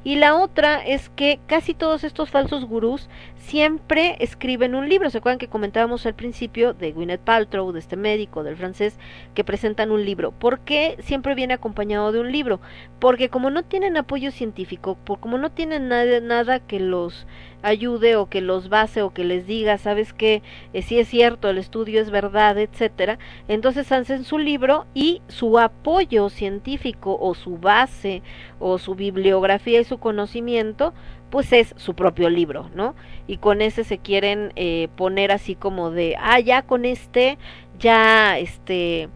Y 0.03 0.15
la 0.15 0.35
otra 0.35 0.85
es 0.85 1.09
que 1.09 1.39
casi 1.47 1.73
todos 1.73 2.03
estos 2.03 2.29
falsos 2.29 2.65
gurús 2.65 3.07
siempre 3.45 4.17
escriben 4.19 4.73
un 4.73 4.89
libro. 4.89 5.09
¿Se 5.09 5.19
acuerdan 5.19 5.37
que 5.37 5.47
comentábamos 5.47 6.05
al 6.05 6.15
principio 6.15 6.73
de 6.73 6.91
Gwyneth 6.91 7.21
Paltrow, 7.21 7.71
de 7.71 7.79
este 7.79 7.95
médico, 7.95 8.43
del 8.43 8.57
francés, 8.57 8.97
que 9.33 9.43
presentan 9.43 9.91
un 9.91 10.03
libro? 10.03 10.31
¿Por 10.31 10.59
qué 10.59 10.97
siempre 10.99 11.35
viene 11.35 11.53
acompañado 11.53 12.11
de 12.11 12.19
un 12.19 12.31
libro? 12.31 12.59
Porque 12.99 13.29
como 13.29 13.51
no 13.51 13.63
tienen 13.63 13.97
apoyo 13.97 14.31
científico, 14.31 14.97
por 15.05 15.19
como 15.19 15.37
no 15.37 15.51
tienen 15.51 15.89
nada, 15.89 16.19
nada 16.21 16.59
que 16.59 16.79
los 16.79 17.27
ayude 17.61 18.15
o 18.15 18.29
que 18.29 18.41
los 18.41 18.69
base 18.69 19.01
o 19.01 19.11
que 19.11 19.23
les 19.23 19.45
diga, 19.45 19.77
sabes 19.77 20.13
que 20.13 20.41
eh, 20.73 20.81
si 20.81 20.99
es 20.99 21.07
cierto, 21.07 21.49
el 21.49 21.57
estudio 21.57 22.01
es 22.01 22.11
verdad, 22.11 22.57
etcétera, 22.57 23.17
entonces 23.47 23.91
hacen 23.91 24.23
su 24.23 24.37
libro 24.37 24.85
y 24.93 25.21
su 25.27 25.57
apoyo 25.59 26.29
científico 26.29 27.17
o 27.19 27.33
su 27.33 27.57
base 27.57 28.21
o 28.59 28.77
su 28.77 28.95
bibliografía 28.95 29.79
y 29.79 29.83
su 29.83 29.97
conocimiento 29.97 30.93
pues 31.35 31.51
es 31.51 31.73
su 31.75 31.95
propio 31.95 32.29
libro, 32.29 32.69
¿no? 32.75 32.95
Y 33.27 33.39
con 33.39 33.61
ese 33.61 33.83
se 33.83 33.97
quieren 33.97 34.53
eh, 34.55 34.87
poner 34.95 35.33
así 35.33 35.53
como 35.53 35.91
de, 35.91 36.15
ah, 36.17 36.39
ya 36.39 36.61
con 36.61 36.85
este, 36.85 37.37
ya, 37.77 38.37
este, 38.39 39.09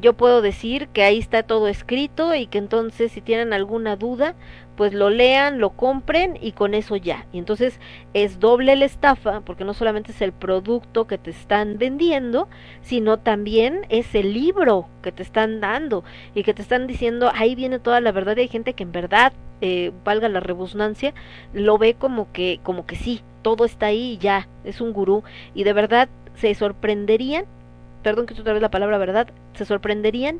yo 0.00 0.14
puedo 0.14 0.42
decir 0.42 0.88
que 0.88 1.02
ahí 1.02 1.18
está 1.18 1.42
todo 1.42 1.68
escrito 1.68 2.34
y 2.34 2.46
que 2.46 2.58
entonces 2.58 3.12
si 3.12 3.20
tienen 3.20 3.52
alguna 3.52 3.96
duda, 3.96 4.34
pues 4.76 4.92
lo 4.92 5.10
lean, 5.10 5.60
lo 5.60 5.70
compren 5.70 6.38
y 6.40 6.52
con 6.52 6.74
eso 6.74 6.96
ya. 6.96 7.26
Y 7.32 7.38
entonces 7.38 7.80
es 8.12 8.40
doble 8.40 8.76
la 8.76 8.84
estafa, 8.84 9.40
porque 9.40 9.64
no 9.64 9.74
solamente 9.74 10.12
es 10.12 10.20
el 10.20 10.32
producto 10.32 11.06
que 11.06 11.18
te 11.18 11.30
están 11.30 11.78
vendiendo, 11.78 12.48
sino 12.82 13.18
también 13.18 13.86
es 13.88 14.14
el 14.14 14.32
libro 14.34 14.88
que 15.02 15.12
te 15.12 15.22
están 15.22 15.60
dando 15.60 16.04
y 16.34 16.42
que 16.42 16.54
te 16.54 16.62
están 16.62 16.86
diciendo, 16.86 17.30
ahí 17.34 17.54
viene 17.54 17.78
toda 17.78 18.00
la 18.00 18.12
verdad. 18.12 18.36
Y 18.36 18.40
hay 18.40 18.48
gente 18.48 18.74
que 18.74 18.82
en 18.82 18.92
verdad, 18.92 19.32
eh, 19.60 19.92
valga 20.04 20.28
la 20.28 20.40
rebusnancia, 20.40 21.14
lo 21.52 21.78
ve 21.78 21.94
como 21.94 22.32
que, 22.32 22.60
como 22.62 22.86
que 22.86 22.96
sí, 22.96 23.22
todo 23.42 23.64
está 23.64 23.86
ahí 23.86 24.12
y 24.12 24.18
ya, 24.18 24.48
es 24.64 24.80
un 24.80 24.92
gurú. 24.92 25.22
Y 25.54 25.64
de 25.64 25.72
verdad 25.72 26.08
se 26.34 26.54
sorprenderían, 26.54 27.44
perdón 28.04 28.26
que 28.26 28.34
otra 28.34 28.52
vez 28.52 28.62
la 28.62 28.70
palabra 28.70 28.98
verdad, 28.98 29.26
se 29.54 29.64
sorprenderían 29.64 30.38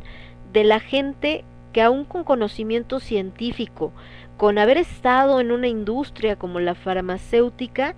de 0.53 0.63
la 0.63 0.79
gente 0.79 1.45
que 1.73 1.83
aún 1.83 2.05
con 2.05 2.23
conocimiento 2.23 3.01
científico, 3.01 3.93
con 4.37 4.59
haber 4.59 4.77
estado 4.77 5.41
en 5.41 5.51
una 5.51 5.67
industria 5.67 6.37
como 6.37 6.61
la 6.61 6.77
farmacéutica, 6.77 7.97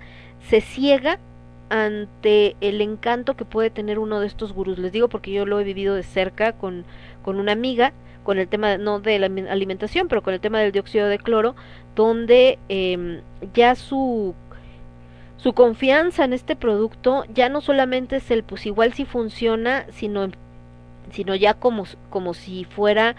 se 0.48 0.62
ciega 0.62 1.18
ante 1.68 2.56
el 2.60 2.80
encanto 2.80 3.36
que 3.36 3.44
puede 3.44 3.70
tener 3.70 3.98
uno 3.98 4.20
de 4.20 4.28
estos 4.28 4.52
gurús. 4.52 4.78
Les 4.78 4.92
digo 4.92 5.08
porque 5.08 5.32
yo 5.32 5.44
lo 5.44 5.60
he 5.60 5.64
vivido 5.64 5.94
de 5.94 6.04
cerca 6.04 6.52
con, 6.52 6.84
con 7.22 7.38
una 7.38 7.52
amiga, 7.52 7.92
con 8.22 8.38
el 8.38 8.48
tema, 8.48 8.78
no 8.78 9.00
de 9.00 9.18
la 9.18 9.26
alimentación, 9.26 10.08
pero 10.08 10.22
con 10.22 10.32
el 10.32 10.40
tema 10.40 10.60
del 10.60 10.72
dióxido 10.72 11.08
de 11.08 11.18
cloro, 11.18 11.56
donde 11.96 12.58
eh, 12.68 13.20
ya 13.52 13.74
su 13.74 14.34
su 15.36 15.52
confianza 15.52 16.24
en 16.24 16.32
este 16.32 16.56
producto 16.56 17.24
ya 17.32 17.48
no 17.48 17.60
solamente 17.60 18.16
es 18.16 18.30
el 18.30 18.42
pues 18.42 18.66
igual 18.66 18.92
si 18.94 19.04
funciona, 19.04 19.86
sino 19.90 20.28
sino 21.10 21.34
ya 21.34 21.54
como 21.54 21.84
como 22.10 22.34
si 22.34 22.64
fuera 22.64 23.14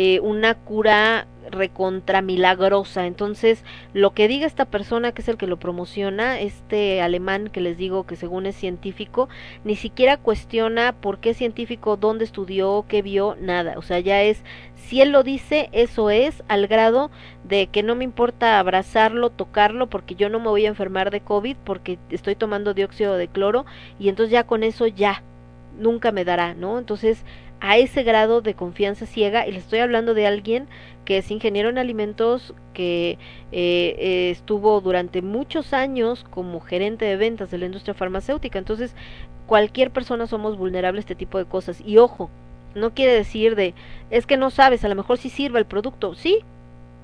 eh, 0.00 0.20
una 0.20 0.54
cura 0.54 1.26
recontra 1.50 2.22
milagrosa. 2.22 3.06
Entonces, 3.06 3.64
lo 3.92 4.14
que 4.14 4.28
diga 4.28 4.46
esta 4.46 4.64
persona, 4.64 5.10
que 5.10 5.22
es 5.22 5.28
el 5.28 5.36
que 5.36 5.48
lo 5.48 5.58
promociona, 5.58 6.38
este 6.38 7.02
alemán 7.02 7.48
que 7.48 7.60
les 7.60 7.76
digo 7.76 8.06
que 8.06 8.14
según 8.14 8.46
es 8.46 8.54
científico, 8.54 9.28
ni 9.64 9.74
siquiera 9.74 10.16
cuestiona 10.16 10.92
por 10.92 11.18
qué 11.18 11.34
científico, 11.34 11.96
dónde 11.96 12.24
estudió, 12.24 12.84
qué 12.86 13.02
vio, 13.02 13.36
nada. 13.40 13.74
O 13.76 13.82
sea, 13.82 13.98
ya 13.98 14.22
es, 14.22 14.44
si 14.76 15.00
él 15.00 15.10
lo 15.10 15.24
dice, 15.24 15.68
eso 15.72 16.10
es, 16.10 16.44
al 16.46 16.68
grado 16.68 17.10
de 17.42 17.66
que 17.66 17.82
no 17.82 17.96
me 17.96 18.04
importa 18.04 18.60
abrazarlo, 18.60 19.30
tocarlo, 19.30 19.88
porque 19.88 20.14
yo 20.14 20.28
no 20.28 20.38
me 20.38 20.46
voy 20.46 20.64
a 20.66 20.68
enfermar 20.68 21.10
de 21.10 21.22
COVID, 21.22 21.56
porque 21.64 21.98
estoy 22.10 22.36
tomando 22.36 22.72
dióxido 22.72 23.16
de 23.16 23.26
cloro, 23.26 23.66
y 23.98 24.10
entonces 24.10 24.30
ya 24.30 24.44
con 24.44 24.62
eso 24.62 24.86
ya, 24.86 25.24
nunca 25.76 26.12
me 26.12 26.24
dará, 26.24 26.54
¿no? 26.54 26.78
Entonces, 26.78 27.24
a 27.60 27.76
ese 27.78 28.02
grado 28.02 28.40
de 28.40 28.54
confianza 28.54 29.06
ciega 29.06 29.46
y 29.46 29.52
le 29.52 29.58
estoy 29.58 29.80
hablando 29.80 30.14
de 30.14 30.26
alguien 30.26 30.68
que 31.04 31.18
es 31.18 31.30
ingeniero 31.30 31.70
en 31.70 31.78
alimentos 31.78 32.54
que 32.74 33.12
eh, 33.50 33.96
eh, 33.98 34.30
estuvo 34.30 34.80
durante 34.80 35.22
muchos 35.22 35.72
años 35.72 36.24
como 36.30 36.60
gerente 36.60 37.04
de 37.04 37.16
ventas 37.16 37.50
de 37.50 37.58
la 37.58 37.66
industria 37.66 37.94
farmacéutica. 37.94 38.58
Entonces 38.58 38.94
cualquier 39.46 39.90
persona 39.90 40.26
somos 40.26 40.58
vulnerables 40.58 41.00
a 41.00 41.04
este 41.04 41.14
tipo 41.14 41.38
de 41.38 41.46
cosas. 41.46 41.80
Y 41.84 41.96
ojo 41.98 42.30
no 42.74 42.94
quiere 42.94 43.12
decir 43.12 43.56
de 43.56 43.74
es 44.10 44.26
que 44.26 44.36
no 44.36 44.50
sabes 44.50 44.84
a 44.84 44.88
lo 44.88 44.94
mejor 44.94 45.18
si 45.18 45.30
sirva 45.30 45.58
el 45.58 45.66
producto 45.66 46.14
sí 46.14 46.40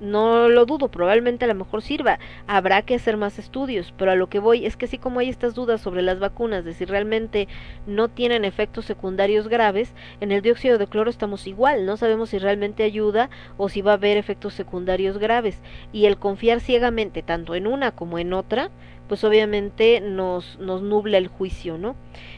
no 0.00 0.48
lo 0.48 0.66
dudo, 0.66 0.88
probablemente 0.88 1.44
a 1.44 1.48
lo 1.48 1.54
mejor 1.54 1.82
sirva. 1.82 2.18
Habrá 2.46 2.82
que 2.82 2.94
hacer 2.94 3.16
más 3.16 3.38
estudios, 3.38 3.94
pero 3.96 4.10
a 4.10 4.16
lo 4.16 4.28
que 4.28 4.38
voy 4.38 4.66
es 4.66 4.76
que 4.76 4.86
así 4.86 4.98
como 4.98 5.20
hay 5.20 5.28
estas 5.28 5.54
dudas 5.54 5.80
sobre 5.80 6.02
las 6.02 6.18
vacunas 6.18 6.64
de 6.64 6.72
si 6.72 6.84
realmente 6.84 7.48
no 7.86 8.08
tienen 8.08 8.44
efectos 8.44 8.84
secundarios 8.84 9.48
graves, 9.48 9.94
en 10.20 10.32
el 10.32 10.42
dióxido 10.42 10.78
de 10.78 10.86
cloro 10.86 11.10
estamos 11.10 11.46
igual, 11.46 11.86
no 11.86 11.96
sabemos 11.96 12.30
si 12.30 12.38
realmente 12.38 12.82
ayuda 12.82 13.30
o 13.56 13.68
si 13.68 13.82
va 13.82 13.92
a 13.92 13.94
haber 13.94 14.16
efectos 14.16 14.54
secundarios 14.54 15.18
graves. 15.18 15.60
Y 15.92 16.06
el 16.06 16.18
confiar 16.18 16.60
ciegamente 16.60 17.22
tanto 17.22 17.54
en 17.54 17.66
una 17.66 17.92
como 17.92 18.18
en 18.18 18.32
otra, 18.32 18.70
pues 19.09 19.24
obviamente 19.24 20.01
nos, 20.01 20.59
nos 20.59 20.82
nubla 20.82 21.18
el 21.18 21.28
juicio, 21.28 21.78
¿no? 21.78 21.97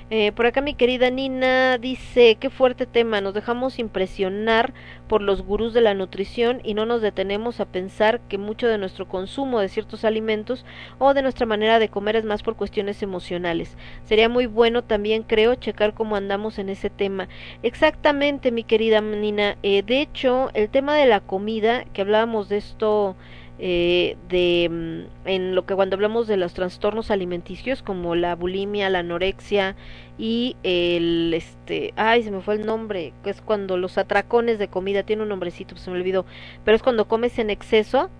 Eh, 0.09 0.31
por 0.31 0.47
acá 0.47 0.61
mi 0.61 0.75
querida 0.75 1.11
Nina 1.11 1.79
dice, 1.79 2.37
qué 2.39 2.49
fuerte 2.49 2.87
tema, 2.87 3.21
nos 3.21 3.35
dejamos 3.35 3.81
impresionar 3.81 4.73
por 5.09 5.21
los 5.21 5.43
gurús 5.43 5.75
de 5.75 5.81
la 5.81 5.95
nutrición 5.95 6.61
y 6.63 6.75
no 6.75 6.87
nos 6.87 7.03
detenemos 7.03 7.59
a 7.59 7.65
pensar 7.65 8.21
que 8.29 8.39
mucho 8.39 8.69
de 8.69 8.79
nuestro 8.79 9.09
consumo 9.09 9.59
de 9.59 9.69
ciertos 9.69 10.05
alimentos 10.05 10.65
o 10.99 11.13
de 11.13 11.23
nuestra 11.23 11.45
manera 11.45 11.81
de 11.81 11.89
comer 11.89 12.15
es 12.15 12.25
más 12.25 12.45
por 12.45 12.55
cuestiones 12.55 13.03
emocionales. 13.03 13.77
Sería 14.05 14.29
muy 14.29 14.47
bueno 14.47 14.85
también, 14.85 15.25
creo, 15.25 15.57
checar 15.57 15.93
cómo 15.93 16.15
andamos 16.15 16.61
en 16.61 16.69
ese 16.69 16.89
tema. 16.89 17.29
Exactamente, 17.65 18.53
mi 18.53 18.63
querida 18.63 19.01
Nina. 19.01 19.57
Eh, 19.65 19.83
de 19.83 20.01
hecho, 20.01 20.51
el 20.55 20.69
tema 20.69 20.95
de 20.95 21.07
la 21.07 21.19
comida, 21.19 21.85
que 21.93 22.03
hablábamos 22.03 22.49
de 22.49 22.59
esto 22.59 23.17
eh, 23.59 24.17
de 24.29 24.69
mm, 24.71 25.29
en 25.29 25.55
lo 25.55 25.65
que 25.65 25.75
cuando 25.75 25.97
hablamos 25.97 26.27
de 26.27 26.37
los 26.37 26.53
trastornos 26.55 27.11
alimenticios 27.11 27.83
como 27.83 28.15
la 28.15 28.35
bulimia, 28.35 28.91
la 28.91 28.99
anorexia 28.99 29.77
y 30.19 30.57
el 30.63 31.33
este, 31.35 31.95
ay, 31.97 32.23
se 32.23 32.31
me 32.31 32.41
fue 32.41 32.55
el 32.55 32.67
nombre, 32.67 33.13
que 33.25 33.31
es 33.31 33.41
cuando 33.41 33.77
los 33.77 33.99
atracones 33.99 34.59
de 34.59 34.69
comida 34.69 35.05
tiene 35.05 35.23
un 35.23 35.31
nombrecito, 35.31 35.77
se 35.77 35.91
me 35.91 35.97
olvidó, 35.97 36.27
pero 36.65 36.77
es 36.77 36.83
cuando 36.83 37.09
comes 37.09 37.39
en 37.39 37.51
exceso, 37.51 38.11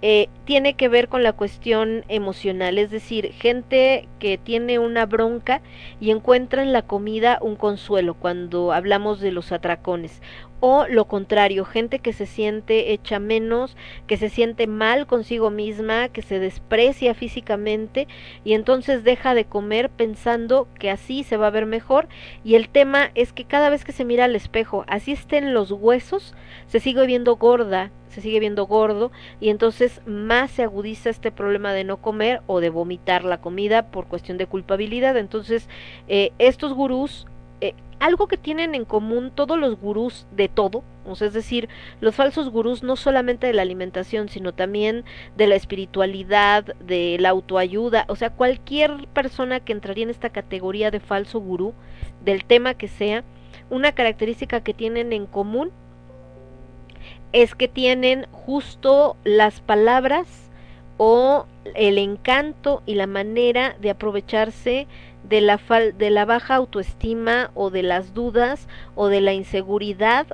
eh, 0.00 0.28
tiene 0.44 0.74
que 0.74 0.88
ver 0.88 1.08
con 1.08 1.24
la 1.24 1.32
cuestión 1.32 2.04
emocional, 2.08 2.78
es 2.78 2.92
decir, 2.92 3.32
gente 3.32 4.06
que 4.20 4.38
tiene 4.38 4.78
una 4.78 5.06
bronca 5.06 5.60
y 6.00 6.12
encuentra 6.12 6.62
en 6.62 6.72
la 6.72 6.82
comida 6.82 7.38
un 7.42 7.56
consuelo 7.56 8.14
cuando 8.14 8.72
hablamos 8.72 9.20
de 9.20 9.32
los 9.32 9.50
atracones, 9.50 10.22
o 10.60 10.86
lo 10.88 11.06
contrario, 11.06 11.64
gente 11.64 11.98
que 11.98 12.12
se 12.12 12.26
siente 12.26 12.92
hecha 12.92 13.18
menos, 13.18 13.76
que 14.06 14.16
se 14.16 14.28
siente 14.28 14.66
mal 14.66 15.06
consigo 15.06 15.50
misma, 15.50 16.08
que 16.08 16.22
se 16.22 16.38
desprecia 16.38 17.14
físicamente 17.14 18.08
y 18.44 18.54
entonces 18.54 19.04
deja 19.04 19.34
de 19.34 19.44
comer 19.44 19.90
pensando 19.90 20.68
que 20.78 20.90
así 20.90 21.22
se 21.22 21.36
va 21.36 21.48
a 21.48 21.50
ver 21.50 21.66
mejor 21.66 22.08
y 22.44 22.54
el 22.54 22.68
tema 22.68 23.10
es 23.14 23.32
que 23.32 23.44
cada 23.44 23.70
vez 23.70 23.84
que 23.84 23.92
se 23.92 24.04
mira 24.04 24.24
al 24.24 24.36
espejo, 24.36 24.84
así 24.88 25.12
estén 25.12 25.54
los 25.54 25.70
huesos, 25.70 26.34
se 26.66 26.80
sigue 26.80 27.06
viendo 27.06 27.36
gorda, 27.36 27.90
se 28.08 28.20
sigue 28.20 28.40
viendo 28.40 28.66
gordo 28.66 29.12
y 29.40 29.50
entonces 29.50 30.00
más 30.06 30.50
se 30.50 30.62
agudiza 30.62 31.10
este 31.10 31.30
problema 31.30 31.72
de 31.72 31.84
no 31.84 31.98
comer 31.98 32.42
o 32.46 32.60
de 32.60 32.70
vomitar 32.70 33.24
la 33.24 33.40
comida 33.40 33.90
por 33.90 34.06
cuestión 34.06 34.38
de 34.38 34.46
culpabilidad. 34.46 35.16
Entonces, 35.16 35.68
eh, 36.08 36.32
estos 36.38 36.72
gurús 36.72 37.26
algo 38.00 38.28
que 38.28 38.36
tienen 38.36 38.74
en 38.74 38.84
común 38.84 39.32
todos 39.34 39.58
los 39.58 39.78
gurús 39.78 40.26
de 40.32 40.48
todo, 40.48 40.84
o 41.04 41.14
sea, 41.16 41.28
es 41.28 41.34
decir, 41.34 41.68
los 42.00 42.14
falsos 42.14 42.50
gurús 42.50 42.82
no 42.82 42.96
solamente 42.96 43.46
de 43.46 43.52
la 43.52 43.62
alimentación, 43.62 44.28
sino 44.28 44.52
también 44.52 45.04
de 45.36 45.46
la 45.46 45.54
espiritualidad, 45.54 46.64
de 46.76 47.16
la 47.18 47.30
autoayuda, 47.30 48.04
o 48.08 48.16
sea, 48.16 48.30
cualquier 48.30 49.08
persona 49.08 49.60
que 49.60 49.72
entraría 49.72 50.04
en 50.04 50.10
esta 50.10 50.30
categoría 50.30 50.90
de 50.90 51.00
falso 51.00 51.40
gurú, 51.40 51.74
del 52.24 52.44
tema 52.44 52.74
que 52.74 52.88
sea, 52.88 53.24
una 53.70 53.92
característica 53.92 54.62
que 54.62 54.74
tienen 54.74 55.12
en 55.12 55.26
común 55.26 55.70
es 57.32 57.54
que 57.54 57.68
tienen 57.68 58.26
justo 58.32 59.16
las 59.24 59.60
palabras 59.60 60.48
o 60.96 61.46
el 61.74 61.98
encanto 61.98 62.82
y 62.86 62.94
la 62.94 63.06
manera 63.06 63.76
de 63.80 63.90
aprovecharse 63.90 64.86
de 65.28 65.40
la, 65.40 65.58
fal 65.58 65.96
de 65.96 66.10
la 66.10 66.24
baja 66.24 66.54
autoestima 66.54 67.50
o 67.54 67.70
de 67.70 67.82
las 67.82 68.14
dudas 68.14 68.68
o 68.94 69.08
de 69.08 69.20
la 69.20 69.32
inseguridad 69.32 70.26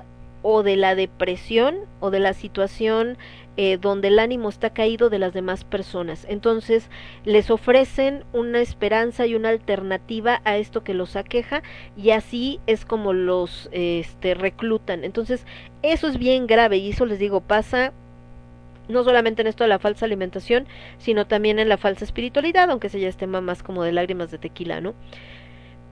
o 0.42 0.62
de 0.62 0.76
la 0.76 0.94
depresión 0.94 1.76
o 2.00 2.10
de 2.10 2.20
la 2.20 2.34
situación 2.34 3.16
eh, 3.56 3.78
donde 3.80 4.08
el 4.08 4.18
ánimo 4.18 4.48
está 4.48 4.70
caído 4.70 5.10
de 5.10 5.20
las 5.20 5.32
demás 5.32 5.64
personas. 5.64 6.26
Entonces 6.28 6.90
les 7.24 7.50
ofrecen 7.50 8.24
una 8.32 8.60
esperanza 8.60 9.26
y 9.26 9.36
una 9.36 9.50
alternativa 9.50 10.42
a 10.44 10.56
esto 10.56 10.82
que 10.82 10.92
los 10.92 11.16
aqueja 11.16 11.62
y 11.96 12.10
así 12.10 12.60
es 12.66 12.84
como 12.84 13.12
los 13.12 13.68
este, 13.72 14.34
reclutan. 14.34 15.04
Entonces 15.04 15.46
eso 15.82 16.08
es 16.08 16.18
bien 16.18 16.46
grave 16.46 16.78
y 16.78 16.90
eso 16.90 17.06
les 17.06 17.18
digo 17.18 17.40
pasa 17.40 17.92
no 18.88 19.04
solamente 19.04 19.42
en 19.42 19.48
esto 19.48 19.64
de 19.64 19.68
la 19.68 19.78
falsa 19.78 20.06
alimentación, 20.06 20.66
sino 20.98 21.26
también 21.26 21.58
en 21.58 21.68
la 21.68 21.76
falsa 21.76 22.04
espiritualidad, 22.04 22.70
aunque 22.70 22.88
se 22.88 23.00
ya 23.00 23.08
es 23.08 23.16
tema 23.16 23.40
más 23.40 23.62
como 23.62 23.82
de 23.82 23.92
lágrimas 23.92 24.30
de 24.30 24.38
tequila, 24.38 24.80
¿no? 24.80 24.94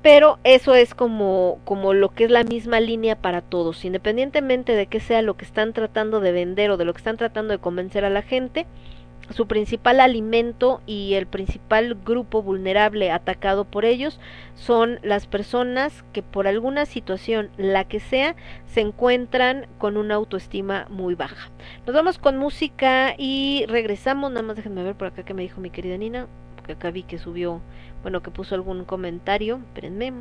Pero 0.03 0.41
eso 0.43 0.75
es 0.75 0.95
como, 0.95 1.61
como 1.65 1.95
lo 1.95 2.09
que 2.09 2.25
es 2.25 2.31
la 2.31 2.43
misma 2.43 2.81
línea 2.81 3.17
para 3.17 3.41
todos, 3.41 3.85
independientemente 3.85 4.75
de 4.75 4.87
qué 4.87 4.99
sea 4.99 5.23
lo 5.23 5.37
que 5.37 5.45
están 5.45 5.73
tratando 5.73 6.21
de 6.21 6.33
vender 6.33 6.73
o 6.73 6.77
de 6.77 6.85
lo 6.85 6.93
que 6.93 6.99
están 6.99 7.17
tratando 7.17 7.53
de 7.53 7.59
convencer 7.59 8.05
a 8.05 8.11
la 8.11 8.23
gente, 8.23 8.67
su 9.33 9.47
principal 9.47 10.01
alimento 10.01 10.81
y 10.87 11.15
el 11.15 11.27
principal 11.27 11.97
grupo 12.05 12.43
vulnerable 12.43 13.11
atacado 13.11 13.65
por 13.65 13.85
ellos 13.85 14.21
son 14.55 14.99
las 15.03 15.27
personas 15.27 16.05
que 16.13 16.23
por 16.23 16.47
alguna 16.47 16.87
situación, 16.87 17.51
la 17.57 17.85
que 17.85 18.01
sea, 18.01 18.37
se 18.67 18.81
encuentran 18.81 19.67
con 19.79 19.97
una 19.97 20.15
autoestima 20.15 20.87
muy 20.91 21.15
baja. 21.15 21.51
Nos 21.87 21.95
vamos 21.95 22.19
con 22.19 22.37
música 22.37 23.15
y 23.19 23.65
regresamos. 23.69 24.31
Nada 24.31 24.43
más 24.43 24.57
déjenme 24.57 24.83
ver 24.83 24.95
por 24.95 25.09
acá 25.09 25.25
que 25.25 25.35
me 25.35 25.43
dijo 25.43 25.61
mi 25.61 25.71
querida 25.71 25.97
Nina, 25.97 26.27
porque 26.57 26.73
acá 26.73 26.91
vi 26.91 27.03
que 27.03 27.19
subió, 27.19 27.61
bueno, 28.03 28.23
que 28.23 28.31
puso 28.31 28.55
algún 28.55 28.85
comentario. 28.85 29.61
Espérenme, 29.69 30.13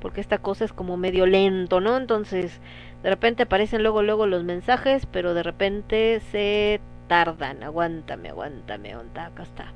porque 0.00 0.20
esta 0.20 0.38
cosa 0.38 0.64
es 0.64 0.72
como 0.72 0.96
medio 0.96 1.26
lento, 1.26 1.80
¿no? 1.80 1.96
Entonces, 1.96 2.60
de 3.02 3.10
repente 3.10 3.44
aparecen 3.44 3.82
luego, 3.82 4.02
luego 4.02 4.26
los 4.26 4.44
mensajes, 4.44 5.06
pero 5.06 5.32
de 5.34 5.42
repente 5.42 6.20
se 6.30 6.80
tardan. 7.12 7.62
Aguántame, 7.62 8.30
aguántame, 8.30 8.96
onda, 8.96 9.26
acá 9.26 9.42
está. 9.42 9.74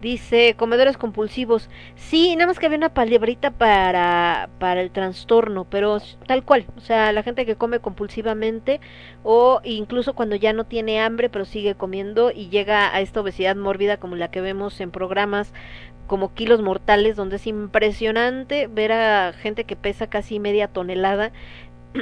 Dice, 0.00 0.56
comedores 0.56 0.96
compulsivos. 0.96 1.68
Sí, 1.96 2.34
nada 2.34 2.46
más 2.46 2.58
que 2.58 2.64
había 2.64 2.78
una 2.78 2.94
palabrita 2.94 3.50
para, 3.50 4.48
para 4.58 4.80
el 4.80 4.90
trastorno, 4.90 5.66
pero 5.68 5.98
tal 6.26 6.44
cual. 6.44 6.64
O 6.78 6.80
sea, 6.80 7.12
la 7.12 7.22
gente 7.22 7.44
que 7.44 7.56
come 7.56 7.80
compulsivamente 7.80 8.80
o 9.22 9.60
incluso 9.64 10.14
cuando 10.14 10.34
ya 10.34 10.54
no 10.54 10.64
tiene 10.64 11.02
hambre, 11.02 11.28
pero 11.28 11.44
sigue 11.44 11.74
comiendo 11.74 12.30
y 12.30 12.48
llega 12.48 12.92
a 12.96 13.02
esta 13.02 13.20
obesidad 13.20 13.54
mórbida 13.54 13.98
como 13.98 14.16
la 14.16 14.30
que 14.30 14.40
vemos 14.40 14.80
en 14.80 14.90
programas 14.90 15.52
como 16.06 16.32
kilos 16.32 16.62
mortales, 16.62 17.16
donde 17.16 17.36
es 17.36 17.46
impresionante 17.46 18.66
ver 18.66 18.92
a 18.92 19.34
gente 19.34 19.64
que 19.64 19.76
pesa 19.76 20.08
casi 20.08 20.40
media 20.40 20.68
tonelada 20.68 21.32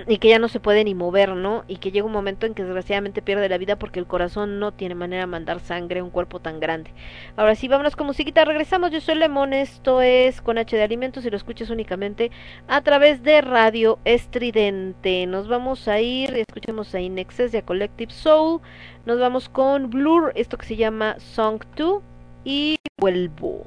y 0.07 0.19
que 0.19 0.29
ya 0.29 0.39
no 0.39 0.49
se 0.49 0.61
puede 0.61 0.85
ni 0.85 0.95
mover, 0.95 1.31
¿no? 1.31 1.65
Y 1.69 1.77
que 1.77 1.91
llega 1.91 2.07
un 2.07 2.13
momento 2.13 2.47
en 2.47 2.55
que 2.55 2.63
desgraciadamente 2.63 3.23
pierde 3.23 3.49
la 3.49 3.59
vida 3.59 3.77
porque 3.77 3.99
el 3.99 4.07
corazón 4.07 4.59
no 4.59 4.73
tiene 4.73 4.95
manera 4.95 5.23
de 5.23 5.27
mandar 5.27 5.61
sangre 5.61 6.01
a 6.01 6.05
un 6.05 6.11
cuerpo 6.11 6.41
tan 6.41 6.61
grande. 6.61 6.93
Ahora 7.37 7.55
sí, 7.55 7.69
vámonos 7.69 7.97
con 7.97 8.07
musiquita, 8.07 8.45
regresamos, 8.45 8.91
yo 8.91 9.01
soy 9.01 9.17
Lemón, 9.17 9.53
esto 9.53 10.03
es 10.03 10.41
con 10.41 10.59
H 10.59 10.77
de 10.77 10.83
Alimentos 10.83 11.25
y 11.25 11.31
lo 11.31 11.37
escuchas 11.37 11.71
únicamente 11.71 12.31
a 12.69 12.81
través 12.83 13.23
de 13.23 13.41
Radio 13.41 13.99
Estridente. 14.05 15.27
Nos 15.27 15.49
vamos 15.49 15.89
a 15.89 16.01
ir, 16.01 16.35
escuchemos 16.37 16.95
a 16.95 17.01
Inexes 17.01 17.53
de 17.53 17.63
Collective 17.63 18.13
Soul, 18.13 18.61
nos 19.07 19.19
vamos 19.19 19.49
con 19.49 19.91
Blur, 19.91 20.33
esto 20.35 20.57
que 20.59 20.67
se 20.67 20.77
llama 20.77 21.17
Song 21.19 21.63
2 21.77 22.03
y 22.45 22.79
vuelvo. 22.99 23.67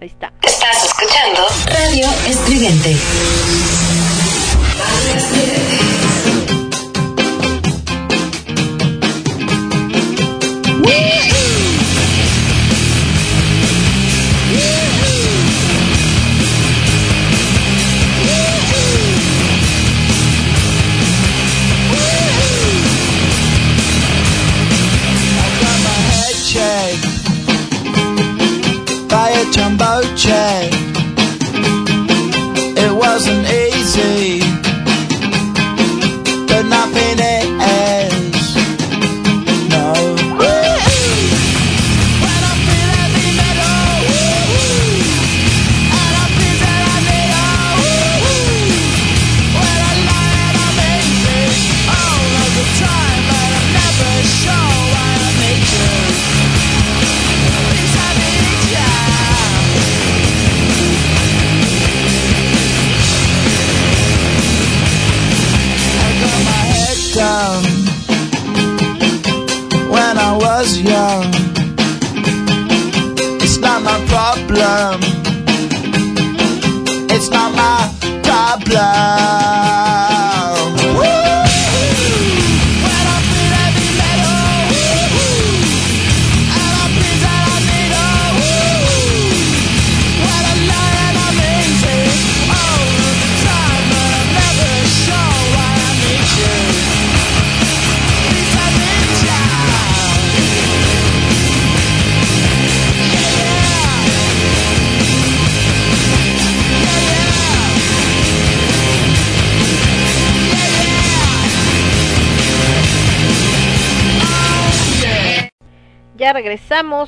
Ahí 0.00 0.06
está. 0.06 0.32
Estás 0.42 0.84
escuchando 0.84 1.46
Radio 1.66 2.06
Estridente. 2.26 3.89
Six 4.80 5.36
years. 5.36 6.39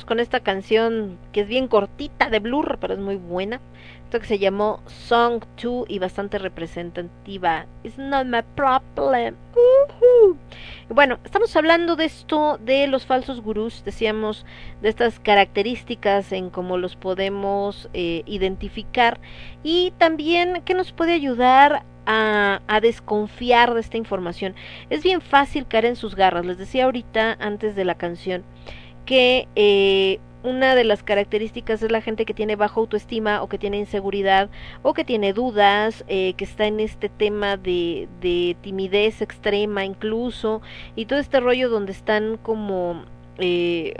Con 0.01 0.19
esta 0.19 0.39
canción 0.39 1.19
que 1.31 1.41
es 1.41 1.47
bien 1.47 1.67
cortita 1.67 2.29
de 2.31 2.39
Blur, 2.39 2.79
pero 2.81 2.95
es 2.95 2.99
muy 2.99 3.15
buena. 3.15 3.61
Esto 4.05 4.19
que 4.19 4.25
se 4.25 4.39
llamó 4.39 4.81
Song 4.87 5.43
2 5.61 5.85
y 5.87 5.99
bastante 5.99 6.39
representativa. 6.39 7.67
It's 7.83 7.97
not 7.99 8.25
my 8.25 8.41
problem. 8.55 9.35
Bueno, 10.89 11.19
estamos 11.23 11.55
hablando 11.55 11.95
de 11.95 12.05
esto 12.05 12.57
de 12.57 12.87
los 12.87 13.05
falsos 13.05 13.41
gurús, 13.41 13.83
decíamos 13.85 14.45
de 14.81 14.89
estas 14.89 15.19
características 15.19 16.31
en 16.31 16.49
cómo 16.49 16.77
los 16.77 16.95
podemos 16.95 17.89
eh, 17.93 18.23
identificar 18.25 19.19
y 19.63 19.93
también 19.97 20.61
qué 20.65 20.73
nos 20.73 20.91
puede 20.91 21.13
ayudar 21.13 21.83
a, 22.05 22.61
a, 22.67 22.81
desconfiar 22.81 23.73
de 23.73 23.79
esta 23.79 23.97
información. 23.97 24.55
Es 24.89 25.03
bien 25.03 25.21
fácil 25.21 25.65
caer 25.67 25.85
en 25.85 25.95
sus 25.95 26.15
garras. 26.15 26.45
Les 26.45 26.57
decía 26.57 26.85
ahorita 26.85 27.37
antes 27.39 27.75
de 27.75 27.85
la 27.85 27.95
canción 27.95 28.43
que 29.05 29.47
eh, 29.55 30.19
una 30.43 30.75
de 30.75 30.83
las 30.83 31.03
características 31.03 31.81
es 31.83 31.91
la 31.91 32.01
gente 32.01 32.25
que 32.25 32.33
tiene 32.33 32.55
baja 32.55 32.79
autoestima 32.79 33.41
o 33.41 33.47
que 33.47 33.57
tiene 33.57 33.77
inseguridad 33.77 34.49
o 34.81 34.93
que 34.93 35.05
tiene 35.05 35.31
dudas, 35.33 36.03
eh, 36.07 36.33
que 36.33 36.43
está 36.43 36.65
en 36.65 36.79
este 36.79 37.09
tema 37.09 37.55
de, 37.55 38.09
de 38.19 38.57
timidez 38.61 39.21
extrema 39.21 39.85
incluso 39.85 40.61
y 40.95 41.05
todo 41.05 41.19
este 41.19 41.39
rollo 41.39 41.69
donde 41.69 41.93
están 41.93 42.37
como 42.37 43.05
eh, 43.37 43.93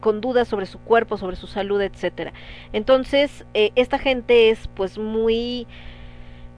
con 0.00 0.20
dudas 0.20 0.48
sobre 0.48 0.66
su 0.66 0.78
cuerpo, 0.80 1.16
sobre 1.18 1.36
su 1.36 1.46
salud, 1.46 1.80
etcétera. 1.80 2.32
Entonces, 2.72 3.44
esta 3.54 3.98
gente 3.98 4.50
es 4.50 4.66
pues 4.66 4.98
muy 4.98 5.68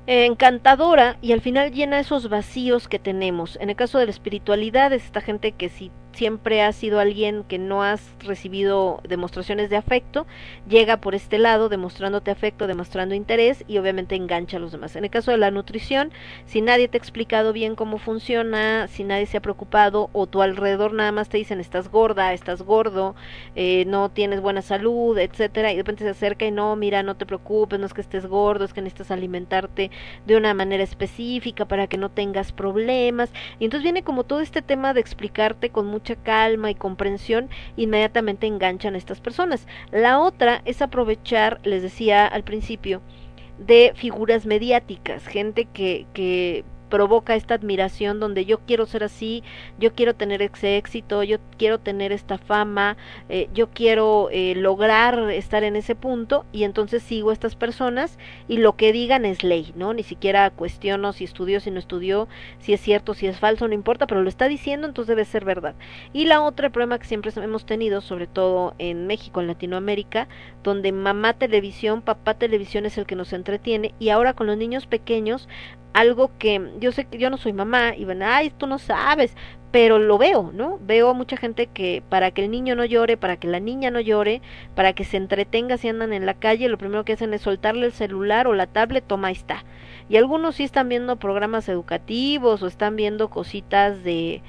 encantadora 0.06 1.18
y 1.20 1.32
al 1.32 1.42
final 1.42 1.70
llena 1.70 1.98
esos 1.98 2.30
vacíos 2.30 2.88
que 2.88 2.98
tenemos. 2.98 3.58
En 3.60 3.68
el 3.68 3.76
caso 3.76 3.98
de 3.98 4.06
la 4.06 4.10
espiritualidad 4.12 4.94
es 4.94 5.04
esta 5.04 5.20
gente 5.20 5.52
que 5.52 5.68
si 5.68 5.90
siempre 6.14 6.62
has 6.62 6.76
sido 6.76 7.00
alguien 7.00 7.44
que 7.44 7.58
no 7.58 7.82
has 7.82 8.14
recibido 8.20 9.00
demostraciones 9.08 9.70
de 9.70 9.76
afecto, 9.76 10.26
llega 10.68 10.98
por 10.98 11.14
este 11.14 11.38
lado 11.38 11.68
demostrándote 11.68 12.30
afecto, 12.30 12.66
demostrando 12.66 13.14
interés 13.14 13.64
y 13.66 13.78
obviamente 13.78 14.14
engancha 14.14 14.56
a 14.56 14.60
los 14.60 14.72
demás. 14.72 14.96
En 14.96 15.04
el 15.04 15.10
caso 15.10 15.30
de 15.30 15.38
la 15.38 15.50
nutrición, 15.50 16.12
si 16.46 16.60
nadie 16.60 16.88
te 16.88 16.96
ha 16.96 17.00
explicado 17.00 17.52
bien 17.52 17.74
cómo 17.74 17.98
funciona, 17.98 18.88
si 18.88 19.04
nadie 19.04 19.26
se 19.26 19.36
ha 19.36 19.42
preocupado 19.42 20.10
o 20.12 20.26
tu 20.26 20.42
alrededor 20.42 20.92
nada 20.92 21.12
más 21.12 21.28
te 21.28 21.38
dicen 21.38 21.60
estás 21.60 21.90
gorda, 21.90 22.32
estás 22.32 22.62
gordo, 22.62 23.14
eh, 23.56 23.84
no 23.86 24.10
tienes 24.10 24.40
buena 24.40 24.62
salud, 24.62 25.18
etcétera, 25.18 25.72
y 25.72 25.76
de 25.76 25.82
repente 25.82 26.04
se 26.04 26.10
acerca 26.10 26.46
y 26.46 26.50
no, 26.50 26.76
mira, 26.76 27.02
no 27.02 27.16
te 27.16 27.26
preocupes, 27.26 27.78
no 27.80 27.86
es 27.86 27.94
que 27.94 28.00
estés 28.00 28.26
gordo, 28.26 28.64
es 28.64 28.72
que 28.72 28.82
necesitas 28.82 29.10
alimentarte 29.10 29.90
de 30.26 30.36
una 30.36 30.54
manera 30.54 30.82
específica 30.82 31.64
para 31.64 31.86
que 31.86 31.98
no 31.98 32.10
tengas 32.10 32.52
problemas. 32.52 33.30
Y 33.58 33.64
entonces 33.64 33.82
viene 33.82 34.04
como 34.04 34.24
todo 34.24 34.40
este 34.40 34.62
tema 34.62 34.94
de 34.94 35.00
explicarte 35.00 35.70
con 35.70 35.86
mucho 35.86 36.03
mucha 36.04 36.22
calma 36.22 36.70
y 36.70 36.74
comprensión, 36.74 37.48
inmediatamente 37.76 38.46
enganchan 38.46 38.94
a 38.94 38.98
estas 38.98 39.22
personas. 39.22 39.66
La 39.90 40.20
otra 40.20 40.60
es 40.66 40.82
aprovechar, 40.82 41.60
les 41.64 41.82
decía 41.82 42.26
al 42.26 42.44
principio, 42.44 43.00
de 43.58 43.92
figuras 43.94 44.44
mediáticas, 44.44 45.26
gente 45.26 45.64
que, 45.64 46.06
que 46.12 46.64
provoca 46.94 47.34
esta 47.34 47.54
admiración 47.54 48.20
donde 48.20 48.44
yo 48.44 48.60
quiero 48.60 48.86
ser 48.86 49.02
así, 49.02 49.42
yo 49.80 49.92
quiero 49.94 50.14
tener 50.14 50.42
ese 50.42 50.76
éxito, 50.76 51.24
yo 51.24 51.38
quiero 51.58 51.80
tener 51.80 52.12
esta 52.12 52.38
fama, 52.38 52.96
eh, 53.28 53.48
yo 53.52 53.70
quiero 53.70 54.28
eh, 54.30 54.54
lograr 54.54 55.28
estar 55.32 55.64
en 55.64 55.74
ese 55.74 55.96
punto 55.96 56.46
y 56.52 56.62
entonces 56.62 57.02
sigo 57.02 57.30
a 57.30 57.32
estas 57.32 57.56
personas 57.56 58.16
y 58.46 58.58
lo 58.58 58.76
que 58.76 58.92
digan 58.92 59.24
es 59.24 59.42
ley, 59.42 59.72
¿no? 59.74 59.92
Ni 59.92 60.04
siquiera 60.04 60.48
cuestiono 60.50 61.12
si 61.12 61.24
estudió, 61.24 61.58
si 61.58 61.72
no 61.72 61.80
estudió, 61.80 62.28
si 62.60 62.72
es 62.72 62.80
cierto, 62.80 63.14
si 63.14 63.26
es 63.26 63.40
falso, 63.40 63.66
no 63.66 63.74
importa, 63.74 64.06
pero 64.06 64.22
lo 64.22 64.28
está 64.28 64.46
diciendo, 64.46 64.86
entonces 64.86 65.08
debe 65.08 65.24
ser 65.24 65.44
verdad. 65.44 65.74
Y 66.12 66.26
la 66.26 66.42
otra 66.42 66.70
problema 66.70 67.00
que 67.00 67.06
siempre 67.06 67.32
hemos 67.34 67.66
tenido, 67.66 68.02
sobre 68.02 68.28
todo 68.28 68.76
en 68.78 69.08
México, 69.08 69.40
en 69.40 69.48
Latinoamérica, 69.48 70.28
donde 70.62 70.92
mamá 70.92 71.32
televisión, 71.32 72.02
papá 72.02 72.34
televisión 72.34 72.86
es 72.86 72.98
el 72.98 73.04
que 73.04 73.16
nos 73.16 73.32
entretiene 73.32 73.94
y 73.98 74.10
ahora 74.10 74.34
con 74.34 74.46
los 74.46 74.56
niños 74.56 74.86
pequeños 74.86 75.48
algo 75.94 76.30
que 76.38 76.72
yo 76.80 76.92
sé 76.92 77.06
que 77.06 77.18
yo 77.18 77.30
no 77.30 77.38
soy 77.38 77.54
mamá 77.54 77.96
y 77.96 78.04
van, 78.04 78.22
ay, 78.22 78.50
tú 78.50 78.66
no 78.66 78.78
sabes, 78.78 79.34
pero 79.70 79.98
lo 79.98 80.18
veo, 80.18 80.50
¿no? 80.52 80.78
Veo 80.82 81.10
a 81.10 81.14
mucha 81.14 81.36
gente 81.36 81.68
que 81.68 82.02
para 82.08 82.32
que 82.32 82.44
el 82.44 82.50
niño 82.50 82.76
no 82.76 82.84
llore, 82.84 83.16
para 83.16 83.36
que 83.36 83.48
la 83.48 83.60
niña 83.60 83.90
no 83.90 84.00
llore, 84.00 84.42
para 84.74 84.92
que 84.92 85.04
se 85.04 85.16
entretenga 85.16 85.78
si 85.78 85.88
andan 85.88 86.12
en 86.12 86.26
la 86.26 86.34
calle, 86.34 86.68
lo 86.68 86.78
primero 86.78 87.04
que 87.04 87.14
hacen 87.14 87.32
es 87.32 87.42
soltarle 87.42 87.86
el 87.86 87.92
celular 87.92 88.46
o 88.46 88.54
la 88.54 88.66
tablet, 88.66 89.04
toma, 89.06 89.28
ahí 89.28 89.34
está. 89.34 89.64
Y 90.08 90.16
algunos 90.16 90.56
sí 90.56 90.64
están 90.64 90.88
viendo 90.88 91.16
programas 91.16 91.68
educativos 91.68 92.62
o 92.62 92.66
están 92.66 92.96
viendo 92.96 93.30
cositas 93.30 94.04
de 94.04 94.42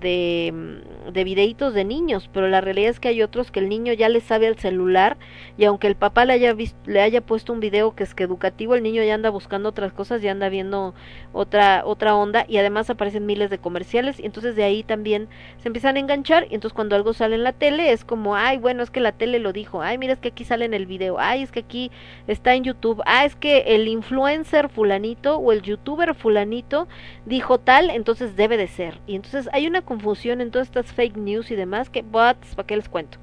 de, 0.00 0.52
mm, 0.52 1.12
de 1.12 1.24
videitos 1.24 1.74
de 1.74 1.84
niños, 1.84 2.28
pero 2.32 2.48
la 2.48 2.60
realidad 2.60 2.90
es 2.90 3.00
que 3.00 3.08
hay 3.08 3.22
otros 3.22 3.50
que 3.50 3.60
el 3.60 3.68
niño 3.68 3.92
ya 3.92 4.08
le 4.08 4.20
sabe 4.20 4.46
al 4.46 4.58
celular 4.58 5.16
y 5.58 5.64
aunque 5.64 5.86
el 5.86 5.96
papá 5.96 6.24
le 6.24 6.32
haya 6.32 6.52
visto, 6.52 6.78
le 6.86 7.00
haya 7.00 7.20
puesto 7.20 7.52
un 7.52 7.60
video 7.60 7.94
que 7.94 8.04
es 8.04 8.14
que 8.14 8.24
educativo, 8.24 8.74
el 8.74 8.82
niño 8.82 9.02
ya 9.02 9.14
anda 9.14 9.30
buscando 9.30 9.68
otras 9.68 9.92
cosas, 9.92 10.22
ya 10.22 10.32
anda 10.32 10.48
viendo 10.48 10.94
otra 11.32 11.82
otra 11.84 12.16
onda 12.16 12.44
y 12.48 12.58
además 12.58 12.90
aparecen 12.90 13.26
miles 13.26 13.50
de 13.50 13.58
comerciales 13.58 14.18
y 14.18 14.26
entonces 14.26 14.56
de 14.56 14.64
ahí 14.64 14.82
también 14.82 15.28
se 15.58 15.68
empiezan 15.68 15.96
a 15.96 16.00
enganchar 16.00 16.46
y 16.50 16.54
entonces 16.54 16.74
cuando 16.74 16.96
algo 16.96 17.12
sale 17.12 17.34
en 17.34 17.44
la 17.44 17.52
tele 17.52 17.92
es 17.92 18.04
como, 18.04 18.36
ay, 18.36 18.58
bueno, 18.58 18.82
es 18.82 18.90
que 18.90 19.00
la 19.00 19.12
tele 19.12 19.38
lo 19.38 19.52
dijo, 19.52 19.82
ay, 19.82 19.98
mira, 19.98 20.14
es 20.14 20.18
que 20.20 20.28
aquí 20.28 20.44
sale 20.44 20.64
en 20.64 20.74
el 20.74 20.86
video, 20.86 21.18
ay, 21.18 21.42
es 21.42 21.52
que 21.52 21.60
aquí 21.60 21.90
está 22.26 22.54
en 22.54 22.64
YouTube, 22.64 23.02
ah, 23.06 23.24
es 23.24 23.36
que 23.36 23.74
el 23.74 23.88
influencer 23.88 24.68
fulanito 24.68 25.36
o 25.36 25.52
el 25.52 25.62
youtuber 25.62 26.14
fulanito 26.14 26.88
dijo 27.26 27.58
tal, 27.58 27.90
entonces 27.90 28.36
debe 28.36 28.56
de 28.56 28.68
ser. 28.68 29.00
Y 29.06 29.16
entonces 29.16 29.48
hay 29.52 29.66
una 29.66 29.81
confusión 29.82 30.40
en 30.40 30.50
todas 30.50 30.68
estas 30.68 30.92
fake 30.92 31.16
news 31.16 31.50
y 31.50 31.56
demás 31.56 31.90
que, 31.90 32.02
¿para 32.02 32.36
qué 32.66 32.76
les 32.76 32.88
cuento? 32.88 33.18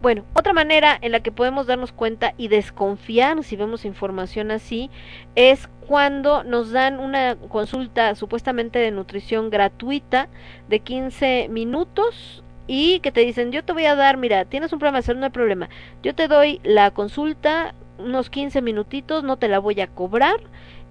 Bueno, 0.00 0.24
otra 0.34 0.52
manera 0.52 0.96
en 1.00 1.10
la 1.10 1.20
que 1.20 1.32
podemos 1.32 1.66
darnos 1.66 1.90
cuenta 1.90 2.32
y 2.36 2.46
desconfiar 2.46 3.42
si 3.42 3.56
vemos 3.56 3.84
información 3.84 4.52
así 4.52 4.90
es 5.34 5.68
cuando 5.88 6.44
nos 6.44 6.70
dan 6.70 7.00
una 7.00 7.34
consulta 7.34 8.14
supuestamente 8.14 8.78
de 8.78 8.92
nutrición 8.92 9.50
gratuita 9.50 10.28
de 10.68 10.78
15 10.78 11.48
minutos 11.50 12.44
y 12.68 13.00
que 13.00 13.10
te 13.10 13.22
dicen, 13.22 13.50
yo 13.50 13.64
te 13.64 13.72
voy 13.72 13.86
a 13.86 13.96
dar, 13.96 14.18
mira, 14.18 14.44
tienes 14.44 14.72
un 14.72 14.78
problema 14.78 14.98
de 14.98 15.02
salud, 15.02 15.18
no 15.18 15.26
hay 15.26 15.32
problema, 15.32 15.68
yo 16.02 16.14
te 16.14 16.28
doy 16.28 16.60
la 16.62 16.92
consulta 16.92 17.74
unos 17.98 18.30
15 18.30 18.62
minutitos, 18.62 19.24
no 19.24 19.36
te 19.36 19.48
la 19.48 19.58
voy 19.58 19.80
a 19.80 19.88
cobrar 19.88 20.38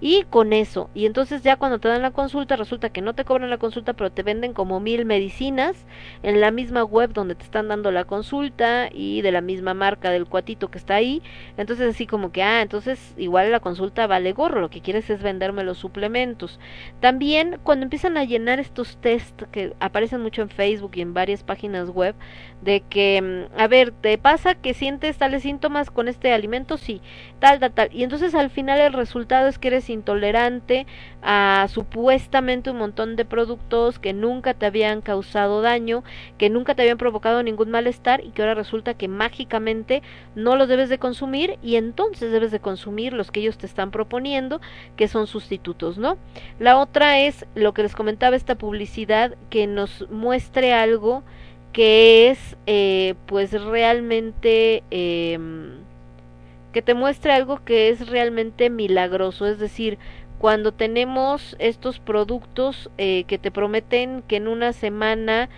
y 0.00 0.22
con 0.24 0.52
eso, 0.52 0.90
y 0.94 1.06
entonces 1.06 1.42
ya 1.42 1.56
cuando 1.56 1.78
te 1.80 1.88
dan 1.88 2.02
la 2.02 2.12
consulta, 2.12 2.56
resulta 2.56 2.90
que 2.90 3.00
no 3.00 3.14
te 3.14 3.24
cobran 3.24 3.50
la 3.50 3.58
consulta, 3.58 3.94
pero 3.94 4.12
te 4.12 4.22
venden 4.22 4.52
como 4.52 4.78
mil 4.78 5.04
medicinas 5.04 5.86
en 6.22 6.40
la 6.40 6.50
misma 6.50 6.84
web 6.84 7.12
donde 7.12 7.34
te 7.34 7.44
están 7.44 7.68
dando 7.68 7.90
la 7.90 8.04
consulta 8.04 8.90
y 8.92 9.22
de 9.22 9.32
la 9.32 9.40
misma 9.40 9.74
marca 9.74 10.10
del 10.10 10.26
cuatito 10.26 10.70
que 10.70 10.78
está 10.78 10.94
ahí. 10.94 11.22
Entonces 11.56 11.88
así 11.94 12.06
como 12.06 12.30
que, 12.30 12.42
ah, 12.42 12.62
entonces 12.62 13.14
igual 13.16 13.50
la 13.50 13.60
consulta 13.60 14.06
vale 14.06 14.32
gorro, 14.32 14.60
lo 14.60 14.70
que 14.70 14.80
quieres 14.80 15.10
es 15.10 15.22
venderme 15.22 15.64
los 15.64 15.78
suplementos. 15.78 16.60
También 17.00 17.58
cuando 17.64 17.84
empiezan 17.84 18.16
a 18.16 18.24
llenar 18.24 18.60
estos 18.60 18.98
test 18.98 19.42
que 19.50 19.74
aparecen 19.80 20.20
mucho 20.20 20.42
en 20.42 20.50
Facebook 20.50 20.92
y 20.94 21.00
en 21.00 21.14
varias 21.14 21.42
páginas 21.42 21.90
web, 21.90 22.14
de 22.62 22.80
que, 22.80 23.20
mm, 23.22 23.60
a 23.60 23.66
ver, 23.68 23.92
¿te 23.92 24.18
pasa 24.18 24.54
que 24.54 24.74
sientes 24.74 25.18
tales 25.18 25.42
síntomas 25.42 25.90
con 25.90 26.08
este 26.08 26.32
alimento? 26.32 26.76
Sí, 26.76 27.00
tal, 27.38 27.60
tal, 27.60 27.72
tal. 27.72 27.88
Y 27.92 28.02
entonces 28.02 28.34
al 28.34 28.50
final 28.50 28.80
el 28.80 28.92
resultado 28.92 29.48
es 29.48 29.58
que 29.58 29.68
eres 29.68 29.87
intolerante 29.90 30.86
a 31.22 31.66
supuestamente 31.68 32.70
un 32.70 32.78
montón 32.78 33.16
de 33.16 33.24
productos 33.24 33.98
que 33.98 34.12
nunca 34.12 34.54
te 34.54 34.66
habían 34.66 35.00
causado 35.00 35.62
daño, 35.62 36.04
que 36.36 36.50
nunca 36.50 36.74
te 36.74 36.82
habían 36.82 36.98
provocado 36.98 37.42
ningún 37.42 37.70
malestar 37.70 38.24
y 38.24 38.30
que 38.30 38.42
ahora 38.42 38.54
resulta 38.54 38.94
que 38.94 39.08
mágicamente 39.08 40.02
no 40.34 40.56
los 40.56 40.68
debes 40.68 40.88
de 40.88 40.98
consumir 40.98 41.58
y 41.62 41.76
entonces 41.76 42.32
debes 42.32 42.50
de 42.50 42.60
consumir 42.60 43.12
los 43.12 43.30
que 43.30 43.40
ellos 43.40 43.58
te 43.58 43.66
están 43.66 43.90
proponiendo, 43.90 44.60
que 44.96 45.08
son 45.08 45.26
sustitutos, 45.26 45.98
¿no? 45.98 46.18
La 46.58 46.78
otra 46.78 47.20
es 47.20 47.46
lo 47.54 47.74
que 47.74 47.82
les 47.82 47.94
comentaba 47.94 48.36
esta 48.36 48.56
publicidad 48.56 49.36
que 49.50 49.66
nos 49.66 50.08
muestre 50.10 50.72
algo 50.72 51.22
que 51.72 52.30
es 52.30 52.56
eh, 52.66 53.14
pues 53.26 53.52
realmente 53.52 54.82
eh, 54.90 55.38
que 56.72 56.82
te 56.82 56.94
muestre 56.94 57.32
algo 57.32 57.64
que 57.64 57.88
es 57.88 58.08
realmente 58.08 58.70
milagroso, 58.70 59.46
es 59.46 59.58
decir, 59.58 59.98
cuando 60.38 60.72
tenemos 60.72 61.56
estos 61.58 61.98
productos 61.98 62.90
eh, 62.98 63.24
que 63.24 63.38
te 63.38 63.50
prometen 63.50 64.22
que 64.22 64.36
en 64.36 64.48
una 64.48 64.72
semana 64.72 65.48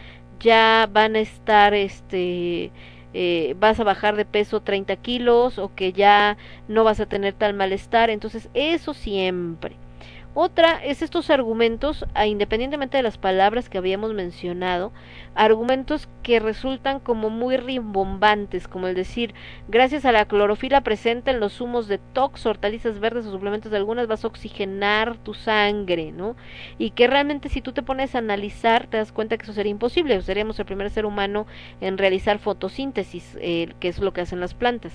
ya 0.40 0.88
van 0.90 1.16
a 1.16 1.20
estar 1.20 1.74
este 1.74 2.72
eh, 3.12 3.56
vas 3.58 3.80
a 3.80 3.84
bajar 3.84 4.16
de 4.16 4.24
peso 4.24 4.60
30 4.60 4.96
kilos 4.96 5.58
o 5.58 5.74
que 5.74 5.92
ya 5.92 6.38
no 6.68 6.84
vas 6.84 7.00
a 7.00 7.06
tener 7.06 7.34
tal 7.34 7.54
malestar. 7.54 8.08
Entonces 8.10 8.48
eso 8.54 8.94
siempre 8.94 9.76
Otra 10.32 10.82
es 10.84 11.02
estos 11.02 11.28
argumentos, 11.28 12.06
independientemente 12.24 12.96
de 12.96 13.02
las 13.02 13.18
palabras 13.18 13.68
que 13.68 13.78
habíamos 13.78 14.14
mencionado, 14.14 14.92
argumentos 15.34 16.08
que 16.22 16.38
resultan 16.38 17.00
como 17.00 17.30
muy 17.30 17.56
rimbombantes, 17.56 18.68
como 18.68 18.86
el 18.86 18.94
decir, 18.94 19.34
gracias 19.66 20.04
a 20.04 20.12
la 20.12 20.26
clorofila 20.26 20.82
presente 20.82 21.32
en 21.32 21.40
los 21.40 21.54
zumos 21.54 21.88
de 21.88 21.98
tox, 21.98 22.46
hortalizas 22.46 23.00
verdes 23.00 23.26
o 23.26 23.32
suplementos 23.32 23.72
de 23.72 23.78
algunas 23.78 24.06
vas 24.06 24.24
a 24.24 24.28
oxigenar 24.28 25.16
tu 25.16 25.34
sangre, 25.34 26.12
¿no? 26.12 26.36
Y 26.78 26.90
que 26.90 27.08
realmente 27.08 27.48
si 27.48 27.60
tú 27.60 27.72
te 27.72 27.82
pones 27.82 28.14
a 28.14 28.18
analizar, 28.18 28.86
te 28.86 28.98
das 28.98 29.10
cuenta 29.10 29.36
que 29.36 29.42
eso 29.42 29.52
sería 29.52 29.72
imposible, 29.72 30.22
seríamos 30.22 30.60
el 30.60 30.66
primer 30.66 30.90
ser 30.90 31.06
humano 31.06 31.46
en 31.80 31.98
realizar 31.98 32.38
fotosíntesis, 32.38 33.36
eh, 33.40 33.72
que 33.80 33.88
es 33.88 33.98
lo 33.98 34.12
que 34.12 34.20
hacen 34.20 34.38
las 34.38 34.54
plantas, 34.54 34.92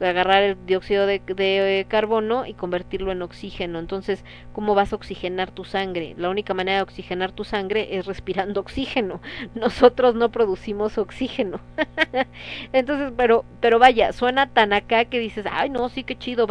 agarrar 0.00 0.42
el 0.42 0.66
dióxido 0.66 1.06
de, 1.06 1.20
de 1.20 1.86
carbono 1.88 2.46
y 2.46 2.54
convertirlo 2.54 3.12
en 3.12 3.22
oxígeno. 3.22 3.78
Entonces, 3.78 4.24
¿cómo 4.52 4.74
vas 4.74 4.92
a 4.92 4.96
oxigenar 4.96 5.50
tu 5.50 5.64
sangre? 5.64 6.14
La 6.16 6.28
única 6.30 6.54
manera 6.54 6.78
de 6.78 6.82
oxigenar 6.82 7.32
tu 7.32 7.44
sangre 7.44 7.96
es 7.96 8.06
respirando 8.06 8.60
oxígeno. 8.60 9.20
Nosotros 9.54 10.14
no 10.14 10.30
producimos 10.30 10.98
oxígeno. 10.98 11.60
Entonces, 12.72 13.12
pero, 13.16 13.44
pero 13.60 13.78
vaya, 13.78 14.12
suena 14.12 14.48
tan 14.48 14.72
acá 14.72 15.04
que 15.06 15.18
dices, 15.18 15.46
ay, 15.50 15.70
no, 15.70 15.88
sí, 15.88 16.04
qué 16.04 16.16
chido, 16.16 16.46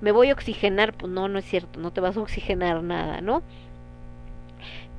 me 0.00 0.12
voy 0.12 0.30
a 0.30 0.34
oxigenar. 0.34 0.92
Pues 0.94 1.12
no, 1.12 1.28
no 1.28 1.38
es 1.38 1.44
cierto, 1.44 1.80
no 1.80 1.92
te 1.92 2.00
vas 2.00 2.16
a 2.16 2.20
oxigenar 2.20 2.82
nada, 2.82 3.20
¿no? 3.20 3.42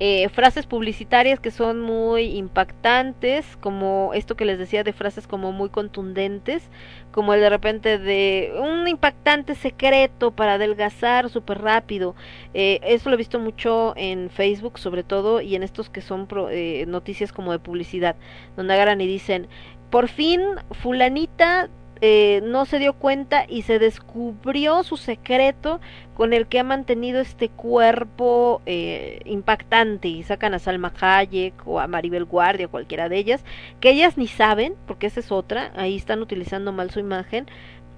Eh, 0.04 0.28
frases 0.30 0.66
publicitarias 0.66 1.38
que 1.38 1.52
son 1.52 1.80
muy 1.80 2.36
impactantes, 2.36 3.56
como 3.58 4.10
esto 4.14 4.34
que 4.34 4.44
les 4.44 4.58
decía 4.58 4.82
de 4.82 4.92
frases 4.92 5.28
como 5.28 5.52
muy 5.52 5.68
contundentes, 5.68 6.64
como 7.12 7.34
el 7.34 7.40
de 7.40 7.48
repente 7.48 7.98
de 7.98 8.52
un 8.60 8.88
impactante 8.88 9.54
secreto 9.54 10.32
para 10.32 10.54
adelgazar 10.54 11.30
súper 11.30 11.62
rápido. 11.62 12.16
Eh, 12.52 12.80
eso 12.82 13.10
lo 13.10 13.14
he 13.14 13.16
visto 13.16 13.38
mucho 13.38 13.92
en 13.94 14.28
Facebook 14.28 14.80
sobre 14.80 15.04
todo 15.04 15.40
y 15.40 15.54
en 15.54 15.62
estos 15.62 15.88
que 15.88 16.00
son 16.00 16.26
pro, 16.26 16.50
eh, 16.50 16.84
noticias 16.88 17.32
como 17.32 17.52
de 17.52 17.60
publicidad, 17.60 18.16
donde 18.56 18.74
agarran 18.74 19.00
y 19.00 19.06
dicen, 19.06 19.46
por 19.88 20.08
fin 20.08 20.40
fulanita 20.80 21.70
eh, 22.04 22.40
no 22.42 22.66
se 22.66 22.80
dio 22.80 22.94
cuenta 22.94 23.46
y 23.48 23.62
se 23.62 23.78
descubrió 23.78 24.82
su 24.82 24.96
secreto 24.96 25.80
con 26.14 26.32
el 26.32 26.48
que 26.48 26.58
ha 26.58 26.64
mantenido 26.64 27.20
este 27.20 27.48
cuerpo 27.48 28.60
eh, 28.66 29.20
impactante 29.24 30.08
y 30.08 30.24
sacan 30.24 30.52
a 30.52 30.58
Salma 30.58 30.92
Hayek 31.00 31.54
o 31.64 31.78
a 31.78 31.86
Maribel 31.86 32.24
Guardia, 32.24 32.66
cualquiera 32.66 33.08
de 33.08 33.18
ellas, 33.18 33.44
que 33.78 33.90
ellas 33.90 34.18
ni 34.18 34.26
saben, 34.26 34.74
porque 34.88 35.06
esa 35.06 35.20
es 35.20 35.30
otra, 35.30 35.70
ahí 35.76 35.94
están 35.94 36.20
utilizando 36.22 36.72
mal 36.72 36.90
su 36.90 36.98
imagen, 36.98 37.46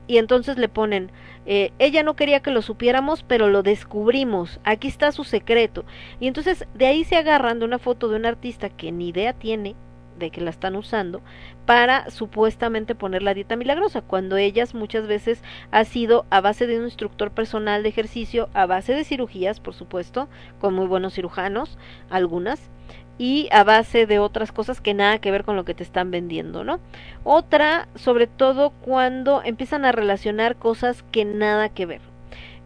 y 0.07 0.19
entonces 0.19 0.59
le 0.59 0.69
ponen, 0.69 1.11
eh, 1.47 1.73
ella 1.79 2.03
no 2.03 2.15
quería 2.15 2.41
que 2.41 2.51
lo 2.51 2.61
supiéramos, 2.61 3.23
pero 3.23 3.49
lo 3.49 3.63
descubrimos, 3.63 4.61
aquí 4.65 4.87
está 4.87 5.13
su 5.13 5.25
secreto. 5.25 5.87
Y 6.21 6.27
entonces 6.27 6.67
de 6.75 6.87
ahí 6.87 7.05
se 7.05 7.17
agarran 7.17 7.59
de 7.59 7.65
una 7.65 7.79
foto 7.79 8.09
de 8.09 8.17
un 8.17 8.27
artista 8.27 8.69
que 8.69 8.93
ni 8.93 9.09
idea 9.09 9.33
tiene 9.33 9.75
de 10.19 10.31
que 10.31 10.41
la 10.41 10.51
están 10.51 10.77
usando 10.77 11.23
para 11.67 12.11
supuestamente 12.11 12.95
poner 12.95 13.23
la 13.23 13.35
dieta 13.35 13.57
milagrosa, 13.57 14.03
cuando 14.03 14.37
ellas 14.37 14.75
muchas 14.75 15.07
veces 15.07 15.43
ha 15.71 15.85
sido 15.85 16.27
a 16.31 16.41
base 16.41 16.67
de 16.67 16.79
un 16.79 16.85
instructor 16.85 17.31
personal 17.31 17.83
de 17.83 17.89
ejercicio, 17.89 18.49
a 18.55 18.67
base 18.67 18.95
de 18.95 19.05
cirugías, 19.05 19.61
por 19.61 19.75
supuesto, 19.75 20.29
con 20.61 20.75
muy 20.75 20.87
buenos 20.87 21.15
cirujanos, 21.15 21.79
algunas, 22.11 22.71
y 23.17 23.49
a 23.53 23.63
base 23.65 24.07
de 24.07 24.19
otras 24.19 24.51
cosas 24.53 24.81
que 24.81 24.95
nada 24.95 25.19
que 25.19 25.31
ver 25.31 25.45
con 25.45 25.57
lo 25.57 25.65
que 25.65 25.75
te 25.75 25.85
están 25.85 26.11
vendiendo, 26.11 26.65
¿no? 26.65 26.81
Otra, 27.23 27.89
sobre 27.95 28.27
todo 28.27 28.71
cuando 28.71 29.43
empiezan 29.45 29.85
a 29.85 29.93
relacionar 29.93 30.57
cosas 30.57 31.05
que 31.13 31.25
nada 31.25 31.69
que 31.69 31.87
ver 31.87 32.14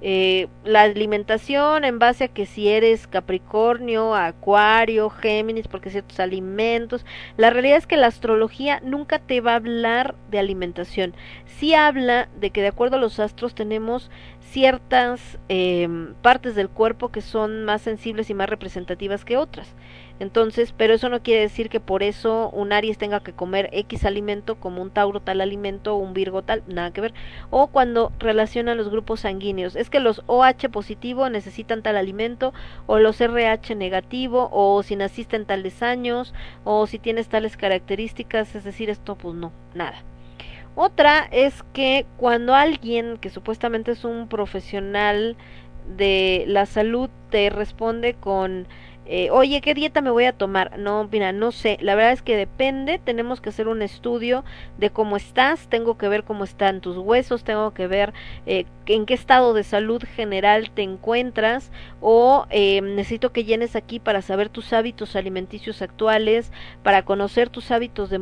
eh, 0.01 0.47
la 0.65 0.83
alimentación 0.83 1.85
en 1.85 1.99
base 1.99 2.25
a 2.25 2.29
que 2.29 2.47
si 2.47 2.69
eres 2.69 3.07
Capricornio, 3.07 4.15
Acuario, 4.15 5.11
Géminis, 5.11 5.69
porque 5.69 5.91
ciertos 5.91 6.21
alimentos. 6.21 7.05
La 7.37 7.51
realidad 7.51 7.79
es 7.79 7.87
que 7.87 7.97
la 7.97 8.07
astrología 8.07 8.81
nunca 8.85 9.19
te 9.19 9.41
va 9.41 9.53
a 9.53 9.57
hablar 9.57 10.15
de 10.31 10.39
alimentación. 10.39 11.15
Sí 11.47 11.75
habla 11.75 12.29
de 12.41 12.51
que 12.51 12.63
de 12.63 12.69
acuerdo 12.69 12.97
a 12.97 13.01
los 13.01 13.19
astros 13.19 13.55
tenemos 13.55 14.11
ciertas 14.41 15.39
eh, 15.49 15.89
partes 16.23 16.55
del 16.55 16.69
cuerpo 16.69 17.11
que 17.11 17.21
son 17.21 17.65
más 17.65 17.83
sensibles 17.83 18.31
y 18.31 18.35
más 18.35 18.49
representativas 18.49 19.25
que 19.25 19.37
otras. 19.37 19.75
Entonces, 20.21 20.75
pero 20.77 20.95
eso 20.95 21.09
no 21.09 21.23
quiere 21.23 21.43
decir 21.43 21.69
que 21.69 21.79
por 21.79 22.03
eso 22.03 22.51
un 22.51 22.73
Aries 22.73 22.99
tenga 22.99 23.21
que 23.21 23.33
comer 23.33 23.69
X 23.73 24.05
alimento 24.05 24.57
como 24.57 24.83
un 24.83 24.91
Tauro 24.91 25.21
tal 25.21 25.41
alimento 25.41 25.95
o 25.95 25.99
un 25.99 26.13
Virgo 26.13 26.43
tal, 26.43 26.63
nada 26.67 26.91
que 26.93 27.01
ver. 27.01 27.15
O 27.51 27.69
cuando 27.69 28.13
relacionan 28.19 28.77
los 28.77 28.89
grupos 28.89 29.21
sanguíneos, 29.21 29.77
es 29.77 29.91
que 29.91 30.01
los 30.01 30.23
OH 30.27 30.71
positivo 30.73 31.31
necesitan 31.31 31.83
tal 31.83 31.97
alimento 31.97 32.53
o 32.87 32.99
los 32.99 33.21
RH 33.21 33.77
negativo 33.77 34.49
o 34.53 34.83
si 34.83 34.97
naciste 34.97 35.37
en 35.37 35.47
tales 35.47 35.83
años 35.83 36.35
o 36.65 36.87
si 36.87 36.99
tienes 36.99 37.29
tales 37.29 37.57
características, 37.57 38.55
es 38.57 38.65
decir, 38.65 38.91
esto 38.91 39.15
pues 39.15 39.35
no, 39.37 39.53
nada. 39.75 40.03
Otra 40.75 41.29
es 41.31 41.65
que 41.73 42.07
cuando 42.17 42.55
alguien 42.55 43.19
que 43.19 43.31
supuestamente 43.31 43.93
es 43.93 44.05
un 44.05 44.29
profesional 44.29 45.37
de 45.97 46.45
la 46.47 46.67
salud 46.67 47.09
te 47.31 47.51
responde 47.51 48.15
con 48.15 48.67
eh, 49.11 49.31
oye, 49.31 49.63
¿qué 49.63 49.73
dieta 49.73 50.03
me 50.03 50.11
voy 50.11 50.27
a 50.27 50.35
tomar? 50.35 50.79
No, 50.79 51.09
mira, 51.11 51.33
no 51.33 51.51
sé. 51.51 51.79
La 51.81 51.95
verdad 51.95 52.13
es 52.13 52.21
que 52.21 52.37
depende. 52.37 52.99
Tenemos 52.99 53.41
que 53.41 53.49
hacer 53.49 53.67
un 53.67 53.81
estudio 53.81 54.45
de 54.77 54.91
cómo 54.91 55.17
estás. 55.17 55.69
Tengo 55.69 55.97
que 55.97 56.09
ver 56.09 56.25
cómo 56.25 56.45
están 56.45 56.83
tus 56.83 56.99
huesos. 56.99 57.43
Tengo 57.43 57.73
que 57.73 57.87
ver 57.87 58.13
eh, 58.45 58.67
en 58.85 59.07
qué 59.07 59.15
estado 59.15 59.55
de 59.55 59.65
salud 59.65 60.03
general 60.15 60.71
te 60.71 60.83
encuentras. 60.83 61.73
O 62.03 62.47
eh, 62.51 62.83
necesito 62.83 63.33
que 63.33 63.45
llenes 63.45 63.77
aquí 63.77 63.99
para 63.99 64.21
saber 64.21 64.51
tus 64.51 64.75
hábitos 64.75 65.17
alimenticios 65.17 65.81
actuales, 65.81 66.53
para 66.83 67.07
conocer 67.07 67.49
tus 67.49 67.71
hábitos 67.71 68.11
de, 68.11 68.19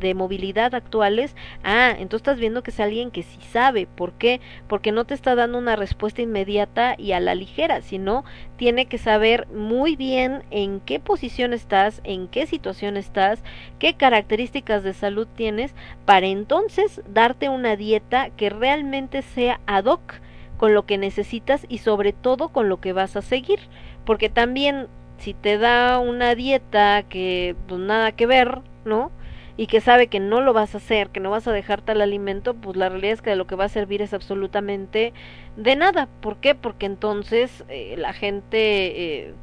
de 0.00 0.14
movilidad 0.14 0.74
actuales. 0.74 1.36
Ah, 1.62 1.90
entonces 1.90 2.22
estás 2.22 2.38
viendo 2.40 2.64
que 2.64 2.72
es 2.72 2.80
alguien 2.80 3.12
que 3.12 3.22
sí 3.22 3.38
sabe. 3.52 3.86
¿Por 3.86 4.14
qué? 4.14 4.40
Porque 4.66 4.90
no 4.90 5.04
te 5.04 5.14
está 5.14 5.36
dando 5.36 5.58
una 5.58 5.76
respuesta 5.76 6.22
inmediata 6.22 6.96
y 6.98 7.12
a 7.12 7.20
la 7.20 7.36
ligera, 7.36 7.82
sino 7.82 8.24
tiene 8.56 8.86
que 8.86 8.98
saber 8.98 9.46
muy 9.48 9.94
en 10.50 10.80
qué 10.80 11.00
posición 11.00 11.52
estás, 11.52 12.00
en 12.04 12.28
qué 12.28 12.46
situación 12.46 12.96
estás, 12.96 13.42
qué 13.78 13.94
características 13.94 14.82
de 14.82 14.92
salud 14.92 15.26
tienes, 15.34 15.74
para 16.04 16.26
entonces 16.26 17.02
darte 17.08 17.48
una 17.48 17.76
dieta 17.76 18.30
que 18.30 18.50
realmente 18.50 19.22
sea 19.22 19.60
ad 19.66 19.86
hoc 19.86 20.20
con 20.56 20.74
lo 20.74 20.86
que 20.86 20.98
necesitas 20.98 21.66
y 21.68 21.78
sobre 21.78 22.12
todo 22.12 22.48
con 22.48 22.68
lo 22.68 22.80
que 22.80 22.92
vas 22.92 23.16
a 23.16 23.22
seguir. 23.22 23.60
Porque 24.04 24.28
también 24.28 24.88
si 25.18 25.34
te 25.34 25.58
da 25.58 25.98
una 25.98 26.34
dieta 26.34 27.02
que 27.08 27.56
pues 27.66 27.80
nada 27.80 28.12
que 28.12 28.26
ver, 28.26 28.60
¿no? 28.84 29.10
y 29.56 29.66
que 29.68 29.80
sabe 29.80 30.08
que 30.08 30.20
no 30.20 30.40
lo 30.40 30.52
vas 30.52 30.74
a 30.74 30.78
hacer, 30.78 31.10
que 31.10 31.20
no 31.20 31.30
vas 31.30 31.46
a 31.46 31.52
dejar 31.52 31.80
tal 31.80 32.00
alimento, 32.00 32.54
pues 32.54 32.76
la 32.76 32.88
realidad 32.88 33.12
es 33.12 33.22
que 33.22 33.30
de 33.30 33.36
lo 33.36 33.46
que 33.46 33.54
va 33.54 33.64
a 33.64 33.68
servir 33.68 34.02
es 34.02 34.12
absolutamente 34.12 35.12
de 35.56 35.76
nada. 35.76 36.08
¿Por 36.20 36.38
qué? 36.38 36.54
Porque 36.54 36.86
entonces 36.86 37.64
eh, 37.68 37.94
la 37.96 38.12
gente 38.12 39.26
eh, 39.28 39.34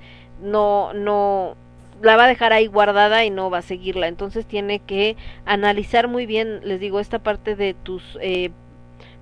no, 0.41 0.93
no, 0.93 1.55
la 2.01 2.18
va 2.18 2.26
a 2.26 2.27
dejar 2.27 2.53
ahí 2.53 2.68
guardada 2.68 3.23
y 3.26 3.30
no 3.30 3.49
va 3.49 3.59
a 3.59 3.63
seguirla. 3.63 4.07
Entonces 4.07 4.45
tiene 4.45 4.80
que 4.80 5.15
analizar 5.45 6.07
muy 6.07 6.26
bien, 6.26 6.61
les 6.63 6.80
digo, 6.80 6.99
esta 6.99 7.19
parte 7.19 7.55
de 7.55 7.73
tus, 7.73 8.18
eh, 8.22 8.51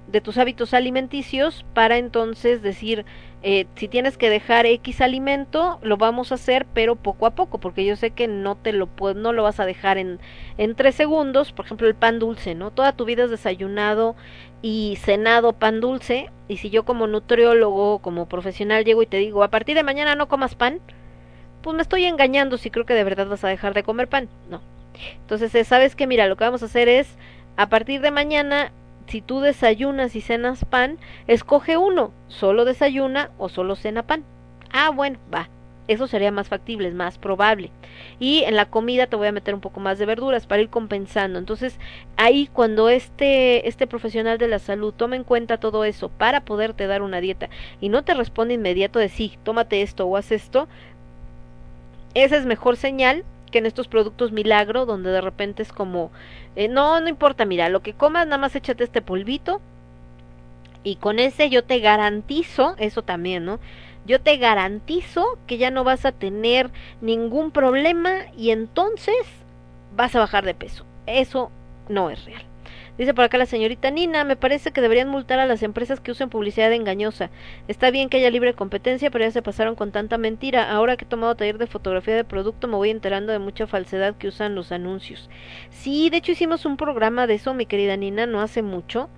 de 0.08 0.22
tus 0.22 0.38
hábitos 0.38 0.74
alimenticios 0.74 1.66
para 1.74 1.98
entonces 1.98 2.62
decir, 2.62 3.06
eh, 3.42 3.68
si 3.76 3.88
tienes 3.88 4.18
que 4.18 4.30
dejar 4.30 4.66
X 4.66 5.02
alimento, 5.02 5.80
lo 5.82 5.98
vamos 5.98 6.32
a 6.32 6.36
hacer, 6.36 6.66
pero 6.74 6.96
poco 6.96 7.26
a 7.26 7.32
poco, 7.32 7.58
porque 7.60 7.86
yo 7.86 7.96
sé 7.96 8.12
que 8.12 8.28
no 8.28 8.56
te 8.56 8.74
lo 8.74 8.90
no 9.16 9.32
lo 9.32 9.44
vas 9.44 9.60
a 9.60 9.66
dejar 9.66 9.98
en, 9.98 10.20
en 10.58 10.76
tres 10.76 10.96
segundos, 10.96 11.54
por 11.54 11.66
ejemplo 11.66 11.88
el 11.88 11.96
pan 11.96 12.20
dulce, 12.20 12.56
¿no? 12.56 12.72
Toda 12.72 12.94
tu 12.94 13.06
vida 13.06 13.24
has 13.24 13.30
desayunado 13.30 14.16
y 14.62 14.98
cenado 15.02 15.54
pan 15.54 15.80
dulce, 15.80 16.32
y 16.50 16.58
si 16.58 16.70
yo 16.70 16.84
como 16.84 17.08
nutriólogo, 17.08 18.00
como 18.00 18.28
profesional 18.28 18.84
llego 18.84 19.04
y 19.04 19.08
te 19.08 19.18
digo, 19.18 19.44
a 19.44 19.50
partir 19.50 19.76
de 19.76 19.84
mañana 19.84 20.16
no 20.16 20.28
comas 20.28 20.56
pan, 20.56 20.82
pues 21.62 21.76
me 21.76 21.82
estoy 21.82 22.06
engañando 22.06 22.58
si 22.58 22.70
creo 22.70 22.86
que 22.86 22.94
de 22.94 23.04
verdad 23.04 23.28
vas 23.28 23.44
a 23.44 23.50
dejar 23.50 23.74
de 23.74 23.84
comer 23.84 24.08
pan. 24.08 24.30
No. 24.50 24.62
Entonces, 25.22 25.54
eh, 25.56 25.64
¿sabes 25.64 25.96
qué? 25.96 26.08
Mira, 26.08 26.28
lo 26.28 26.36
que 26.36 26.44
vamos 26.44 26.64
a 26.64 26.66
hacer 26.66 26.90
es, 26.90 27.16
a 27.58 27.70
partir 27.70 28.02
de 28.02 28.12
mañana, 28.12 28.72
si 29.08 29.22
tú 29.22 29.42
desayunas 29.42 30.16
y 30.16 30.22
cenas 30.22 30.66
pan, 30.66 30.98
escoge 31.28 31.78
uno, 31.78 32.12
solo 32.28 32.66
desayuna 32.66 33.32
o 33.38 33.50
solo 33.50 33.76
cena 33.76 34.04
pan. 34.04 34.24
Ah, 34.72 34.90
bueno, 34.90 35.20
va. 35.34 35.50
Eso 35.88 36.06
sería 36.06 36.32
más 36.32 36.50
factible, 36.50 36.88
es 36.88 36.94
más 36.94 37.18
probable. 37.18 37.72
Y 38.20 38.44
en 38.44 38.56
la 38.56 38.70
comida 38.70 39.08
te 39.08 39.16
voy 39.16 39.28
a 39.28 39.32
meter 39.32 39.56
un 39.56 39.60
poco 39.60 39.80
más 39.80 39.98
de 39.98 40.06
verduras 40.06 40.46
para 40.46 40.62
ir 40.62 40.70
compensando. 40.70 41.40
Entonces, 41.40 41.80
ahí 42.16 42.48
cuando 42.54 42.90
este, 42.90 43.68
este 43.68 43.88
profesional 43.88 44.38
de 44.38 44.48
la 44.48 44.60
salud 44.60 44.94
toma 44.94 45.16
en 45.16 45.24
cuenta 45.24 45.58
todo 45.58 45.86
eso 45.86 46.10
para 46.10 46.42
poderte 46.46 46.86
dar 46.86 47.02
una 47.02 47.22
dieta 47.22 47.50
y 47.82 47.90
no 47.90 48.04
te 48.04 48.14
responde 48.14 48.54
inmediato 48.54 49.00
de 49.00 49.10
sí, 49.10 49.40
tómate 49.42 49.82
esto 49.82 50.06
o 50.06 50.16
haz 50.16 50.32
esto, 50.32 50.68
esa 52.14 52.38
es 52.38 52.46
mejor 52.46 52.78
señal 52.78 53.24
que 53.52 53.60
en 53.60 53.66
estos 53.66 53.88
productos 53.88 54.32
milagro, 54.32 54.86
donde 54.86 55.12
de 55.12 55.22
repente 55.22 55.64
es 55.64 55.74
como, 55.74 56.12
eh, 56.56 56.68
no, 56.68 57.00
no 57.00 57.10
importa, 57.10 57.46
mira, 57.46 57.70
lo 57.70 57.82
que 57.82 57.94
comas, 57.94 58.26
nada 58.26 58.38
más 58.38 58.56
échate 58.56 58.84
este 58.84 59.02
polvito 59.02 59.62
y 60.84 60.98
con 60.98 61.20
ese 61.20 61.50
yo 61.50 61.64
te 61.64 61.80
garantizo, 61.80 62.76
eso 62.78 63.02
también, 63.02 63.46
¿no? 63.46 63.60
yo 64.10 64.20
te 64.20 64.38
garantizo 64.38 65.38
que 65.46 65.60
ya 65.60 65.70
no 65.70 65.84
vas 65.84 66.04
a 66.04 66.12
tener 66.12 66.72
ningún 67.00 67.52
problema 67.52 68.26
y 68.36 68.50
entonces 68.50 69.16
vas 69.96 70.16
a 70.16 70.20
bajar 70.20 70.46
de 70.46 70.56
peso. 70.56 70.84
Eso 71.06 71.52
no 71.90 72.10
es 72.10 72.26
real. 72.26 72.49
Dice 73.00 73.14
por 73.14 73.24
acá 73.24 73.38
la 73.38 73.46
señorita 73.46 73.92
Nina, 73.92 74.26
me 74.26 74.36
parece 74.36 74.74
que 74.74 74.82
deberían 74.82 75.08
multar 75.08 75.40
a 75.40 75.46
las 75.46 75.64
empresas 75.64 76.02
que 76.02 76.12
usen 76.12 76.30
publicidad 76.30 76.74
engañosa. 76.74 77.30
Está 77.70 77.92
bien 77.92 78.10
que 78.10 78.18
haya 78.18 78.30
libre 78.30 78.54
competencia, 78.54 79.10
pero 79.10 79.24
ya 79.24 79.32
se 79.32 79.42
pasaron 79.42 79.76
con 79.76 79.94
tanta 79.94 80.18
mentira. 80.18 80.70
Ahora 80.70 80.98
que 80.98 81.06
he 81.06 81.08
tomado 81.08 81.34
taller 81.36 81.58
de 81.58 81.68
fotografía 81.68 82.14
de 82.14 82.26
producto, 82.26 82.68
me 82.68 82.76
voy 82.76 82.90
enterando 82.90 83.32
de 83.32 83.40
mucha 83.40 83.68
falsedad 83.68 84.18
que 84.18 84.28
usan 84.28 84.54
los 84.54 84.74
anuncios. 84.74 85.30
Sí, 85.70 86.10
de 86.10 86.18
hecho 86.18 86.34
hicimos 86.34 86.66
un 86.66 86.76
programa 86.76 87.26
de 87.26 87.36
eso, 87.36 87.54
mi 87.54 87.66
querida 87.66 87.96
Nina, 87.96 88.26
no 88.26 88.42
hace 88.42 88.64
mucho 88.64 89.10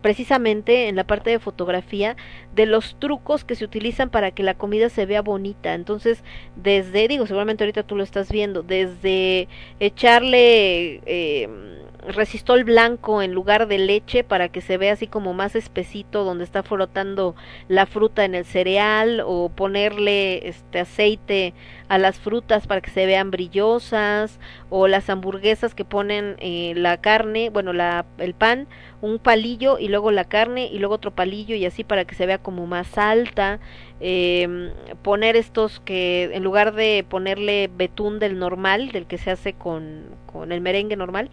precisamente 0.00 0.88
en 0.88 0.96
la 0.96 1.04
parte 1.04 1.30
de 1.30 1.38
fotografía 1.38 2.16
de 2.56 2.66
los 2.66 2.96
trucos 2.98 3.44
que 3.44 3.54
se 3.54 3.64
utilizan 3.64 4.10
para 4.10 4.32
que 4.32 4.42
la 4.42 4.54
comida 4.54 4.88
se 4.88 5.06
vea 5.06 5.22
bonita. 5.22 5.74
Entonces, 5.74 6.24
desde, 6.56 7.06
digo, 7.06 7.28
seguramente 7.28 7.62
ahorita 7.62 7.84
tú 7.84 7.94
lo 7.94 8.02
estás 8.02 8.32
viendo, 8.32 8.64
desde 8.64 9.46
echarle 9.78 11.00
eh, 11.06 11.81
resistol 12.06 12.64
blanco 12.64 13.22
en 13.22 13.32
lugar 13.32 13.68
de 13.68 13.78
leche 13.78 14.24
para 14.24 14.48
que 14.48 14.60
se 14.60 14.76
vea 14.76 14.94
así 14.94 15.06
como 15.06 15.34
más 15.34 15.54
espesito 15.54 16.24
donde 16.24 16.44
está 16.44 16.62
frotando 16.62 17.36
la 17.68 17.86
fruta 17.86 18.24
en 18.24 18.34
el 18.34 18.44
cereal 18.44 19.22
o 19.24 19.50
ponerle 19.50 20.48
este 20.48 20.80
aceite 20.80 21.54
a 21.88 21.98
las 21.98 22.18
frutas 22.18 22.66
para 22.66 22.80
que 22.80 22.90
se 22.90 23.06
vean 23.06 23.30
brillosas 23.30 24.40
o 24.70 24.88
las 24.88 25.10
hamburguesas 25.10 25.74
que 25.74 25.84
ponen 25.84 26.36
eh, 26.38 26.72
la 26.74 27.00
carne, 27.00 27.50
bueno, 27.50 27.72
la, 27.72 28.06
el 28.18 28.34
pan, 28.34 28.66
un 29.00 29.18
palillo 29.18 29.78
y 29.78 29.88
luego 29.88 30.10
la 30.10 30.24
carne 30.24 30.66
y 30.72 30.78
luego 30.78 30.94
otro 30.94 31.10
palillo 31.10 31.54
y 31.54 31.66
así 31.66 31.84
para 31.84 32.04
que 32.04 32.14
se 32.14 32.26
vea 32.26 32.38
como 32.38 32.66
más 32.66 32.96
alta, 32.98 33.60
eh, 34.00 34.72
poner 35.02 35.36
estos 35.36 35.80
que 35.80 36.30
en 36.32 36.42
lugar 36.42 36.74
de 36.74 37.04
ponerle 37.08 37.70
betún 37.76 38.18
del 38.18 38.38
normal, 38.38 38.90
del 38.90 39.06
que 39.06 39.18
se 39.18 39.30
hace 39.30 39.52
con, 39.52 40.06
con 40.26 40.50
el 40.50 40.60
merengue 40.60 40.96
normal, 40.96 41.30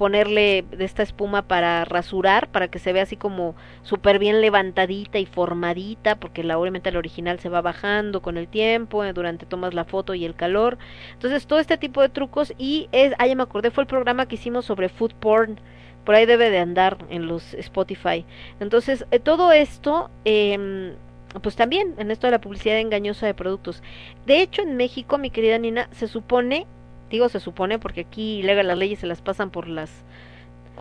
ponerle 0.00 0.64
de 0.70 0.86
esta 0.86 1.02
espuma 1.02 1.42
para 1.42 1.84
rasurar, 1.84 2.48
para 2.48 2.68
que 2.68 2.78
se 2.78 2.94
vea 2.94 3.02
así 3.02 3.18
como 3.18 3.54
súper 3.82 4.18
bien 4.18 4.40
levantadita 4.40 5.18
y 5.18 5.26
formadita, 5.26 6.16
porque 6.18 6.42
la, 6.42 6.58
obviamente 6.58 6.90
la 6.90 7.00
original 7.00 7.38
se 7.38 7.50
va 7.50 7.60
bajando 7.60 8.22
con 8.22 8.38
el 8.38 8.48
tiempo, 8.48 9.04
eh, 9.04 9.12
durante 9.12 9.44
tomas 9.44 9.74
la 9.74 9.84
foto 9.84 10.14
y 10.14 10.24
el 10.24 10.34
calor. 10.34 10.78
Entonces, 11.12 11.46
todo 11.46 11.58
este 11.58 11.76
tipo 11.76 12.00
de 12.00 12.08
trucos 12.08 12.54
y 12.56 12.88
es, 12.92 13.12
ah, 13.18 13.26
ya 13.26 13.34
me 13.34 13.42
acordé, 13.42 13.70
fue 13.70 13.82
el 13.82 13.88
programa 13.88 14.24
que 14.24 14.36
hicimos 14.36 14.64
sobre 14.64 14.88
food 14.88 15.12
porn, 15.20 15.60
por 16.06 16.14
ahí 16.14 16.24
debe 16.24 16.48
de 16.48 16.60
andar 16.60 16.96
en 17.10 17.26
los 17.26 17.52
Spotify. 17.52 18.24
Entonces, 18.58 19.04
eh, 19.10 19.18
todo 19.18 19.52
esto, 19.52 20.08
eh, 20.24 20.94
pues 21.42 21.56
también 21.56 21.94
en 21.98 22.10
esto 22.10 22.26
de 22.26 22.30
la 22.30 22.40
publicidad 22.40 22.78
engañosa 22.78 23.26
de 23.26 23.34
productos. 23.34 23.82
De 24.24 24.40
hecho, 24.40 24.62
en 24.62 24.78
México, 24.78 25.18
mi 25.18 25.28
querida 25.28 25.58
Nina, 25.58 25.90
se 25.92 26.08
supone 26.08 26.66
se 27.28 27.40
supone 27.40 27.78
porque 27.78 28.02
aquí 28.02 28.42
luego 28.42 28.62
las 28.62 28.78
leyes 28.78 29.00
se 29.00 29.06
las 29.06 29.22
pasan 29.22 29.50
por 29.50 29.68
las 29.68 29.90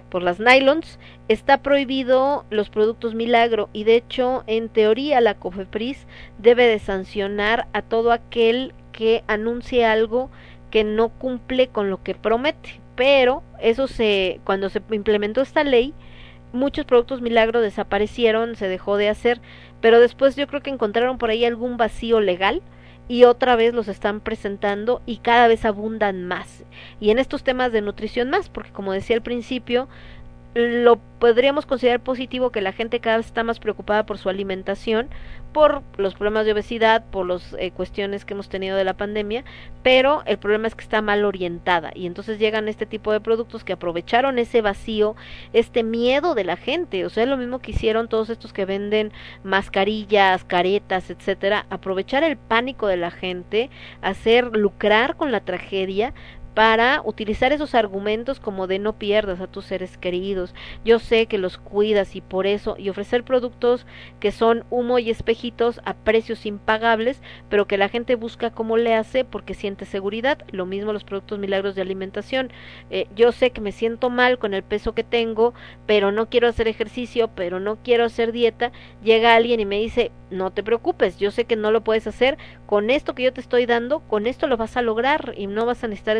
por 0.10 0.24
las 0.24 0.40
nylons, 0.40 0.98
está 1.28 1.62
prohibido 1.62 2.46
los 2.50 2.70
productos 2.70 3.16
milagro. 3.16 3.70
Y 3.74 3.84
de 3.84 3.96
hecho 3.96 4.44
en 4.48 4.70
teoría 4.70 5.22
la 5.22 5.36
COFEPRIS 5.36 6.08
debe 6.38 6.68
de 6.68 6.80
sancionar 6.80 7.68
a 7.74 7.82
todo 7.82 8.12
aquel 8.12 8.74
que 8.92 9.24
anuncie 9.28 9.86
algo 9.86 10.30
que 10.72 10.84
no 10.84 11.10
cumple 11.10 11.68
con 11.68 11.90
lo 11.90 12.02
que 12.02 12.16
promete, 12.16 12.80
pero 12.96 13.44
eso 13.60 13.88
se 13.88 14.40
cuando 14.44 14.70
se 14.70 14.82
implementó 14.92 15.42
esta 15.42 15.64
ley 15.64 15.94
muchos 16.54 16.86
productos 16.86 17.22
milagro 17.22 17.62
desaparecieron, 17.62 18.56
se 18.56 18.68
dejó 18.68 18.98
de 18.98 19.10
hacer, 19.10 19.40
pero 19.82 20.00
después 20.00 20.36
yo 20.36 20.48
creo 20.48 20.62
que 20.62 20.70
encontraron 20.70 21.18
por 21.18 21.30
ahí 21.30 21.46
algún 21.46 21.78
vacío 21.78 22.20
legal 22.20 22.62
y 23.10 23.24
otra 23.26 23.58
vez 23.58 23.74
los 23.74 23.90
están 23.90 24.22
presentando 24.22 25.02
y 25.06 25.18
cada 25.18 25.48
vez 25.48 25.66
abundan 25.66 26.24
más. 26.26 26.64
Y 27.02 27.10
en 27.10 27.18
estos 27.18 27.44
temas 27.44 27.74
de 27.74 27.82
nutrición 27.82 28.30
más, 28.30 28.50
porque 28.50 28.72
como 28.72 28.94
decía 28.94 29.18
al 29.18 29.24
principio, 29.24 29.90
lo 30.56 30.98
podríamos 31.20 31.66
considerar 31.66 32.00
positivo 32.02 32.52
que 32.52 32.62
la 32.62 32.72
gente 32.72 33.00
cada 33.00 33.18
vez 33.18 33.28
está 33.28 33.44
más 33.44 33.60
preocupada 33.60 34.06
por 34.06 34.18
su 34.18 34.30
alimentación, 34.30 35.10
por 35.52 35.84
los 35.98 36.14
problemas 36.14 36.46
de 36.46 36.54
obesidad, 36.54 37.04
por 37.12 37.28
las 37.28 37.56
eh, 37.60 37.72
cuestiones 37.72 38.24
que 38.24 38.34
hemos 38.34 38.50
tenido 38.50 38.78
de 38.78 38.84
la 38.84 38.96
pandemia, 38.96 39.44
pero 39.84 40.24
el 40.26 40.38
problema 40.38 40.68
es 40.68 40.76
que 40.76 40.84
está 40.84 41.02
mal 41.02 41.26
orientada. 41.26 41.92
Y 41.94 42.06
entonces 42.06 42.40
llegan 42.40 42.68
este 42.68 42.86
tipo 42.86 43.12
de 43.12 43.20
productos 43.20 43.64
que 43.64 43.74
aprovecharon 43.74 44.40
ese 44.40 44.62
vacío, 44.62 45.16
este 45.54 45.84
miedo 45.84 46.36
de 46.36 46.44
la 46.44 46.56
gente, 46.56 47.06
o 47.06 47.10
sea, 47.10 47.24
es 47.24 47.30
lo 47.30 47.38
mismo 47.38 47.60
que 47.60 47.72
hicieron 47.72 48.08
todos 48.08 48.30
estos 48.30 48.54
que 48.54 48.66
venden 48.66 49.12
mascarillas, 49.44 50.44
caretas, 50.46 51.10
etcétera, 51.10 51.66
aprovechar 51.70 52.24
el 52.24 52.38
pánico 52.38 52.88
de 52.88 52.98
la 52.98 53.12
gente, 53.12 53.70
hacer 54.02 54.56
lucrar 54.56 55.16
con 55.16 55.32
la 55.32 55.42
tragedia 55.42 56.14
para 56.60 57.02
utilizar 57.06 57.54
esos 57.54 57.74
argumentos 57.74 58.42
como 58.42 58.68
de 58.68 58.80
no 58.80 58.92
pierdas 58.92 59.40
a 59.40 59.48
tus 59.48 59.64
seres 59.64 59.98
queridos, 59.98 60.54
yo 60.84 61.00
sé 61.00 61.26
que 61.26 61.38
los 61.38 61.58
cuidas 61.58 62.18
y 62.18 62.20
por 62.20 62.48
eso, 62.48 62.76
y 62.78 62.90
ofrecer 62.90 63.24
productos 63.24 63.86
que 64.20 64.34
son 64.34 64.66
humo 64.70 65.00
y 65.00 65.10
espejitos 65.10 65.80
a 65.86 65.94
precios 65.94 66.46
impagables, 66.46 67.22
pero 67.48 67.66
que 67.66 67.78
la 67.78 67.88
gente 67.88 68.16
busca 68.16 68.52
cómo 68.52 68.76
le 68.76 68.94
hace 68.94 69.24
porque 69.24 69.54
siente 69.54 69.86
seguridad, 69.86 70.40
lo 70.52 70.66
mismo 70.66 70.92
los 70.92 71.06
productos 71.06 71.40
milagros 71.40 71.76
de 71.76 71.82
alimentación, 71.82 72.52
eh, 72.90 73.08
yo 73.16 73.32
sé 73.32 73.52
que 73.52 73.62
me 73.62 73.72
siento 73.72 74.10
mal 74.10 74.38
con 74.38 74.54
el 74.54 74.64
peso 74.64 74.94
que 74.94 75.06
tengo, 75.06 75.54
pero 75.86 76.12
no 76.12 76.28
quiero 76.28 76.50
hacer 76.50 76.68
ejercicio, 76.68 77.30
pero 77.36 77.62
no 77.62 77.78
quiero 77.78 78.04
hacer 78.04 78.34
dieta, 78.34 78.74
llega 79.02 79.34
alguien 79.34 79.62
y 79.62 79.66
me 79.66 79.80
dice, 79.80 80.12
no 80.30 80.52
te 80.52 80.62
preocupes, 80.62 81.18
yo 81.20 81.32
sé 81.32 81.46
que 81.46 81.56
no 81.56 81.72
lo 81.72 81.86
puedes 81.86 82.06
hacer, 82.06 82.38
con 82.66 82.90
esto 82.90 83.16
que 83.16 83.24
yo 83.24 83.32
te 83.32 83.40
estoy 83.40 83.66
dando, 83.66 84.02
con 84.02 84.28
esto 84.28 84.46
lo 84.48 84.58
vas 84.58 84.76
a 84.76 84.82
lograr 84.82 85.34
y 85.38 85.48
no 85.48 85.66
vas 85.66 85.86
a 85.86 85.88
necesitar 85.88 86.18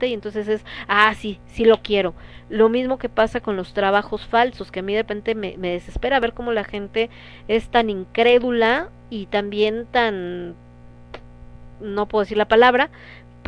y 0.00 0.12
entonces 0.12 0.48
es, 0.48 0.64
ah, 0.88 1.14
sí, 1.14 1.38
sí 1.46 1.64
lo 1.64 1.82
quiero. 1.82 2.14
Lo 2.48 2.68
mismo 2.68 2.98
que 2.98 3.08
pasa 3.08 3.40
con 3.40 3.56
los 3.56 3.72
trabajos 3.72 4.26
falsos, 4.26 4.70
que 4.70 4.80
a 4.80 4.82
mí 4.82 4.94
de 4.94 5.02
repente 5.02 5.34
me, 5.34 5.56
me 5.56 5.72
desespera 5.72 6.20
ver 6.20 6.34
cómo 6.34 6.52
la 6.52 6.64
gente 6.64 7.08
es 7.48 7.68
tan 7.68 7.88
incrédula 7.90 8.90
y 9.10 9.26
también 9.26 9.86
tan, 9.90 10.54
no 11.80 12.06
puedo 12.06 12.24
decir 12.24 12.36
la 12.36 12.48
palabra, 12.48 12.90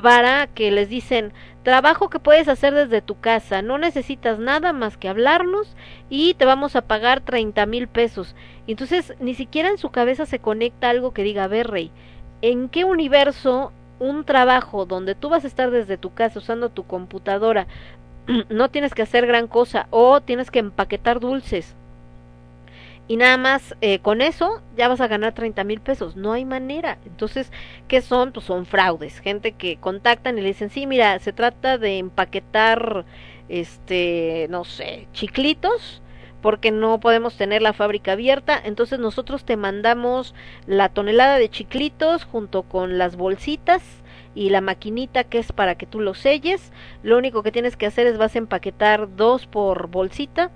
para 0.01 0.49
que 0.49 0.71
les 0.71 0.89
dicen 0.89 1.33
trabajo 1.63 2.11
que 2.11 2.19
puedes 2.19 2.49
hacer 2.49 2.75
desde 2.75 3.01
tu 3.01 3.21
casa, 3.21 3.63
no 3.63 3.79
necesitas 3.79 4.39
nada 4.39 4.73
más 4.73 4.97
que 4.97 5.09
hablarnos 5.09 5.77
y 6.11 6.35
te 6.35 6.45
vamos 6.45 6.77
a 6.77 6.83
pagar 6.83 7.21
treinta 7.21 7.65
mil 7.67 7.89
pesos. 7.89 8.35
Entonces 8.67 9.15
ni 9.21 9.35
siquiera 9.35 9.69
en 9.69 9.79
su 9.79 9.91
cabeza 9.91 10.27
se 10.27 10.41
conecta 10.41 10.91
algo 10.91 11.13
que 11.13 11.23
diga, 11.23 11.45
a 11.45 11.49
ver, 11.49 11.69
rey, 11.69 11.91
¿en 12.43 12.69
qué 12.69 12.85
universo 12.85 13.73
un 14.05 14.25
trabajo 14.25 14.87
donde 14.87 15.15
tú 15.15 15.29
vas 15.29 15.45
a 15.45 15.49
estar 15.49 15.71
desde 15.71 15.97
tu 15.97 16.13
casa 16.15 16.39
usando 16.39 16.71
tu 16.71 16.87
computadora, 16.87 17.67
no 18.49 18.71
tienes 18.71 18.95
que 18.95 19.03
hacer 19.03 19.27
gran 19.27 19.49
cosa 19.49 19.87
o 19.91 20.21
tienes 20.21 20.51
que 20.51 20.61
empaquetar 20.61 21.21
dulces 21.21 21.75
y 23.07 23.17
nada 23.17 23.37
más 23.37 23.75
eh, 23.83 23.99
con 23.99 24.23
eso 24.23 24.63
ya 24.77 24.89
vas 24.89 25.01
a 25.01 25.09
ganar 25.09 25.35
30 25.35 25.63
mil 25.65 25.81
pesos. 25.81 26.17
No 26.17 26.33
hay 26.33 26.45
manera. 26.45 26.99
Entonces, 27.05 27.53
¿qué 27.87 28.01
son? 28.01 28.33
Pues 28.33 28.47
son 28.47 28.65
fraudes. 28.65 29.19
Gente 29.21 29.53
que 29.53 29.77
contactan 29.77 30.39
y 30.39 30.41
le 30.41 30.49
dicen, 30.49 30.71
sí, 30.71 30.87
mira, 30.87 31.19
se 31.19 31.33
trata 31.33 31.77
de 31.77 31.99
empaquetar, 31.99 33.05
este, 33.49 34.47
no 34.51 34.65
sé, 34.65 35.07
chiclitos 35.13 36.01
porque 36.45 36.71
no 36.71 37.01
podemos 37.01 37.39
tener 37.39 37.63
la 37.63 37.73
fábrica 37.73 38.13
abierta, 38.13 38.61
entonces 38.63 38.99
nosotros 38.99 39.47
te 39.47 39.57
mandamos 39.57 40.35
la 40.67 40.91
tonelada 40.91 41.39
de 41.39 41.49
chiclitos 41.49 42.25
junto 42.25 42.65
con 42.65 42.99
las 42.99 43.17
bolsitas 43.17 43.83
y 44.35 44.51
la 44.51 44.61
maquinita 44.61 45.25
que 45.25 45.39
es 45.39 45.53
para 45.53 45.77
que 45.77 45.87
tú 45.87 46.01
los 46.01 46.19
selles. 46.19 46.71
Lo 47.03 47.17
único 47.17 47.43
que 47.43 47.51
tienes 47.51 47.79
que 47.79 47.87
hacer 47.87 48.07
es 48.07 48.19
vas 48.19 48.35
a 48.35 48.41
empaquetar 48.41 49.17
dos 49.17 49.47
por 49.47 49.89
bolsita 49.89 50.51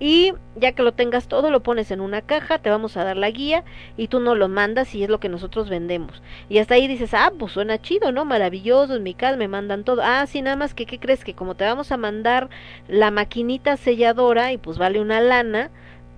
y 0.00 0.32
ya 0.56 0.72
que 0.72 0.82
lo 0.82 0.92
tengas 0.92 1.28
todo 1.28 1.50
lo 1.50 1.62
pones 1.62 1.90
en 1.90 2.00
una 2.00 2.20
caja, 2.20 2.58
te 2.58 2.70
vamos 2.70 2.96
a 2.96 3.04
dar 3.04 3.16
la 3.16 3.30
guía 3.30 3.64
y 3.96 4.08
tú 4.08 4.20
no 4.20 4.34
lo 4.34 4.48
mandas 4.48 4.94
y 4.94 5.02
es 5.02 5.08
lo 5.08 5.20
que 5.20 5.28
nosotros 5.28 5.68
vendemos. 5.68 6.22
Y 6.48 6.58
hasta 6.58 6.74
ahí 6.74 6.88
dices, 6.88 7.14
ah, 7.14 7.32
pues 7.38 7.52
suena 7.52 7.80
chido, 7.80 8.12
¿no? 8.12 8.24
Maravilloso, 8.24 8.96
en 8.96 9.02
mi 9.02 9.14
casa 9.14 9.36
me 9.36 9.48
mandan 9.48 9.84
todo. 9.84 10.02
Ah, 10.02 10.26
sí, 10.26 10.42
nada 10.42 10.56
más 10.56 10.74
que, 10.74 10.86
¿qué 10.86 10.98
crees? 10.98 11.24
Que 11.24 11.34
como 11.34 11.54
te 11.54 11.64
vamos 11.64 11.92
a 11.92 11.96
mandar 11.96 12.50
la 12.88 13.10
maquinita 13.10 13.76
selladora 13.76 14.52
y 14.52 14.58
pues 14.58 14.78
vale 14.78 15.00
una 15.00 15.20
lana, 15.20 15.70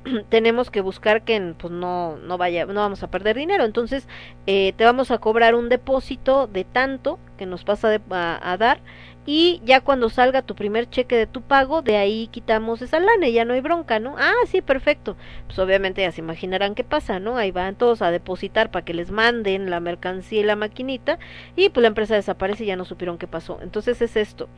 tenemos 0.31 0.71
que 0.71 0.81
buscar 0.81 1.23
que 1.23 1.55
pues 1.59 1.73
no 1.73 2.17
no 2.17 2.39
vaya 2.39 2.65
no 2.67 2.75
vamos 2.75 3.03
a 3.03 3.11
perder 3.11 3.37
dinero 3.37 3.65
entonces 3.65 4.07
eh, 4.47 4.73
te 4.77 4.85
vamos 4.85 5.11
a 5.11 5.19
cobrar 5.19 5.55
un 5.55 5.69
depósito 5.69 6.47
de 6.47 6.65
tanto 6.65 7.19
que 7.37 7.47
nos 7.47 7.65
pasa 7.65 7.89
de, 7.89 8.01
a 8.11 8.57
dar 8.59 8.81
y 9.27 9.61
ya 9.65 9.81
cuando 9.81 10.09
salga 10.09 10.43
tu 10.43 10.55
primer 10.55 10.89
cheque 10.89 11.17
de 11.17 11.27
tu 11.27 11.43
pago, 11.43 11.83
de 11.83 11.97
ahí 11.97 12.29
quitamos 12.29 12.81
esa 12.81 13.01
lana 13.01 13.27
y 13.27 13.33
ya 13.33 13.45
no 13.45 13.55
hay 13.55 13.61
bronca, 13.61 13.99
¿no? 13.99 14.15
Ah, 14.19 14.33
sí, 14.47 14.63
perfecto. 14.63 15.17
Pues 15.47 15.59
obviamente 15.59 16.03
ya 16.03 16.13
se 16.13 16.21
imaginarán 16.21 16.77
qué 16.77 16.85
pasa, 16.85 17.19
¿no? 17.19 17.37
Ahí 17.37 17.51
van 17.51 17.75
todos 17.75 18.03
a 18.03 18.13
depositar 18.13 18.71
para 18.71 18.85
que 18.85 18.95
les 18.95 19.11
manden 19.11 19.69
la 19.69 19.81
mercancía 19.81 20.41
y 20.41 20.45
la 20.45 20.55
maquinita 20.57 21.19
y 21.57 21.69
pues 21.71 21.83
la 21.83 21.89
empresa 21.89 22.15
desaparece 22.15 22.65
y 22.65 22.69
ya 22.69 22.77
no 22.77 22.85
supieron 22.85 23.19
qué 23.19 23.27
pasó. 23.27 23.59
Entonces 23.63 24.01
es 24.01 24.17
esto. 24.17 24.49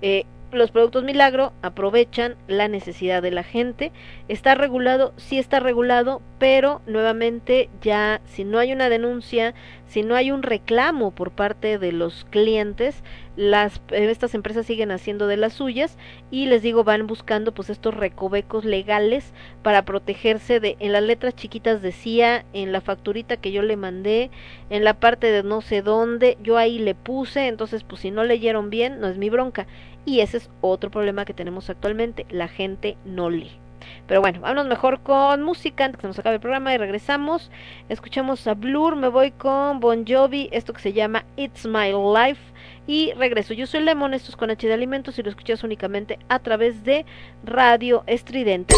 Eh, 0.00 0.24
los 0.54 0.70
productos 0.70 1.04
milagro 1.04 1.52
aprovechan 1.62 2.36
la 2.46 2.68
necesidad 2.68 3.22
de 3.22 3.30
la 3.30 3.42
gente. 3.42 3.92
Está 4.28 4.54
regulado, 4.54 5.12
sí 5.16 5.38
está 5.38 5.60
regulado, 5.60 6.22
pero 6.38 6.80
nuevamente 6.86 7.68
ya 7.80 8.20
si 8.24 8.44
no 8.44 8.58
hay 8.58 8.72
una 8.72 8.88
denuncia, 8.88 9.54
si 9.86 10.02
no 10.02 10.14
hay 10.16 10.30
un 10.30 10.42
reclamo 10.42 11.10
por 11.10 11.30
parte 11.30 11.78
de 11.78 11.92
los 11.92 12.24
clientes, 12.30 13.02
las 13.36 13.80
estas 13.90 14.34
empresas 14.34 14.66
siguen 14.66 14.92
haciendo 14.92 15.26
de 15.26 15.36
las 15.36 15.54
suyas 15.54 15.98
y 16.30 16.46
les 16.46 16.62
digo 16.62 16.84
van 16.84 17.06
buscando 17.06 17.52
pues 17.52 17.68
estos 17.68 17.94
recovecos 17.94 18.64
legales 18.64 19.32
para 19.62 19.84
protegerse 19.84 20.60
de 20.60 20.76
en 20.78 20.92
las 20.92 21.02
letras 21.02 21.34
chiquitas 21.34 21.82
decía 21.82 22.44
en 22.52 22.70
la 22.70 22.80
facturita 22.80 23.36
que 23.36 23.50
yo 23.50 23.62
le 23.62 23.76
mandé 23.76 24.30
en 24.70 24.84
la 24.84 24.94
parte 24.94 25.32
de 25.32 25.42
no 25.42 25.62
sé 25.62 25.82
dónde 25.82 26.38
yo 26.42 26.58
ahí 26.58 26.78
le 26.78 26.94
puse 26.94 27.48
entonces 27.48 27.82
pues 27.82 28.02
si 28.02 28.12
no 28.12 28.22
leyeron 28.22 28.70
bien 28.70 29.00
no 29.00 29.08
es 29.08 29.18
mi 29.18 29.30
bronca 29.30 29.66
y 30.04 30.20
ese 30.20 30.38
es 30.38 30.50
otro 30.60 30.90
problema 30.90 31.24
que 31.24 31.34
tenemos 31.34 31.70
actualmente 31.70 32.26
la 32.30 32.48
gente 32.48 32.96
no 33.04 33.30
lee 33.30 33.58
pero 34.06 34.20
bueno, 34.20 34.40
vámonos 34.40 34.66
mejor 34.66 35.00
con 35.00 35.42
música 35.42 35.84
antes 35.84 36.00
que 36.00 36.06
nos 36.06 36.18
acabe 36.18 36.36
el 36.36 36.40
programa 36.40 36.74
y 36.74 36.78
regresamos. 36.78 37.50
Escuchamos 37.88 38.46
a 38.46 38.54
Blur, 38.54 38.96
me 38.96 39.08
voy 39.08 39.30
con 39.30 39.80
Bon 39.80 40.04
Jovi, 40.06 40.48
esto 40.52 40.72
que 40.72 40.82
se 40.82 40.92
llama 40.92 41.24
It's 41.36 41.66
My 41.66 41.92
Life. 41.92 42.40
Y 42.86 43.12
regreso, 43.14 43.54
yo 43.54 43.66
soy 43.66 43.80
Lemon, 43.82 44.12
esto 44.12 44.30
es 44.30 44.36
con 44.36 44.50
H 44.50 44.66
de 44.66 44.74
Alimentos 44.74 45.18
y 45.18 45.22
lo 45.22 45.30
escuchas 45.30 45.64
únicamente 45.64 46.18
a 46.28 46.38
través 46.38 46.84
de 46.84 47.06
Radio 47.44 48.04
Estridente. 48.06 48.74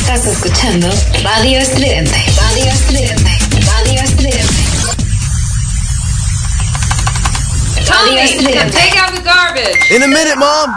Estás 0.00 0.26
escuchando 0.26 0.88
Radio 1.22 1.58
Estridente. 1.58 2.16
Radio 2.40 2.64
Estridente. 2.64 3.30
Radio 3.66 4.00
Estridente. 4.00 4.63
Radio 7.90 8.22
Estridente. 8.24 8.72
take 8.72 8.96
out 8.96 9.12
the 9.12 9.20
garbage. 9.20 9.76
In 9.90 10.02
a 10.02 10.08
minute, 10.08 10.36
Mom. 10.38 10.72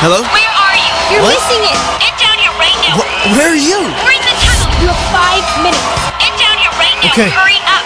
Hello? 0.00 0.20
Where 0.20 0.52
are 0.60 0.76
you? 0.76 0.92
You're 1.12 1.22
What? 1.24 1.36
missing 1.36 1.64
it. 1.64 1.76
Get 2.00 2.14
down 2.20 2.36
here 2.40 2.52
right 2.56 2.76
now. 2.84 2.96
Wh- 3.00 3.36
where 3.36 3.48
are 3.52 3.56
you? 3.60 3.80
We're 4.04 4.16
in 4.16 4.24
the 4.24 4.36
tunnel. 4.40 4.68
You 4.80 4.88
have 4.88 5.02
five 5.12 5.44
minutes. 5.60 5.84
Get 6.20 6.32
down 6.40 6.56
here 6.56 6.72
right 6.80 6.96
now. 7.00 7.12
Okay. 7.12 7.28
Hurry 7.32 7.60
up. 7.68 7.84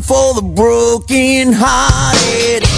For 0.00 0.34
the 0.34 0.42
broken 0.42 1.52
hearted. 1.52 2.77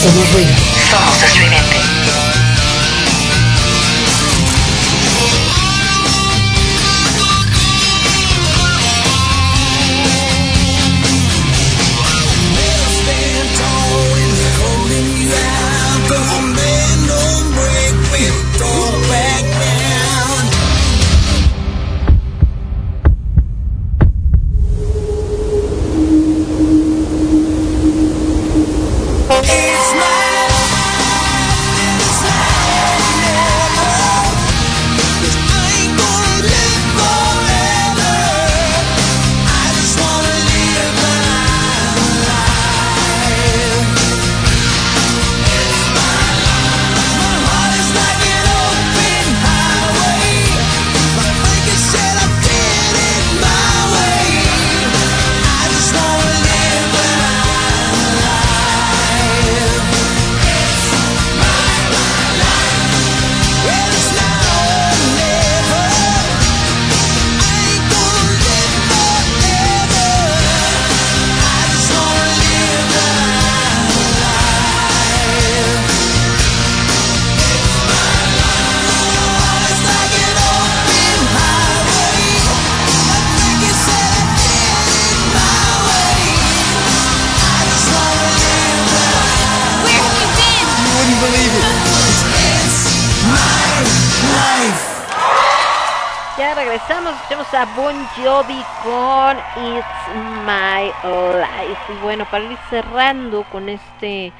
Somos 0.00 0.32
ruido. 0.32 0.54
Somos 0.90 1.22
estridente. 1.22 2.29
It's 98.40 100.08
My 100.46 100.90
Life. 101.04 101.92
Y 101.92 102.02
bueno, 102.02 102.24
para 102.30 102.50
ir 102.50 102.56
cerrando 102.70 103.44
con 103.52 103.68
este 103.68 104.32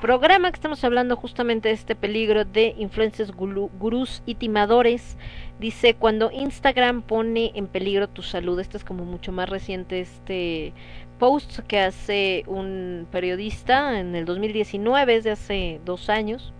programa 0.00 0.52
que 0.52 0.54
estamos 0.54 0.84
hablando 0.84 1.16
justamente 1.16 1.68
de 1.68 1.74
este 1.74 1.96
peligro 1.96 2.44
de 2.44 2.76
influencers 2.78 3.32
gurús 3.32 4.22
y 4.26 4.36
timadores. 4.36 5.16
Dice, 5.58 5.94
cuando 5.94 6.30
Instagram 6.30 7.02
pone 7.02 7.50
en 7.56 7.66
peligro 7.66 8.08
tu 8.08 8.22
salud, 8.22 8.60
este 8.60 8.76
es 8.76 8.84
como 8.84 9.04
mucho 9.04 9.32
más 9.32 9.48
reciente 9.48 10.02
este 10.02 10.72
post 11.18 11.58
que 11.66 11.80
hace 11.80 12.44
un 12.46 13.08
periodista 13.10 13.98
en 13.98 14.14
el 14.14 14.24
2019, 14.24 15.16
es 15.16 15.24
de 15.24 15.32
hace 15.32 15.80
dos 15.84 16.08
años 16.10 16.52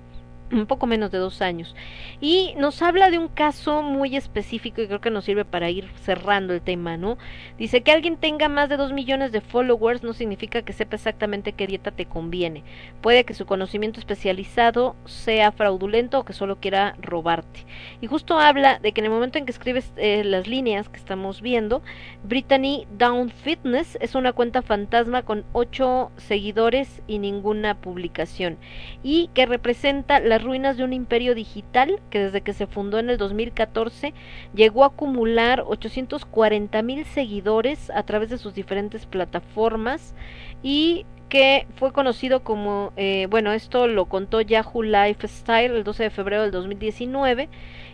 un 0.50 0.66
poco 0.66 0.86
menos 0.86 1.10
de 1.10 1.18
dos 1.18 1.42
años. 1.42 1.74
Y 2.20 2.54
nos 2.56 2.82
habla 2.82 3.10
de 3.10 3.18
un 3.18 3.28
caso 3.28 3.82
muy 3.82 4.16
específico 4.16 4.80
y 4.80 4.86
creo 4.86 5.00
que 5.00 5.10
nos 5.10 5.24
sirve 5.24 5.44
para 5.44 5.70
ir 5.70 5.88
cerrando 6.02 6.54
el 6.54 6.60
tema, 6.60 6.96
¿no? 6.96 7.18
Dice 7.58 7.82
que 7.82 7.92
alguien 7.92 8.16
tenga 8.16 8.48
más 8.48 8.68
de 8.68 8.76
dos 8.76 8.92
millones 8.92 9.32
de 9.32 9.40
followers 9.40 10.02
no 10.02 10.12
significa 10.12 10.62
que 10.62 10.72
sepa 10.72 10.96
exactamente 10.96 11.52
qué 11.52 11.66
dieta 11.66 11.90
te 11.90 12.06
conviene. 12.06 12.64
Puede 13.00 13.24
que 13.24 13.34
su 13.34 13.46
conocimiento 13.46 14.00
especializado 14.00 14.96
sea 15.04 15.52
fraudulento 15.52 16.20
o 16.20 16.24
que 16.24 16.32
solo 16.32 16.56
quiera 16.56 16.96
robarte. 17.00 17.66
Y 18.00 18.06
justo 18.06 18.38
habla 18.38 18.78
de 18.78 18.92
que 18.92 19.00
en 19.00 19.06
el 19.06 19.12
momento 19.12 19.38
en 19.38 19.44
que 19.44 19.52
escribes 19.52 19.92
eh, 19.96 20.24
las 20.24 20.46
líneas 20.46 20.88
que 20.88 20.96
estamos 20.96 21.42
viendo, 21.42 21.82
Brittany 22.24 22.86
Down 22.96 23.30
Fitness 23.30 23.98
es 24.00 24.14
una 24.14 24.32
cuenta 24.32 24.62
fantasma 24.62 25.22
con 25.22 25.44
ocho 25.52 26.10
seguidores 26.16 27.02
y 27.06 27.18
ninguna 27.18 27.74
publicación. 27.74 28.58
Y 29.02 29.30
que 29.34 29.46
representa 29.46 30.20
la 30.20 30.37
ruinas 30.42 30.76
de 30.76 30.84
un 30.84 30.92
imperio 30.92 31.34
digital 31.34 32.00
que 32.10 32.20
desde 32.20 32.40
que 32.40 32.52
se 32.52 32.66
fundó 32.66 32.98
en 32.98 33.10
el 33.10 33.18
2014 33.18 34.14
llegó 34.54 34.84
a 34.84 34.88
acumular 34.88 35.64
840 35.66 36.82
mil 36.82 37.04
seguidores 37.04 37.90
a 37.90 38.02
través 38.02 38.30
de 38.30 38.38
sus 38.38 38.54
diferentes 38.54 39.06
plataformas 39.06 40.14
y 40.62 41.06
que 41.28 41.66
fue 41.76 41.92
conocido 41.92 42.42
como, 42.42 42.92
eh, 42.96 43.26
bueno, 43.28 43.52
esto 43.52 43.86
lo 43.86 44.06
contó 44.06 44.40
Yahoo 44.40 44.82
Lifestyle 44.82 45.72
el 45.72 45.84
12 45.84 46.04
de 46.04 46.10
febrero 46.10 46.42
del 46.42 46.50
2019 46.50 47.48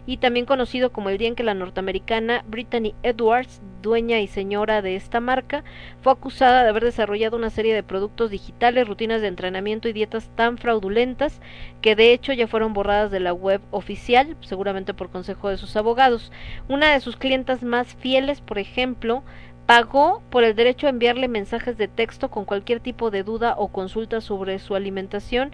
y 0.07 0.19
también 0.19 0.47
conocido 0.47 0.93
como 0.93 1.09
el 1.09 1.19
día 1.19 1.29
en 1.29 1.35
que 1.35 1.43
la 1.43 1.55
norteamericana 1.55 2.45
Brittany 2.47 2.95
Edwards, 3.03 3.63
dueña 3.83 4.21
y 4.21 4.27
señora 4.27 4.83
de 4.83 4.97
esta 4.97 5.21
marca, 5.21 5.65
fue 6.03 6.13
acusada 6.13 6.63
de 6.63 6.69
haber 6.69 6.85
desarrollado 6.85 7.37
una 7.37 7.51
serie 7.51 7.75
de 7.75 7.83
productos 7.83 8.31
digitales, 8.31 8.87
rutinas 8.87 9.21
de 9.21 9.29
entrenamiento 9.29 9.89
y 9.89 9.93
dietas 9.93 10.31
tan 10.35 10.59
fraudulentas 10.59 11.41
que 11.81 11.97
de 11.97 12.13
hecho 12.13 12.33
ya 12.33 12.47
fueron 12.47 12.73
borradas 12.73 13.11
de 13.11 13.21
la 13.21 13.33
web 13.33 13.61
oficial, 13.71 14.37
seguramente 14.41 14.95
por 14.95 15.11
consejo 15.11 15.49
de 15.49 15.59
sus 15.59 15.77
abogados. 15.77 16.33
Una 16.69 16.93
de 16.93 17.01
sus 17.01 17.17
clientas 17.17 17.63
más 17.63 17.95
fieles, 17.95 18.41
por 18.41 18.59
ejemplo, 18.59 19.23
pagó 19.67 20.23
por 20.31 20.45
el 20.45 20.55
derecho 20.55 20.87
a 20.87 20.91
enviarle 20.91 21.29
mensajes 21.29 21.79
de 21.79 21.89
texto 21.89 22.31
con 22.31 22.45
cualquier 22.45 22.81
tipo 22.81 23.11
de 23.11 23.23
duda 23.23 23.55
o 23.57 23.69
consulta 23.69 24.21
sobre 24.21 24.59
su 24.59 24.75
alimentación, 24.75 25.53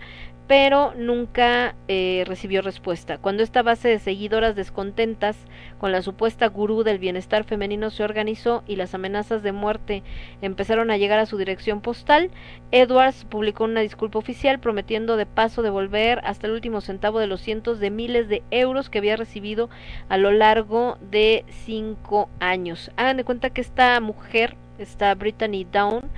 pero 0.50 0.94
nunca 0.96 1.76
eh, 1.86 2.24
recibió 2.26 2.60
respuesta. 2.60 3.18
Cuando 3.18 3.44
esta 3.44 3.62
base 3.62 3.86
de 3.86 4.00
seguidoras 4.00 4.56
descontentas 4.56 5.36
con 5.78 5.92
la 5.92 6.02
supuesta 6.02 6.48
gurú 6.48 6.82
del 6.82 6.98
bienestar 6.98 7.44
femenino 7.44 7.88
se 7.90 8.02
organizó 8.02 8.64
y 8.66 8.74
las 8.74 8.92
amenazas 8.92 9.44
de 9.44 9.52
muerte 9.52 10.02
empezaron 10.42 10.90
a 10.90 10.96
llegar 10.96 11.20
a 11.20 11.26
su 11.26 11.38
dirección 11.38 11.80
postal, 11.80 12.32
Edwards 12.72 13.24
publicó 13.26 13.62
una 13.62 13.82
disculpa 13.82 14.18
oficial 14.18 14.58
prometiendo 14.58 15.16
de 15.16 15.24
paso 15.24 15.62
devolver 15.62 16.20
hasta 16.24 16.48
el 16.48 16.54
último 16.54 16.80
centavo 16.80 17.20
de 17.20 17.28
los 17.28 17.40
cientos 17.40 17.78
de 17.78 17.90
miles 17.90 18.28
de 18.28 18.42
euros 18.50 18.90
que 18.90 18.98
había 18.98 19.14
recibido 19.14 19.70
a 20.08 20.16
lo 20.16 20.32
largo 20.32 20.98
de 21.12 21.44
cinco 21.64 22.28
años. 22.40 22.90
Hagan 22.96 23.18
de 23.18 23.24
cuenta 23.24 23.50
que 23.50 23.60
esta 23.60 24.00
mujer, 24.00 24.56
esta 24.80 25.14
Brittany 25.14 25.64
Down 25.70 26.10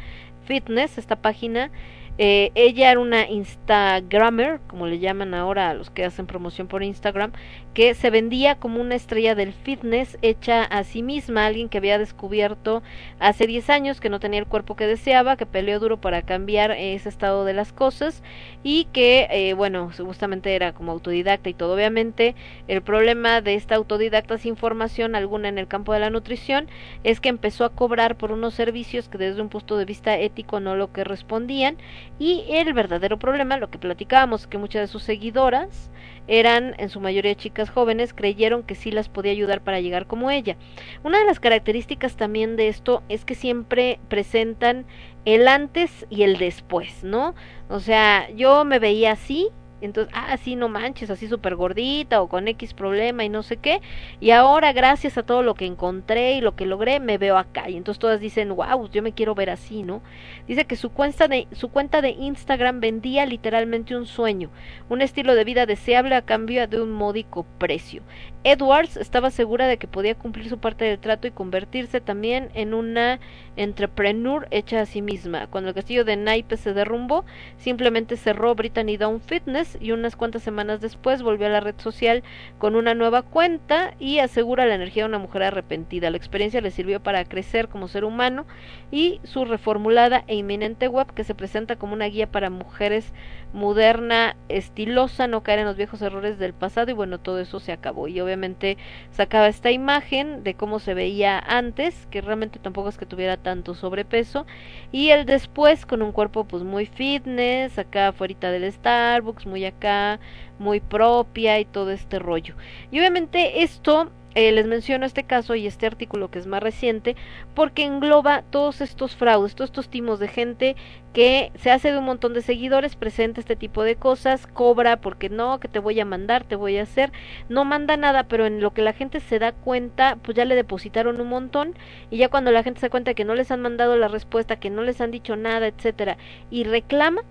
Fitness, 0.46 0.96
esta 0.96 1.16
página, 1.16 1.70
eh, 2.18 2.52
ella 2.54 2.90
era 2.90 3.00
una 3.00 3.28
Instagrammer, 3.28 4.60
como 4.66 4.86
le 4.86 4.98
llaman 4.98 5.34
ahora 5.34 5.70
a 5.70 5.74
los 5.74 5.90
que 5.90 6.04
hacen 6.04 6.26
promoción 6.26 6.68
por 6.68 6.82
Instagram, 6.82 7.32
que 7.72 7.94
se 7.94 8.10
vendía 8.10 8.56
como 8.56 8.80
una 8.80 8.94
estrella 8.94 9.34
del 9.34 9.54
fitness 9.54 10.18
hecha 10.20 10.62
a 10.62 10.84
sí 10.84 11.02
misma, 11.02 11.46
alguien 11.46 11.70
que 11.70 11.78
había 11.78 11.98
descubierto 11.98 12.82
hace 13.18 13.46
10 13.46 13.70
años 13.70 14.00
que 14.00 14.10
no 14.10 14.20
tenía 14.20 14.40
el 14.40 14.46
cuerpo 14.46 14.76
que 14.76 14.86
deseaba, 14.86 15.36
que 15.36 15.46
peleó 15.46 15.80
duro 15.80 16.00
para 16.00 16.22
cambiar 16.22 16.72
ese 16.72 17.08
estado 17.08 17.46
de 17.46 17.54
las 17.54 17.72
cosas 17.72 18.22
y 18.62 18.84
que, 18.92 19.26
eh, 19.30 19.54
bueno, 19.54 19.90
justamente 19.96 20.54
era 20.54 20.72
como 20.74 20.92
autodidacta 20.92 21.48
y 21.48 21.54
todo. 21.54 21.74
Obviamente, 21.74 22.34
el 22.68 22.82
problema 22.82 23.40
de 23.40 23.54
esta 23.54 23.76
autodidacta 23.76 24.36
sin 24.36 24.56
formación 24.56 25.14
alguna 25.14 25.48
en 25.48 25.58
el 25.58 25.66
campo 25.66 25.94
de 25.94 26.00
la 26.00 26.10
nutrición 26.10 26.68
es 27.04 27.20
que 27.20 27.30
empezó 27.30 27.64
a 27.64 27.70
cobrar 27.70 28.16
por 28.16 28.32
unos 28.32 28.52
servicios 28.52 29.08
que 29.08 29.18
desde 29.18 29.40
un 29.40 29.48
punto 29.48 29.78
de 29.78 29.86
vista 29.86 30.18
ético 30.18 30.60
no 30.60 30.76
lo 30.76 30.92
que 30.92 31.04
respondían 31.04 31.78
y 32.18 32.44
el 32.48 32.72
verdadero 32.72 33.18
problema, 33.18 33.56
lo 33.56 33.70
que 33.70 33.78
platicábamos, 33.78 34.46
que 34.46 34.58
muchas 34.58 34.82
de 34.82 34.86
sus 34.86 35.02
seguidoras 35.02 35.90
eran 36.28 36.74
en 36.78 36.88
su 36.88 37.00
mayoría 37.00 37.34
chicas 37.34 37.70
jóvenes, 37.70 38.14
creyeron 38.14 38.62
que 38.62 38.74
sí 38.74 38.90
las 38.90 39.08
podía 39.08 39.32
ayudar 39.32 39.62
para 39.62 39.80
llegar 39.80 40.06
como 40.06 40.30
ella. 40.30 40.56
Una 41.02 41.18
de 41.18 41.24
las 41.24 41.40
características 41.40 42.16
también 42.16 42.56
de 42.56 42.68
esto 42.68 43.02
es 43.08 43.24
que 43.24 43.34
siempre 43.34 43.98
presentan 44.08 44.86
el 45.24 45.48
antes 45.48 46.06
y 46.10 46.22
el 46.22 46.38
después, 46.38 47.02
¿no? 47.02 47.34
O 47.68 47.80
sea, 47.80 48.30
yo 48.30 48.64
me 48.64 48.78
veía 48.78 49.12
así 49.12 49.48
entonces, 49.86 50.14
ah, 50.16 50.36
sí, 50.36 50.56
no 50.56 50.68
manches, 50.68 51.10
así 51.10 51.28
súper 51.28 51.56
gordita 51.56 52.22
o 52.22 52.28
con 52.28 52.48
X 52.48 52.74
problema 52.74 53.24
y 53.24 53.28
no 53.28 53.42
sé 53.42 53.56
qué. 53.56 53.80
Y 54.20 54.30
ahora, 54.30 54.72
gracias 54.72 55.18
a 55.18 55.22
todo 55.22 55.42
lo 55.42 55.54
que 55.54 55.66
encontré 55.66 56.34
y 56.34 56.40
lo 56.40 56.54
que 56.54 56.66
logré, 56.66 57.00
me 57.00 57.18
veo 57.18 57.36
acá. 57.36 57.68
Y 57.68 57.76
entonces 57.76 57.98
todas 57.98 58.20
dicen, 58.20 58.54
wow, 58.54 58.88
yo 58.90 59.02
me 59.02 59.12
quiero 59.12 59.34
ver 59.34 59.50
así, 59.50 59.82
¿no? 59.82 60.02
Dice 60.46 60.64
que 60.64 60.76
su 60.76 60.90
cuenta 60.90 61.28
de, 61.28 61.48
su 61.52 61.68
cuenta 61.68 62.00
de 62.00 62.10
Instagram 62.10 62.80
vendía 62.80 63.26
literalmente 63.26 63.96
un 63.96 64.06
sueño, 64.06 64.50
un 64.88 65.02
estilo 65.02 65.34
de 65.34 65.44
vida 65.44 65.66
deseable 65.66 66.14
a 66.14 66.22
cambio 66.22 66.66
de 66.66 66.80
un 66.80 66.92
módico 66.92 67.44
precio. 67.58 68.02
Edwards 68.44 68.96
estaba 68.96 69.30
segura 69.30 69.68
de 69.68 69.76
que 69.76 69.86
podía 69.86 70.16
cumplir 70.16 70.48
su 70.48 70.58
parte 70.58 70.84
del 70.84 70.98
trato 70.98 71.28
y 71.28 71.30
convertirse 71.30 72.00
también 72.00 72.50
en 72.54 72.74
una 72.74 73.20
entrepreneur 73.56 74.48
hecha 74.50 74.80
a 74.80 74.86
sí 74.86 75.00
misma. 75.00 75.46
Cuando 75.46 75.68
el 75.68 75.74
castillo 75.74 76.04
de 76.04 76.16
Naipes 76.16 76.60
se 76.60 76.72
derrumbó, 76.72 77.24
simplemente 77.56 78.16
cerró 78.16 78.54
Brittany 78.54 78.96
Down 78.96 79.20
Fitness 79.20 79.71
y 79.80 79.92
unas 79.92 80.16
cuantas 80.16 80.42
semanas 80.42 80.80
después 80.80 81.22
volvió 81.22 81.46
a 81.46 81.50
la 81.50 81.60
red 81.60 81.74
social 81.78 82.22
con 82.58 82.74
una 82.74 82.94
nueva 82.94 83.22
cuenta 83.22 83.94
y 83.98 84.18
asegura 84.18 84.66
la 84.66 84.74
energía 84.74 85.04
de 85.04 85.10
una 85.10 85.18
mujer 85.18 85.44
arrepentida. 85.44 86.10
La 86.10 86.16
experiencia 86.16 86.60
le 86.60 86.70
sirvió 86.70 87.00
para 87.00 87.24
crecer 87.24 87.68
como 87.68 87.86
ser 87.86 88.04
humano 88.04 88.46
y 88.90 89.20
su 89.22 89.44
reformulada 89.44 90.24
e 90.26 90.34
inminente 90.34 90.88
web 90.88 91.12
que 91.14 91.24
se 91.24 91.34
presenta 91.34 91.76
como 91.76 91.92
una 91.92 92.06
guía 92.06 92.26
para 92.26 92.50
mujeres 92.50 93.12
moderna, 93.52 94.34
estilosa, 94.48 95.26
no 95.26 95.42
caer 95.42 95.60
en 95.60 95.66
los 95.66 95.76
viejos 95.76 96.00
errores 96.00 96.38
del 96.38 96.54
pasado 96.54 96.90
y 96.90 96.94
bueno, 96.94 97.20
todo 97.20 97.38
eso 97.38 97.60
se 97.60 97.70
acabó 97.70 98.08
y 98.08 98.18
obviamente 98.20 98.78
sacaba 99.10 99.46
esta 99.46 99.70
imagen 99.70 100.42
de 100.42 100.54
cómo 100.54 100.78
se 100.78 100.94
veía 100.94 101.38
antes, 101.38 102.06
que 102.10 102.22
realmente 102.22 102.58
tampoco 102.58 102.88
es 102.88 102.96
que 102.96 103.06
tuviera 103.06 103.36
tanto 103.36 103.74
sobrepeso 103.74 104.46
y 104.90 105.10
el 105.10 105.26
después 105.26 105.84
con 105.84 106.02
un 106.02 106.12
cuerpo 106.12 106.44
pues 106.44 106.62
muy 106.62 106.86
fitness, 106.86 107.78
acá 107.78 108.08
afuera 108.08 108.32
del 108.50 108.70
Starbucks, 108.70 109.46
muy 109.46 109.61
acá, 109.66 110.20
muy 110.58 110.80
propia 110.80 111.58
y 111.60 111.64
todo 111.64 111.90
este 111.90 112.18
rollo. 112.18 112.54
Y 112.90 112.98
obviamente 112.98 113.62
esto 113.62 114.10
eh, 114.34 114.50
les 114.52 114.66
menciono 114.66 115.04
este 115.04 115.24
caso 115.24 115.54
y 115.54 115.66
este 115.66 115.86
artículo 115.86 116.30
que 116.30 116.38
es 116.38 116.46
más 116.46 116.62
reciente 116.62 117.16
porque 117.54 117.84
engloba 117.84 118.42
todos 118.48 118.80
estos 118.80 119.14
fraudes, 119.14 119.54
todos 119.54 119.68
estos 119.70 119.90
timos 119.90 120.20
de 120.20 120.28
gente 120.28 120.76
que 121.12 121.52
se 121.56 121.70
hace 121.70 121.92
de 121.92 121.98
un 121.98 122.06
montón 122.06 122.32
de 122.32 122.40
seguidores, 122.40 122.96
presenta 122.96 123.40
este 123.40 123.56
tipo 123.56 123.82
de 123.82 123.96
cosas, 123.96 124.46
cobra 124.46 125.02
porque 125.02 125.28
no, 125.28 125.60
que 125.60 125.68
te 125.68 125.80
voy 125.80 126.00
a 126.00 126.06
mandar, 126.06 126.44
te 126.44 126.56
voy 126.56 126.78
a 126.78 126.84
hacer, 126.84 127.12
no 127.50 127.66
manda 127.66 127.98
nada, 127.98 128.24
pero 128.24 128.46
en 128.46 128.62
lo 128.62 128.72
que 128.72 128.80
la 128.80 128.94
gente 128.94 129.20
se 129.20 129.38
da 129.38 129.52
cuenta, 129.52 130.16
pues 130.22 130.34
ya 130.34 130.46
le 130.46 130.54
depositaron 130.54 131.20
un 131.20 131.28
montón 131.28 131.74
y 132.10 132.16
ya 132.16 132.28
cuando 132.28 132.50
la 132.52 132.62
gente 132.62 132.80
se 132.80 132.86
da 132.86 132.90
cuenta 132.90 133.12
que 133.12 133.26
no 133.26 133.34
les 133.34 133.50
han 133.50 133.60
mandado 133.60 133.96
la 133.98 134.08
respuesta, 134.08 134.58
que 134.58 134.70
no 134.70 134.82
les 134.82 135.02
han 135.02 135.10
dicho 135.10 135.36
nada, 135.36 135.66
etcétera, 135.66 136.16
y 136.50 136.64
reclama, 136.64 137.22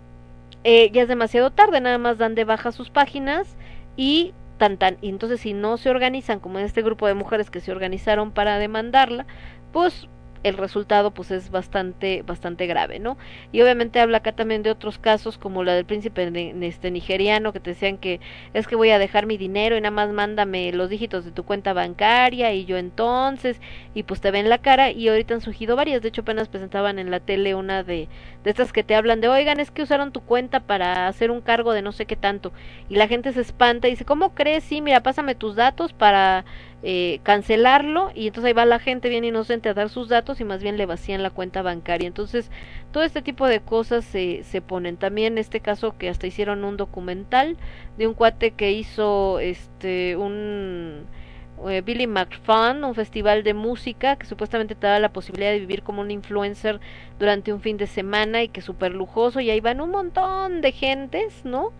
eh, 0.63 0.91
ya 0.91 1.03
es 1.03 1.07
demasiado 1.07 1.51
tarde, 1.51 1.81
nada 1.81 1.97
más 1.97 2.17
dan 2.17 2.35
de 2.35 2.43
baja 2.43 2.71
sus 2.71 2.89
páginas 2.89 3.55
y 3.95 4.33
y 5.01 5.09
entonces 5.09 5.41
si 5.41 5.53
no 5.53 5.77
se 5.77 5.89
organizan 5.89 6.39
como 6.39 6.59
en 6.59 6.65
este 6.65 6.83
grupo 6.83 7.07
de 7.07 7.15
mujeres 7.15 7.49
que 7.49 7.61
se 7.61 7.71
organizaron 7.71 8.31
para 8.31 8.59
demandarla, 8.59 9.25
pues 9.73 10.07
el 10.43 10.57
resultado 10.57 11.11
pues 11.11 11.31
es 11.31 11.51
bastante 11.51 12.23
bastante 12.23 12.67
grave 12.67 12.99
no 12.99 13.17
y 13.51 13.61
obviamente 13.61 13.99
habla 13.99 14.17
acá 14.17 14.31
también 14.31 14.63
de 14.63 14.71
otros 14.71 14.97
casos 14.97 15.37
como 15.37 15.63
la 15.63 15.73
del 15.73 15.85
príncipe 15.85 16.31
este 16.61 16.91
nigeriano 16.91 17.53
que 17.53 17.59
te 17.59 17.71
decían 17.71 17.97
que 17.97 18.19
es 18.53 18.67
que 18.67 18.75
voy 18.75 18.89
a 18.89 18.99
dejar 18.99 19.25
mi 19.25 19.37
dinero 19.37 19.77
y 19.77 19.81
nada 19.81 19.91
más 19.91 20.09
mándame 20.09 20.71
los 20.71 20.89
dígitos 20.89 21.25
de 21.25 21.31
tu 21.31 21.43
cuenta 21.43 21.73
bancaria 21.73 22.53
y 22.53 22.65
yo 22.65 22.77
entonces 22.77 23.59
y 23.93 24.03
pues 24.03 24.21
te 24.21 24.31
ven 24.31 24.49
la 24.49 24.59
cara 24.59 24.91
y 24.91 25.07
ahorita 25.07 25.33
han 25.33 25.41
surgido 25.41 25.75
varias. 25.75 26.01
De 26.01 26.09
hecho 26.09 26.21
apenas 26.21 26.47
presentaban 26.47 26.99
en 26.99 27.11
la 27.11 27.19
tele 27.19 27.55
una 27.55 27.83
de 27.83 28.07
de 28.43 28.49
estas 28.49 28.73
que 28.73 28.83
te 28.83 28.95
hablan 28.95 29.21
de 29.21 29.27
oigan 29.27 29.59
es 29.59 29.71
que 29.71 29.83
usaron 29.83 30.11
tu 30.11 30.21
cuenta 30.21 30.61
para 30.61 31.07
hacer 31.07 31.31
un 31.31 31.41
cargo 31.41 31.73
de 31.73 31.81
no 31.81 31.91
sé 31.91 32.05
qué 32.05 32.15
tanto 32.15 32.51
y 32.89 32.95
la 32.95 33.07
gente 33.07 33.33
se 33.33 33.41
espanta 33.41 33.87
y 33.87 33.91
dice 33.91 34.05
cómo 34.05 34.33
crees 34.33 34.63
sí 34.63 34.81
mira 34.81 35.01
pásame 35.03 35.35
tus 35.35 35.55
datos 35.55 35.93
para 35.93 36.45
eh, 36.83 37.19
cancelarlo 37.23 38.11
y 38.15 38.27
entonces 38.27 38.47
ahí 38.47 38.53
va 38.53 38.65
la 38.65 38.79
gente 38.79 39.09
bien 39.09 39.23
inocente 39.23 39.69
a 39.69 39.73
dar 39.73 39.89
sus 39.89 40.09
datos 40.09 40.41
y 40.41 40.43
más 40.43 40.63
bien 40.63 40.77
le 40.77 40.85
vacían 40.85 41.23
la 41.23 41.29
cuenta 41.29 41.61
bancaria. 41.61 42.07
Entonces, 42.07 42.49
todo 42.91 43.03
este 43.03 43.21
tipo 43.21 43.47
de 43.47 43.61
cosas 43.61 44.03
se, 44.05 44.43
se 44.43 44.61
ponen. 44.61 44.97
También 44.97 45.37
este 45.37 45.59
caso 45.59 45.97
que 45.97 46.09
hasta 46.09 46.27
hicieron 46.27 46.63
un 46.63 46.77
documental 46.77 47.57
de 47.97 48.07
un 48.07 48.13
cuate 48.13 48.51
que 48.51 48.71
hizo 48.71 49.39
este 49.39 50.15
un 50.17 51.05
eh, 51.69 51.81
Billy 51.81 52.07
McFun, 52.07 52.83
un 52.83 52.95
festival 52.95 53.43
de 53.43 53.53
música 53.53 54.15
que 54.15 54.25
supuestamente 54.25 54.73
te 54.73 54.87
da 54.87 54.99
la 54.99 55.13
posibilidad 55.13 55.51
de 55.51 55.59
vivir 55.59 55.83
como 55.83 56.01
un 56.01 56.09
influencer 56.09 56.79
durante 57.19 57.53
un 57.53 57.61
fin 57.61 57.77
de 57.77 57.87
semana 57.87 58.41
y 58.41 58.47
que 58.49 58.61
súper 58.61 58.93
lujoso 58.93 59.39
y 59.39 59.49
ahí 59.51 59.59
van 59.59 59.81
un 59.81 59.91
montón 59.91 60.61
de 60.61 60.71
gentes, 60.71 61.45
¿no? 61.45 61.71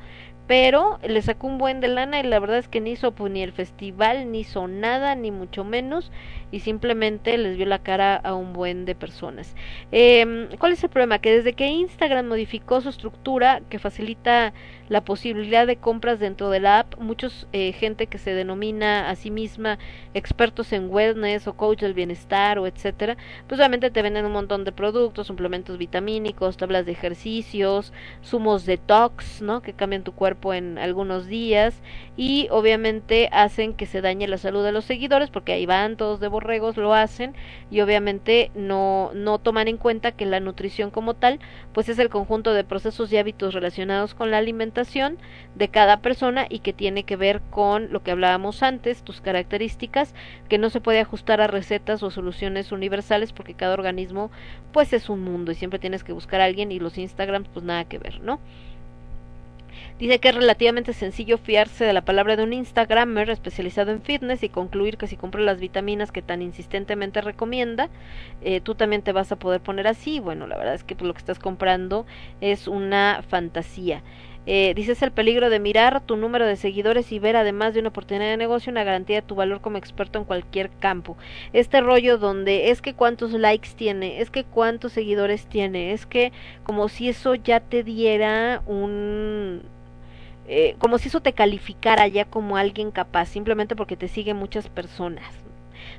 Pero 0.48 1.00
le 1.04 1.22
sacó 1.22 1.48
un 1.48 1.58
buen 1.58 1.80
de 1.80 1.88
lana 1.88 2.20
y 2.20 2.24
la 2.24 2.40
verdad 2.40 2.58
es 2.58 2.68
que 2.68 2.82
ni 2.82 2.92
hizo 2.92 3.14
pues, 3.14 3.32
ni 3.32 3.42
el 3.42 3.54
festival, 3.54 4.32
ni 4.32 4.42
hizo 4.42 4.68
nada, 4.68 5.16
ni 5.16 5.32
mucho 5.32 5.64
menos, 5.64 6.12
y 6.52 6.60
simplemente 6.60 7.38
les 7.38 7.58
vio 7.58 7.66
la 7.66 7.80
cara 7.80 8.16
a 8.16 8.36
un 8.36 8.54
buen 8.54 8.86
de 8.86 8.96
personas. 8.96 9.56
Eh, 9.92 10.50
¿Cuál 10.60 10.74
es 10.74 10.84
el 10.84 10.90
problema? 10.90 11.20
Que 11.20 11.38
desde 11.38 11.54
que 11.54 11.68
Instagram 11.68 12.28
modificó 12.28 12.82
su 12.82 12.90
estructura, 12.90 13.62
que 13.70 13.80
facilita 13.80 14.54
la 14.92 15.06
posibilidad 15.06 15.66
de 15.66 15.78
compras 15.78 16.20
dentro 16.20 16.50
de 16.50 16.60
la 16.60 16.80
app, 16.80 17.00
muchos 17.00 17.48
eh, 17.54 17.72
gente 17.72 18.08
que 18.08 18.18
se 18.18 18.34
denomina 18.34 19.10
a 19.10 19.16
sí 19.16 19.32
misma 19.32 19.80
expertos 20.14 20.74
en 20.74 20.90
wellness 20.90 21.48
o 21.48 21.54
coach 21.54 21.80
del 21.80 21.94
bienestar 21.94 22.60
o 22.60 22.68
etcétera, 22.68 23.16
pues 23.48 23.58
obviamente 23.60 23.90
te 23.90 24.02
venden 24.02 24.26
un 24.26 24.34
montón 24.34 24.66
de 24.66 24.74
productos, 24.74 25.28
suplementos 25.28 25.78
vitamínicos, 25.78 26.58
tablas 26.58 26.86
de 26.86 26.92
ejercicios, 26.92 27.94
zumos 28.22 28.66
detox, 28.66 29.42
¿no? 29.42 29.62
Que 29.62 29.72
cambian 29.72 30.04
tu 30.04 30.12
cuerpo 30.12 30.54
en 30.54 30.78
algunos 30.78 31.26
días 31.28 31.82
y 32.18 32.50
obviamente 32.52 33.30
hacen 33.32 33.74
que 33.74 33.86
se 33.86 34.02
dañe 34.02 34.28
la 34.28 34.38
salud 34.38 34.64
de 34.64 34.74
los 34.74 34.84
seguidores 34.84 35.30
porque 35.30 35.54
ahí 35.54 35.66
van 35.66 35.96
todos 35.96 36.20
de 36.20 36.28
borregos, 36.42 36.78
lo 36.78 36.94
hacen 36.94 37.34
y 37.70 37.82
obviamente 37.82 38.52
no 38.56 39.12
no 39.14 39.40
toman 39.40 39.68
en 39.68 39.78
cuenta 39.78 40.12
que 40.12 40.26
la 40.26 40.40
nutrición 40.40 40.90
como 40.92 41.14
tal 41.14 41.40
pues 41.74 41.88
es 41.88 42.00
el 42.00 42.10
conjunto 42.10 42.54
de 42.54 42.64
procesos 42.64 43.12
y 43.14 43.18
hábitos 43.18 43.54
relacionados 43.54 44.16
con 44.16 44.32
la 44.32 44.38
alimentación 44.38 45.18
de 45.56 45.70
cada 45.70 46.02
persona 46.02 46.48
y 46.50 46.60
que 46.60 46.74
tiene 46.74 47.04
que 47.04 47.16
ver 47.16 47.42
con 47.50 47.92
lo 47.92 48.02
que 48.04 48.12
hablábamos 48.12 48.64
antes, 48.64 49.04
tus 49.04 49.22
características, 49.22 50.14
que 50.50 50.58
no 50.58 50.70
se 50.70 50.82
puede 50.82 51.00
ajustar 51.00 51.42
a 51.42 51.48
recetas 51.48 52.04
o 52.04 52.10
soluciones 52.12 52.72
universales 52.72 53.34
porque 53.34 53.54
cada 53.54 53.74
organismo 53.74 54.32
pues 54.72 54.94
es 54.94 55.10
un 55.10 55.22
mundo 55.24 55.52
y 55.52 55.56
siempre 55.56 55.80
tienes 55.80 56.04
que 56.04 56.14
buscar 56.14 56.42
a 56.42 56.46
alguien 56.46 56.72
y 56.72 56.80
los 56.80 56.98
Instagrams 56.98 57.50
pues 57.50 57.64
nada 57.66 57.86
que 57.86 58.00
ver, 58.00 58.22
¿no? 58.22 58.40
Dice 60.02 60.18
que 60.18 60.30
es 60.30 60.36
relativamente 60.36 60.94
sencillo 60.94 61.38
fiarse 61.38 61.86
de 61.86 61.94
la 61.94 62.02
palabra 62.02 62.36
de 62.36 62.42
un 62.42 62.54
Instagramer 62.54 63.30
especializado 63.30 63.92
en 63.92 64.02
fitness 64.02 64.42
y 64.42 64.50
concluir 64.50 64.98
que 64.98 65.06
si 65.06 65.16
compras 65.16 65.46
las 65.46 65.60
vitaminas 65.60 66.12
que 66.12 66.24
tan 66.24 66.42
insistentemente 66.42 67.22
recomienda, 67.22 67.88
eh, 68.42 68.62
tú 68.62 68.74
también 68.74 69.04
te 69.04 69.12
vas 69.12 69.32
a 69.32 69.36
poder 69.36 69.62
poner 69.62 69.86
así. 69.86 70.20
Bueno, 70.20 70.48
la 70.48 70.58
verdad 70.58 70.74
es 70.74 70.84
que 70.84 70.96
pues, 70.96 71.08
lo 71.08 71.14
que 71.14 71.20
estás 71.20 71.38
comprando 71.38 72.08
es 72.42 72.68
una 72.68 73.24
fantasía. 73.30 74.02
Eh, 74.48 74.74
dices 74.74 75.04
el 75.04 75.12
peligro 75.12 75.52
de 75.52 75.60
mirar 75.60 76.02
tu 76.02 76.18
número 76.18 76.48
de 76.48 76.56
seguidores 76.56 77.12
y 77.12 77.20
ver 77.20 77.36
además 77.36 77.76
de 77.76 77.82
una 77.82 77.90
oportunidad 77.90 78.26
de 78.26 78.38
negocio 78.38 78.72
una 78.72 78.84
garantía 78.84 79.18
de 79.18 79.28
tu 79.28 79.36
valor 79.36 79.62
como 79.62 79.78
experto 79.78 80.18
en 80.18 80.26
cualquier 80.26 80.72
campo. 80.80 81.16
Este 81.54 81.80
rollo 81.80 82.18
donde 82.18 82.72
es 82.72 82.82
que 82.82 82.96
cuántos 82.96 83.34
likes 83.34 83.70
tiene, 83.76 84.20
es 84.20 84.32
que 84.32 84.46
cuántos 84.46 84.94
seguidores 84.94 85.46
tiene, 85.46 85.92
es 85.92 86.08
que 86.08 86.32
como 86.64 86.90
si 86.90 87.08
eso 87.08 87.36
ya 87.36 87.60
te 87.60 87.84
diera 87.84 88.64
un 88.66 89.62
eh, 90.54 90.76
como 90.80 90.98
si 90.98 91.08
eso 91.08 91.22
te 91.22 91.32
calificara 91.32 92.08
ya 92.10 92.26
como 92.26 92.58
alguien 92.58 92.92
capaz, 92.92 93.28
simplemente 93.28 93.76
porque 93.76 93.96
te 93.96 94.10
siguen 94.10 94.36
muchas 94.36 94.68
personas. 94.68 95.24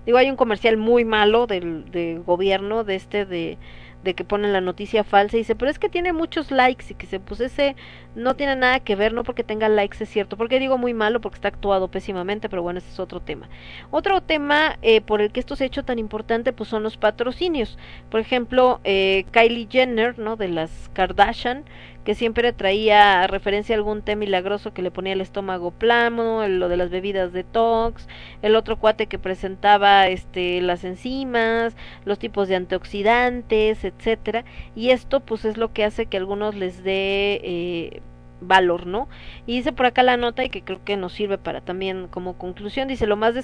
Digo, 0.05 0.19
hay 0.19 0.29
un 0.29 0.37
comercial 0.37 0.77
muy 0.77 1.07
malo 1.07 1.47
del, 1.47 1.91
del 1.91 2.23
gobierno, 2.23 2.85
de 2.85 2.95
este 2.97 3.24
de 3.24 3.59
de 4.03 4.15
que 4.15 4.24
ponen 4.24 4.53
la 4.53 4.61
noticia 4.61 5.05
falsa 5.05 5.37
y 5.37 5.41
dice, 5.41 5.55
pero 5.55 5.70
es 5.70 5.79
que 5.79 5.89
tiene 5.89 6.12
muchos 6.12 6.51
likes 6.51 6.87
y 6.91 6.95
que 6.95 7.07
se 7.07 7.20
pues 7.20 7.41
ese 7.41 7.77
no 8.15 8.37
tiene 8.37 8.57
nada 8.57 8.81
que 8.81 8.97
ver, 8.97 9.13
no 9.13 9.25
porque 9.25 9.45
tenga 9.45 9.69
likes 9.69 10.03
es 10.03 10.11
cierto, 10.11 10.37
porque 10.37 10.59
digo 10.59 10.79
muy 10.79 10.95
malo 10.95 11.21
porque 11.21 11.37
está 11.37 11.49
actuado 11.49 11.89
pésimamente, 11.89 12.49
pero 12.49 12.63
bueno, 12.63 12.79
ese 12.79 12.91
es 12.91 13.01
otro 13.01 13.21
tema. 13.21 13.49
Otro 13.91 14.21
tema 14.21 14.79
eh, 14.83 15.01
por 15.01 15.21
el 15.21 15.33
que 15.33 15.41
esto 15.41 15.57
se 15.57 15.65
ha 15.65 15.67
hecho 15.67 15.85
tan 15.85 15.99
importante 15.99 16.53
pues 16.53 16.69
son 16.69 16.83
los 16.83 16.97
patrocinios. 16.97 17.79
Por 18.11 18.21
ejemplo, 18.21 18.81
eh, 18.85 19.25
Kylie 19.31 19.69
Jenner, 19.71 20.19
¿no? 20.19 20.37
De 20.37 20.49
las 20.49 20.91
Kardashian, 20.93 21.65
que 22.05 22.15
siempre 22.15 22.53
traía 22.53 23.27
referencia 23.27 23.75
a 23.75 23.79
algún 23.79 24.03
té 24.03 24.17
milagroso 24.17 24.73
que 24.73 24.83
le 24.83 24.91
ponía 24.91 25.13
el 25.13 25.21
estómago 25.21 25.71
plano, 25.71 26.47
lo 26.49 26.69
de 26.69 26.77
las 26.77 26.91
bebidas 26.91 27.33
detox, 27.33 28.09
el 28.43 28.57
otro 28.57 28.79
cuate 28.79 29.07
que 29.07 29.19
presentaba 29.19 30.09
este 30.09 30.61
las 30.61 30.85
enzimas, 30.85 31.77
los 32.05 32.19
tipos 32.19 32.49
de 32.49 32.57
antioxidantes, 32.57 33.85
etcétera, 33.85 34.45
y 34.75 34.91
esto 34.91 35.21
pues 35.21 35.45
es 35.45 35.57
lo 35.57 35.73
que 35.73 35.85
hace 35.85 36.07
que 36.07 36.17
a 36.17 36.21
algunos 36.21 36.55
les 36.55 36.83
dé 36.83 37.41
eh, 37.45 38.02
valor, 38.43 38.86
¿no? 38.86 39.09
Y 39.47 39.56
dice 39.56 39.73
por 39.73 39.86
acá 39.86 40.02
la 40.02 40.16
nota 40.16 40.44
y 40.44 40.51
que 40.51 40.62
creo 40.62 40.85
que 40.85 40.97
nos 40.97 41.12
sirve 41.12 41.39
para 41.39 41.60
también 41.60 42.09
como 42.09 42.36
conclusión, 42.39 42.89
dice 42.89 43.06
lo 43.06 43.16
más 43.16 43.35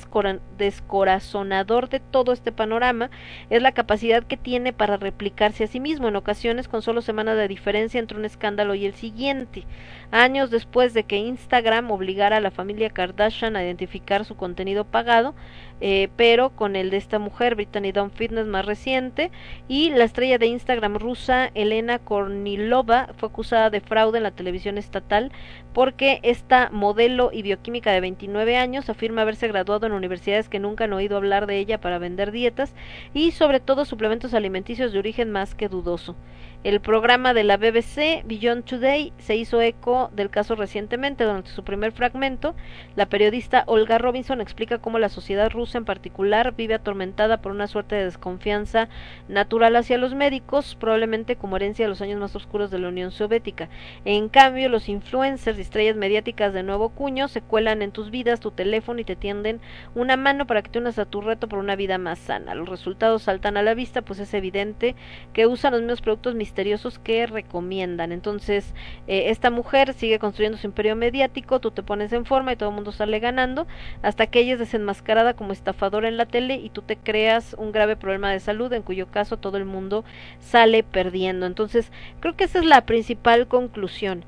descorazonador 0.59 1.89
de 1.89 2.01
todo 2.01 2.33
este 2.33 2.53
panorama 2.53 3.11
es 3.51 3.63
la 3.63 3.73
capacidad 3.73 4.25
que 4.25 4.37
tiene 4.37 4.73
para 4.73 4.97
replicarse 4.97 5.65
a 5.65 5.69
sí 5.69 5.81
mismo, 5.81 6.09
en 6.09 6.17
ocasiones 6.17 6.69
con 6.69 6.83
solo 6.83 7.01
semanas 7.01 7.37
de 7.37 7.49
diferencia 7.49 8.01
entre 8.01 8.19
un 8.19 8.25
escándalo 8.25 8.75
y 8.75 8.87
el 8.87 8.95
siguiente. 8.95 9.65
Años 10.11 10.51
después 10.51 10.95
de 10.95 11.05
que 11.05 11.17
Instagram 11.17 11.91
obligara 11.91 12.39
a 12.39 12.41
la 12.41 12.51
familia 12.51 12.91
Kardashian 12.91 13.57
a 13.57 13.65
identificar 13.65 14.25
su 14.25 14.37
contenido 14.37 14.85
pagado, 14.85 15.35
eh, 15.81 16.09
pero 16.17 16.51
con 16.51 16.77
el 16.77 16.91
de 16.91 16.97
esta 16.97 17.19
mujer, 17.19 17.55
Brittany 17.55 17.93
Dawn 17.93 18.11
Fitness 18.11 18.47
más 18.47 18.67
reciente, 18.67 19.31
y 19.69 19.91
la 19.91 20.05
estrella 20.05 20.39
de 20.39 20.47
Instagram 20.47 20.97
rusa, 20.97 21.51
Elena 21.55 21.99
Kornilova, 21.99 23.11
fue 23.17 23.29
acusada 23.29 23.71
de 23.71 23.81
fraude 23.81 24.19
en 24.19 24.25
la 24.25 24.31
televisión 24.31 24.79
estatal 24.79 25.33
porque 25.73 26.21
esta 26.23 26.71
modelo 26.71 27.31
y 27.33 27.43
bioquímica 27.43 27.93
de 27.93 28.01
29 28.01 28.57
años 28.57 28.89
afirma 28.91 29.23
haberse 29.23 29.49
graduado 29.49 29.87
en 29.87 29.93
universidades 29.93 30.49
que 30.49 30.59
nunca 30.59 30.85
han 30.85 30.93
oído 30.93 31.17
hablar 31.17 31.47
de 31.47 31.59
ella 31.59 31.81
para 31.81 31.99
vender 31.99 32.33
dietas 32.33 32.75
y 33.15 33.31
sobre 33.31 33.61
todo 33.61 33.85
suplementos 33.85 34.35
alimenticios 34.35 34.93
de 34.93 34.99
origen 34.99 35.31
más 35.31 35.55
que 35.55 35.69
dudoso. 35.69 36.17
El 36.65 36.81
programa 36.81 37.35
de 37.35 37.45
la 37.45 37.57
BBC 37.57 38.25
Beyond 38.25 38.65
Today 38.65 39.13
se 39.19 39.37
hizo 39.37 39.61
eco 39.63 40.11
del 40.13 40.29
caso 40.29 40.57
recientemente. 40.57 41.23
Durante 41.23 41.53
su 41.53 41.63
primer 41.63 41.93
fragmento, 41.93 42.57
la 42.97 43.07
periodista 43.07 43.63
Olga 43.67 43.97
Robinson 43.97 44.41
explica 44.41 44.79
cómo 44.79 44.99
la 44.99 45.09
sociedad 45.09 45.51
rusa 45.51 45.79
en 45.79 45.85
particular 45.85 46.57
vive 46.57 46.75
atormentada 46.75 47.41
por 47.41 47.53
una 47.53 47.69
suerte 47.69 47.95
de 47.95 48.07
desconfianza 48.07 48.89
natural 49.29 49.77
hacia 49.77 49.99
los 49.99 50.17
médicos, 50.17 50.75
probablemente 50.75 51.37
como 51.37 51.55
herencia 51.55 51.85
de 51.85 51.91
los 51.91 52.03
años 52.03 52.19
más 52.19 52.35
oscuros 52.35 52.73
de 52.73 52.81
la 52.81 52.89
Unión 52.89 53.13
Soviética. 53.13 53.69
En 54.05 54.29
cambio, 54.29 54.69
los 54.69 54.89
influencers 54.89 55.59
y 55.59 55.63
estrellas 55.63 55.95
mediáticas 55.95 56.53
de 56.53 56.65
nuevo 56.65 56.89
cuño 56.89 57.29
se 57.29 57.41
cuelan 57.41 57.83
en 57.83 57.93
tus 57.93 58.11
vidas, 58.11 58.41
tu 58.41 58.51
teléfono 58.51 58.99
y 58.99 59.05
te 59.05 59.15
tienden 59.15 59.61
una 59.95 60.17
mano 60.17 60.49
para 60.49 60.63
que 60.63 60.71
te 60.71 60.81
unas 60.81 60.99
a 60.99 61.05
tu 61.05 61.21
reto 61.21 61.49
por 61.49 61.61
una 61.61 61.77
vida 61.77 61.99
más 61.99 62.19
sana. 62.19 62.57
Los 62.57 62.69
resultados 62.69 63.23
saltan 63.23 63.57
a 63.57 63.63
la 63.63 63.75
vista, 63.75 64.03
pues 64.03 64.19
es 64.19 64.35
evidente 64.35 64.97
que 65.33 65.47
usan 65.47 65.73
los 65.73 65.83
mismos 65.83 66.03
productos 66.03 66.35
misteriosos 66.49 66.99
que 66.99 67.27
recomiendan. 67.27 68.11
Entonces, 68.11 68.73
eh, 69.07 69.25
esta 69.29 69.51
mujer 69.51 69.93
sigue 69.93 70.19
construyendo 70.19 70.57
su 70.57 70.67
imperio 70.67 70.97
mediático, 70.97 71.61
tú 71.61 71.73
te 71.73 71.83
pones 71.83 72.11
en 72.15 72.25
forma 72.25 72.53
y 72.53 72.57
todo 72.57 72.71
el 72.71 72.75
mundo 72.75 72.91
sale 72.91 73.21
ganando, 73.21 73.67
hasta 74.03 74.27
que 74.27 74.41
ella 74.41 74.55
es 74.55 74.59
desenmascarada 74.59 75.35
como 75.35 75.53
estafadora 75.53 76.09
en 76.09 76.17
la 76.17 76.25
tele 76.25 76.55
y 76.55 76.71
tú 76.71 76.81
te 76.81 76.97
creas 76.97 77.55
un 77.59 77.71
grave 77.71 77.97
problema 77.97 78.33
de 78.33 78.41
salud, 78.41 78.73
en 78.73 78.83
cuyo 78.83 79.09
caso 79.09 79.37
todo 79.37 79.59
el 79.59 79.67
mundo 79.67 80.05
sale 80.41 80.83
perdiendo. 80.83 81.45
Entonces, 81.45 81.93
creo 82.21 82.35
que 82.35 82.45
esa 82.45 82.61
es 82.61 82.65
la 82.65 82.87
principal 82.87 83.47
conclusión. 83.47 84.25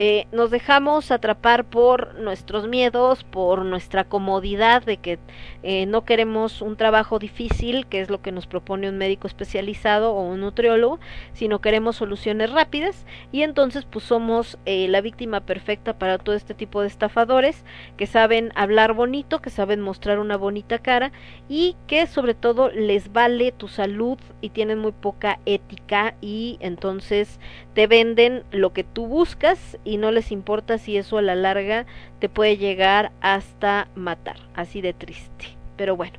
Eh, 0.00 0.28
nos 0.30 0.50
dejamos 0.50 1.10
atrapar 1.10 1.64
por 1.64 2.14
nuestros 2.20 2.68
miedos, 2.68 3.24
por 3.24 3.64
nuestra 3.64 4.04
comodidad 4.04 4.84
de 4.84 4.98
que 4.98 5.18
eh, 5.64 5.86
no 5.86 6.04
queremos 6.04 6.62
un 6.62 6.76
trabajo 6.76 7.18
difícil, 7.18 7.86
que 7.86 8.00
es 8.00 8.08
lo 8.08 8.22
que 8.22 8.30
nos 8.30 8.46
propone 8.46 8.88
un 8.88 8.96
médico 8.96 9.26
especializado 9.26 10.12
o 10.12 10.22
un 10.22 10.40
nutriólogo, 10.40 11.00
sino 11.32 11.60
queremos 11.60 11.96
soluciones 11.96 12.52
rápidas. 12.52 13.06
Y 13.32 13.42
entonces 13.42 13.84
pues 13.84 14.04
somos 14.04 14.56
eh, 14.66 14.86
la 14.86 15.00
víctima 15.00 15.40
perfecta 15.40 15.98
para 15.98 16.18
todo 16.18 16.36
este 16.36 16.54
tipo 16.54 16.80
de 16.80 16.86
estafadores 16.86 17.64
que 17.96 18.06
saben 18.06 18.52
hablar 18.54 18.92
bonito, 18.92 19.40
que 19.42 19.50
saben 19.50 19.80
mostrar 19.80 20.20
una 20.20 20.36
bonita 20.36 20.78
cara 20.78 21.10
y 21.48 21.76
que 21.88 22.06
sobre 22.06 22.34
todo 22.34 22.70
les 22.70 23.12
vale 23.12 23.50
tu 23.50 23.66
salud 23.66 24.18
y 24.40 24.50
tienen 24.50 24.78
muy 24.78 24.92
poca 24.92 25.40
ética 25.44 26.14
y 26.20 26.56
entonces 26.60 27.40
te 27.78 27.86
venden 27.86 28.42
lo 28.50 28.72
que 28.72 28.82
tú 28.82 29.06
buscas 29.06 29.78
y 29.84 29.98
no 29.98 30.10
les 30.10 30.32
importa 30.32 30.78
si 30.78 30.96
eso 30.96 31.16
a 31.16 31.22
la 31.22 31.36
larga 31.36 31.86
te 32.18 32.28
puede 32.28 32.56
llegar 32.56 33.12
hasta 33.20 33.86
matar, 33.94 34.34
así 34.56 34.80
de 34.80 34.94
triste. 34.94 35.46
Pero 35.76 35.94
bueno, 35.94 36.14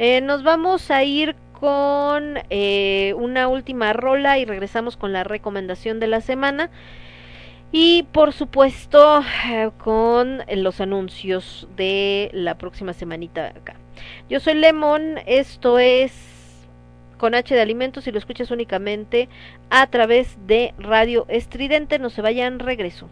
eh, 0.00 0.20
nos 0.20 0.42
vamos 0.42 0.90
a 0.90 1.04
ir 1.04 1.36
con 1.52 2.40
eh, 2.50 3.14
una 3.16 3.46
última 3.46 3.92
rola 3.92 4.40
y 4.40 4.44
regresamos 4.44 4.96
con 4.96 5.12
la 5.12 5.22
recomendación 5.22 6.00
de 6.00 6.08
la 6.08 6.20
semana. 6.20 6.68
Y 7.70 8.02
por 8.10 8.32
supuesto 8.32 9.22
eh, 9.48 9.70
con 9.78 10.42
los 10.52 10.80
anuncios 10.80 11.68
de 11.76 12.28
la 12.32 12.58
próxima 12.58 12.92
semanita 12.92 13.52
acá. 13.56 13.76
Yo 14.28 14.40
soy 14.40 14.54
Lemon, 14.54 15.20
esto 15.26 15.78
es 15.78 16.37
con 17.18 17.34
H 17.34 17.54
de 17.54 17.60
Alimentos 17.60 18.06
y 18.06 18.12
lo 18.12 18.18
escuchas 18.18 18.50
únicamente 18.50 19.28
a 19.68 19.86
través 19.88 20.28
de 20.46 20.72
Radio 20.78 21.26
Estridente. 21.28 21.98
No 21.98 22.08
se 22.08 22.22
vayan, 22.22 22.58
regreso. 22.58 23.08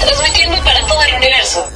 Transmitiendo 0.00 0.56
para 0.64 0.80
todo 0.86 1.02
el 1.02 1.14
universo. 1.16 1.70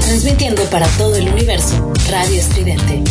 Transmitiendo 0.00 0.62
para 0.64 0.86
todo 0.98 1.16
el 1.16 1.28
universo, 1.28 1.92
Radio 2.08 2.40
Estridente. 2.40 3.02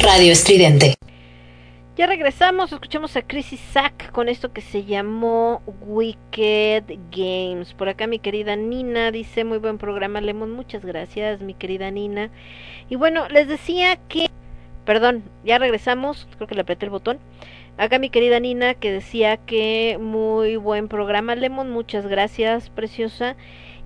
Radio 0.00 0.32
Estridente. 0.32 0.94
Ya 1.98 2.06
regresamos, 2.06 2.72
escuchamos 2.72 3.16
a 3.16 3.22
Chris 3.22 3.52
Isaac 3.52 4.10
con 4.12 4.30
esto 4.30 4.54
que 4.54 4.62
se 4.62 4.86
llamó 4.86 5.60
Wicked 5.82 6.84
Games. 7.10 7.74
Por 7.74 7.90
acá 7.90 8.06
mi 8.06 8.18
querida 8.18 8.56
Nina 8.56 9.10
dice, 9.10 9.44
muy 9.44 9.58
buen 9.58 9.76
programa, 9.76 10.22
Lemon, 10.22 10.52
muchas 10.52 10.86
gracias 10.86 11.42
mi 11.42 11.52
querida 11.52 11.90
Nina. 11.90 12.30
Y 12.88 12.96
bueno, 12.96 13.28
les 13.28 13.46
decía 13.46 13.98
que, 14.08 14.30
perdón, 14.86 15.22
ya 15.44 15.58
regresamos, 15.58 16.26
creo 16.36 16.48
que 16.48 16.54
le 16.54 16.62
apreté 16.62 16.86
el 16.86 16.90
botón. 16.90 17.18
Acá 17.76 17.98
mi 17.98 18.08
querida 18.08 18.40
Nina 18.40 18.72
que 18.72 18.90
decía 18.90 19.36
que 19.36 19.98
muy 20.00 20.56
buen 20.56 20.88
programa, 20.88 21.34
Lemon, 21.34 21.70
muchas 21.70 22.06
gracias, 22.06 22.70
preciosa. 22.70 23.36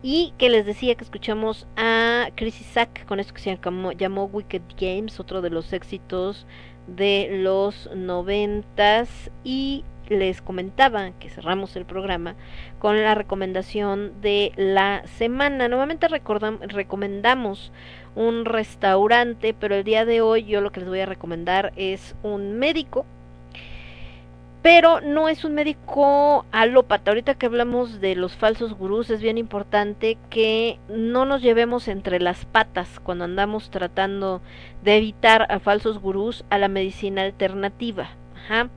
Y 0.03 0.35
que 0.37 0.51
les 0.51 0.67
decía 0.67 0.97
que 0.97 1.05
escuchamos 1.05 1.67
a 1.77 2.29
Chris 2.35 2.61
Isaac 2.61 3.07
con 3.07 3.21
esto 3.21 3.35
que 3.35 3.41
se 3.41 3.57
llamó, 3.57 3.93
llamó 3.93 4.25
Wicked 4.25 4.63
Games, 4.77 5.21
otro 5.21 5.41
de 5.43 5.51
los 5.51 5.73
éxitos 5.73 6.47
de 6.89 7.29
los 7.31 7.89
noventas. 7.95 9.31
Y 9.45 9.85
les 10.09 10.43
comentaba 10.43 11.13
que 11.19 11.31
cerramos 11.31 11.77
el 11.77 11.87
programa 11.87 12.35
con 12.79 13.01
la 13.03 13.15
recomendación 13.15 14.21
de 14.21 14.53
la 14.57 15.07
semana. 15.07 15.69
Nuevamente 15.69 16.09
recomendamos 16.09 17.73
un 18.15 18.45
restaurante, 18.45 19.55
pero 19.55 19.77
el 19.77 19.85
día 19.85 20.05
de 20.05 20.21
hoy 20.21 20.45
yo 20.45 20.61
lo 20.61 20.73
que 20.73 20.81
les 20.81 20.89
voy 20.89 21.01
a 21.01 21.07
recomendar 21.07 21.73
es 21.77 22.15
un 22.23 22.59
médico 22.59 23.07
pero 24.63 25.01
no 25.01 25.29
es 25.29 25.45
un 25.45 25.55
médico 25.55 26.47
alópata. 26.53 27.11
Ahorita 27.11 27.35
que 27.35 27.47
hablamos 27.47 28.01
de 28.01 28.15
los 28.15 28.37
falsos 28.37 28.75
gurús, 28.75 29.11
es 29.11 29.21
bien 29.21 29.37
importante 29.37 30.17
que 30.31 30.79
no 30.89 31.25
nos 31.25 31.43
llevemos 31.43 31.89
entre 31.89 32.21
las 32.21 32.45
patas 32.45 33.01
cuando 33.01 33.25
andamos 33.25 33.71
tratando 33.71 34.41
de 34.85 34.97
evitar 34.97 35.51
a 35.51 35.59
falsos 35.59 35.99
gurús 35.99 36.45
a 36.49 36.59
la 36.59 36.69
medicina 36.69 37.23
alternativa. 37.23 38.11
Ajá. 38.37 38.71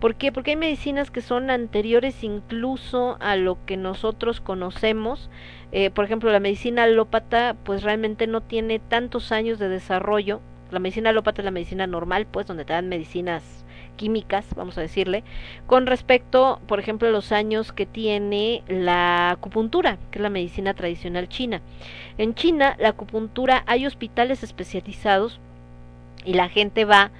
¿Por 0.00 0.16
qué? 0.16 0.32
Porque 0.32 0.50
hay 0.50 0.56
medicinas 0.56 1.10
que 1.10 1.20
son 1.22 1.48
anteriores 1.48 2.24
incluso 2.24 3.16
a 3.20 3.36
lo 3.36 3.64
que 3.64 3.76
nosotros 3.76 4.40
conocemos. 4.40 5.30
Eh, 5.70 5.90
por 5.90 6.04
ejemplo, 6.04 6.30
la 6.30 6.40
medicina 6.40 6.82
alópata, 6.82 7.56
pues 7.64 7.82
realmente 7.82 8.26
no 8.26 8.42
tiene 8.42 8.80
tantos 8.80 9.32
años 9.32 9.58
de 9.58 9.68
desarrollo. 9.68 10.40
La 10.70 10.80
medicina 10.80 11.10
alópata 11.10 11.40
es 11.40 11.44
la 11.44 11.52
medicina 11.52 11.86
normal, 11.86 12.26
pues, 12.26 12.46
donde 12.46 12.64
te 12.64 12.72
dan 12.72 12.88
medicinas 12.88 13.61
químicas, 13.96 14.46
vamos 14.56 14.76
a 14.78 14.80
decirle, 14.80 15.24
con 15.66 15.86
respecto, 15.86 16.60
por 16.66 16.80
ejemplo, 16.80 17.08
a 17.08 17.12
los 17.12 17.32
años 17.32 17.72
que 17.72 17.86
tiene 17.86 18.62
la 18.68 19.30
acupuntura, 19.30 19.98
que 20.10 20.18
es 20.18 20.22
la 20.22 20.30
medicina 20.30 20.74
tradicional 20.74 21.28
china. 21.28 21.60
En 22.18 22.34
China, 22.34 22.76
la 22.78 22.90
acupuntura 22.90 23.64
hay 23.66 23.86
hospitales 23.86 24.42
especializados 24.42 25.40
y 26.24 26.34
la 26.34 26.48
gente 26.48 26.84
va 26.84 27.10